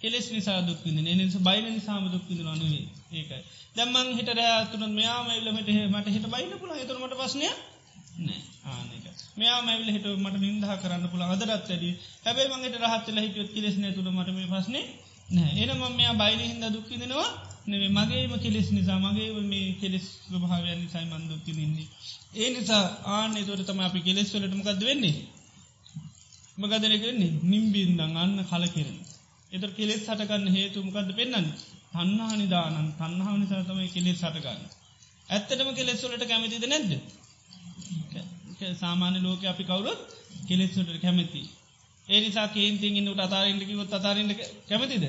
කෙලෙස් 0.01 0.27
නිසා 0.31 0.61
දුක්කින්න 0.63 1.03
නිස 1.03 1.37
බයින 1.41 1.67
නිසාම 1.69 2.05
දුක්කිද 2.09 2.41
නොනවේ 2.41 2.87
ඒකයි 3.11 3.43
දැම්මන් 3.77 4.13
හිට 4.15 4.31
රෑතුන 4.35 4.85
මෙයා 4.93 5.21
මයිල්ලමට 5.25 5.71
මට 5.89 6.07
හිට 6.09 6.29
බයින්න 6.29 6.55
පුළ 6.57 6.73
තුරමට 6.85 7.17
පස්නය 7.17 7.49
නෑ. 8.19 8.41
ආනක 8.67 9.07
මෙයා 9.37 9.61
මැවිල 9.63 9.91
හිට 9.91 10.07
මට 10.17 10.37
නින්දහ 10.41 10.71
කරන්න 10.77 11.09
පුළ 11.09 11.25
අදරත් 11.25 11.69
ඇඩි 11.69 11.91
හැබයි 12.25 12.49
මඟට 12.49 12.81
රහත්තල 12.83 13.19
හිටියොත් 13.19 13.51
කිලෙස්න 13.53 13.85
තුළ 13.93 14.11
මට 14.11 14.31
මේ 14.33 14.49
පස්නේ 14.49 14.85
නෑ. 15.31 15.53
එන 15.57 15.71
මම 15.73 15.95
මෙයා 15.95 16.15
බයින 16.15 16.43
හිද 16.43 16.65
දුක්කිදෙනවා 16.71 17.29
නෙවේ 17.67 17.91
මගේම 17.91 18.33
කෙලෙස් 18.39 18.69
නිසා 18.71 18.99
මගේ 18.99 19.31
මේ 19.45 19.67
කෙලෙස් 19.81 20.07
ප්‍රභාවයන් 20.25 20.79
නිසයි 20.79 21.07
මන් 21.07 21.25
දුක්කිදින්නේ 21.29 21.89
ඒ 22.37 22.51
නිසා 22.51 22.85
ආනෙ 23.13 23.41
තොට 23.45 23.67
තම 23.67 23.81
අපි 23.83 24.01
කෙලෙස් 24.01 24.29
වලටමකක්ද 24.33 24.83
වෙන්නේ? 24.83 25.17
මගදනකන්නේ 26.59 27.33
නිම්බින්දං 27.45 28.01
අන්න 28.17 28.37
කල 28.45 28.65
කෙරෙන 28.69 28.99
එතර 29.53 29.71
කෙලෙස් 29.71 30.03
හටගන්න 30.05 30.55
හේතුමකක්ද 30.55 31.11
පෙන්න්න 31.13 31.49
තන්නා 31.93 32.33
නිදානන් 32.37 32.89
තන්නාව 32.95 33.37
නිසා 33.39 33.63
තමයි 33.63 33.89
කෙලෙස් 33.89 34.19
සටගන්න. 34.21 34.63
ඇත්තටම 35.29 35.71
කෙලෙස්වලට 35.75 36.25
කැමතිද 36.25 36.65
නැද්ද. 36.67 36.93
සාමාන්‍ය 38.75 39.19
ලෝක 39.21 39.45
අපි 39.45 39.65
කවුරුත් 39.65 40.01
කෙලෙස්වට 40.49 40.99
කැමති. 41.01 41.43
ඒනිසා 42.07 42.49
කේන්තින් 42.49 42.97
ඉන්නට 42.97 43.21
අතාරෙන්ටකිවොත් 43.21 43.93
අතාරෙන්ට 43.93 44.33
කැමතිද. 44.69 45.05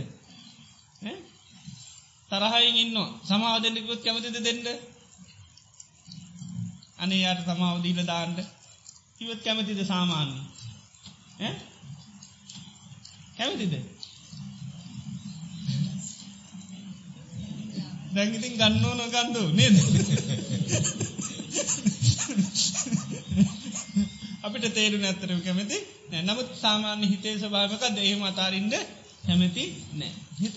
තරහයි 2.29 2.69
ඉන්න 2.75 2.97
සමාව 3.23 3.57
දෙන්නෙකුත් 3.63 4.01
කැමතිද 4.03 4.37
දෙන්න 4.39 4.65
අනේ 6.99 7.23
යට 7.25 7.41
සමාව 7.47 7.77
දීල 7.83 7.99
දාන්ට 8.05 8.39
ඉවත් 9.19 9.41
කැමතිද 9.43 9.79
සාමාන්‍ය 9.85 10.33
කැමතිද 13.37 13.73
දැඟිතින් 18.07 18.53
ගන්න 18.55 18.85
ඕන 18.85 19.01
ගන්දු 19.07 19.41
නේද? 19.51 19.75
අපිට 24.43 24.65
තේරු 24.71 24.97
නැත්තරම 24.97 25.41
කැමති? 25.41 25.77
නමුත් 26.21 26.49
සාමාන්‍ය 26.55 27.05
හිතේ 27.05 27.35
ස්භාවක 27.37 27.83
දේහම 27.91 28.23
අතාරින්ට 28.23 28.75
කැමති 29.25 29.63
නෑ. 29.93 30.11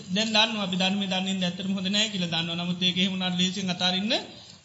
දැන් 0.09 0.29
දන්න 0.29 0.57
අපි 0.59 0.75
ධර්ම 0.75 1.03
දන්න 1.03 1.43
ඇතරම 1.43 1.73
හොඳ 1.73 1.89
නෑ 1.89 2.07
කියල 2.09 2.25
දන්න 2.25 2.59
නමුත් 2.59 2.81
ඒක 2.81 2.97
හෙමුණට 2.97 3.37
ලේසි 3.37 3.61
අතාරන්න 3.67 4.13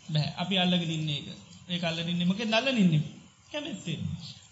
බෑ. 0.08 0.28
අපි 0.36 0.54
අල්ලගෙන 0.58 0.92
ඉන්නේ 0.92 1.20
එක 1.68 1.82
ඒ 1.82 1.86
අල්ල 1.86 1.98
ඉන්නමක 2.04 2.40
දල්ල 2.44 2.66
ඉන්න? 2.76 2.94
කැමැත්තේ. 3.50 3.98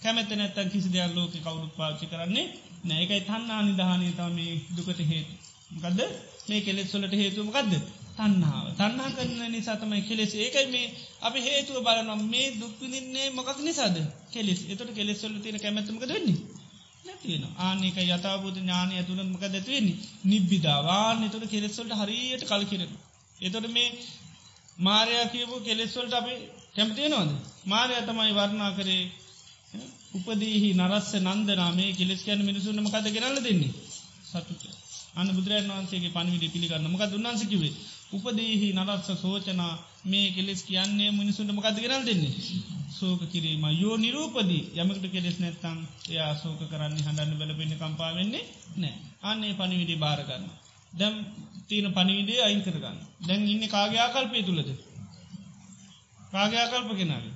කැමැත 0.03 0.31
නැත්තන් 0.33 0.69
කිසි 0.71 0.89
දෙයක් 0.91 1.13
ලෝක 1.15 1.35
කවුරුත් 1.37 1.75
පාච්චි 1.77 2.07
කරන්නේ 2.07 2.47
නෑකයි 2.85 3.23
තන්නා 3.23 3.61
නිදහනය 3.63 4.09
තම 4.13 4.33
මේ 4.33 4.55
දුකට 4.77 5.01
හේතු. 5.05 5.35
ගදද 5.75 6.01
මේ 6.49 6.61
කෙලෙත් 6.61 6.89
සොලට 6.89 7.15
හේතුමකක්ද 7.15 7.73
තන්නාව 8.17 8.67
තන්නා 8.73 9.11
කරන 9.11 9.41
නිසා 9.51 9.77
තමයි 9.77 10.03
කෙලෙස්. 10.03 10.33
ඒකයි 10.37 10.67
මේ 10.69 10.87
අපි 11.21 11.39
හේතුව 11.41 11.79
බලනම් 11.81 12.23
මේ 12.27 12.49
දුක්විලින්නේ 12.55 13.29
මොකක් 13.31 13.59
නිසාද? 13.61 13.97
කෙලෙස්. 14.31 14.61
එතට 14.65 14.91
කෙලෙස් 14.93 15.19
සොල්ල 15.21 15.37
තියෙන 15.39 15.59
කැමැතමක 15.59 16.05
දෙන්නේ 16.05 16.39
නැතින 17.07 17.45
ආනක 17.59 17.97
යතාබූත 18.09 18.57
ඥානය 18.57 18.93
ඇතුළන් 18.95 19.29
මක 19.29 19.45
දැතිවෙන්නේ 19.47 19.97
නිබ්බිදාවාන්න 20.25 21.25
එතොට 21.25 21.47
කෙලෙස්වලට 21.47 21.95
හරියට 21.95 22.45
කල් 22.45 22.65
කිරෙන. 22.65 22.93
එතොට 23.41 23.67
මේ 23.69 23.89
මාරයා 24.79 25.27
කියපු 25.27 25.57
කෙලෙස්වලට 25.61 26.15
අපි 26.15 26.35
කැමතියෙනවාද 26.75 27.31
මාරය 27.67 27.95
තමයි 28.03 28.33
වර්ණා 28.33 28.73
කරේ 28.73 29.05
උපදීහි 30.15 30.71
නරස්ස 30.75 31.11
නන්දනාමේ 31.21 31.91
කෙලෙස් 31.93 32.21
කියන 32.23 32.41
මිනිසුන්නම 32.43 32.87
කද 32.87 33.07
ගෙනල 33.11 33.37
දෙන්නේ? 33.41 33.75
සතුට. 34.25 34.63
අන්න 35.15 35.29
බුදුරන් 35.31 35.69
වන්සේගේ 35.71 36.11
පනිවිඩි 36.11 36.49
පිළිගන්න. 36.49 36.87
මක 36.87 37.03
දුන්නාසිකිවේ 37.07 37.75
උපදීහි 38.11 38.69
නරස්ස 38.75 39.09
සෝචනා. 39.17 39.75
මේ 40.05 40.29
කෙලෙස් 40.31 40.63
කියන්නේ 40.63 41.11
මිනිසුන්ට 41.11 41.53
මකද 41.53 41.77
ගෙනල් 41.79 42.05
දෙන්නේ? 42.05 42.35
සෝක 42.91 43.21
කිරීම 43.27 43.65
යෝ 43.75 43.97
නිරූපදී. 43.97 44.63
යමකට 44.77 45.05
කෙලෙස් 45.11 45.39
නැත්තං 45.39 45.79
එයා 46.11 46.33
සෝක 46.35 46.61
කරන්න 46.63 46.99
හඬන්න 46.99 47.39
බැලපෙන්න 47.39 47.75
කම්පාවෙන්නේ 47.75 48.45
නෑ 48.77 48.95
අන්නේ 49.23 49.55
පනිවිඩි 49.55 49.97
භාරගන්න 49.97 50.45
දැම් 50.93 51.15
තියෙන 51.69 51.93
පනිවිඩේ 51.93 52.43
අයින් 52.43 52.63
කරගන්න. 52.63 52.99
දැන් 53.21 53.49
ඉන්න 53.49 53.65
කාගේ 53.69 54.01
ආකල්පය 54.01 54.43
තුළද? 54.43 54.69
කාගේ 56.33 56.61
ආකල්ප 56.61 56.91
කෙනාවේ 56.95 57.35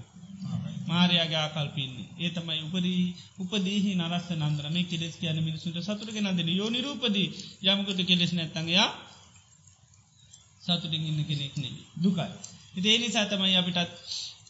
මාරයාගේ 0.89 1.39
ආකල්පින්නේ 1.39 2.09
ඒ 2.19 2.31
තමයි 2.31 2.62
උපදී 2.64 3.03
උපදීහි 3.39 3.91
නරස්ස 3.95 4.29
නන්දර 4.35 4.66
මේ 4.69 4.85
කෙලෙස් 4.85 5.14
කියන 5.16 5.39
මිනිසුන්ට 5.41 5.79
සතුර 5.81 6.11
ගෙනදෙන 6.11 6.51
යෝ 6.51 6.71
නිරූපදී. 6.71 7.29
යමකට 7.64 8.01
කෙලෙස් 8.05 8.33
නැත්තඟයා 8.33 8.89
සතුටින් 10.69 11.05
ඉන්න 11.05 11.21
කෙනෙක් 11.25 11.55
නෙ 11.57 11.69
දුකයි. 11.97 12.29
ඉතිේ 12.75 12.99
නිසා 12.99 13.27
තමයි 13.27 13.57
අපිටත් 13.57 13.93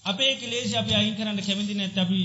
අපේ 0.04 0.32
කෙලේශ 0.36 0.74
අපි 0.74 0.92
අයින් 0.94 1.14
කරන්න 1.14 1.40
කැමති 1.40 1.74
නැත් 1.74 1.98
අපි 1.98 2.20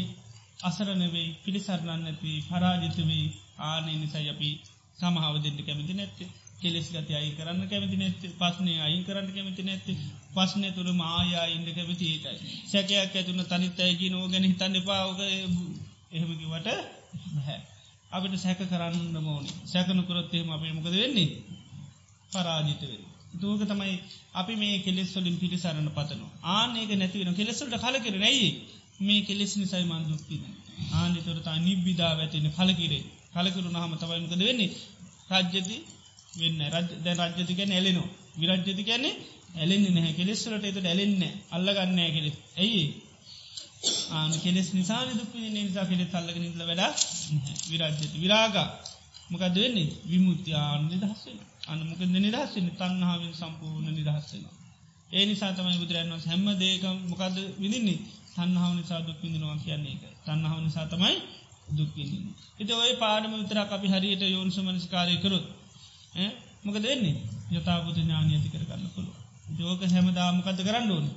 අසරනවෙයි 0.61 1.27
පිළිසරණන්න 1.43 2.03
නැති 2.03 2.31
පරාජිතවෙයි 2.47 3.25
ආනේ 3.61 3.97
නිසයි 3.97 4.29
අපි 4.29 4.49
සමහාව 4.99 5.35
දෙට 5.37 5.59
කැමති 5.61 5.93
නැත්තේ. 5.93 6.29
කෙලෙස් 6.61 6.87
ගති 6.89 7.13
අයි 7.13 7.31
කරන්න 7.31 7.61
කැමති 7.67 7.97
නැත්ත. 7.97 8.21
පස්නය 8.39 8.73
අයින් 8.79 9.03
කරන්න 9.03 9.29
කැමති 9.29 9.63
නැත්ත. 9.63 9.87
පස්නය 10.33 10.67
තුළ 10.71 10.91
මායා 10.93 11.45
ඉන්ඩ 11.47 11.69
කැමති 11.69 12.05
ඒකයි. 12.07 12.37
සැකයක් 12.65 13.13
ඇතුන 13.13 13.41
තනිත් 13.45 13.79
අයකි 13.79 14.09
නෝ 14.09 14.25
ගැන 14.27 14.45
හිතන්න 14.45 14.77
පාවක 14.83 15.19
එහෙමකිවට 16.11 16.67
හැ 17.41 17.59
අපිට 18.11 18.35
සැක 18.39 18.59
කරන්න 18.65 19.17
මෝනි 19.21 19.51
සැකනු 19.65 20.03
කරොත්තේම 20.03 20.49
අපේ 20.49 20.73
මොකද 20.73 20.93
වෙන්නේ? 20.93 21.29
පරාජිත 22.31 22.81
වෙන්න 22.83 23.12
දූක 23.33 23.61
තමයි 23.63 23.95
අපි 24.33 24.53
මේ 24.55 24.75
කෙලෙස් 24.79 25.09
වලින් 25.15 25.37
පිරිසරණ 25.37 25.89
පතනු 25.89 26.25
ආනක 26.51 26.91
නැතිවෙන 26.93 27.33
කෙලෙසල්ට 27.33 27.75
කලකිර 27.75 28.15
නැයි. 28.17 28.47
මේ 28.99 29.21
කෙලෙස් 29.21 29.53
නිසයි 29.57 29.83
මන්දුක්තින 29.83 30.43
ආනිතොරතා 30.93 31.57
නිබ්බිදා 31.59 32.13
ඇතින 32.15 32.47
කලකිරේ. 32.51 33.03
කලකිරු 33.33 33.69
නහම 33.69 33.93
තවයිමකද 33.95 34.41
වෙන්නේ? 34.41 34.71
රජ්‍යති 35.31 35.77
වෙන්න 36.33 36.59
දැ 37.03 37.15
රජ්‍යති 37.21 37.53
ගැන 37.53 37.71
එලෙනවා 37.71 38.09
විරජ්‍යති 38.37 38.83
ගැන්නේ 38.83 39.15
ඇලෙන්නේ 39.55 39.91
නැහැ. 39.91 40.13
කෙලෙස්වලට 40.13 40.65
එතට 40.65 40.85
ඇලෙන්න 40.85 41.21
අල්ලගන්නෑ 41.51 42.11
කෙෙ 42.11 42.31
ඇයි 42.57 42.83
ආන 44.11 44.33
කෙලෙස් 44.39 44.69
නිසා 44.73 45.01
දුක් 45.11 45.33
නිසා 45.35 45.85
කෙෙ 45.85 46.07
අල්ලග 46.13 46.37
නිල 46.37 46.61
වැඩ 46.61 46.83
විරජ්‍යති. 47.69 48.15
විරාගා. 48.15 48.69
මොකද 49.29 49.55
වෙන්නේ? 49.55 49.89
විමුත්‍යාන් 50.09 50.83
නිදහස්සෙන 51.63 51.91
අනමක 51.95 52.01
නිදහස්සෙන 52.17 52.71
තන්නාවෙන් 52.71 53.33
සම්පූර්ණ 53.33 53.95
නිදහස්සෙන. 53.95 54.43
ඒ 55.11 55.25
නිසා 55.25 55.53
තමයි 55.53 55.77
බුදුරන්ව 55.77 56.25
හැම්ම 56.25 56.47
දේකම් 56.57 56.97
මොකද 57.09 57.37
විදින්නේ 57.59 57.99
තන්නාව 58.35 58.71
නිසා 58.75 59.01
දුක් 59.01 59.17
විඳනවා 59.23 59.57
කියන්නේ 59.57 59.93
එක 59.93 60.03
තන්නාව 60.25 60.59
නිසා 60.61 60.85
තමයි 60.85 61.15
දුක්කින්න. 61.69 62.33
එත 62.59 62.69
ඔය 62.73 62.93
පාඩම 62.95 63.33
විතරක් 63.33 63.71
අපි 63.71 63.87
හරියට 63.87 64.23
යෝනිස 64.25 64.57
මනස්කාරය 64.59 65.15
කරොත් 65.17 65.45
මොක 66.63 66.77
දෙන්නේ 66.77 67.17
යතාපුත 67.51 67.97
ඥානය 67.97 68.31
ඇති 68.33 68.49
කරගන්න 68.49 68.89
පුළුව. 68.95 69.15
ජෝක 69.59 69.81
හැමදාමකද 69.85 70.59
කරන්න 70.59 70.91
ඕන. 70.91 71.07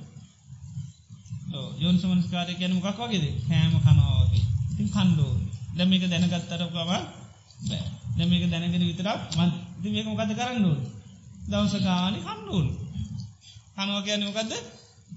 යෝන් 1.79 1.97
සමස්කාරය 1.99 2.53
ගැන 2.55 2.73
මොකක් 2.73 2.99
වගේද? 3.01 3.25
හෑම 3.49 3.73
කනවාගේ 3.77 4.43
ඉතින් 4.71 4.89
කණ්ඩෝ 4.89 5.33
දැමික 5.77 6.03
දැනගත්තරකවා 6.03 6.85
බෑ. 6.85 7.03
දැමික 8.17 8.43
දැනගෙන 8.49 8.83
විතරක් 8.83 9.21
මන් 9.37 9.66
ඉති 9.77 9.89
මේක 9.89 10.07
මොකද 10.07 10.31
කරන්න 10.31 10.65
ඕන? 10.65 10.79
දවස 11.47 11.73
ගානි 11.81 12.19
කණ්ඩුවන් 12.21 12.67
කනවා 13.75 14.01
කියන 14.01 14.23
මොකද 14.25 14.51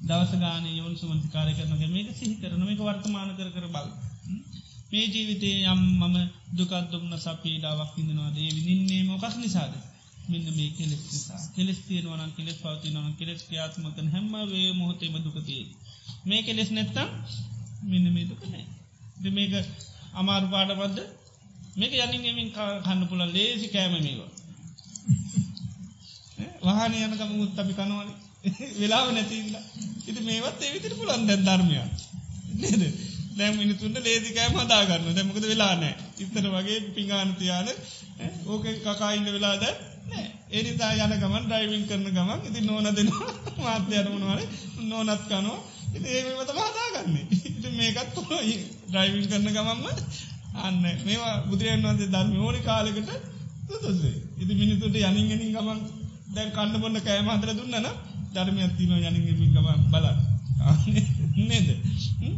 දවස 0.02 0.32
ගාන 0.36 0.64
යෝන් 0.70 0.94
සුමන්තිකාරය 0.96 1.52
කරනක 1.54 1.82
මේක 1.88 2.08
සිහි 2.14 2.34
කරන 2.36 2.62
මේක 2.62 2.80
වර්තමාන 2.80 3.30
කර 3.32 3.50
කර 3.50 3.66
බල 3.68 3.88
මේ 4.90 5.06
ජීවිතේ 5.06 5.56
යම් 5.66 5.80
මම 6.00 6.16
දුකත්දුම්න 6.52 7.14
සපීඩාවක් 7.18 7.94
ඉඳනවා 7.96 8.30
දේ 8.30 8.50
විනින්නේ 8.56 9.02
මොකක් 9.04 9.36
නිසාද? 9.36 9.72
මෙන්න 10.28 10.46
මේ 10.50 10.70
කෙලෙස් 10.70 11.02
නිසා. 11.04 11.40
කෙලෙස් 11.54 11.78
තියෙනවන 11.80 12.32
කෙලෙස් 12.36 12.56
පවතිනවන 12.56 13.14
කෙලෙස් 13.14 13.40
ක්‍රියාත්මකන 13.42 14.08
හැම 14.08 14.32
වේ 14.48 14.70
මොහොතේම 14.72 15.16
දුකතිය 15.18 15.62
මේ 16.24 16.42
කෙලෙස් 16.42 16.70
නැත්තම් 16.70 17.08
මෙන්න 17.82 18.06
මේ 18.12 18.26
දුක 18.26 18.42
නෑ 18.46 18.66
මේක 19.30 19.52
අමාරු 20.14 20.46
පාඩබද්ද 20.48 20.98
මේක 21.76 21.92
යනින්ගමින් 21.98 22.50
කන්න 22.84 23.02
පුළ 23.06 23.22
ලේසි 23.28 23.68
කෑම 23.68 23.94
මේවා. 23.98 24.30
වහන 26.62 26.98
යනකම 26.98 27.30
මුත් 27.32 27.58
අපි 27.58 27.74
කනවන 27.74 28.10
වෙලාව 28.76 29.06
නැතින්න 29.10 29.56
ඉති 30.06 30.20
මේවත් 30.22 30.60
ඒවිතිර 30.62 30.94
පුළන් 30.94 31.26
දැන් 31.26 31.44
ධර්මය 31.44 31.76
නේද? 32.74 32.94
දැම් 33.36 33.54
මිනිතුන්ට 33.56 33.98
ලේසිකෑම 34.00 34.58
හදාගන්න 34.58 35.14
දැමකද 35.14 35.44
වෙලානෑ 35.44 35.94
ඉත්තර 36.18 36.46
වගේ 36.48 36.80
පිංගානතියාන 36.92 37.68
ඕක 38.46 38.64
කකායින්න 38.84 39.28
වෙලාද 39.28 39.64
ඒනිතා 40.50 40.92
යන 40.96 41.14
ගමන් 41.16 41.44
ඩයිවිං 41.44 41.84
කරන 41.86 42.06
ගමන් 42.08 42.40
ඉති 42.44 42.60
නොන 42.62 42.88
දෙනවා. 42.92 43.34
මාත්‍යයනමනවාල 43.58 44.40
නොනත් 44.84 45.22
කනවා. 45.24 45.58
ඉති 45.94 46.08
ඒමත 46.10 46.50
හදාගන්නේ. 46.52 47.24
ඉති 47.48 47.68
මේකත් 47.72 48.16
ඩයිවිං 48.88 49.28
කරන 49.28 49.48
ගමන්ම 49.48 49.84
අන්න. 50.58 50.80
මේවා 51.04 51.36
බුදුරයන් 51.46 51.84
වන්සේ 51.84 52.08
ධර්ම 52.08 52.34
ඕනි 52.40 52.60
කාලෙකට 52.62 53.10
තුතුසේ 53.70 54.16
ඉති 54.36 54.52
මිනිතුට 54.54 54.94
යනිගෙනින් 55.02 55.50
ගමන් 55.50 55.80
දැන් 56.30 56.50
කන්න 56.50 56.80
බොන්න 56.80 57.00
කෑමහන්තර 57.00 57.50
දුන්නන 57.54 57.88
ධර්මයක් 58.32 58.72
තින 58.76 58.92
යනිගෙමින් 59.00 59.52
ගම 59.52 59.68
බල 59.88 60.06
නේද? 61.42 61.68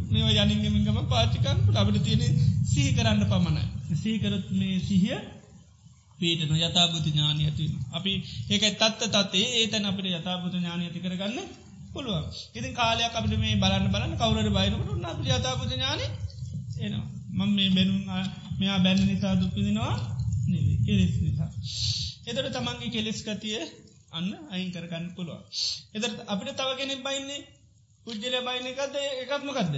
මේ 0.09 0.33
යනිගෙමින් 0.37 0.83
ගම 0.83 0.99
පාචිකන් 1.07 1.57
අපට 1.75 1.97
තියෙන 2.01 2.21
සිහි 2.65 2.91
කරන්න 2.93 3.23
පමණයි. 3.27 3.65
සීකරත් 3.95 4.45
මේ 4.51 4.79
සිහිය 4.81 5.19
පීටන 6.19 6.55
යථභූත 6.57 7.05
ඥානය 7.05 7.43
ඇති 7.43 7.65
අපි 7.91 8.13
ඒක 8.49 8.63
තත්ත 8.73 9.01
තත්තේ 9.07 9.45
ඒතැන 9.55 9.85
අපට 9.85 10.05
යථභූත 10.09 10.53
ඥානය 10.53 10.83
ඇති 10.83 10.99
කරගන්න 10.99 11.37
පුළුව 11.93 12.25
ඉතින් 12.53 12.73
කාලයක් 12.73 13.13
අපට 13.13 13.33
මේ 13.37 13.55
බලන්න 13.55 13.91
බලන්න 13.91 14.17
කවුරට 14.17 14.49
බයිනකට 14.51 14.89
උන්න 14.89 15.05
අප 15.05 15.19
යථභූත 15.27 15.71
ඥාන 15.71 16.01
එනවා. 16.79 17.05
මං 17.31 17.49
මේ 17.51 17.69
බැනුම් 17.69 18.01
මෙයා 18.59 18.79
බැන්න 18.79 19.05
නිසා 19.05 19.35
දුක්පිදිනවා 19.35 19.95
කෙලෙස් 20.85 21.15
නිසා. 21.19 21.49
එතට 22.25 22.47
තමන්ගේ 22.51 22.89
කෙලෙස් 22.89 23.19
ගතිය 23.23 23.59
අන්න 24.11 24.29
අයින් 24.49 24.71
කරගන්න 24.71 25.05
පුළුව. 25.15 25.41
එදට 25.93 26.23
අපිට 26.27 26.55
තව 26.55 26.69
කෙනෙක් 26.77 27.01
බයින්නේ? 27.01 27.41
පුද්ජල 28.05 28.35
බයින 28.41 28.65
එකක්ද? 28.67 28.95
එකත්මකක්ද. 29.23 29.75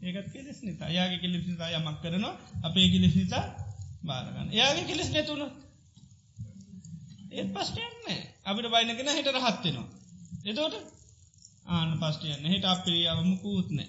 ඒකත් 0.00 0.28
කෙලෙස් 0.32 0.58
නිතා 0.62 0.88
යාගේ 0.88 1.18
කෙලෙස් 1.18 1.44
නිතා 1.44 1.70
යමක් 1.72 1.98
කරනවා 2.02 2.34
අපේ 2.62 2.88
කෙලෙස් 2.88 3.14
නිතා 3.14 3.44
බාරගන්න 4.04 4.52
යාගේ 4.52 4.84
කෙලෙස් 4.84 5.10
නැතුුණ 5.10 5.44
ඒත් 7.30 7.48
පස්ටයන්න 7.50 7.96
අපිට 8.44 8.68
බයිනගෙන 8.68 9.10
හිට 9.10 9.30
රහත්වෙනවා. 9.30 9.86
එතෝට 10.44 10.76
ආන 11.68 11.90
පස්ටයන්න 11.98 12.46
හිට 12.46 12.66
අපිරියාව 12.66 13.18
මුකූත්නෑ 13.24 13.88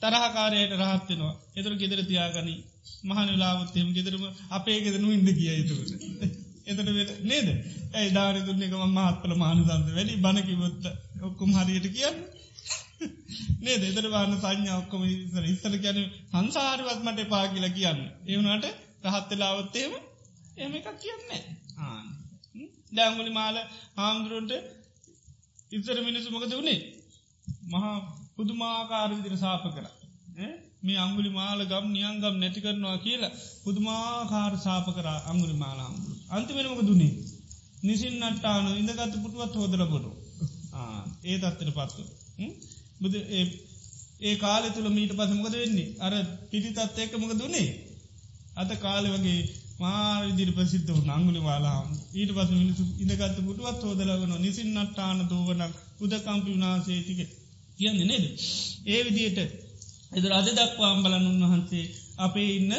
තරහකාරයට 0.00 0.72
රහත්වෙනවා 0.74 1.34
එතුර 1.56 1.74
ගෙදර 1.74 2.00
තියාගනි. 2.04 2.54
මහන 3.04 3.30
ලාවත්තයම 3.36 3.88
ගෙදරම 3.92 4.24
අපේ 4.50 4.78
ගෙදනු 4.80 5.12
ඉන්න 5.12 5.28
කිය 5.32 5.52
යුතුට 5.54 5.90
එතට 6.66 7.12
නේද 7.24 7.48
ඇයි 7.92 8.10
ධාර 8.12 8.38
තුන්නෙකම 8.42 8.82
මහත්පල 8.88 9.34
මානසන්ත 9.36 9.68
වැඩි 9.90 10.16
බණකිවොත්ත 10.18 10.84
ඔක්කුම් 11.22 11.50
හරියට 11.56 11.88
කියන්න 11.90 12.18
නේ 13.60 13.76
දෙතර 13.78 14.06
වාන 14.08 14.32
සංඥා 14.36 14.78
ඔක්කොම 14.78 15.02
ඉස්සර 15.06 15.44
ඉස්සර 15.44 15.74
කියන 15.78 15.98
සංසාරවත් 16.32 17.00
මට 17.02 17.18
එපා 17.20 17.44
කියලා 17.48 17.72
කියන්න. 17.72 18.00
ඒ 18.24 18.36
වුණාට 18.36 18.66
රහත් 19.06 19.30
වෙලාවොත්තේම 19.30 19.92
එහෙම 20.56 20.74
එකක් 20.74 20.88
කියන්නේ 20.96 21.42
ආන්න. 21.80 22.06
දැන්ගුලි 22.92 23.32
මාල 23.32 23.56
හාමුදුරන්ට 23.96 24.52
ඉස්සර 25.72 25.98
මිනිස්සු 26.02 26.28
මොකද 26.30 26.52
වුණේ? 26.52 26.80
මහා 27.68 27.96
පුදුමාකාර 28.34 29.10
විදිහට 29.12 29.40
සාප 29.40 29.64
කරා. 29.70 29.94
මේ 30.82 30.98
අංගුලි 30.98 31.30
මාල 31.30 31.60
ගම් 31.64 31.86
නියංගම් 31.90 32.36
නැති 32.36 32.60
කරනවා 32.60 32.98
කියලා 32.98 33.36
පුදුමාකාර 33.64 34.54
සාප 34.58 34.86
කරා 34.94 35.18
අංගුලි 35.26 35.54
මාල 35.54 35.78
හාමුදුරුවෝ. 35.78 36.24
අන්තිමට 36.30 36.68
මොකද 36.68 36.88
උනේ? 36.88 37.14
නිසින් 37.82 38.14
නට්ටාන 38.20 38.66
ඉඳගත් 38.74 39.14
පුටුවත් 39.22 39.54
හොදලා 39.54 39.88
බොරු. 39.88 40.10
ආ 40.72 41.00
ඒ 41.24 41.36
තත්ත්වයට 41.38 41.76
පත් 41.76 41.90
වුණා. 41.96 42.16
බුද 43.00 43.14
ඒ 44.20 44.34
කාල 44.36 44.64
තුළ 44.70 44.88
මීට 44.90 45.12
පස 45.12 45.32
මොකද 45.32 45.54
වෙන්නේ 45.54 45.92
අර 45.98 46.14
පිටිතත් 46.50 46.98
එක්ක 46.98 47.14
මොක 47.16 47.32
දුන්නේ 47.34 47.68
අත 48.54 48.70
කාලෙ 48.78 49.08
වගේ 49.10 49.40
මාවිදිරි 49.78 50.52
ප්‍රසිද්ධ 50.52 50.90
වු 50.90 51.02
අංගුලි 51.10 51.40
වාලා 51.40 51.80
ඊට 52.14 52.30
පස 52.30 52.50
මිනිසු 52.52 52.82
ඉඳගත්ත 52.98 53.38
පුටුවත් 53.40 53.82
හෝදලවන 53.82 54.32
නිසින් 54.38 54.68
නට්ටාන 54.74 55.18
දෝවනක් 55.26 55.74
උදකම්පි 56.00 56.50
වනාසේටික 56.52 57.20
කියන්නේ 57.78 58.06
නේද 58.06 58.24
ඒ 58.86 59.00
විදියට 59.06 59.38
එදර 60.16 60.30
අද 60.32 60.46
දක්වාම් 60.50 60.98
බලන් 61.02 61.26
උන්වහන්සේ 61.26 61.86
අපේ 62.18 62.50
ඉන්න 62.52 62.72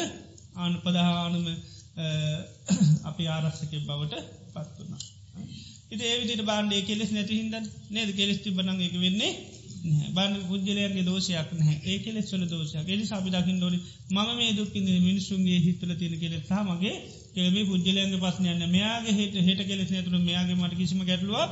ආන 0.56 0.72
පදහානුම 0.78 1.46
අපි 3.04 3.24
ආරස්සක 3.28 3.72
බවට 3.80 4.14
පත් 4.54 4.74
වුණා. 4.78 5.02
ඉති 5.88 6.04
ඒවිදිට 6.04 6.42
බාන්්ඩේ 6.44 6.82
කෙලෙස් 6.82 7.10
නැති 7.10 7.34
හින්ද 7.36 7.54
නේද? 7.90 8.10
කෙලෙස් 8.12 8.38
තිබනං 8.38 8.80
එක 8.80 8.96
වෙන්නේ 8.96 9.32
බන් 10.10 10.32
පුද්ජලයන්ගේ 10.48 11.04
දෝෂයක් 11.04 11.50
නෑ 11.54 11.76
ඒ 11.84 11.98
කෙලෙස් 11.98 12.32
වල 12.32 12.44
දෝෂයක්. 12.46 12.88
එලි 12.88 13.04
අපි 13.10 13.30
දකිින් 13.30 13.62
ොලි 13.62 13.78
ම 14.10 14.18
මේ 14.32 14.50
දුක්කින්න 14.52 14.88
මිනිසුන්ගේ 15.00 15.60
හිතල 15.60 15.92
තියෙන 15.94 16.18
කෙලෙ 16.18 16.38
සාමගේ 16.44 16.94
කෙලේ 17.34 17.64
පුද්ජලයන්ගේ 17.64 18.22
පස්සනයන්න 18.24 18.64
මෙයාගේ 18.68 19.14
හට 19.14 19.46
හට 19.46 19.60
කෙලෙස් 19.64 19.88
නැතුර 19.90 20.18
මෙයාගේ 20.20 20.56
මට 20.56 20.74
කිසිම 20.76 21.00
ගැටලුවක් 21.04 21.50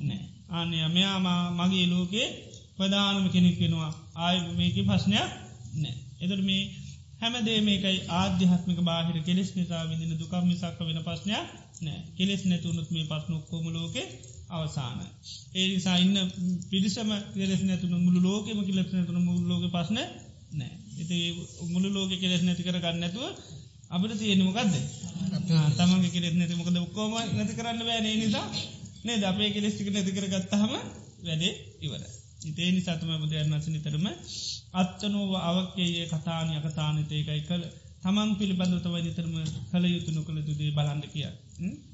නෑ. 0.00 0.22
ආනය 0.50 0.76
මෙයාම 0.88 1.26
මගේ 1.58 1.86
ලෝකේ 1.86 2.28
ප්‍රධානම 2.78 3.26
කෙනෙක් 3.28 3.56
වෙනවා. 3.60 3.92
ආය 4.16 4.36
මේක 4.56 4.76
පස්්නයක් 4.80 5.28
නෑ. 5.74 5.94
එදර 6.20 6.40
මේ 6.42 6.62
හැමදේ 7.20 7.58
මේකයි 7.60 7.98
ආධ්‍යාත්මික 8.12 8.80
බාහිර 8.82 9.16
කෙලෙස් 9.22 9.50
නිසා 9.54 9.82
විදින 9.84 10.12
දුකම් 10.14 10.44
මිසක්ක 10.44 10.78
වෙන 10.80 11.00
පස්්නයක් 11.02 11.46
නෑ. 11.82 12.00
කෙලෙස් 12.16 12.42
නැතුනුත් 12.44 12.88
මේ 12.90 13.06
පස්්නොක්කෝම 13.06 13.64
ලෝකේ 13.68 14.06
අවසාන. 14.50 14.98
ඒ 15.54 15.66
නිසා 15.68 15.96
ඉන්න 15.96 16.16
පිරිසම 16.70 17.10
කෙලෙස් 17.34 17.60
නැතුන 17.62 17.94
මුළු 17.98 18.20
ලෝකෙම 18.22 18.58
කිලෙස් 18.64 18.88
නැතුන 18.90 19.18
මුළු 19.22 19.44
ලෝක 19.50 19.64
පස්න 19.70 19.98
නෑ. 20.52 20.72
එති 20.98 21.16
මුළු 21.68 21.88
ලෝක 21.90 22.10
කෙලෙස් 22.16 22.42
නැති 22.42 22.62
කර 22.62 22.78
ගන්න 22.78 23.00
නැතුව 23.00 23.24
අපට 23.90 24.12
තියෙනමකක්ද 24.16 24.74
තමන්ගේ 25.76 26.10
කෙලෙස් 26.10 26.34
නැති 26.34 26.54
මොකද 26.54 26.76
ඔක්කෝම 26.78 27.12
නැති 27.30 27.52
කරන්න 27.54 27.80
බෑනේ 27.80 28.16
නිසා. 28.16 28.46
නේ 29.04 29.16
ද 29.16 29.24
අපේ 29.24 29.50
කෙලෙස්ටික 29.50 29.88
නැති 29.88 30.12
කර 30.12 30.26
ගත්තහම 30.26 30.72
වැඩේ 31.20 31.52
ඉවර. 31.80 32.02
ඉතේ 32.40 32.70
නිසාතම 32.70 33.10
බුදුරන් 33.16 33.52
වස 33.52 33.66
නිතරම 33.68 34.06
අත්තනෝව 34.74 35.32
අවක්කයේ 35.42 36.04
කතානය 36.08 36.52
කතානතේකයි 36.60 37.42
කළ 37.42 37.64
තමන් 38.02 38.30
පිළිබඳතව 38.38 38.94
නිතරම 38.98 39.34
කළ 39.70 39.84
යුතු 39.86 40.10
නොකළ 40.10 40.40
තුදේ 40.42 40.70
බලන්න 40.70 41.02
කිය. 41.04 41.26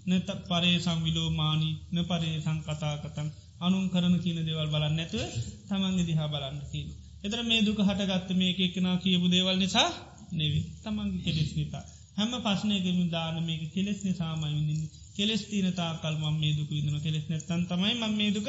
නත 0.09 0.29
පරේ 0.49 0.77
සංවිලෝමානි 0.79 1.71
න 1.93 1.97
පරේ 2.05 2.37
සංකතාකතන් 2.41 3.29
අනුන් 3.61 3.87
කරන 3.89 4.15
කියන 4.19 4.41
දේවල් 4.43 4.69
බලන්න 4.69 4.95
නැතුව 4.95 5.23
තමන්ගේ 5.69 6.07
දිහා 6.07 6.29
බලන්න 6.29 6.59
කියන. 6.71 6.89
එතර 7.25 7.41
මේ 7.43 7.61
දුක 7.63 7.81
හටගත්ත 7.81 8.31
මේ 8.35 8.53
එකෙනා 8.61 8.97
කියපු 8.99 9.27
දේවල් 9.29 9.57
නිසා 9.57 9.89
නෙවේ 10.33 10.65
තමන්ගේ 10.83 11.25
කෙලෙස් 11.25 11.51
නිතා. 11.55 11.85
හැම 12.17 12.33
පස්නයකම 12.43 13.01
දාන 13.11 13.37
මේක 13.43 13.63
කෙලෙස් 13.73 13.99
නිසාමයි 14.03 14.53
විඳින්නේ 14.53 14.91
කෙලෙස් 15.17 15.43
තීනතා 15.45 15.93
කල් 15.97 16.17
මම් 16.17 16.37
මේ 16.37 16.53
දුක 16.53 16.71
විදන 16.71 16.97
කෙලෙස් 17.01 17.25
නැත්තන් 17.27 17.63
තමයි 17.67 17.95
මම් 17.97 18.15
මේ 18.15 18.31
දුක 18.31 18.49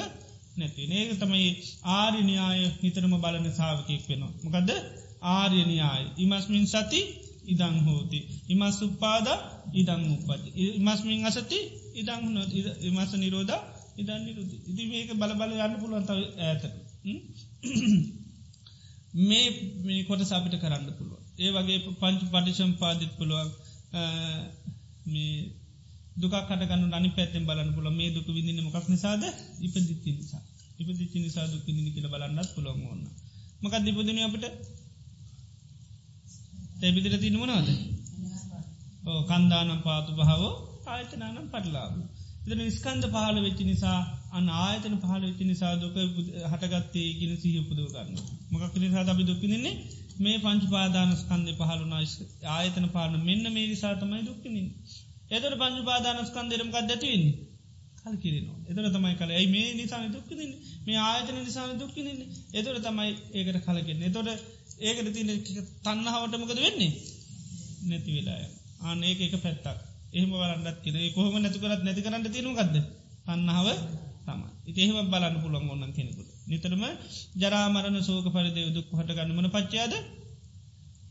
නැති 0.57 0.81
ඒක 0.91 1.11
තමයි 1.19 1.47
ආරිනියාය 1.93 2.61
හිතරම 2.81 3.13
බලන 3.15 3.45
සාාවකයෙක් 3.51 4.03
වෙනවා. 4.09 4.33
මොකදද 4.43 4.69
ආර්යනියාය 5.31 6.03
ඉමස්මින් 6.17 6.65
සති 6.67 7.01
ඉදං 7.45 7.75
හෝති. 7.85 8.19
ඉමස් 8.49 8.77
උපාද 8.81 9.27
ඉදං 9.73 10.01
උපති. 10.11 10.49
ඉමස්මින් 10.79 11.25
අසති 11.25 11.59
ඉදං 11.93 12.21
නොත් 12.33 12.49
ඉමස 12.81 13.11
නිරෝධ 13.15 13.55
ඉදන් 13.97 14.21
නිරුති. 14.25 14.55
ඉති 14.67 14.83
මේක 14.85 15.09
බලබල 15.13 15.51
යන්න 15.57 15.75
පුළුවන්ත 15.75 16.09
ඇත. 16.41 16.63
මේ 19.21 19.45
මේ 19.83 20.03
කොට 20.03 20.21
සාපිට 20.23 20.55
කරන්න 20.59 20.89
පුළුව. 20.93 21.21
ඒ 21.39 21.51
වගේ 21.51 21.79
පංච 21.99 22.21
පටිෂම් 22.31 22.71
පාදිත් 22.73 23.11
පුළුවන් 23.17 23.49
දුකටගන්න 26.15 26.83
නනි 26.93 27.09
පැත්තෙන් 27.09 27.43
බලන්න 27.45 27.71
පුල 27.73 27.87
මේ 27.91 28.09
දුක 28.09 28.27
විදින්න 28.29 28.63
මොකක් 28.63 28.87
නිසාද? 28.87 29.23
ඉපදිත්ති 29.59 30.11
නිසා. 30.11 30.41
ඉපදිච්චි 30.79 31.17
නිසා 31.19 31.45
දුක් 31.47 31.63
විදිනි 31.65 31.91
කියල 31.91 32.07
බලන්නත් 32.07 32.49
පුළුවන් 32.55 32.83
ඕන්න 32.85 33.03
මකත් 33.61 33.83
දිපදින 33.85 34.19
අපට? 34.19 34.45
තැබිදිර 36.79 37.15
තිනවනවාද 37.17 37.67
ඕ 39.05 39.19
කන්දානම් 39.23 39.79
පාතු 39.81 40.11
භාවෝ 40.11 40.53
ආයතනානම් 40.87 41.47
පටලාබ. 41.47 41.93
එතන 42.43 42.61
ස්කන්ද 42.69 43.03
පහල 43.07 43.37
වෙච්චි 43.41 43.63
නිසා 43.63 43.99
අන්න 44.31 44.47
ආයතන 44.57 44.95
පහල 45.01 45.23
වෙච්චි 45.23 45.45
නිසා 45.45 45.73
දුක 45.75 45.95
හටගත්තේ 46.51 47.09
ගෙන 47.19 47.33
සිහ 47.37 47.55
පුදව 47.69 47.87
ගන්න. 47.93 48.17
මොකක් 48.51 48.75
නිසා 48.75 49.05
අපි 49.07 49.23
දුක්කින්නේ 49.23 49.75
මේ 50.19 50.37
පංච 50.37 50.63
පාදාන 50.69 51.09
ස්කන්දය 51.15 51.51
පහලුනා 51.53 52.03
ආයතන 52.49 52.87
පාන 52.89 53.13
මෙන්න 53.19 53.45
මේ 53.53 53.65
නිසා 53.67 53.93
තමයි 53.95 54.21
දුක්කිනින්. 54.21 54.67
එතට 55.29 55.53
පංච 55.53 55.77
පාදාන 55.83 56.17
ස්කන්දරමකක් 56.23 56.75
දැතිවන්නේ. 56.83 57.35
කල් 57.99 58.15
කිරනවා. 58.17 58.57
එතර 58.65 58.85
තමයි 58.89 59.15
කල. 59.15 59.31
ඇයි 59.31 59.47
මේ 59.47 59.69
නිසාම 59.73 60.03
දුක්කිදින්න 60.09 60.53
මේ 60.85 60.99
ආයතන 61.01 61.37
නිසාම 61.39 61.71
දුක්කිදින්න 61.75 62.19
එතොට 62.53 62.79
තමයි 62.81 63.11
ඒකට 63.33 63.57
කලකින්න. 63.65 64.03
එතොට 64.03 64.29
ඒකට 64.79 65.09
තින 65.13 65.29
තන්නහාවට 65.83 66.35
මොකද 66.35 66.57
වෙන්නේ? 66.57 66.91
නැති 67.83 68.11
වෙලාය 68.11 68.43
ආන 68.81 69.03
ඒක 69.03 69.19
එක 69.21 69.35
පැත්තක්. 69.39 69.79
එහම 70.13 70.31
බලන්නත් 70.33 70.77
කියෙන 70.83 71.13
කොහම 71.13 71.35
නැතුකරත් 71.37 71.81
නැති 71.83 72.01
කරන්න 72.01 72.27
තියනුගත්ද 72.27 72.75
පන්නාව 73.25 73.67
තම 74.25 74.41
ඉතිහෙම 74.65 75.07
බලන්න 75.07 75.35
පුළන් 75.37 75.69
ඔන්නන් 75.69 75.91
කෙනෙකුට. 75.91 76.29
නිතරම 76.45 76.83
ජරාමරණ 77.37 77.97
සෝක 78.03 78.27
පරිදේ 78.29 78.69
දුක් 78.71 78.87
හට 78.91 79.17
ගන්නමන 79.17 79.49
පච්චාද 79.49 79.93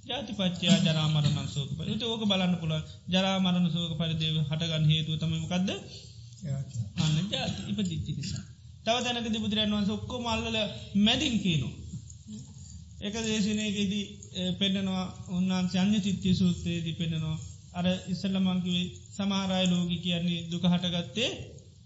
ජාති 0.04 0.32
පච්චයා 0.32 0.78
ජරාමරණ 0.78 1.46
සෝක 1.48 1.70
පරිත 1.76 2.02
ඕක 2.04 2.22
බලන්න 2.24 2.54
පුළ 2.56 2.74
ජරාමරණ 3.08 3.68
සෝක 3.68 3.92
පරිදේව 4.00 4.36
හටගන්න 4.40 4.90
හේතුව 4.90 5.14
තමමකක්ද 5.16 5.70
අන්න 6.98 7.16
ජාති. 7.30 7.60
ඉපදිච්චි 7.70 8.12
නිසා. 8.12 8.42
තව 8.84 8.96
තැනකති 9.04 9.38
බුදුරන් 9.38 9.72
වන්ස 9.72 9.90
ඔක්කො 9.90 10.14
මල්ලල 10.20 10.56
මැදින් 10.98 11.36
කියනවා. 11.44 11.74
එක 13.00 13.14
දේශනයකෙදී 13.22 14.04
පෙන්ඩනවා 14.58 15.06
උන්වන්සේ 15.30 15.80
අන්‍ය 15.80 15.98
චිත්‍ය 16.00 16.30
සූත්‍රයේදී 16.34 16.98
පෙන්ඩනවා 17.00 17.36
අර 17.74 17.86
ඉස්සල්ලමංකිවේ 18.12 18.86
සමාරය 19.16 19.64
ලෝගි 19.66 19.98
කියන්නේ 19.98 20.46
දුක 20.50 20.64
හටගත්තේ 20.64 21.30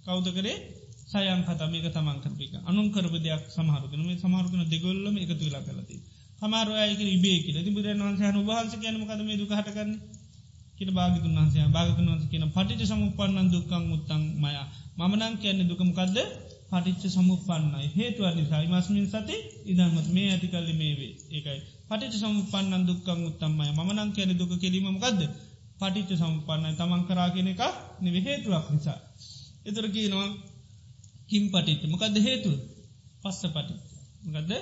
කෞද 0.04 0.26
කරේ? 0.30 0.58
සයන් 1.06 1.42
කතමක 1.42 1.86
තමන් 1.88 2.18
කරපික 2.22 2.52
අනුන් 2.64 2.88
කරප 2.90 3.14
දෙයක් 3.18 3.44
සමහරුකන 3.48 4.00
මේ 4.00 4.18
සමහරුකන 4.18 4.62
දෙගොල්ලම 4.66 5.14
එකතු 5.16 5.34
වෙලා 5.40 5.66
කලති 5.66 5.96
සමාරයක 6.38 7.00
ඉබේ 7.08 7.38
කියල. 7.44 7.56
ති 7.58 7.70
බුදුරන් 7.70 8.02
වන්සේ 8.02 8.28
හනු 8.28 8.40
වහන්ස 8.42 8.74
කියනම 8.74 9.02
කද 9.02 9.20
මේ 9.22 9.36
දුක 9.36 9.50
හටගන්න? 9.50 9.90
කියට 10.76 10.92
භාගතුන් 10.92 11.32
වන්සේ 11.36 11.66
භාගතුන් 11.68 12.06
වන්ස 12.08 12.24
කියන 12.30 12.44
පටිට 12.48 12.82
සමුපන්නන් 12.84 13.48
දුක්කං 13.48 13.84
උත්තං 13.94 14.22
මය. 14.36 14.52
මනං 15.00 15.34
කියන්නේ 15.36 15.68
දුකමකක්ද 15.70 16.16
පටිච්ච 16.70 17.02
සමුපන්නයි 17.08 17.86
හේතුව 17.96 18.26
නිසා 18.34 18.62
මස්මින් 18.66 19.06
සති 19.06 19.36
ඉදමත් 19.66 20.08
මේ 20.08 20.28
ඇති 20.30 20.46
කල්ලි 20.46 20.74
මේවේ 20.74 21.12
ඒකයි. 21.30 21.60
පටිච 21.88 22.14
සමුපන්නන් 22.14 22.82
දුක්කං 22.86 23.20
උත්තම්මය 23.28 23.70
මනං 23.78 24.10
කියන 24.12 24.30
දුක 24.36 24.52
කිරීමමකක්ද 24.56 25.20
පටිච්ච 25.80 26.10
සම්පන්නයි 26.16 26.74
තමන් 26.74 27.02
කරාගෙන 27.08 27.48
එක 27.48 27.62
නිව 28.00 28.14
හේතුවක් 28.20 28.66
නිසා. 28.70 28.98
එතුර 29.64 29.86
කියනවා 29.88 30.28
කිම් 31.28 31.44
පටිච්ච 31.48 31.82
මොකක්ද 31.86 32.16
හේතු 32.20 32.52
පස්ස 33.22 33.42
පටිච්ච 33.48 33.82
මොකදද? 34.24 34.52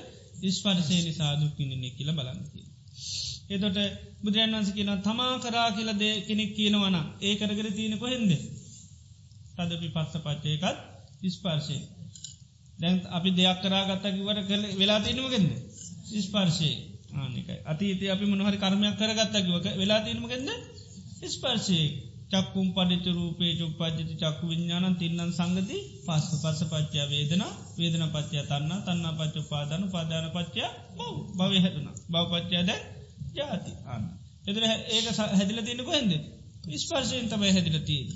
ඉස්පර්ශය 0.43 0.97
නිසා 1.01 1.33
දුක්කින්නේ 1.37 1.91
කියල 1.91 2.11
බලන්නකි. 2.13 2.63
එතොට 3.49 3.79
බුදුරන් 4.23 4.53
වන්ස 4.53 4.71
කියන 4.73 4.91
තමා 5.01 5.35
කරා 5.41 5.69
කියල 5.73 5.91
දේ 5.95 6.15
කෙනෙක් 6.23 6.51
කියනවන 6.55 6.97
ඒ 7.21 7.35
කරගර 7.37 7.69
තියෙන 7.73 7.99
කොහෙන්ද? 7.99 8.33
තදපි 9.57 9.89
පස්ස 9.89 10.15
පච්චයකත් 10.19 10.79
ඉස්පර්ශය 11.23 11.79
දැන් 12.79 12.97
අපි 13.11 13.31
දෙයක් 13.33 13.59
කරාගත්තකිවට 13.63 14.41
කළ 14.49 14.65
වෙලා 14.75 15.01
තියනමගෙන්ද 15.01 15.51
ඉස්පර්ශය 16.13 16.71
ආනිකයි 17.15 17.57
අතීත 17.65 18.01
අපි 18.07 18.25
මොනහරි 18.27 18.59
කර්මයක් 18.59 18.97
කරගත්තකිවක 18.97 19.67
වෙලා 19.75 20.01
තියනමගෙන්ද 20.01 20.49
ඉස්පර්ශය 21.23 21.81
චක්කුම් 22.31 22.69
පඩිච 22.75 23.07
රූපේ 23.09 23.53
චුප්පජ්ජති 23.55 24.15
චක්කු 24.15 24.45
විඤ්ඥානන් 24.47 24.97
තින්නන් 24.97 25.33
සංගති 25.33 25.77
පස්ස 26.07 26.31
පස්ස 26.43 26.61
පච්චා 26.65 27.07
වේදන 27.07 27.43
වේදන 27.77 28.05
පච්චා 28.09 28.45
තන්න 28.45 28.81
තන්න 28.83 29.07
පච්ච 29.19 29.37
පාදන 29.49 29.83
පාදාන 29.91 30.27
පච්චා 30.31 30.71
බව 30.97 31.11
භව 31.39 31.53
හැතුන 31.57 31.87
බවපච්චාද 32.11 32.71
ජාති. 33.35 33.73
අන්න. 33.87 34.05
එතර 34.47 34.63
ඒක 34.89 35.07
හැදිල 35.31 35.59
තියන 35.63 35.81
කොහෙන්ද? 35.85 36.13
ස්පර්ශයෙන් 36.77 37.29
තමයි 37.29 37.53
හැදිල 37.53 37.79
තිීද 37.81 38.09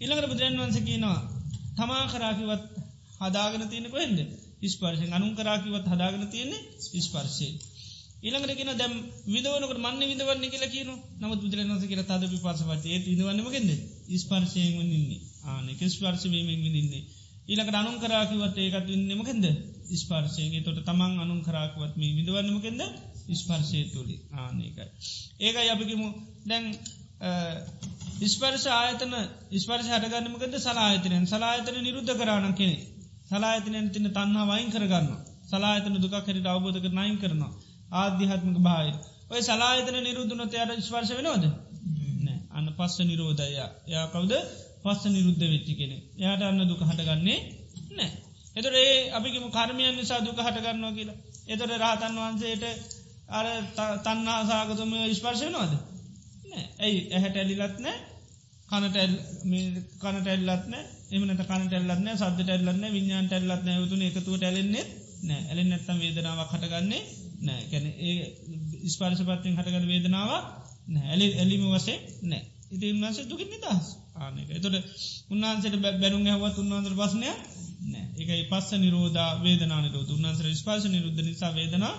ඉළඟට 0.00 0.28
බුදුරන් 0.28 0.58
වන්ස 0.58 0.78
කියනවා 0.80 1.20
තමා 1.76 2.04
කරාකිවත් 2.08 2.64
හදාගෙන 3.20 3.64
තියෙන 3.68 3.86
කොහෙන්ද? 3.90 4.18
ස්පර්ශයෙන් 4.66 5.12
අනුන් 5.12 5.32
කරාකිවත් 5.34 5.86
හදාගෙන 5.86 6.24
තියෙන්නේ 6.28 6.62
ස්පර්ශය 8.22 8.28
ඊළඟටගෙන 8.28 8.78
දැම් 8.78 8.92
විදවනකට 9.26 9.78
මන්න 9.78 10.02
විදවන්න 10.10 10.44
කියල 10.46 10.64
කියන 10.68 10.90
නමුත් 11.18 11.40
බුදුරන්ස 11.40 11.84
කියල 11.84 12.02
තද 12.02 12.28
පිපසපට 12.28 12.84
ඒ 12.86 12.98
විදවන්නමගෙන්ද 13.00 13.70
ස්පර්ශයෙන් 14.16 14.76
ඉන්නේ 14.90 15.20
ආනෙක 15.46 15.80
ස්පර්ශ 15.86 16.26
වීමෙන් 16.26 16.60
විදින්නේ 16.60 17.02
ඊලකට 17.48 17.74
අනුන් 17.74 17.96
කරාකිවත් 17.98 18.58
ඒකත් 18.58 18.88
ඉන්නමකෙන්ද 18.90 19.46
ස්පර්ශයගේ 19.94 20.62
තොට 20.62 20.78
තමන් 20.82 21.18
අනුන් 21.18 21.40
කරාකුවත් 21.42 21.96
මේ 21.96 22.12
විදවන්නමකෙන්ද 22.18 22.82
ස්පර්ශය 23.32 23.80
තුළි 23.90 24.16
ආනකයි 24.36 24.86
ඒකයි 25.40 25.68
අපිකිමු 25.68 26.08
දැන් 26.46 26.70
ස්පර්ශ 28.28 28.68
ආයතන 28.72 29.18
ස්පර්ශ 29.58 29.90
හටගන්නමකද 29.90 30.56
සලාහිතනයෙන් 30.60 31.26
සලාහිතන 31.26 31.78
නිරුද්ධ 31.80 32.14
කරාණ 32.14 32.54
කෙනෙ 32.54 32.78
සලාහිතනයෙන් 33.28 33.90
තින 33.90 34.08
තන්හා 34.12 34.48
වයින් 34.48 34.70
කරගන්න 34.70 35.12
සලාහිතන 35.48 36.00
දුක 36.00 36.16
කරට 36.20 36.48
අවබෝධ 36.48 36.80
කර 36.80 36.92
නයින් 36.92 37.18
කරනවා. 37.18 37.52
ආධ්‍යාත්මක 37.92 38.58
භාය 38.60 38.90
ඔය 39.30 39.40
සලාහිතන 39.42 39.98
නිරුද්ධනොත 40.00 40.54
යට 40.54 40.82
ස්පර්ශ 40.82 41.12
වෙනෝද 41.12 41.44
නෑ. 42.22 42.38
අන්න 42.50 42.68
පස්ස 42.72 42.96
නිරෝධය. 43.02 43.48
යා 43.88 44.06
කවුද? 44.08 44.32
පස්ස 44.82 45.04
නිරුද්ධ 45.08 45.44
වෙච්චි 45.44 45.74
කෙනෙ 45.74 45.96
යායට 46.16 46.42
අන්න 46.42 46.62
දුක 46.64 46.82
හටගන්නේ 46.82 47.38
නෑ. 47.92 48.10
එතර 48.56 48.74
ඒ 48.76 48.96
අපිම 49.10 49.46
කර්මයන් 49.50 49.94
නිසා 49.96 50.20
දුක 50.20 50.38
හටගන්නවා 50.38 50.92
කියලා. 50.92 51.18
එතොට 51.46 51.72
රහතන් 51.76 52.14
වහන්සේට 52.18 52.64
අර 53.30 53.46
තන්නා 54.04 54.40
සාගතුම 54.44 54.92
ස්පර්ශ 55.12 55.42
වෙනවාද? 55.42 55.72
ඇයි? 56.78 56.98
ඇහැට 57.10 57.36
ඇලිලත්න 57.36 57.86
කනට 58.68 58.96
කනට 60.00 60.28
ඇල්ලත්න 60.28 60.74
එමනට 61.12 61.42
කනට 61.44 61.72
ඇල්ලත්න 61.74 62.08
සද්ද 62.14 62.48
ඇල්ලන්න 62.50 62.84
විඤ්ඥාන්ට 62.90 63.32
ඇල්ලත්න 63.32 63.74
යුතුන 63.74 64.02
එකතුවට 64.02 64.44
ඇලෙන්නේ 64.44 64.84
නෑ. 65.22 65.42
ඇලෙන් 65.44 65.68
නැත්තම් 65.68 65.98
වේදනාවක් 66.00 66.52
හටගන්නේ 66.52 67.02
නෑ. 67.42 67.62
කැන 67.70 67.86
ඒ 68.00 68.14
ස්පාර්ශපත්තියෙන් 68.88 69.56
හටගන්න 69.56 69.88
වේදනාවක් 69.88 70.44
නෑඇලි 70.88 71.26
ඇලිම 71.34 71.64
වසේ 71.70 71.98
නෑ. 72.24 72.42
ඉති 72.70 72.92
උන්වන්සේ 72.92 73.24
දුකින් 73.24 73.48
නිදහස්. 73.48 73.86
ආනක 74.16 74.50
එතොට 74.50 74.76
උන්වන්සට 75.30 75.76
බැරුම් 75.96 76.24
ඇවත් 76.26 76.56
උන්වන්සර 76.58 76.94
පසනය 76.94 77.28
නෑ. 77.84 78.06
එකයි 78.16 78.44
පස්ස 78.50 78.70
නිරෝධ 78.76 79.20
වේදනා 79.40 79.80
නිරෝධ. 79.80 80.10
උන්වන්සර 80.10 80.46
ස්පාශ 80.54 80.86
නිරුද්ධ 80.86 81.20
නිසා 81.20 81.52
වේදනා 81.52 81.94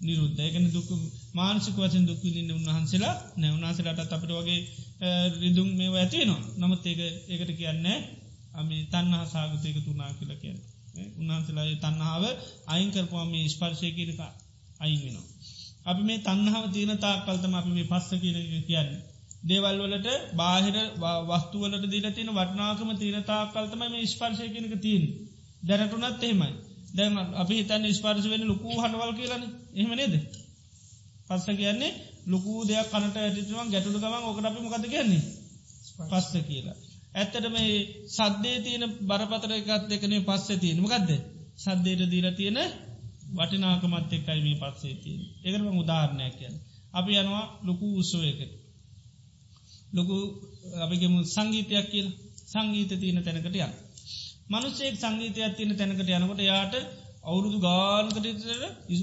නිරුද්ධ. 0.00 0.40
එකන 0.40 0.64
දුක 0.70 0.88
මානසික 1.34 1.76
වසෙන් 1.76 2.04
දුක් 2.06 2.20
විඳන්න 2.26 2.56
උන්වහන්සේලා 2.58 3.14
නෑ. 3.36 3.52
උන්වහන්සේලාට 3.52 4.00
අපට 4.08 4.32
වගේ 4.32 4.60
රිදුම් 5.36 5.68
මේ 5.74 5.90
ඇතිනවා 5.96 6.40
නමුත් 6.58 6.82
ඒක 6.86 7.00
ඒකට 7.28 7.52
කියන්නේ 7.56 7.98
අමි 8.54 8.76
තන්නා 8.86 9.24
සාගතයක 9.26 9.78
තුනා 9.84 10.10
කියල 10.14 10.32
කියන්න. 10.36 10.58
උන්වහන්සේලා 11.18 11.66
තන්නාව 11.76 12.24
අයිංකරපුවාම 12.68 13.32
ස්පර්ශය 13.48 13.90
කියනක 13.92 14.20
අයින් 14.80 15.00
වෙනවා. 15.04 15.26
අපි 15.84 16.02
මේ 16.02 16.18
තන්නාව 16.20 16.64
තියෙන 16.72 16.98
තාක්කල්තම 16.98 17.54
අපි 17.54 17.70
මේ 17.70 17.86
පස්ස 17.86 18.10
කියල 18.16 18.38
කියන්න. 18.66 18.90
දේවල් 19.42 19.78
වලට 19.82 20.08
බාහිර 20.34 20.76
වස්තුවලට 21.30 21.84
දීලතින 21.86 22.30
වටනාකම 22.30 22.90
තියෙන 22.96 23.24
තාක්කල්තම 23.24 23.82
මේ 23.86 24.06
ස්පර්ශය 24.06 24.48
කියනක 24.48 24.74
තිීන් 24.80 25.04
දැනටුනත් 25.62 26.22
එහෙමයි. 26.22 26.52
දැම 26.90 27.14
අපි 27.34 27.56
තන් 27.64 27.84
ස්පාර්ශ 27.92 28.26
වෙන 28.26 28.42
ලොකූ 28.44 28.74
හඩවල් 28.74 29.12
කියලන. 29.14 29.44
එහෙම 29.74 29.92
නේද? 29.92 30.14
පස්ස 31.26 31.46
කියන්නේ 31.52 31.92
ලොකූ 32.26 32.58
දෙයක් 32.64 32.86
කනට 32.92 33.16
ඇතිතුවන් 33.18 33.68
ගැටුළු 33.68 33.98
ගමන් 33.98 34.22
ඕකට 34.22 34.46
අපි 34.46 34.60
මොකද 34.60 34.84
කියන්නේ? 34.86 35.22
පස්ස 36.02 36.32
කියලා. 36.42 36.76
ඇත්තට 37.14 37.46
මේ 37.48 37.72
සද්දේ 38.08 38.56
තියෙන 38.60 38.84
බරපතර 39.02 39.52
එකත් 39.52 39.84
දෙකනේ 39.88 40.20
පස්ස 40.22 40.48
තියෙන 40.56 40.78
මකක්ද 40.78 41.10
සද්දයට 41.58 42.02
දීල 42.06 42.28
තියෙන 42.32 42.58
වටිනාකමත් 43.28 44.12
එක්කයි 44.12 44.40
මේ 44.42 44.60
පත්සේ 44.62 44.94
තියෙන 44.96 45.22
ඒකරම 45.44 45.78
උදාහරණයක් 45.78 46.34
කියන්න. 46.38 46.56
අපි 46.92 47.12
යනවා 47.14 47.44
ලොකු 47.62 47.86
උත්සව 47.96 48.22
එකට 48.24 48.52
ලොකු 49.92 50.16
අපිගේම 50.76 51.14
සංගීතයක් 51.26 51.86
කියල්. 51.90 52.08
සංගීත 52.46 52.92
තියෙන 52.92 53.22
තැනකට 53.22 53.48
යන්න. 53.48 53.74
මනුස්සෙක් 54.50 54.96
සංගීතයක් 54.96 55.52
තියෙන 55.56 55.76
තැනකට 55.76 56.10
යනකොට 56.12 56.40
යාට 56.42 56.74
අවුරුදු 57.22 57.58
ගානකට 57.60 58.18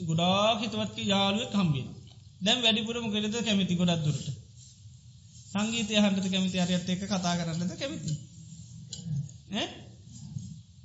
ගොඩා 0.07 0.57
හිතවත්ක 0.59 0.97
යාලුවක් 1.05 1.51
කම්බින් 1.51 1.87
දැම් 2.41 2.59
වැඩිපුරම 2.61 3.07
කෙරෙද 3.11 3.35
කැමති 3.39 3.75
ගොඩත් 3.75 4.03
දුරට? 4.05 4.27
සංගීතය 5.47 5.93
හන්ට 5.95 6.27
කැමති? 6.27 6.57
අරයත් 6.59 6.89
එක 6.89 7.01
කතා 7.03 7.35
කරන්නද 7.37 7.73
කැමති? 7.75 8.13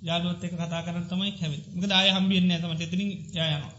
යාලුවත් 0.03 0.43
එක 0.43 0.55
කතා 0.55 0.83
කරන්න 0.83 1.07
තමයි 1.07 1.33
කැමති. 1.33 1.69
මක 1.71 1.85
දාය 1.87 2.09
හම්බියන්න 2.11 2.53
ඇතමට 2.53 2.83
එතින 2.83 3.03
යයනවා 3.03 3.73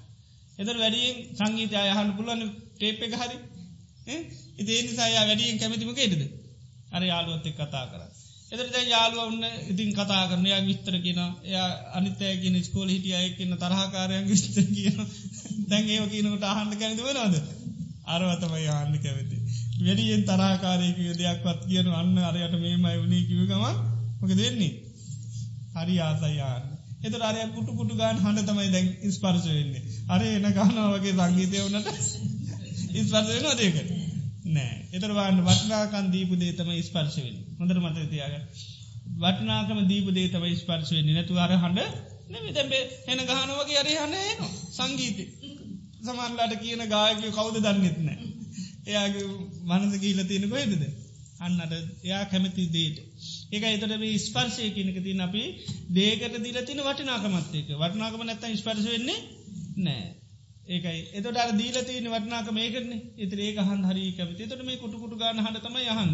එතර 0.58 0.76
වැඩියෙන් 0.76 1.18
සංගීතය 1.34 1.76
අයහන්න 1.78 2.12
පුළුවන් 2.12 2.42
ටේප් 2.74 3.00
එක 3.02 3.14
හරි. 3.16 3.38
ඉතිේ 4.58 4.82
නිසාය 4.84 5.14
වැඩියෙන් 5.20 5.60
කැමතිම 5.60 5.94
කෙටද 5.94 6.22
අර 6.92 7.04
යාලුවත් 7.04 7.46
එක් 7.46 7.56
කතා 7.58 7.86
කරන්න 7.88 8.12
එතරද 8.52 8.76
යාලුව 8.86 9.20
ඔන්න 9.24 9.44
ඉතින් 9.66 9.90
කතා 9.92 10.24
කරනයා 10.28 10.60
විස්තර 10.62 10.96
කියෙන 11.00 11.20
එය 11.46 11.56
අනිතයගෙන 11.94 12.58
ස්කෝල 12.62 12.90
හිටියය 12.90 13.30
කියන්න 13.32 13.58
තරහකාරයන් 13.58 14.26
විස්තර 14.28 14.66
කියන 14.68 14.98
දැන් 15.70 15.86
ඒව 15.88 16.06
කියනකට 16.10 16.46
අහන්ඩ 16.46 16.74
කැමති 16.76 17.08
වනද 17.08 17.36
අරවතමයි 18.08 18.68
ආන්න 18.70 18.96
කැමති. 19.00 19.38
වැඩියෙන් 19.80 20.24
තරහකාරයක 20.26 20.98
දෙයක්වත් 21.16 21.62
කියන 21.66 21.88
අන්න 21.94 22.18
අරයට 22.22 22.56
මේමයි 22.60 22.98
වුණේ 22.98 23.24
කිවගම 23.26 23.64
මොක 24.20 24.32
දෙන්නේ 24.36 24.74
හරි 25.74 25.96
ආසයියාන්න 26.02 26.66
එත 27.02 27.14
අරය 27.22 27.42
කුටු 27.50 27.72
කුටු 27.74 27.96
ගාන් 27.96 28.18
හඬ 28.18 28.48
තමයි 28.48 28.70
දැන් 28.70 28.88
ඉස්පර්ශ 29.04 29.48
වෙන්නේ. 29.50 29.82
අර 30.08 30.22
එන 30.24 30.48
ගානාවගේ 30.52 31.14
සංගීතය 31.16 31.58
වනට 31.60 31.88
ඉස්පර්ශ 32.96 33.30
වෙන 33.30 33.48
අදේකට 33.48 33.90
නෑ. 34.48 34.76
එතරවාන්න 34.92 35.42
වටනාකන් 35.42 36.08
දීපු 36.10 36.36
දේ 36.38 36.54
තම 36.54 36.72
ස්පර්ශවෙන් 36.82 37.36
හොඳර 37.60 37.78
මත 37.80 38.08
තියාග 38.10 38.34
වටනාකම 39.18 39.80
දීපු 39.88 40.12
දේ 40.12 40.28
තම 40.30 40.46
ස්පර්ශවෙන් 40.56 41.10
නැතු 41.10 41.40
අර 41.40 41.54
හඬ 41.56 41.80
නෙම 42.30 42.46
තැබේ 42.52 42.84
හෙන 43.08 43.22
ගහනවගේ 43.24 43.80
අරය 43.80 43.94
හන්න 43.98 44.16
න 44.40 44.52
සංගීතය 44.72 45.26
සමන්ලාට 46.02 46.54
කියන 46.60 46.84
ගායක 46.88 47.24
කවුද 47.30 47.58
දන්නෙත්නෑ 47.60 48.20
එයාගේ 48.86 49.28
මනස 49.70 49.96
ගීල 50.00 50.22
තියෙන 50.26 50.50
කොයිදද 50.50 50.84
අන්නට 51.42 51.74
එයා 52.04 52.24
කැමති 52.28 52.66
දේට 52.70 52.98
ඒක 53.52 53.64
එතට 53.66 53.94
මේ 53.98 54.18
ස්පර්ශය 54.20 54.72
කියනක 54.72 54.98
තින් 55.02 55.22
අපි 55.22 55.44
දේකට 55.92 56.36
දිල 56.40 56.58
තින 56.64 56.82
වටිනාකමත්තේක 56.82 57.72
වටනාකම 57.76 58.24
නැත්තන් 58.24 58.58
ස්පර්ශ 58.58 58.88
වෙන්නේ 58.88 59.20
නෑ 59.80 60.04
ඒකයි. 60.68 61.00
එතට 61.14 61.38
අර 61.38 61.52
දීල 61.54 61.78
තියෙන 61.84 62.08
වටනාක 62.10 62.52
මේකරන 62.52 62.92
එතර 63.18 63.40
ඒක 63.40 63.58
හන් 63.62 63.82
හරි 63.86 64.06
කැමති. 64.14 64.48
තොට 64.48 64.64
මේ 64.64 64.78
කුටු 64.78 65.18
ගාන 65.18 65.40
හට 65.40 65.62
තම 65.62 65.78
යහන්න 65.82 66.14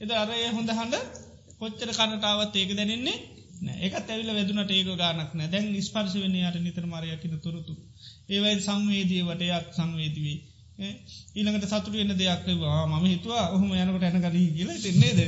එත 0.00 0.10
අරය 0.14 0.40
හොඳ 0.50 0.70
හඬ 0.70 1.22
කොච්චර 1.58 1.90
කනටාවත් 1.92 2.56
ඒක 2.56 2.72
දැනෙන්නේ 2.74 3.16
ඒකත් 3.80 4.08
ඇවිල 4.08 4.30
වැදුනට 4.30 4.70
ඒක 4.70 4.90
ගානක් 4.96 5.30
නෑ 5.32 5.48
දැන් 5.48 5.68
ස්පර්ශ 5.82 6.16
වන්නේ 6.16 6.48
යට 6.48 6.58
නිතර 6.60 6.86
මරයකින 6.86 7.36
තුරතු 7.40 7.76
ඒවයි 8.28 8.56
සංවේදී 8.60 9.22
වටයක් 9.24 9.70
සංවේදවී 9.72 10.36
ඊළඟට 10.76 11.68
සතුට 11.68 11.94
එන්න 11.96 12.14
දෙයක් 12.14 12.46
වා 12.58 12.86
මම 12.88 13.04
හිතුවා 13.06 13.44
ඔහොම 13.50 13.70
යනකට 13.72 14.04
ඇන 14.04 14.24
ගලී 14.24 14.48
කියල 14.52 14.70
තින්නේ 14.78 15.12
ද 15.14 15.20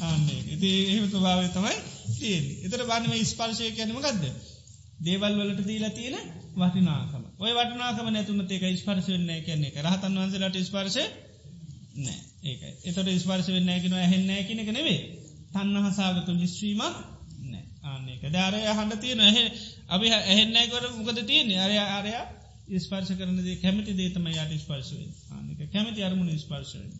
ආන්න 0.00 0.22
ඉති 0.48 0.70
එහෙම 0.84 1.04
ස්වභාවය 1.06 1.48
තමයි 1.50 1.76
තියෙන් 2.14 2.46
එතර 2.64 2.80
බානම 2.86 3.12
ස්පර්ශය 3.24 3.68
කැනීම 3.72 4.00
ගදද 4.00 4.24
දේවල් 5.00 5.36
වලට 5.36 5.62
දීලා 5.64 5.92
තියෙන 5.92 6.16
වටිනාකම. 6.54 7.22
ඔය 7.38 7.52
වටනාකම 7.52 8.08
නැතුන 8.08 8.40
ඒක 8.46 8.64
ස්පර්ශ 8.76 9.08
වෙන්න 9.08 9.30
කියන්නේ 9.42 9.68
එක 9.68 9.78
රහතන් 9.78 10.18
වන්සලට 10.18 10.58
ස්පර්ශ 10.62 10.98
නෑ 11.96 12.20
ඒක 12.44 12.60
එතට 12.84 13.08
ස්පර්ශ 13.18 13.50
වෙන්න 13.50 13.68
ැකින 13.70 13.94
ඇහෙන්න 13.94 14.30
කියෙනෙක 14.42 14.70
නෙවේ 14.70 15.00
තන්නහසාගත 15.52 16.28
විශ්වීමක් 16.34 16.96
නෑ 17.46 17.64
ආන්නේක 17.84 18.22
ධාරය 18.30 18.60
හන්ඩ 18.70 19.00
තියෙන 19.00 19.20
ඇහ 19.22 19.38
අපි 19.88 20.06
ඇහෙන්නෑකොට 20.12 20.94
මොකද 20.96 21.18
තියන්නේ? 21.22 21.60
අරය 21.60 21.76
ආරයා 21.80 22.24
ස්පර්ශ 22.80 23.12
කරනදේ 23.14 23.56
කැමති 23.56 23.92
දේතම 23.94 24.26
යට 24.28 24.52
ස්පර්ශවෙන් 24.58 25.10
ආනක 25.30 25.60
කැමති 25.72 26.00
අරමුණ 26.02 26.38
ස්පර්ශවෙන් 26.38 26.90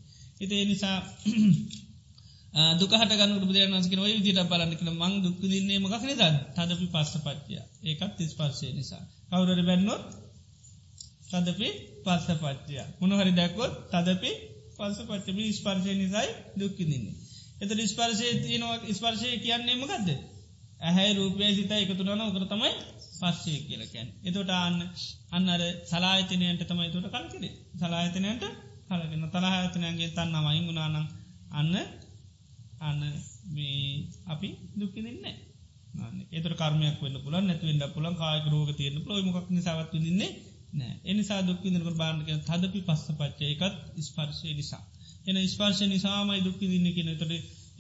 එති 0.41 0.65
නිසා 0.65 0.97
දුකට 2.81 2.95
ගන්න 3.11 3.39
බුදුරජාණන්සේගෙන 3.41 4.01
ඔය 4.01 4.13
විදිහට 4.17 4.49
බලන්න 4.49 4.75
කියන 4.75 4.91
මං 4.93 5.15
දුක් 5.23 5.37
විඳින්නේ 5.41 5.79
මොකක් 5.79 6.03
නේද? 6.03 6.23
තදපි 6.53 6.87
පස්සපච්චය. 6.89 7.55
ඒකත් 7.83 8.19
ස්පර්ශය 8.27 8.73
නිසා. 8.73 9.03
කවුරු 9.31 9.55
හරි 9.55 9.65
බැන්නොත් 9.65 10.03
තදපි 11.31 11.69
පස්සපච්චය. 12.05 12.75
මොන 13.01 13.13
හරි 13.13 13.33
දැක්කොත් 13.33 13.73
තදපි 13.89 14.33
පස්සපච්චය. 14.77 15.31
මේ 15.33 15.53
ස්පර්ශය 15.53 15.93
නිසායි 15.95 16.31
දුක් 16.57 16.77
විඳින්නේ. 16.77 17.17
එතකොට 17.59 17.89
ස්පර්ශයේ 17.89 18.35
තියෙනවා 18.43 18.77
ස්පර්ශය 18.93 19.29
කියන්නේ 19.39 19.77
මොකද්ද? 19.77 20.09
ඇහැයි 20.81 21.15
රූපයයි 21.15 21.55
සිතයි 21.55 21.83
එකතු 21.83 22.03
වෙනවා 22.03 22.29
උකර 22.29 22.45
තමයි 22.47 22.73
පස්සේ 23.23 23.59
කියලා 23.63 23.89
කියන්නේ. 23.89 24.19
එතකොට 24.23 24.53
අන්න 24.59 24.79
අන්න 25.31 25.49
අර 25.49 25.63
සලායතනයන්ට 25.87 26.63
තමයි 26.65 26.87
එතකොට 26.87 27.13
කලකිරේ. 27.15 27.53
සලායතනයන්ට 27.77 28.45
කලකිරෙන. 28.89 29.31
තලහයතනයන්ගේ 29.33 30.11
තන්නම 30.11 30.47
අයින් 30.47 30.67
වුණා 30.69 30.89
නම් 30.89 31.07
අන්න 31.53 31.75
අන්න 32.81 33.01
මේ 33.49 33.81
අපි 34.27 34.49
දුක්කිදින්නේ 34.75 35.35
ඒතර 36.33 36.55
කර්මයක් 36.55 36.97
වන්න 37.01 37.19
පුල 37.21 37.35
නැතිවෙන්න 37.41 37.85
පුලන් 37.91 38.17
කායක 38.17 38.47
රෝග 38.47 38.71
තියන්න 38.75 38.99
පොයි 39.03 39.23
මොක් 39.27 39.49
නිසාවත් 39.51 39.93
විදින්නේ 39.95 40.31
නෑ 40.75 40.95
එනිසා 41.07 41.41
දුක්කිදිනකට 41.43 41.97
බාන්නක 41.97 42.31
තදපි 42.43 42.81
පස්ස 42.83 43.07
පච්චය 43.13 43.45
එකත් 43.47 43.77
ස්පර්ශය 44.03 44.55
නිසා. 44.55 44.83
එන 45.27 45.37
ස්පර්ශය 45.47 45.85
නිසාමයි 45.87 46.41
දුක්කි 46.41 46.67
දින්න 46.67 46.89
කියෙන 46.91 47.11
තොට 47.17 47.33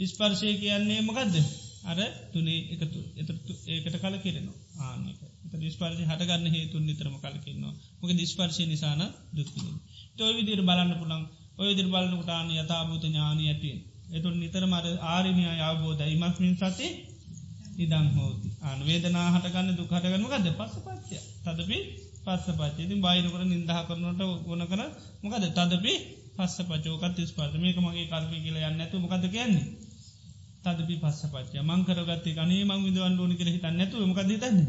ස්පර්ශය 0.07 0.55
කියන්නේ 0.57 1.01
මකක්ද 1.01 1.37
අර 1.85 1.99
තුනේ 2.33 2.61
එකතු 2.75 3.01
එතරතු 3.17 3.53
ඒකට 3.67 3.97
කල 3.99 4.17
කිරෙනවා 4.19 4.59
ආනක 4.87 5.21
එත 5.45 5.63
ස්පර්ශය 5.69 6.05
හටගන්න 6.05 6.47
හේතුන් 6.51 6.83
නිතරම 6.85 7.15
කලකින්නවා 7.19 7.75
මොක 8.01 8.11
දිස්පර්ශය 8.15 8.65
නිසාන 8.67 9.03
දුක්කිදින් 9.33 9.77
තොයි 10.17 10.33
විදිර 10.39 10.61
බලන්න 10.63 10.93
පුළන් 10.95 11.23
ඔය 11.59 11.71
දිර 11.73 11.89
බලන්නකටාන 11.89 12.47
යථභූත 12.55 13.03
ඥානී 13.05 13.49
ඇතියෙන් 13.49 13.81
එතුන් 14.11 14.35
නිතර 14.37 14.65
මර 14.65 14.87
ආරිණය 15.07 15.45
අවබෝධ 15.63 16.03
ඉමක්මින් 16.07 16.55
සති 16.59 16.89
ඉදං 17.77 18.07
හෝති. 18.13 18.49
ආන 18.61 18.81
වේදනා 18.83 19.29
හටගන්න 19.31 19.77
දුකටගන්නකද 19.77 20.49
පස්ස 20.53 20.75
පච්චය 20.81 21.19
තදපි 21.45 21.79
පස්ස 22.25 22.47
පච්චේති 22.53 22.95
බාහිනකට 22.97 23.45
නින්දහ 23.45 23.73
කරනට 23.89 24.21
ගොන 24.45 24.63
කර 24.67 24.81
මොකද 25.23 25.45
තදපි 25.51 25.95
පස්ස 26.37 26.57
පචෝකත් 26.65 27.19
ස්පාත 27.25 27.55
මේක 27.57 27.79
මගේ 27.79 28.07
කල්පය 28.07 28.37
කියල 28.39 28.57
යන්න 28.61 28.83
ඇතු 28.83 28.97
මොකද 28.99 29.25
කියන්නේ? 29.27 29.67
තදපි 30.65 30.95
පස්ස 30.99 31.23
පච්චය 31.29 31.59
මංකරගත්ත 31.63 32.27
ගනේ 32.33 32.65
මං 32.65 32.81
විදවන් 32.85 33.19
ඕනි 33.19 33.35
කර 33.35 33.49
හිතන්න 33.49 33.77
නැතු 33.77 34.05
මකද 34.05 34.31
හිතන්නේ? 34.31 34.67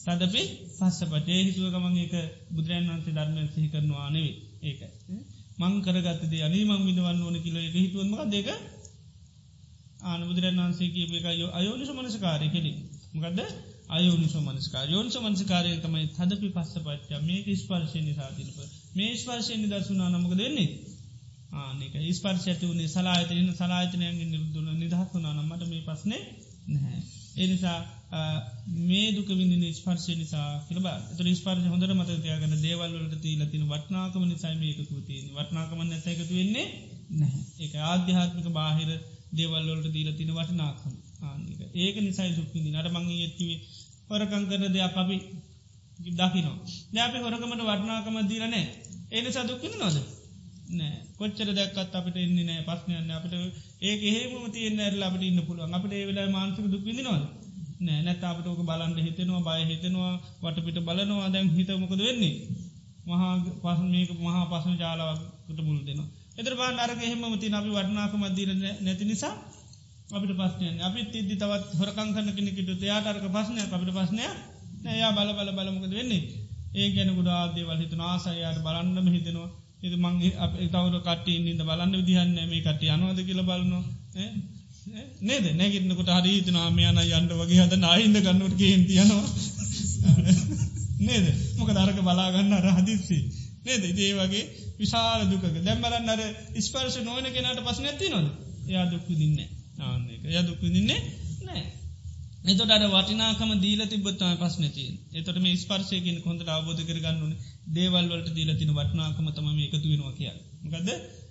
සදපි 0.00 0.42
පස්ස 0.76 0.98
පචේ 1.06 1.40
හිතුවකමං 1.42 1.96
ඒක 1.98 2.14
බුදුරන් 2.50 2.86
වන්සේ 2.88 3.14
ධර්මය 3.14 3.42
සිහි 3.48 3.68
කරනවා 3.68 4.08
නෙවේ 4.08 4.34
ඒක 4.62 4.80
මං 5.58 5.74
කරගත්තද 5.80 6.34
අනේ 6.40 6.64
මං 6.64 6.86
විදවන්න 6.86 7.22
ඕන 7.22 7.36
කියල 7.38 7.56
එක 7.60 7.76
හිතුවන්ම 7.76 8.14
දෙක 8.28 8.48
ආන 10.02 10.22
බුදුරන් 10.22 10.60
වන්සේ 10.60 10.90
කියප 10.90 11.12
එක 11.14 11.26
අයෝනිස 11.52 11.90
මනසකාරය 11.92 12.48
කෙළි 12.50 12.72
මකද 13.12 13.40
අයෝනිස 13.90 14.34
මනස්කා 14.38 14.84
යෝනිස 14.86 15.16
මනසකාරය 15.18 15.70
තමයි 15.78 16.06
හදපි 16.14 16.48
පස්ස 16.50 16.74
පච්චා 16.78 17.20
මේක 17.22 17.46
ස්පර්ශය 17.56 18.00
නිසාතිනප 18.00 18.58
මේ 18.94 19.12
ස්පර්ශය 19.16 19.54
නිදර්ශනා 19.56 20.10
නමක 20.10 20.32
දෙන්නේ 20.34 20.70
ආනක 21.54 21.94
ස්පර්ශ 22.12 22.46
ඇති 22.46 22.64
වුණේ 22.66 22.88
සලාහිතන 22.88 23.48
සලාහිතනයන්ගේ 23.54 24.26
නිරුදුන 24.26 24.68
නිදහස්වනා 24.78 25.32
නම්මට 25.32 25.62
මේ 25.66 25.82
පස්නේ 25.82 26.22
නැහැ. 26.68 27.00
එනිසා 27.36 27.78
මේ 28.10 29.12
දුක 29.12 29.28
විඳින 29.30 29.64
ස්පර්ශය 29.72 30.12
නිසා 30.14 30.46
කියලබ 30.66 30.86
තර 31.16 31.26
ස්පර්ශ 31.32 31.66
හොඳට 31.66 31.92
මත 31.92 32.10
තියාගන්න 32.18 32.56
දේවල්වලට 32.60 33.14
තිීල 33.20 33.42
තින 33.46 33.64
වටනාකම 33.66 34.22
නිසයි 34.24 34.56
මේකතු 34.56 35.02
තිය 35.02 35.20
වටනාකම 35.30 35.80
නැත 35.82 36.06
එකතු 36.06 36.32
වෙන්නේ 36.32 36.66
නැහැ. 37.12 37.42
ඒක 37.58 37.74
ආධ්‍යාත්මික 37.84 38.48
බාහිර 38.52 38.90
දේවල්වලට 39.32 39.86
දීල 39.88 40.10
තින 40.12 40.30
වටනාකම. 40.32 40.92
ආක 41.22 41.60
ඒක 41.76 41.96
නිසයි 41.98 42.30
දුක්විදි 42.32 42.70
නට 42.70 42.88
මංගේ 42.90 43.20
ඇතිවේ 43.20 43.58
හොරකං 44.08 44.44
කරන 44.44 44.64
දෙයක් 44.68 44.96
අපි 44.96 45.16
දකිනෝ 46.12 46.56
දැපි 46.92 47.18
හොරකමට 47.18 47.62
වටනාකම 47.62 48.16
දීරනෑ 48.28 48.64
ඒ 49.10 49.20
නිසා 49.20 49.44
දුක්කින 49.44 49.74
නොද 49.78 49.96
නෑ 50.70 50.96
කොච්චර 51.16 51.48
දැක්කත් 51.52 51.94
අපට 51.94 52.16
එන්නේ 52.18 52.44
නෑ 52.44 52.66
පස්්නයන්න 52.68 53.12
අපට 53.12 53.32
ඒ 53.82 53.94
ඒහෙම 54.04 54.50
තියන්න 54.50 54.80
ඇරල 54.80 55.02
අපට 55.02 55.22
ඉන්න 55.22 55.40
පුළුවන්. 55.42 55.72
අපට 55.72 55.92
ඒ 55.92 56.04
වෙලා 56.06 56.26
මාන්සික 56.28 56.66
දුක්විදි 56.66 57.02
නොද 57.02 57.22
නෑ. 57.80 58.00
නැත් 58.02 58.22
අපට 58.22 58.46
ඕක 58.46 58.60
බලන්ට 58.62 58.98
හිතෙනවා 58.98 59.46
බය 59.48 59.62
හිතෙනවා 59.64 60.12
වටපිට 60.42 60.78
බලනවා. 60.80 61.28
දැන් 61.28 61.46
හිතමකද 61.50 62.00
වෙන්නේ? 62.00 62.34
මහා 63.06 63.32
පස 63.62 63.80
මේක 63.84 64.10
මහා 64.18 64.44
පසන 64.46 64.74
ජාලාවකට 64.76 65.60
මුල් 65.60 65.78
දෙනවා. 65.80 66.08
එතර 66.36 66.54
බා 66.54 66.70
අරක 66.78 67.00
එහෙම 67.00 67.22
ති 67.34 67.46
අපි 67.50 67.70
වටනාකම 67.70 68.22
දීර 68.30 68.50
නැති 68.80 69.04
නිසා 69.04 69.34
අපිට 70.10 70.32
පස්නය 70.34 70.66
අපි 70.80 71.00
තිද්දි 71.06 71.34
තවත් 71.36 71.64
හොරකං 71.78 72.08
කන්න 72.08 72.28
කෙනෙකිට 72.30 72.82
යාට 72.82 73.06
අරක 73.06 73.26
පස්නය 73.28 73.60
අපිට 73.66 73.92
පස්නය 73.92 74.22
නෑ. 74.84 75.10
බල 75.10 75.30
බල 75.30 75.50
බලමකද 75.56 75.92
වෙන්නේ? 75.92 76.22
ඒ 76.72 76.88
ගැන 76.90 77.10
ගුඩාදේවල් 77.16 77.78
හිතන 77.78 78.02
ආසයයාට 78.02 78.58
බලන්නම 78.60 79.08
හිතෙනවා. 79.08 79.50
එ 79.82 79.96
මංගේ 79.96 80.32
අප 80.36 80.52
තවර 80.66 80.96
කට 81.00 81.26
ඉන්න 81.30 81.60
බලන්න 81.60 81.92
විදිහන්න 81.98 82.38
මේ 82.44 82.60
කට 82.60 82.82
අනුවද 82.88 83.20
කියල 83.22 83.40
බලනවා. 83.42 83.84
නේද? 85.22 85.44
නැගිටනකොට 85.54 86.10
හරිත 86.18 86.48
නාමයන 86.50 86.98
යන්ට 86.98 87.32
වගේ 87.34 87.60
හද 87.60 87.78
නාහින්ද 87.78 88.16
ගන්නට 88.18 88.56
කියෙන් 88.56 88.86
තියනවා 88.86 89.26
නේද? 91.00 91.26
මොක 91.56 91.70
දරක 91.72 92.02
බලාගන්න 92.02 92.52
අර 92.54 92.66
හදිස්සි. 92.76 93.20
නේද? 93.62 93.82
ඉදේ 93.86 94.12
වගේ 94.16 94.44
විශාල 94.78 95.22
දුක 95.26 95.44
දැම්බලන්න 95.58 96.10
අර 96.10 96.20
ස්පර්ශ 96.60 96.98
නොවන 97.02 97.26
කෙනට 97.30 97.60
පස් 97.62 97.78
නැති 97.80 98.08
නොද 98.10 98.26
එයා 98.66 98.86
දුක්කු 98.86 99.12
දින්න 99.14 99.38
ආන්නක 99.82 100.24
එය 100.26 100.42
දුක්කු 100.42 100.66
දින්නේ 100.68 101.00
නෑ 101.42 101.64
එතොට 102.46 102.70
අර 102.70 102.84
වටිනාකම 102.88 103.50
දීල 103.58 103.82
තිබත්තම 103.86 104.36
පස් 104.38 104.54
නැති 104.58 104.86
එතොට 105.14 105.38
මේ 105.38 105.56
ස්පර්ශයකින් 105.56 106.20
කොඳට 106.20 106.48
අවබෝධ 106.48 106.82
කරගන්නුන 106.82 107.32
දේවල්වලට 107.70 108.30
දීල 108.32 108.52
තින 108.56 108.72
වටනාකම 108.72 109.26
තම 109.30 109.48
එකතු 109.58 109.82
වෙනවා 109.84 110.14
කිය 110.14 110.32
ගද 110.68 110.88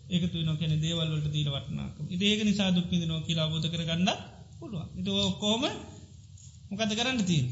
ඒකතු 0.10 0.44
නො 0.44 0.54
කියන 0.56 0.74
දේවල්වලට 0.80 1.28
දීල 1.30 1.50
වටනාකම. 1.50 2.04
ඒක 2.24 2.42
නිසා 2.44 2.70
දුක්කිද 2.72 3.04
නො 3.06 3.16
කියලා 3.22 3.46
අවබෝධ 3.46 3.68
කරගන්න 3.68 4.10
පුළුවන්. 4.60 4.88
එතු 4.98 5.12
කෝම 5.38 5.64
මොකද 6.70 6.92
කරන්න 6.94 7.20
තිය 7.24 7.44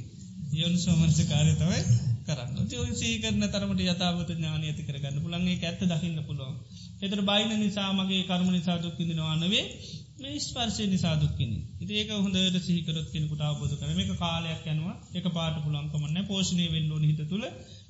යොනු 0.54 0.78
සෝමනස 0.78 1.20
කාරය 1.26 1.54
තමයි 1.54 1.82
කරන්න. 2.28 2.58
සීකරන 2.96 3.46
තරමට 3.48 3.82
යතාවත 3.86 4.30
ඥාන 4.32 4.64
ඇති 4.64 4.84
කරගන්න 4.84 5.24
පුළන්ගේ 5.24 5.58
ඇත්ත 5.62 5.82
දකින්න 5.84 6.20
පුළුවන්. 6.24 6.56
එතර 7.02 7.22
බයින 7.24 7.52
නිසාමගේ 7.58 8.22
කර්ම 8.24 8.50
නිසා 8.50 8.78
දුක්කිදිනවා 8.80 9.36
නෙවේ 9.38 9.66
මේ 10.20 10.40
ස්පර්ශය 10.40 10.86
නිසා 10.88 11.16
දුක්කින 11.18 11.52
ඒක 11.94 12.10
හොඳට 12.16 12.58
සිහිකරත් 12.62 13.10
කෙනෙකුට 13.12 13.42
අවබෝධ 13.42 13.76
කරන 13.76 14.00
එක 14.00 14.12
කාලයක් 14.18 14.64
යනවා. 14.68 14.96
එක 15.14 15.26
පාට 15.30 15.58
පුළන්කමන්න 15.64 16.18
පෝෂණය 16.26 16.66
වෙන්ඩෝන 16.68 17.04
හිත 17.04 17.22
තුළ. 17.26 17.46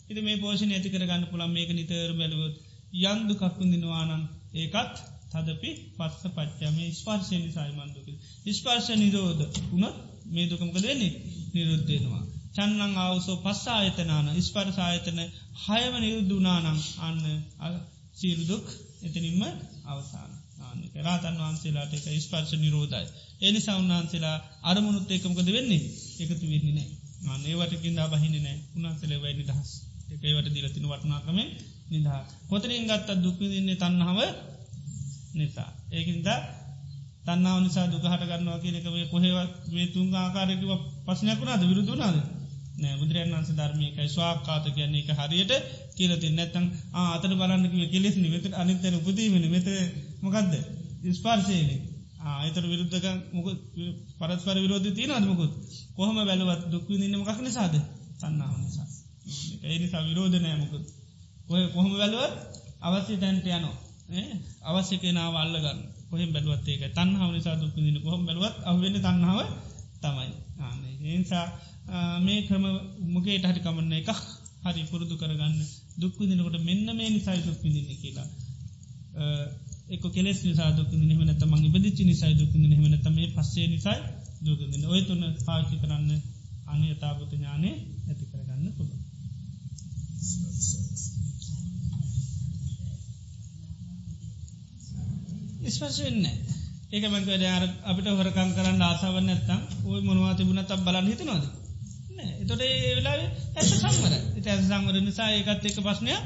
ඉති 0.08 0.22
මේ 0.22 0.38
පෝෂණ 0.38 0.72
ඇති 0.72 0.90
කරගන්න 0.90 1.24
පුළන් 1.28 1.52
මේක 1.52 1.72
නිතර 1.72 2.10
බැලුවොත් 2.14 2.56
යන්දු 3.04 3.34
කක්කුන්දිනවානන් 3.36 4.24
ඒකත් 4.58 4.96
තදපි 5.32 5.72
පස්ස 5.98 6.24
පච්චම 6.32 6.78
ස්පර්ශය 6.94 7.36
නිසායිමන්දුක 7.38 8.08
ස්පර්ශ 8.54 8.90
නිරෝධ 8.96 9.44
වුණොත් 9.70 9.98
මේ 10.28 10.48
දුකමක 10.48 10.78
දෙන්නේ 10.78 11.14
නිරුද්ධෙනවා 11.54 12.24
චන්නං 12.56 12.94
අවසෝ 13.00 13.38
පස්සා 13.38 13.78
ආයතනාන 13.78 14.28
ස්පර්ශ 14.42 14.80
ආයතන 14.80 15.20
හයම 15.64 15.94
නිරුද්ධනානම් 15.98 16.80
අන්න 17.02 17.24
සීරුදුක් 18.16 18.66
එතනින්ම 19.04 19.42
අවසාන. 19.86 20.32
ආනක 20.60 20.96
රාතන් 21.00 21.36
වහන්සේලාට 21.38 21.94
එක 21.94 22.06
ස්පර්ශ 22.20 22.54
නිරෝධයි. 22.56 23.08
එනිසා 23.42 23.78
උන්වහන්සේලා 23.78 24.38
අරමුණුත් 24.64 25.12
ඒකමකද 25.12 25.50
වෙන්නේ? 25.50 25.84
එකතු 26.20 26.46
වෙන්නේ 26.46 26.76
නෑ 26.78 26.90
ආන 27.28 27.42
ඒවටකින්දා 27.46 28.08
බහින්නේ 28.08 28.44
නෑ 28.44 28.58
උන්හන්සේලේ 28.78 29.20
වයි 29.20 29.36
නිදහස්. 29.36 29.70
එකයිවට 30.12 30.54
දීලතින 30.54 30.86
වටනාකම 30.86 31.40
නිදා. 31.88 32.22
කොතරින් 32.48 32.86
ගත්ත 32.86 33.10
දුක්විදින්නේ 33.18 33.78
තන්නහව 33.78 34.20
නිසා. 35.34 35.70
ඒකින්ද 35.90 36.28
තන්නාව 37.26 37.58
නිසා 37.60 37.86
දුකහට 37.88 38.24
ගන්නවා 38.24 38.60
කියලකවේ 38.60 39.06
කොහෙවත් 39.06 39.52
මේ 39.68 39.88
තුන් 39.88 40.08
ආකාරයකව 40.16 40.72
පස්සනයකුණාද 41.06 41.64
විරුදුනාද 41.64 42.18
නෑ. 42.78 42.96
බුදුරන් 43.00 43.32
වන්ස 43.32 43.50
ධර්මිකයි 43.52 44.10
ස්වාකාත 44.10 44.66
කියන්නේ 44.70 45.02
එක 45.04 45.10
හරියට 45.20 45.52
කියලති 45.96 46.28
නැත්තං 46.30 46.66
අතර 46.96 47.32
බලන්නක 47.34 47.76
කෙලෙස් 47.88 48.16
නිවෙත 48.18 48.46
අනිතර 48.54 48.94
උපදීමෙන 49.00 49.46
මෙත 49.50 49.68
මොකක්ද 50.24 50.54
ස්පාර්ශයන 51.14 51.70
ආතර 52.28 52.64
විරුද්ධක 52.66 53.06
මොක 53.34 53.48
පරස්පර 54.20 54.58
විරෝධ 54.58 54.90
තියන 54.92 55.12
අදමකුත් 55.12 55.54
කොහම 55.96 56.18
බැලවත් 56.20 56.64
දුක්විදින්න 56.72 57.16
මොකක් 57.16 57.40
නිසාද? 57.42 57.74
සන්නාව 58.18 58.54
නිසා. 58.58 58.88
ඒ 59.64 59.78
නිසා 59.80 60.04
විරෝධ 60.04 60.38
නෑමකුත් 60.38 60.86
ඔය 61.48 61.64
කොහොම 61.68 61.94
බැලුවත් 61.94 62.34
අවස්්‍ය 62.82 63.14
තැන්ට 63.18 63.46
යනවා. 63.48 63.76
අවශ්‍ය 64.64 64.96
කෙනාව 64.98 65.36
අල්ලගන්න 65.36 65.80
කොහෙම 66.10 66.30
බැලුවත් 66.32 66.68
ඒක? 66.68 66.84
තන්හාව 66.94 67.30
නිසා 67.32 67.56
දුක්විදින 67.56 67.98
කොහොම 68.02 68.22
බැලුවත් 68.26 68.56
අවෙන්න 68.64 68.98
තන්නාව 68.98 69.40
තමයි. 70.02 70.30
ආන්නේ. 70.60 70.96
ඒනිසා 71.04 71.46
මේ 72.20 72.40
ක්‍රම 72.44 72.66
මුගේ 73.08 73.38
හටි 73.42 73.60
කමන්න 73.60 73.94
එකක් 73.94 74.10
හරි 74.66 74.82
පුරුදු 74.86 75.16
කරගන්න. 75.16 75.56
දුක්විදිනකොට 75.98 76.58
මෙන්න 76.62 76.88
මේ 76.90 77.10
නිසයි 77.10 77.40
දුක්විදින්න 77.42 77.98
කියලා. 77.98 78.28
එක 79.88 80.04
කෙස් 80.06 80.40
නිසා 80.44 80.72
දුක 80.72 80.90
නිහමනත 81.02 81.44
මං 81.44 81.62
ඉපදිච්චි 81.66 82.04
නිසයි 82.04 82.34
දුක 82.36 82.52
නිහමනත 82.64 83.06
මේ 83.10 83.28
පස්සේ 83.30 83.68
නිසයි 83.68 83.98
දුකදින 84.40 84.84
ඔය 84.86 85.02
තුන්න 85.02 85.24
පාචි 85.46 85.76
කරන්න 85.78 86.12
අනයතාපත 86.68 87.32
ඥානය 87.32 87.70
ඇති 88.04 88.26
කරගන්න 88.26 88.74
පුළුව 88.76 89.02
ස්පර්ශ 95.70 96.02
වෙන්න 96.02 96.26
ඒක 96.90 97.06
මැක 97.08 97.26
යාර 97.42 97.64
අපිට 97.84 98.08
හොරකං 98.12 98.52
කරන්න 98.54 98.84
ආසාවන්න 98.84 99.30
ඇත්තම් 99.30 99.62
ඔය 99.86 100.02
මොනවා 100.02 100.34
තිබුණ 100.34 100.62
තක් 100.62 100.80
බලන්න 100.82 101.10
හිතනවාද? 101.10 101.46
එතොට 102.38 102.62
ඒ 102.62 102.94
වෙලා 102.96 103.16
ඇස 103.56 103.72
සංවර 103.74 104.14
එත 104.38 104.48
ඇස 104.48 104.64
සංවර 104.64 104.96
නිසා 105.02 105.30
ඒකත් 105.32 105.66
එක 105.66 105.80
ප්‍රශ්නයක් 105.80 106.24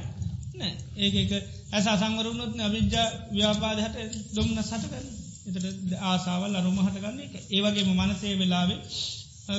නෑ 0.56 0.74
ඒක 0.98 1.16
එක 1.16 1.32
ඇස 1.72 1.88
අසංවරුණොත් 1.88 2.54
අවිද්‍යා 2.62 3.08
ව්‍යාපාදහට 3.32 3.98
දොම්න්න 4.34 4.62
සටකන්න 4.62 5.08
එතට 5.50 5.98
ආසාවල් 6.04 6.56
අරුම 6.56 6.80
හටගන්න 6.80 7.20
එක 7.22 7.34
ඒවගේ 7.52 7.86
මනසේ 7.92 8.38
වෙලාවේ 8.38 8.80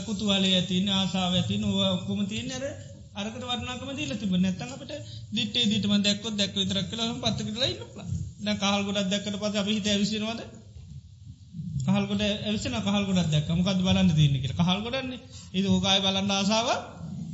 කුතුවාලේ 0.03 0.55
ඇතින් 0.55 0.89
ආසාාව 0.93 1.35
ඇති 1.35 1.59
නොව 1.59 1.77
ඔක්කොම 1.89 2.21
තියන 2.27 2.53
ඇර 2.53 2.65
අරකට 3.15 3.45
වරනාකම 3.45 3.95
දීල 3.95 4.13
තිබ 4.17 4.35
නැත්තන් 4.39 4.71
අපට 4.71 4.93
දිටේ 5.33 5.65
දිටම 5.67 5.97
දැක්කො 6.01 6.29
දැක්ව 6.35 6.61
තරක් 6.65 6.87
කල 6.91 7.09
පත්තකටලයි 7.21 7.73
න 8.43 8.49
කාල් 8.57 8.83
ගොඩක් 8.83 9.09
දැක්කට 9.09 9.37
පස 9.37 9.57
අපිහිත 9.57 9.87
ඇවිසිනවාද 9.89 10.41
කහල්කොට 11.85 12.23
එවිසන 12.43 12.75
කහල්ගොඩක් 12.79 13.31
දැක් 13.31 13.49
මොකද 13.51 13.81
බලන්න 13.81 14.11
තියනෙ 14.11 14.39
කිය 14.39 14.53
කහල් 14.53 14.81
ගොඩන්නේ? 14.81 15.21
ඒ 15.51 15.67
ඕකාය 15.67 15.99
බලන්න 16.01 16.31
ආසාාව 16.31 16.69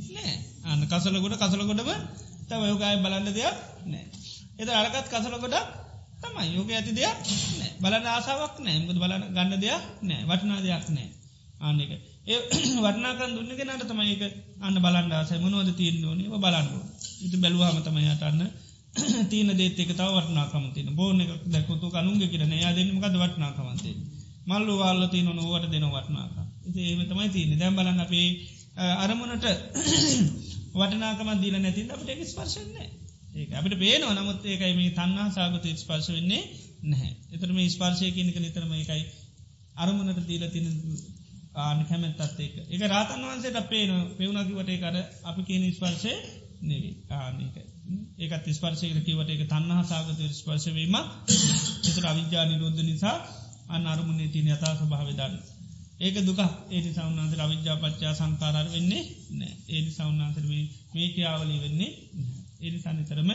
නෑ 0.09 0.33
අන්න 0.65 0.81
කසලකොට 0.85 1.35
කසලකොටම 1.37 1.91
තව 2.47 2.61
යෝගය 2.63 2.95
බලන්න 2.97 3.27
දෙයක් 3.29 3.57
නෑ 3.85 4.05
එත 4.57 4.69
අරකත් 4.71 5.07
කසලකොට 5.07 5.55
තමයි. 6.21 6.45
යෝග 6.51 6.69
ඇති 6.69 6.91
දෙයක් 6.93 7.17
නෑ 7.53 7.71
බලන්න 7.79 8.07
ආසාාවක් 8.07 8.55
නෑ 8.59 8.77
මුද 8.81 8.97
බලන්න 8.97 9.23
ගන්න 9.29 9.53
දෙයක් 9.57 9.83
නෑ 10.03 10.21
වටනා 10.25 10.59
දෙයක් 10.59 10.85
නෑ 10.89 11.09
ආනෙක 11.59 11.91
ඒ 12.25 12.39
වටනාකන් 12.83 13.31
දුන්න 13.31 13.51
කෙනට 13.59 13.83
තමයික 13.83 14.23
අන්න 14.59 14.77
බලන්න 14.77 15.13
ආසය 15.13 15.37
මනෝද 15.37 15.69
තිීන් 15.73 16.05
ඕනි? 16.05 16.25
බලන්න 16.35 16.67
ඉති 17.21 17.37
බැලුවහම 17.37 17.79
තමයිටන්න 17.81 18.41
තියන 19.31 19.49
දේතක 19.53 19.91
තව 19.91 20.09
වටනාකම 20.15 20.65
තින 20.73 20.87
බෝන 20.93 21.21
එක 21.21 21.31
දැකොතු 21.47 21.87
කනුන්ග 21.89 22.21
කියරන 22.23 22.53
යාදමකද 22.55 23.15
වටනාකමන්තේ 23.15 23.95
මල්ලු 24.45 24.73
වාල්ල 24.77 25.03
තියන 25.07 25.29
නොවට 25.31 25.69
දෙන 25.69 25.85
වටනාක 25.87 26.49
ඉති 26.65 26.79
ඒම 26.83 27.01
තමයි 27.03 27.29
තියන්නේ. 27.29 27.57
දැම් 27.57 27.75
බලන්න 27.75 28.01
අපේ 28.01 28.27
අරමුණට 28.97 29.45
වටනාකම 30.75 31.29
දීල 31.37 31.55
නැතින් 31.57 31.89
අපට 31.89 32.09
එක 32.09 32.21
ස්පර්ශන්නේ 32.25 32.89
ඒ 33.35 33.45
අපට 33.53 33.75
පේනවා. 33.75 34.13
නමුත් 34.15 34.45
ඒකයි 34.45 34.73
මේ 34.73 34.91
තන්නා 34.91 35.29
සාගත 35.31 35.65
ස්පර්ශ 35.75 36.09
වෙන්නේ 36.09 36.43
නැහැ. 36.83 37.13
එතර 37.31 37.49
මේ 37.51 37.69
ස්පර්ශය 37.69 38.11
කියනක 38.11 38.37
නිතරම 38.37 38.73
එකයි 38.75 39.03
අරමුණට 39.77 40.27
දීල 40.27 40.45
තින 40.49 40.67
ආන 41.59 41.81
කැමැත්තත් 41.85 42.39
ඒක 42.39 42.55
එක 42.67 42.81
රාතන් 42.87 43.25
වන්සේට 43.25 43.59
පේන 43.67 43.91
පෙවුණකිවට 44.17 44.71
කර 44.77 44.97
අපි 45.23 45.41
කියන 45.43 45.67
ස්පර්ශය 45.71 46.13
නෙවී 46.63 46.95
ආනක 47.11 47.57
ඒකත් 48.19 48.47
ස්පර්ශයක 48.51 48.97
කිවට 49.01 49.29
එක 49.29 49.43
තන්නා 49.45 49.83
සාගත 49.83 50.19
ස්පර්ශවීම 50.33 50.95
එතර 51.89 52.03
අවිද්‍යා 52.05 52.45
නිරෝධ 52.45 52.81
නිසා 52.83 53.17
අන්න 53.69 53.85
අරමුණේ 53.87 54.29
තින 54.29 54.47
යතා 54.47 54.73
ස්භාවදන්න 54.75 55.33
ඒක 55.99 56.17
දුක. 56.21 56.39
ඒනි 56.69 56.89
සවන්නාන්සර 56.89 57.39
අවිද්‍යාපච්චා 57.39 58.13
සංකාරර 58.15 58.67
වෙන්නේ 58.69 59.03
නෑ 59.33 59.53
ඒනි 59.69 59.91
සවන්නාන්සර 59.91 60.43
මේ 60.49 61.07
ක්‍රියාවලී 61.09 61.59
වෙන්නේ 61.59 61.91
ඒනි 62.59 62.77
සනිතරම 62.79 63.29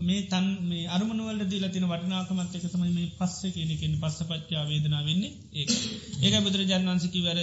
මේ 0.00 0.20
තන් 0.24 0.46
මේ 0.64 0.84
අරමනුවල 0.88 1.40
දී 1.44 1.62
ලතින 1.62 1.86
වටනාකමත් 1.86 2.54
එක 2.54 2.64
තමයි 2.66 2.92
මේ 2.92 3.08
පස්ස 3.16 3.40
කියනකෙන් 3.48 3.94
පස්ස 4.00 4.20
පච්චා 4.24 4.62
වේදනා 4.66 5.02
වෙන්නේ 5.02 5.32
ඒ 5.54 5.66
ඒක 6.22 6.34
බුදුරජාන් 6.40 6.88
වන්සිකි 6.88 7.20
වැර 7.20 7.38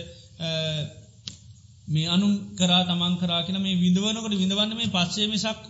මේ 1.87 2.07
අනු 2.07 2.27
කරා 2.55 2.83
තමන් 2.83 3.13
කරා 3.17 3.41
කියන 3.41 3.59
මේ 3.59 3.75
විඳවනකට 3.77 4.33
විඳවන්න 4.35 4.73
මේ 4.75 4.89
පස්සේ 4.89 5.27
මිසක් 5.27 5.61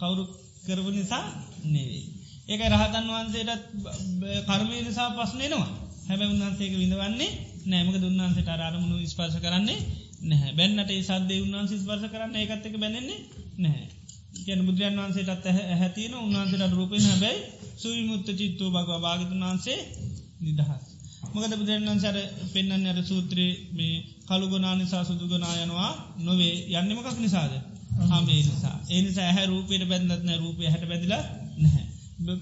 කවුරු 0.00 0.22
කරව 0.66 0.86
නිසා 0.90 1.24
නෙවේ. 1.66 2.04
ඒක 2.48 2.60
රහතන් 2.66 3.06
වහන්සේටත් 3.08 3.64
කර්මය 4.46 4.76
නිසා 4.80 5.08
පස්නේනවා 5.12 5.70
හැබැ 6.08 6.28
උන්හන්සේක 6.28 6.72
විඳවන්නේ 6.74 7.30
නෑමක 7.66 7.96
දුන්නාන්සට 7.98 8.48
අරමුණු 8.58 8.96
ස්පර්ශ 9.06 9.38
කරන්නේ 9.38 9.78
නැහැ 10.22 10.52
බැන්නට 10.52 10.92
සද්‍ය 11.02 11.34
උන්වන්ස 11.38 11.72
ස්පර්ශ 11.76 12.06
කරන්න 12.06 12.36
ඒකත්තක 12.36 12.74
බැනෙන්නේ 12.76 13.20
නැහැ. 13.58 13.86
කියන 14.38 14.60
බුදුරන් 14.66 14.98
වන්සේටත් 14.98 15.46
හැතින 15.74 16.12
උන්වන්සට 16.16 16.72
රූපෙන් 16.72 17.04
හැබැයි 17.04 17.40
සුවිමුත්ත 17.76 18.28
චිත්තෝ 18.32 18.70
භගව 18.70 19.00
භාගතුන් 19.00 19.42
වහන්සේ 19.42 19.78
නිදහස්. 20.40 20.84
මොකද 21.28 21.52
බුදුරන් 21.54 21.84
වන්සර 21.86 22.16
පෙන්න්න 22.52 22.86
අර 22.86 22.98
සූත්‍රී 23.04 23.52
මේ 23.72 23.94
කළුගනා 24.26 24.74
නිසා 24.74 25.02
සුදුගනායනවා 25.04 25.90
නොවේ 26.20 26.54
යන්නමකක් 26.72 27.18
නිසාද. 27.18 27.52
හමේ 28.00 28.40
නිසා 28.40 28.76
ඒනිසා 28.88 29.24
ඇහැ 29.24 29.46
රූපයට 29.46 29.84
බැඳත්න 29.84 30.30
රූපය 30.36 30.62
හැට 30.64 30.84
බැදිලා 30.84 31.22
නැහැ. 31.56 31.84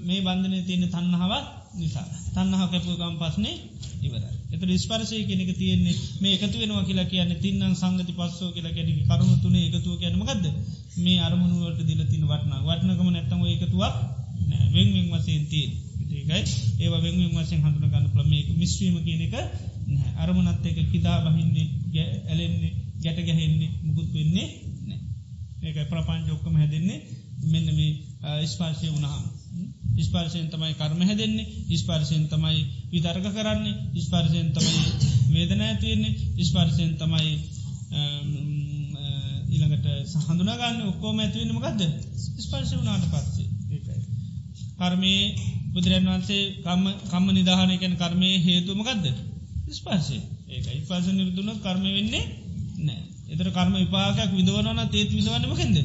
මේ 0.03 0.21
බන්ධනය 0.23 0.59
තියෙන 0.63 0.89
තන්නහාවත් 0.89 1.47
නිසා. 1.75 2.07
තන්නහ 2.35 2.63
කැපුගම් 2.67 3.17
පස්නේ 3.17 3.55
ඉවර 4.03 4.23
එත 4.53 4.63
ස්පර්ශය 4.77 5.25
කෙනෙක 5.25 5.51
තියෙන්නේ 5.55 5.97
මේ 6.21 6.35
එකතු 6.37 6.57
වෙනවා 6.59 6.85
කියලා 6.85 7.07
කියන්න 7.07 7.33
තින්නන් 7.37 7.75
සංගති 7.75 8.13
පස්සෝ 8.13 8.51
කියලා 8.53 8.73
ගැන 8.73 8.91
කරුණු 9.07 9.37
තුනේ 9.39 9.65
එකතුව 9.69 9.95
කියනමකක්ද 9.97 10.45
මේ 10.99 11.19
අරමුණුවට 11.21 11.81
දිල 11.83 12.03
තින 12.05 12.25
වටන. 12.25 12.53
වටනකම 12.63 13.09
නැත්තම 13.09 13.41
එකතුවක් 13.47 13.95
වෙන්වෙන් 14.73 15.07
වසයෙන් 15.13 15.45
තිීන් 15.47 15.73
ඒකයි. 16.11 16.43
ඒ 16.81 16.89
වෙන්වෙන් 16.95 17.33
වසෙන් 17.37 17.61
හඳුන 17.61 17.91
ගන්න 17.91 18.13
ප්‍රමේක 18.15 18.49
මිස්්‍රීම 18.55 18.97
කියන 19.03 19.23
එක 19.23 19.35
අරමුණත් 20.17 20.65
එක 20.65 20.79
කිදා 20.93 21.19
බහින්නේ 21.25 21.67
ඇලෙන්නේ 22.25 22.73
ගැට 23.03 23.21
ගැහෙන්නේ 23.21 23.71
මුකුත් 23.83 24.09
වෙන්නේ 24.13 24.49
ඒක 25.67 25.77
ප්‍රපංච 25.87 26.29
ඔක්කම 26.31 26.55
හැදෙන්නේ. 26.55 27.01
මෙන්න 27.45 27.69
මේ 27.71 28.47
ස්පාර්ශය 28.47 28.87
වුණහම් 28.89 29.25
ස්පාර්ශයෙන් 30.01 30.49
තමයි 30.49 30.75
කර්ම 30.75 31.01
හැදෙන්නේ. 31.03 31.47
ස්පාර්ශයෙන් 31.75 32.25
තමයි 32.27 32.61
විතර්ක 32.91 33.27
කරන්නේ. 33.33 33.75
ස්පාර්ශයෙන් 34.01 34.49
තමයි 34.53 34.81
වේදන 35.31 35.61
ඇතියෙන්නේ 35.63 36.45
ස්පාර්ශයෙන් 36.45 36.93
තමයි 36.97 37.31
ඊළඟට 39.49 39.87
සහඳුනගන්න 40.07 40.81
ඔක්කෝම 40.85 41.19
ඇතිවෙන 41.19 41.53
මකක්ද 41.53 41.81
ස්පර්ශ 42.39 42.75
වනාට 42.75 43.07
පස්සේ. 43.09 43.49
ඒකයි. 43.71 44.01
කර්මය 44.77 45.15
බුදුරන් 45.73 46.09
වන්සේ 46.09 46.45
කම්ම 47.05 47.27
නිදාහනයකැන 47.33 47.97
කර්මය 47.97 48.31
හේතුමකක්ද 48.41 49.05
ස්පර්ශය. 49.73 50.19
ඒක 50.49 50.67
ඉස්පාස 50.75 51.07
නිර්දුන 51.11 51.51
කර්ම 51.59 51.85
වෙන්නේ 51.89 52.25
නෑ 52.79 53.16
එතර 53.27 53.49
කර්ම 53.51 53.75
විපාකයක් 53.77 54.31
විදවනන 54.33 54.81
තේත් 54.89 55.11
විදවන්නමකෙන්ද 55.11 55.77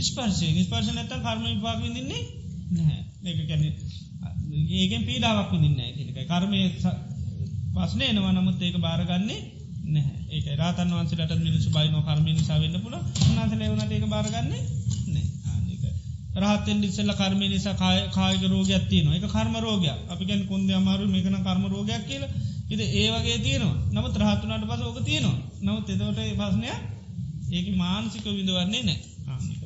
ස්පර්ශය 0.00 0.48
නිස්පර්ශ 0.50 0.90
නැතන් 0.90 1.20
කර්ම 1.20 1.44
විපාක් 1.46 1.78
විදින්නේ 1.80 2.22
නැහැ. 2.72 3.00
ඒක 3.24 3.38
ගැන 3.46 3.62
ඒකෙන් 4.74 5.02
පීඩාවක් 5.04 5.52
විදින්න 5.52 5.80
එක 6.12 6.26
කර්මය 6.26 6.58
පස්නේ 7.74 8.08
එනවා 8.08 8.32
නමුත් 8.32 8.62
ඒක 8.62 8.76
බාරගන්නේ 8.78 9.40
නැහැ. 9.86 10.18
ඒක 10.30 10.46
රාතන් 10.56 10.92
වන්සලට 10.92 11.38
මිනිසු 11.40 11.68
බයිනෝ 11.70 12.02
කර්මය 12.02 12.30
නිසාවෙන්න 12.32 12.80
පුළ 12.80 12.96
උන්නාසල 13.22 13.62
වනට 13.64 13.92
ඒක 13.92 14.06
බාරගන්නේ 14.08 14.62
රහතෙන් 16.36 16.82
ඉස්සල්ල 16.82 17.12
කර්මය 17.14 17.46
නිසා 17.48 17.74
කායක 18.10 18.42
රෝගයක් 18.44 18.84
තියනවා. 18.88 19.16
එක 19.16 19.26
කර්ම 19.26 19.54
රෝගයක්. 19.58 19.98
අපි 20.08 20.24
ගැන 20.24 20.42
කොන්ද 20.46 20.70
අමාරු 20.72 21.04
මේකන 21.06 21.36
කර්ම 21.40 21.64
රෝගයක් 21.66 22.02
කියල. 22.06 22.24
ඉද 22.68 22.80
ඒ 22.80 23.08
වගේ 23.14 23.38
තියනවා. 23.38 23.76
නමුත් 23.92 24.14
රහත්තුනට 24.18 24.64
පස 24.66 24.82
ඕක 24.82 24.98
තියනවා. 25.02 25.36
නවත් 25.64 25.88
එදවට 25.90 26.20
පස්නය 26.40 26.68
ඒක 27.50 27.66
මාන්සික 27.76 28.24
විඳවන්නේ 28.28 28.82
නෑ 28.82 28.98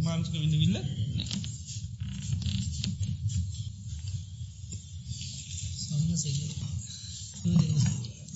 මාන්සික 0.02 0.34
විඳවිල්ල 0.34 0.76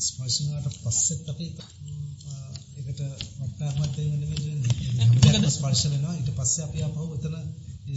ස්පර්ශනාට 0.06 0.76
පස්සෙත් 0.82 1.28
අපි 1.28 1.46
එකට 2.80 3.00
වටාර්මත්ය 3.40 4.02
වන 5.24 5.50
ස්පර්ශ 5.50 5.84
වෙනවා. 5.86 6.14
ඊට 6.14 6.30
පස්සේ 6.34 6.64
අපි 6.64 6.78
අපහු 6.82 7.04
එතන 7.14 7.36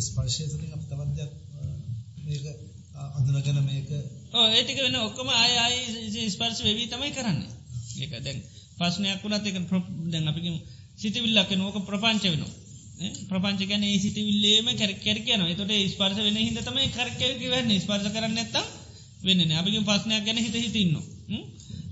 ස්පර්ශය 0.01 0.43
තුළින් 0.47 0.73
අප 0.73 0.83
තවත්යක් 0.83 1.31
මේක 2.25 2.68
අඳුනගන 3.15 3.59
මේක 3.63 3.89
ඒටික 4.49 4.80
වෙන 4.80 4.97
ඔක්කම 5.01 5.30
ආයයි 5.34 6.30
ස්පර්ශ 6.30 6.61
වෙවී 6.61 6.88
තමයි 6.88 7.11
කරන්න. 7.11 7.39
ඒක 7.97 8.11
දැන් 8.19 8.39
පස්නයක් 8.80 9.21
වුණත් 9.21 9.45
එක 9.47 9.57
දැන් 10.07 10.26
අපි 10.27 10.57
සිතිවිල්ලක් 10.97 11.51
නෝක 11.57 11.77
ප්‍රපංච 11.84 12.26
වෙනවා. 12.26 12.53
ප්‍රපංච 12.99 13.61
ගැන 13.65 13.84
ඒ 13.84 13.97
සිට 13.97 14.17
විල්ලේම 14.19 14.67
කැරකැරකයන 14.73 15.43
තොට 15.53 15.71
ස්පර්ස 15.88 16.17
වෙන 16.19 16.38
හිද 16.38 16.57
තමයි 16.61 16.88
කරකැක 16.89 17.39
වන්න 17.43 17.71
ස්පර්ස 17.77 18.09
කරන්න 18.09 18.39
ඇත්ත 18.39 18.57
වෙන්න 19.21 19.53
අපිකින් 19.53 19.85
පස්නයක් 19.85 20.26
ගැන 20.26 20.39
හිත 20.39 20.57
හිතින්න 20.57 20.95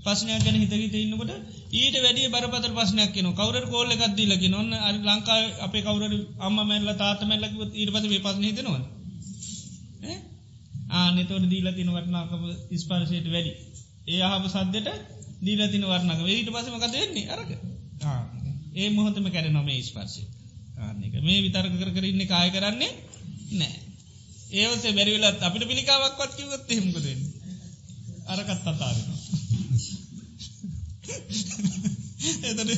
පස්නයක් 0.04 0.44
ගැන 0.44 0.56
හිත 0.56 0.74
හිත 0.74 0.96
ඉන්නකොට 0.96 1.32
ඊට 1.74 1.96
වැඩි 1.98 2.28
බරපතර 2.28 2.72
පස්නයක් 2.74 3.14
කියන 3.14 3.30
කවර 3.32 3.66
කෝල්ල 3.66 3.90
එකක්දීලක 3.90 4.44
නොන්න 4.48 4.70
අරි 4.80 5.00
ලංකා 5.02 5.38
අපේ 5.62 5.82
කවර 5.82 6.14
අම්ම 6.40 6.60
මැල්ල 6.62 6.94
තාත 6.96 7.24
මැල්ලක 7.24 7.56
ඊට 7.72 7.90
පස 7.90 8.08
පස්න 8.18 8.44
හිතනවා 8.44 8.80
ආනෙතොට 10.92 11.44
දීලා 11.46 11.72
තින 11.72 11.90
වටනාකම 11.90 12.42
ස්පර්ශයට 12.76 13.28
වැඩි. 13.28 13.52
ඒ 14.06 14.22
අහප 14.24 14.44
සද්දට 14.46 14.88
දීලා 15.42 15.68
තින 15.68 15.84
වර්ණක 15.84 16.20
ඊට 16.26 16.50
පසමක 16.50 16.84
දෙන්නේ 16.90 17.30
අරක. 17.30 17.50
ඒ 18.74 18.88
මොහොතම 18.90 19.26
කැර 19.28 19.50
නොම 19.50 19.68
ස්පර්ශය. 19.82 20.22
ආන්නක 20.78 21.14
මේ 21.20 21.40
විතර්ක 21.40 21.74
කර 21.74 21.90
කරන්න 21.90 22.22
කාය 22.26 22.50
කරන්නේ 22.50 22.92
නෑ 23.52 23.76
ඒවසේ 24.52 24.92
බැරිවෙලත් 24.92 25.42
අපිට 25.42 25.64
පිළිකාවක්වත් 25.66 26.32
කිවත් 26.36 26.70
එහෙමකදන්න 26.70 27.20
අරකත් 28.26 28.66
අතාරෙනවා. 28.66 29.20
එතන 32.44 32.70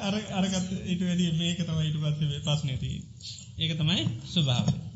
අර 0.00 0.14
අරගත් 0.34 0.70
ඉට 0.86 1.02
වැඩිය 1.02 1.32
මේක 1.34 1.60
තමයි 1.62 1.88
ඉට 1.88 1.98
පස්සේ 1.98 2.40
පස්නති 2.46 2.90
ඒක 3.58 3.72
තමයි 3.76 4.02
ස්වභාවය 4.28 4.91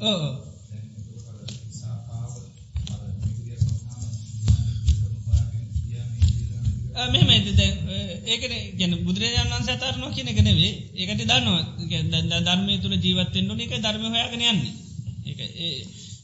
ඕ 0.00 0.50
මෙම 7.06 7.28
ඒකන 8.26 8.54
ගැන 8.78 8.92
බුදුරජාණන් 9.00 9.52
වන්ස 9.52 9.70
අතරන 9.70 10.04
කියන 10.10 10.30
කනෙවේ 10.32 10.72
ඒකට 10.96 11.22
දන්නවා 11.22 12.40
ධර්මය 12.42 12.74
තුළ 12.78 12.96
ජීවත්තෙන්න්නු 12.98 13.54
එක 13.58 13.74
ධර්ම 13.78 14.04
හොයාගෙන 14.06 14.42
යන්නේ. 14.44 14.72
ඒ 15.58 15.70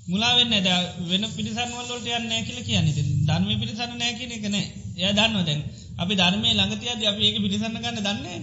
මුලාවෙන්න 0.07 0.55
ද 0.59 0.69
වෙන 1.05 1.25
පිරිසන්වල්ලට 1.31 2.07
යන්න 2.11 2.33
කියල 2.45 2.61
කියන්නේ. 2.65 3.05
ධර්ම 3.25 3.49
පිරිසන්න 3.57 3.93
නෑ 3.95 4.13
කියන 4.15 4.33
එක 4.33 4.47
නෑ 4.49 4.67
එය 4.97 5.13
දන්නවා 5.13 5.45
දැන් 5.45 5.61
අපි 5.97 6.15
ධර්මය 6.15 6.49
ළඟතියද 6.51 7.01
අප 7.05 7.19
ඒක 7.21 7.37
පිරිසන්න 7.39 7.77
ගන්න 7.77 8.01
දන්නේ 8.03 8.39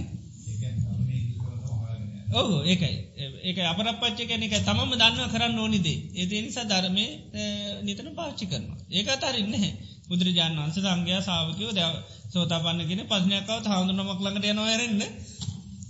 ඔහු 2.34 2.56
ඒකයි. 2.64 2.96
ඒක 3.44 3.58
අපරපච්ච 3.64 4.20
කැන 4.24 4.44
එක 4.44 4.56
තමම 4.60 4.92
දන්න 4.94 5.32
කරන්න 5.34 5.60
ඕනිදේ 5.60 5.98
ඒ 6.16 6.42
නිසා 6.42 6.66
ධර්මය 6.66 7.06
නිතන 7.84 8.10
පාච්චි 8.14 8.46
කරනවා. 8.46 8.78
ඒක 8.90 9.08
අතරන්න 9.10 9.54
බුදුරජාණන් 10.10 10.60
වන්ස 10.60 10.78
සංඝයා 10.78 11.22
සාාවකයෝ 11.22 11.72
දැව 11.72 11.94
සෝතාපන්න 12.34 12.82
කියෙන 12.84 13.04
පස්නයක්කාව 13.06 13.60
හාමුදුනමක් 13.66 14.20
ළඟට 14.20 14.48
යනවරන්න 14.48 15.02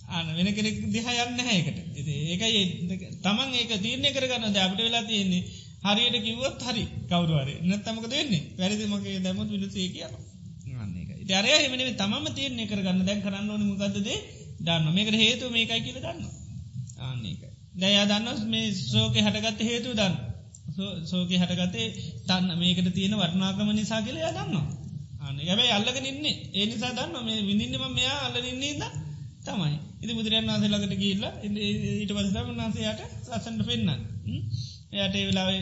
අන 0.10 0.28
වෙන 0.38 0.50
කෙනෙක් 0.54 0.76
දිහ 0.88 1.08
යන්න 1.18 1.40
හැකට 1.42 1.78
ඒකයි 2.32 2.62
තමන් 3.24 3.50
ඒක 3.54 3.72
තීරණය 3.78 4.10
කරගන්න 4.12 4.54
දැපට 4.54 4.80
වෙලා 4.80 5.04
තියෙන්නේ 5.04 5.42
හරියට 5.86 6.20
කිව්වොත් 6.26 6.62
හරි 6.64 6.84
කවරුවරේ 7.10 7.58
නැත්තමක 7.64 8.06
දෙන්නේ 8.10 8.44
වැරදිමගේ 8.58 9.18
දැමුත් 9.20 9.50
විලසේ 9.50 9.90
කියන 9.90 10.14
තරය 11.24 11.52
එමන 11.58 11.82
තමම 11.96 12.26
තීරණය 12.32 12.66
කරගන්න. 12.68 13.06
දැන් 13.06 13.22
කරන්න 13.22 13.50
ඕන 13.50 13.64
මොකක්දද 13.64 14.08
දන්න 14.60 14.94
මේකට 14.94 15.18
හේතු 15.18 15.46
මේකයි 15.50 15.82
කියල 15.82 15.98
දන්න 15.98 16.20
ආන්නේක 17.00 17.42
දැයා 17.76 18.06
දන්න 18.06 18.48
මේ 18.48 18.68
සෝක 18.86 19.16
හටගත්ත 19.18 19.62
හේතු 19.64 19.90
දන්න 19.94 20.16
සෝක 21.06 21.30
හටගතේ 21.32 21.88
තන්න 22.24 22.58
මේකට 22.58 22.90
තියෙන 22.92 23.16
වටනාකම 23.16 23.70
නිසා 23.72 24.02
කියල 24.02 24.18
දන්නවා. 24.18 24.66
අන්න 25.22 25.38
ගැබයි 25.40 25.72
අල්ලගෙන 25.72 26.06
ඉන්නේ. 26.06 26.36
ඒ 26.52 26.66
නිසා 26.66 26.92
දන්න 26.92 27.16
මේ 27.22 27.40
විඳින්නම 27.42 27.86
මෙයා 27.92 28.20
අල්ලනින්නේ 28.26 28.74
ද 28.76 28.84
තමයි. 29.46 29.76
ඉති 30.00 30.14
බුදුරන් 30.14 30.48
වන්සේ 30.48 30.72
ලකට 30.72 30.96
කියල්ල 30.96 31.24
ඊට 32.00 32.12
පසම 32.12 32.50
වන්සේයට 32.52 33.02
සසන්ට 33.28 33.62
පෙන්න්න 33.64 33.90
එයට 34.94 35.16
ඒ 35.16 35.26
වෙලාවේ 35.26 35.62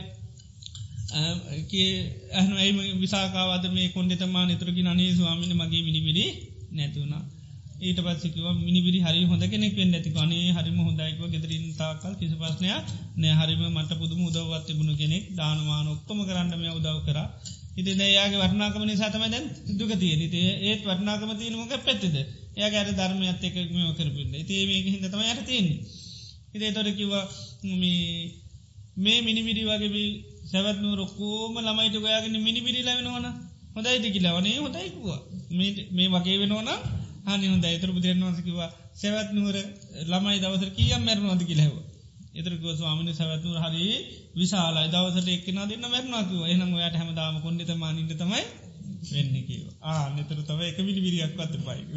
ඇහනයි 2.33 2.89
විසාකාවද 2.95 3.65
මේ 3.69 3.87
කොන්ඩෙතමා 3.89 4.45
නිතරකි 4.45 4.81
අනේ 4.85 5.11
ස්වාමින 5.13 5.53
මගේ 5.57 5.83
මිනිවිරි 5.83 6.25
නැතුුණා 6.71 7.23
ඊට 7.81 7.99
පස්සකිව 7.99 8.45
මිනිවිරි 8.59 8.99
හරි 8.99 9.21
හොඳ 9.25 9.43
කෙනෙක් 9.45 9.73
වෙන්න 9.75 9.93
ඇති 9.93 10.09
ගනේ 10.11 10.51
හරිම 10.51 10.77
හොඳයිකව 10.79 11.23
ගෙදරින් 11.27 11.65
තාකල් 11.75 12.13
කිසි 12.15 12.35
පස්නය 12.35 12.67
නෑ. 13.17 13.33
හරිම 13.39 13.61
මට 13.69 13.91
පුදුම 13.95 14.21
උදව්වත් 14.23 14.63
තිබුණු 14.67 14.93
කෙනෙක් 14.95 15.23
දානමාන 15.35 15.87
ඔක්කොම 15.87 16.19
කරන්නම 16.23 16.61
උදව් 16.71 16.97
කර. 17.07 17.17
ඉති 17.73 17.91
දයාගේ 17.93 18.41
වර්නාකම 18.41 18.83
නිසාතම 18.83 19.23
දැන් 19.25 19.45
දුක 19.77 19.91
තියෙන 19.95 20.21
ඒත් 20.63 20.81
වර්නාකම 20.83 21.31
තියනමක 21.35 21.73
පැත්තිද? 21.79 22.15
ඒ 22.53 22.69
ගැර 22.69 22.87
ධර්මයත් 22.91 23.43
එකක් 23.43 23.57
මෙම 23.71 23.89
කරපින්න. 23.93 24.31
ඒඒ 24.35 24.79
හිදතම 24.85 25.21
යට 25.23 25.45
තියන්නේ. 25.45 25.79
ඉදේ 26.51 26.71
තොර 26.71 26.87
කිවා 26.91 27.25
මේ 28.97 29.19
මිනිවිරි 29.21 29.63
වගේ 29.63 30.07
සැවත්නු 30.43 30.89
රොක්කෝම 30.95 31.53
ළමයිට 31.59 31.95
ගයාගෙන 31.97 32.35
මිනිවිරි 32.39 32.81
ලැවෙනවන 32.83 33.27
හොඳයි 33.75 33.99
දෙකිලවනේ 33.99 34.57
හොඳයිකුවා 34.57 35.19
මේ 35.91 36.09
වගේ 36.09 36.37
වෙනවන 36.41 36.69
හනි 37.25 37.47
හොඳ 37.47 37.65
ඇතර 37.65 37.91
බුදුරන් 37.91 38.23
වන්සකිවා 38.23 38.69
සැවත්නුවර 38.95 39.57
ළමයි 40.05 40.37
දවසර 40.39 40.69
කියම් 40.71 41.01
මැරණවාද 41.01 41.43
කිලෙව 41.43 41.73
එතරක 42.33 42.63
ස්වාමිනි 42.73 43.13
සැවත්නුර 43.13 43.57
හරි 43.59 43.85
විශාලා 44.35 44.87
දවසට 44.87 45.29
එක්කන 45.29 45.59
දෙන්න 45.65 45.85
මැරණවාකිව 45.85 46.41
එහනම් 46.45 46.71
ඔයාට 46.73 46.95
හැමදාම 46.95 47.35
කොන්ඩිත 47.39 47.71
මානින්ට 47.75 48.13
තමයි 48.15 48.43
වෙන්න 49.09 49.35
කිව 49.43 49.63
ආ 49.83 50.03
නතර 50.11 50.39
තව 50.43 50.59
එක 50.63 50.77
මිලි 50.81 51.01
විරියක් 51.01 51.33
පත්ත 51.35 51.53
පයි 51.59 51.81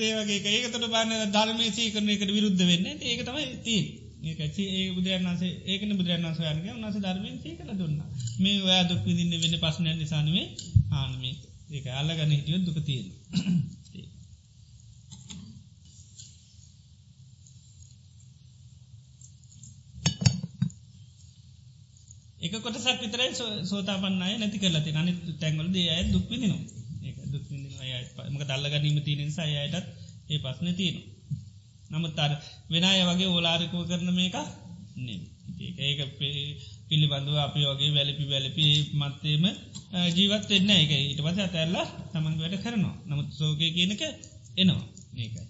ඒවගේ 0.00 0.50
ඒකතට 0.50 0.84
බාන 0.88 1.12
ධර්මය 1.28 1.66
සීකරන 1.70 2.08
එකට 2.08 2.30
විරුද්ධ 2.30 2.62
වෙන්න. 2.62 2.86
ඒක 3.02 3.20
තමයි 3.24 3.46
තිී 3.64 3.84
ඒක 4.24 4.40
ඒ 4.58 4.84
බුදුරන්සේ 4.92 5.50
ඒකන 5.66 5.94
බුදුරන්ස 5.94 6.40
යනගේ 6.44 6.74
නස 6.74 6.96
ධර්මයෙන් 6.98 7.36
සීකල 7.38 7.70
දුන්න. 7.74 7.98
මේ 8.38 8.62
ඔයා 8.62 8.84
දුක් 8.84 9.02
විදින්න 9.04 9.34
වෙන්න 9.36 9.58
පස්සනය 9.58 9.94
නිසානුවේ 9.94 10.46
ආනමේ 10.92 11.34
ඒක 11.68 11.86
අල්ලගන්න 11.92 12.32
හිටියොත් 12.32 12.64
දුක 12.64 12.78
තියෙන 12.82 13.06
එක 22.40 22.52
කොටසක් 22.64 22.98
විතරයි 23.00 23.30
සෝතාපන්නය 23.64 24.34
නැති 24.34 24.58
කරලති 24.58 24.96
අනි 24.96 25.12
තැන්වල 25.36 25.70
දේ 25.70 25.88
අය 25.90 26.04
දුක් 26.08 26.26
විදිනවා 26.28 26.62
ඒ 27.04 27.12
දුක් 27.28 27.44
මක 28.28 28.42
දල්ල 28.44 28.66
ගැනීම 28.68 28.98
තියනෙ 29.02 29.24
සයයටත් 29.30 29.86
ඒ 30.28 30.38
පස්න 30.38 30.68
තියෙනවා. 30.72 31.06
නමුත් 31.90 32.18
අර 32.18 32.32
වෙනය 32.70 32.88
වගේ 33.08 33.28
ඕලාරිකෝ 33.28 33.82
කරන 33.84 34.10
මේක 34.12 34.36
ඒක 35.80 36.00
පිළිබඳව 36.88 37.36
අපි 37.38 37.60
වගේ 37.66 37.94
වැලිපි 37.94 38.24
වැලිපි 38.26 38.66
මත්තේම 38.94 39.44
ජීවත් 40.12 40.50
එන්න 40.50 40.70
එක 40.74 40.90
ඊට 40.92 41.20
පස 41.20 41.38
ඇතැල්ලා 41.38 41.86
තමන් 42.10 42.34
වැඩ 42.40 42.56
කරනවා. 42.58 42.96
නමුත් 43.06 43.28
සෝකය 43.32 43.66
කියනක 43.70 44.02
එනවා. 44.56 44.84
ඒකයි. 45.16 45.46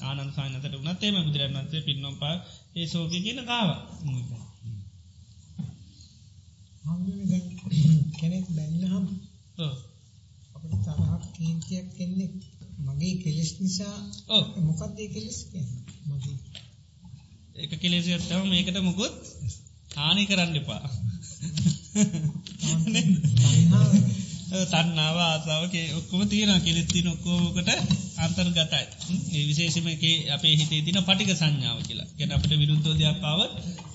ආනන් 0.00 0.30
සානතට 0.32 0.76
වනත්තේම 0.76 1.16
බුදුරන්වන්සේ 1.18 1.86
පින්නම් 1.86 2.16
පා 2.18 2.34
ඒ 2.76 2.86
සෝක 2.86 3.10
කියන 3.14 3.40
කාව 3.44 3.70
කෙනෙක් 8.18 8.46
බැන්නහම් 8.50 9.06
අපට 10.54 10.72
තරහක් 10.84 11.22
කීන්තියක් 11.34 11.86
කෙන්නෙක් 11.96 12.32
මගේ 12.86 13.14
කෙලෙස් 13.16 13.52
නිසා. 13.60 13.96
මොකක්දේ 14.58 15.08
කෙලෙස් 15.08 15.38
මගේ 16.08 16.36
එක 17.62 17.72
කෙලෙසි 17.78 18.10
ඇත්තම 18.10 18.42
මේකට 18.46 18.78
මුකුත් 18.80 19.14
හානි 19.94 20.22
කරන්න 20.26 20.56
එපා. 20.56 20.84
තන්නාව 24.50 25.16
ආසාාවගේ 25.20 25.86
ඔක්කොම 25.94 26.22
තියෙන 26.26 26.52
කෙලෙත්ති 26.60 27.00
නොක්කෝකට 27.02 27.70
අන්තර්ගතයි 28.18 28.84
ඒ 29.30 29.42
විශේෂමගේ 29.46 30.16
අපේ 30.28 30.54
හිතේ 30.54 30.80
තින 30.80 30.98
පටික 31.00 31.30
සංඥාව 31.32 31.78
කියලා. 31.82 32.08
ගැන 32.18 32.32
අපට 32.32 32.52
විරුද්ධෝ 32.54 32.94
දෙයක්කාව 32.94 33.40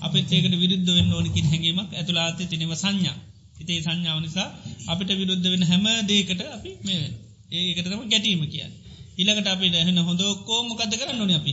අපත් 0.00 0.16
ඒකට 0.30 0.54
විරුද්ධ 0.54 0.90
වෙන්න 0.90 1.12
ඕනකින් 1.12 1.46
හැඟීමක් 1.46 1.90
ඇතුලාත 1.92 2.38
තිනව 2.44 2.72
සංඥා. 2.76 3.16
හිතේ 3.58 3.78
සංඥාව 3.82 4.18
නිසා 4.20 4.48
අපිට 4.86 5.10
විරුද්ධ 5.14 5.46
වෙන 5.46 5.64
හැම 5.64 5.86
දේකට 6.04 6.40
අපි 6.48 6.70
මේ 6.84 7.04
ඒකටම 7.52 8.02
ගැටීම 8.06 8.42
කියන්න. 8.46 8.72
ඉළඟට 9.16 9.48
අපි 9.48 9.66
දැහෙන 9.68 9.98
හොඳ 10.00 10.22
කෝමකද 10.44 10.92
කරන්න 10.92 11.20
ඕන 11.20 11.32
අපි 11.32 11.52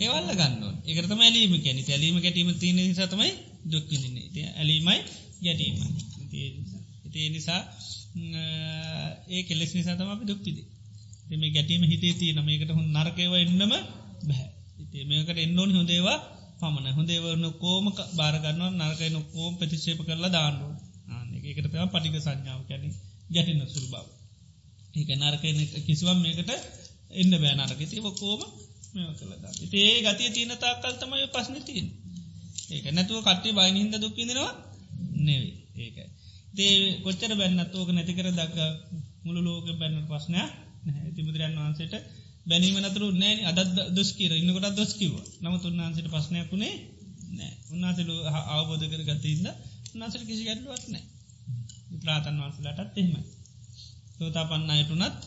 ඒවල්ල 0.00 0.30
ගන්න 0.32 0.62
ඒකරතම 0.84 1.20
ඇලීම 1.20 1.54
කැනි 1.58 1.82
ඇලීම 1.88 2.16
ගැටීම 2.18 2.50
තියන 2.56 2.76
නිසාතමයි 2.80 3.30
දුක්කින්නේ 3.66 4.46
ඇලීමයි 4.52 5.00
ගැටීමයි. 5.40 5.86
ඒ 7.14 7.28
නිසා. 7.28 7.60
ඒ 9.28 9.42
කෙලෙස් 9.42 9.72
නිසාතම 9.74 10.08
අපි 10.08 10.24
දුක්තිදේ 10.26 10.66
එම 11.30 11.42
ගැටීම 11.48 11.82
හිතේ 11.84 12.14
තිය 12.14 12.32
නමකට 12.34 12.70
හො 12.70 12.82
නරකව 12.88 13.32
එන්නම 13.36 13.62
බැහැ 14.20 14.48
ඉතිේ 14.82 15.04
මේකට 15.04 15.38
එන්නօනි 15.38 15.72
හොඳේවා 15.72 16.18
පමණ. 16.60 16.94
හොඳේවරන 16.94 17.46
කෝම 17.56 17.84
බාරගන්න 18.16 18.62
නරකයි 18.80 19.10
නොකෝම 19.10 19.52
ප්‍රතිශේප 19.56 20.00
කරලා 20.02 20.30
දාන්නුව 20.30 20.72
ඒකට 21.42 21.66
තම 21.66 21.88
පටික 21.88 22.16
සංඥාව 22.18 22.60
කැන 22.66 22.82
ගැටින්න 23.30 23.62
සුරු 23.66 23.86
බව. 23.88 24.04
ඒක 24.94 25.10
නරක 25.16 25.44
කිසිවම් 25.86 26.18
මේකට 26.18 26.50
එන්න 27.12 27.32
බෑ 27.34 27.54
නරක. 27.56 27.80
ති 27.84 28.02
කෝම 28.16 28.40
මෙ 28.92 29.00
කළ. 29.14 29.32
ඒ 29.80 29.98
ගතිය 30.04 30.30
තියන 30.30 30.52
තාකල් 30.56 30.94
තමයි 30.96 31.26
පස්නතින් 31.28 31.86
ඒක 32.70 32.84
නැතුව 32.88 33.18
කට්ටේ 33.20 33.52
බයිහින්ද 33.52 33.94
දුක්කිදෙනවා 33.96 34.52
නෙවේ 35.18 35.54
ඒකයි. 35.76 36.06
දේ 36.52 36.74
කොච්චර 37.00 37.32
බැන්නත් 37.34 37.72
ඕක 37.72 37.88
නැතිකර 37.90 38.26
දක්ක 38.30 38.58
මුළු 39.24 39.40
ලෝක 39.42 39.66
බැන්න 39.74 39.96
පස්නය 40.06 40.40
තිබුදුරන් 41.14 41.54
වහන්සේට 41.56 41.94
බැනීම 42.46 42.76
නතුරු 42.80 43.06
නෑ. 43.12 43.34
අදත් 43.50 43.76
දොස්කීර 43.90 44.32
ඉන්නකොට 44.34 44.76
දොස්කිව 44.76 45.12
නමුත් 45.40 45.62
උන්වහන්සේට 45.64 46.08
පස්නයක්ුණේ 46.08 46.74
නෑ 47.30 47.52
උන්නාසලු 47.72 48.14
අවබෝධ 48.52 48.86
කර 48.88 49.02
ගතඉන්න 49.08 49.46
උන්නාසට 49.92 50.22
කිසි 50.22 50.42
ගැටලුවත් 50.44 50.86
නෑ 50.88 51.04
ප්‍රාතන් 51.98 52.36
වන්සලටත් 52.38 52.96
එහෙමයි. 52.96 53.22
සෝතා 54.16 54.44
පන්නයටුනත් 54.46 55.20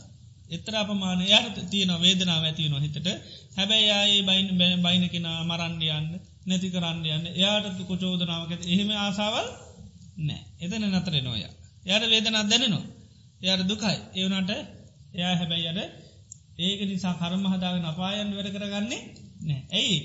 එතර 0.50 0.76
අපමාන 0.76 1.22
යට 1.24 1.58
තියන 1.68 1.92
වේදනාව 1.98 2.44
ඇතිවන 2.44 2.76
හිතට. 2.78 3.08
හැබැයි 3.54 3.92
අයි 3.94 4.22
බයින් 4.22 4.48
බැ 4.58 4.76
බයින 4.78 5.06
කෙන 5.10 5.28
මරන්ඩියන්න 5.44 6.08
නැති 6.46 6.68
කරන්න 6.70 7.06
යන්න 7.08 7.26
එයාට 7.32 7.80
කොචෝදනාවක 7.84 8.52
එහෙම 8.66 8.90
ආසාවල් 8.98 9.48
නෑ. 10.20 10.42
එතන 10.60 10.84
නතර 10.90 11.16
නොය 11.22 11.42
යට 11.88 12.04
වේදනත් 12.08 12.38
දැනනවා. 12.46 12.84
එයට 13.42 13.64
දුකයි. 13.64 13.98
ඒවනට 14.16 14.52
එයා 15.14 15.34
හැබැයි 15.36 15.68
අඩ 15.68 15.80
ඒක 16.60 16.80
නිසා 16.84 17.14
කරම 17.14 17.46
හදාගෙන 17.48 17.86
අපායන් 17.86 18.30
වැඩ 18.32 18.54
කරගන්නේ 18.54 19.02
නෑ. 19.42 19.62
ඇයි? 19.72 19.98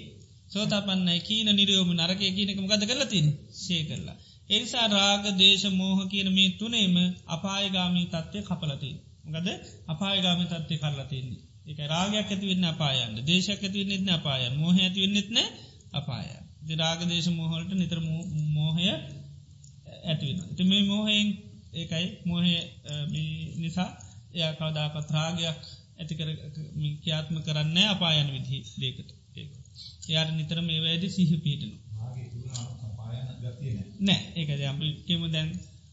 සෝතාපන්න 0.49 1.09
කීන 1.21 1.49
නිරයෝම 1.53 1.91
නරක 1.95 2.23
කියනකම 2.31 2.67
ගද 2.67 2.83
කරලා 2.85 3.07
තින් 3.07 3.27
සේ 3.57 3.83
කරලා. 3.85 4.17
එනිසා 4.49 4.87
රාග 4.89 5.25
දේශ 5.37 5.67
මෝහ 5.73 5.99
කියන 6.07 6.29
මේ 6.33 6.51
තුනේම 6.53 6.97
අපායගාමී 7.29 8.07
තත්වය 8.07 8.41
කපලති. 8.43 8.91
ගද 9.29 9.49
අපායගාමි 9.87 10.45
තත්වය 10.47 10.77
කරලතින්නේ. 10.79 11.43
එක 11.67 11.79
රාගයක් 11.87 12.17
ඇතිවෙන්න 12.25 12.67
අපායන්න 12.67 13.15
දේශක් 13.23 13.51
ඇතිවෙන්න 13.59 13.93
එත්න 13.93 14.11
අපායන් 14.11 14.55
මෝහ 14.55 14.77
ඇතිවෙන්නෙත්න 14.79 15.39
අපාය. 15.93 16.27
රාග 16.77 17.01
දේශ 17.05 17.29
මෝහලට 17.31 17.73
නිතර 17.73 18.01
මෝහය 18.51 18.87
ඇතිවෙන. 20.05 20.39
ති 20.57 20.63
මේ 20.65 20.83
මෝහයෙන් 20.85 21.29
ඒකයි 21.75 22.07
මෝහය 22.25 22.53
නිසා 23.57 23.91
එය 24.35 24.43
කවදාකත් 24.55 25.09
රාගයක් 25.11 25.61
ඇතිකර 25.99 26.29
ක්‍යාත්ම 27.03 27.37
කරන්න 27.39 27.79
අපායන 27.87 28.29
විදිහි 28.33 28.59
දේකට 28.81 29.11
ඒක. 29.37 29.51
යාර 30.09 30.29
නිතර 30.33 30.59
මේ 30.61 30.81
වැෑද 30.81 31.05
සිහ 31.09 31.31
පීටනු. 31.39 31.77
නෑ 34.01 34.21
ඒක 34.37 34.49
අපි 34.67 34.87
කෙම 35.07 35.23
දැන් 35.33 35.49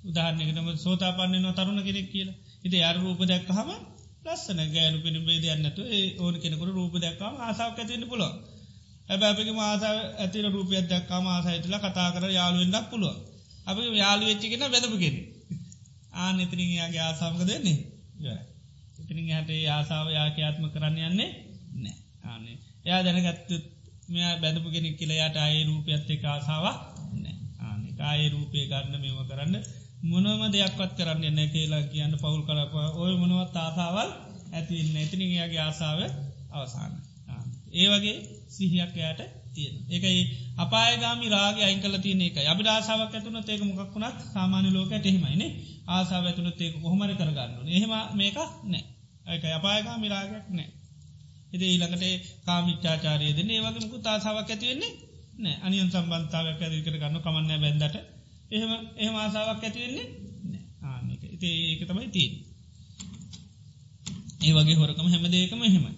උදාහරනකටම 0.06 0.68
සෝතාපන්නේ 0.78 1.41
නො 1.41 1.49
තරුණ 1.52 1.80
කෙනෙක් 1.84 2.07
කියලා 2.12 2.38
ඉති 2.65 2.77
අර 2.81 2.95
රූප 2.97 3.19
දැක්කහම 3.23 3.69
ලස්සන 4.25 4.59
ගෑනු 4.69 4.97
පිණි 4.99 5.19
බේදයන්නතු 5.21 5.81
ඒ 5.89 6.05
ඕන 6.17 6.35
කෙනෙකුට 6.37 6.71
රූප 6.71 6.93
දැක්කම 6.97 7.33
ආසාාවක් 7.39 7.79
ඇතින්න 7.79 8.05
පුලො 8.07 8.29
ඇබ 9.07 9.21
අපික 9.23 9.49
මාසා 9.53 9.93
ඇතින 10.15 10.47
රූපියත් 10.47 10.85
දක්කම 10.87 11.25
ආසහිතල 11.27 11.75
කතා 11.79 12.09
කර 12.11 12.25
යාලුවෙන්ඩක් 12.31 12.87
පුළුව 12.91 13.15
අපි 13.65 13.81
යාලු 13.95 14.23
වෙච්චිගෙන 14.25 14.63
වැදපුගෙන 14.65 15.15
ආන 16.15 16.35
ඉතිරියාගේ 16.39 17.03
ආසාමක 17.03 17.41
දෙන්නේ 17.43 17.77
ඉතිරින් 18.99 19.29
හට 19.31 19.51
ආසාාව 19.69 20.09
යාකයාත්ම 20.09 20.65
කරන්න 20.67 20.97
යන්නේ 21.03 21.31
නෑ 21.75 21.95
ආනේ 22.25 22.55
එයා 22.85 23.01
දැනගත්තු 23.03 23.55
මෙයා 24.07 24.33
බැඳපු 24.37 24.69
කෙනෙක් 24.69 24.95
කියලයාට 24.95 25.37
අය 25.39 25.57
රූපයත්ත 25.63 26.09
ආසාාවක් 26.27 26.79
නෑ 27.15 27.35
ආනෙ 27.63 27.87
ආය 28.03 28.25
රූපය 28.29 28.57
ගන්න 28.65 28.95
මෙම 28.95 29.19
කරන්න 29.23 29.55
මොනම 30.03 30.41
දෙයක්වත් 30.51 30.91
කරන්න 30.97 31.23
එන්න 31.23 31.41
කියලා 31.49 31.84
කියන්න 31.85 32.13
පවුල් 32.17 32.41
කරප 32.43 32.73
ඔය 32.97 33.13
මොනවත් 33.15 33.55
ආසාවල් 33.57 34.09
ඇතින්න 34.51 34.95
ඇතිනියාගේ 34.95 35.61
ආසාාව 35.61 36.01
අවසාන 36.53 36.91
ඒ 37.73 37.88
වගේ 37.91 38.17
සිහියක් 38.49 38.93
යට 39.03 39.22
තියෙන 39.53 39.76
එකයි 39.89 40.23
අපායගාමි 40.57 41.27
රාග 41.30 41.57
අයිකල 41.59 41.95
තියන 41.99 42.22
එක 42.22 42.38
අපි 42.43 42.63
ආසාාවක් 42.67 43.13
ඇතුන 43.13 43.38
ඒක 43.43 43.61
මොකක් 43.63 43.93
වුණත් 43.93 44.19
සාමාන්‍ය 44.27 44.69
ලෝකට 44.69 45.05
එහෙමයිනේ 45.05 45.51
ආසාාව 45.89 46.26
ඇතුනත් 46.26 46.61
ඒක 46.61 46.76
කොහොමර 46.77 47.11
කරගන්න 47.13 47.69
එහෙම 47.69 47.93
මේක 48.13 48.38
නෑ 48.65 48.84
ඒක 49.27 49.43
අපායගාමි 49.51 50.07
රාගයක් 50.07 50.47
නෑ 50.51 50.69
එති 51.53 51.65
ඊළඟට 51.65 52.03
කාමිච්චාචාරය 52.45 53.27
දෙන 53.34 53.49
ඒවගේ 53.51 53.84
මුකු 53.84 53.97
තාසාාවක් 53.99 54.49
ඇතිවෙන්නේ 54.49 54.93
නෑ 55.38 55.55
අනියන් 55.65 55.89
සම්බන්ධාවක් 55.89 56.61
ඇදිකර 56.61 56.95
ගන්න 56.95 57.23
කමන්න 57.23 57.61
බැන්දට 57.61 58.14
එහෙම 58.51 58.72
එහෙම 58.95 59.15
ආසාාවක් 59.17 59.63
ඇතිවෙන්නේ 59.63 60.07
ආනක 60.84 61.23
ඉති 61.27 61.49
ඒක 61.63 61.81
තමයි 61.84 62.07
තිීන් 62.09 62.34
ඒ 64.41 64.53
වගේ 64.53 64.76
හොරකම 64.76 65.07
හැම 65.07 65.26
දේකම 65.27 65.61
එහෙමයි. 65.63 65.91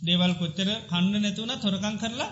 දේවල් 0.00 0.32
කොච්චර 0.34 0.68
කන්න 0.86 1.14
නැතුවන 1.16 1.52
තොරකං 1.58 1.96
කරලා 1.98 2.30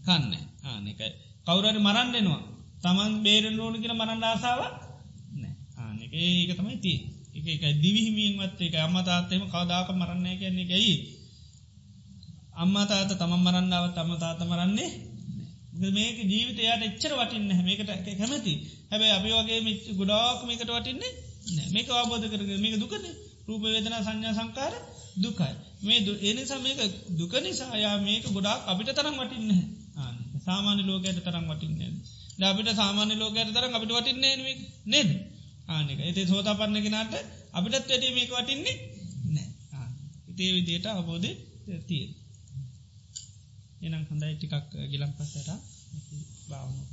කන්න. 0.00 0.32
ආනකයි 0.64 1.08
කවුරට 1.42 1.78
මරන්නෙනවා 1.78 2.42
තමන් 2.82 3.12
බේරෙන් 3.20 3.56
ඕන 3.56 3.74
කියල 3.74 3.94
මරන්න 3.94 4.24
ආසාාව 4.24 4.62
නෑ 5.34 5.54
ආනක 5.78 6.12
ඒක 6.14 6.50
තමයි 6.52 6.76
තිී 6.78 7.00
එක 7.36 7.46
එක 7.48 7.62
දිවිහිමීන්වත් 7.76 8.58
එක 8.60 8.74
අම්ම 8.78 8.96
තාත්තෙම 9.00 9.42
කවදාක 9.46 9.88
මරන්න 9.92 10.26
කියන්නේ 10.34 10.66
ගැයි 10.66 10.94
අම්මා 12.54 12.86
තාත 12.86 13.10
තමන් 13.12 13.40
මරන්නාව 13.40 13.84
තම 13.90 14.10
තාත 14.16 14.40
මරන්නේ 14.42 14.90
මේක 15.90 16.16
ජීවිතයට 16.24 16.82
එච්චර 16.82 17.12
වටින්න 17.14 17.50
මේකට 17.60 17.90
කැමති. 18.12 18.54
හැබැයි 18.90 19.12
අපි 19.12 19.30
වගේ 19.32 19.60
මිච් 19.60 19.80
ගොඩාක් 19.98 20.40
මේකට 20.46 20.70
වටින්නේ 20.70 21.12
මේක 21.70 21.86
ආබෝධ 21.90 22.26
කරග 22.28 22.50
මේක 22.58 22.76
දුකන. 22.78 23.04
රූප 23.46 23.62
වේදනා 23.64 24.02
සංඥා 24.02 24.34
සංකාර 24.34 24.74
දුකයි. 25.16 25.52
මේ 25.82 26.00
එනිසා 26.24 26.60
මේක 26.60 26.80
දුක 27.12 27.32
නිසායා 27.36 27.96
මේක 27.98 28.24
ගොඩාක් 28.28 28.60
අපිට 28.66 28.90
තරම් 28.90 29.16
වටින්න 29.16 29.50
සාමාන්‍ය 30.42 30.82
ලෝකයට 30.82 31.18
තරම් 31.20 31.46
වටින්නේ 31.48 31.90
අපිට 32.44 32.68
සාමාන්‍ය 32.74 33.14
ලෝකයට 33.14 33.50
තරම් 33.50 33.72
අපිට 33.72 33.92
වටින්නේ 33.92 34.34
නේද? 34.86 35.10
ආනක 35.68 36.00
ඒතේ 36.00 36.26
සෝතා 36.26 36.54
පන්නගෙනට 36.54 37.14
අපිටත් 37.52 37.76
වැඩ 37.82 38.04
මේක 38.10 38.30
වටින්නේ 38.32 38.76
නෑ 39.28 39.48
ඉතේ 40.30 40.50
විදියට 40.54 40.86
අවබෝධ 40.88 41.28
තියෙන් 41.86 42.10
එනම් 43.84 44.02
හොඳයි 44.08 44.34
ටිකක් 44.34 44.74
ගිලම් 44.90 45.12
පස්සට. 45.12 45.50
භාවනකට 46.48 46.91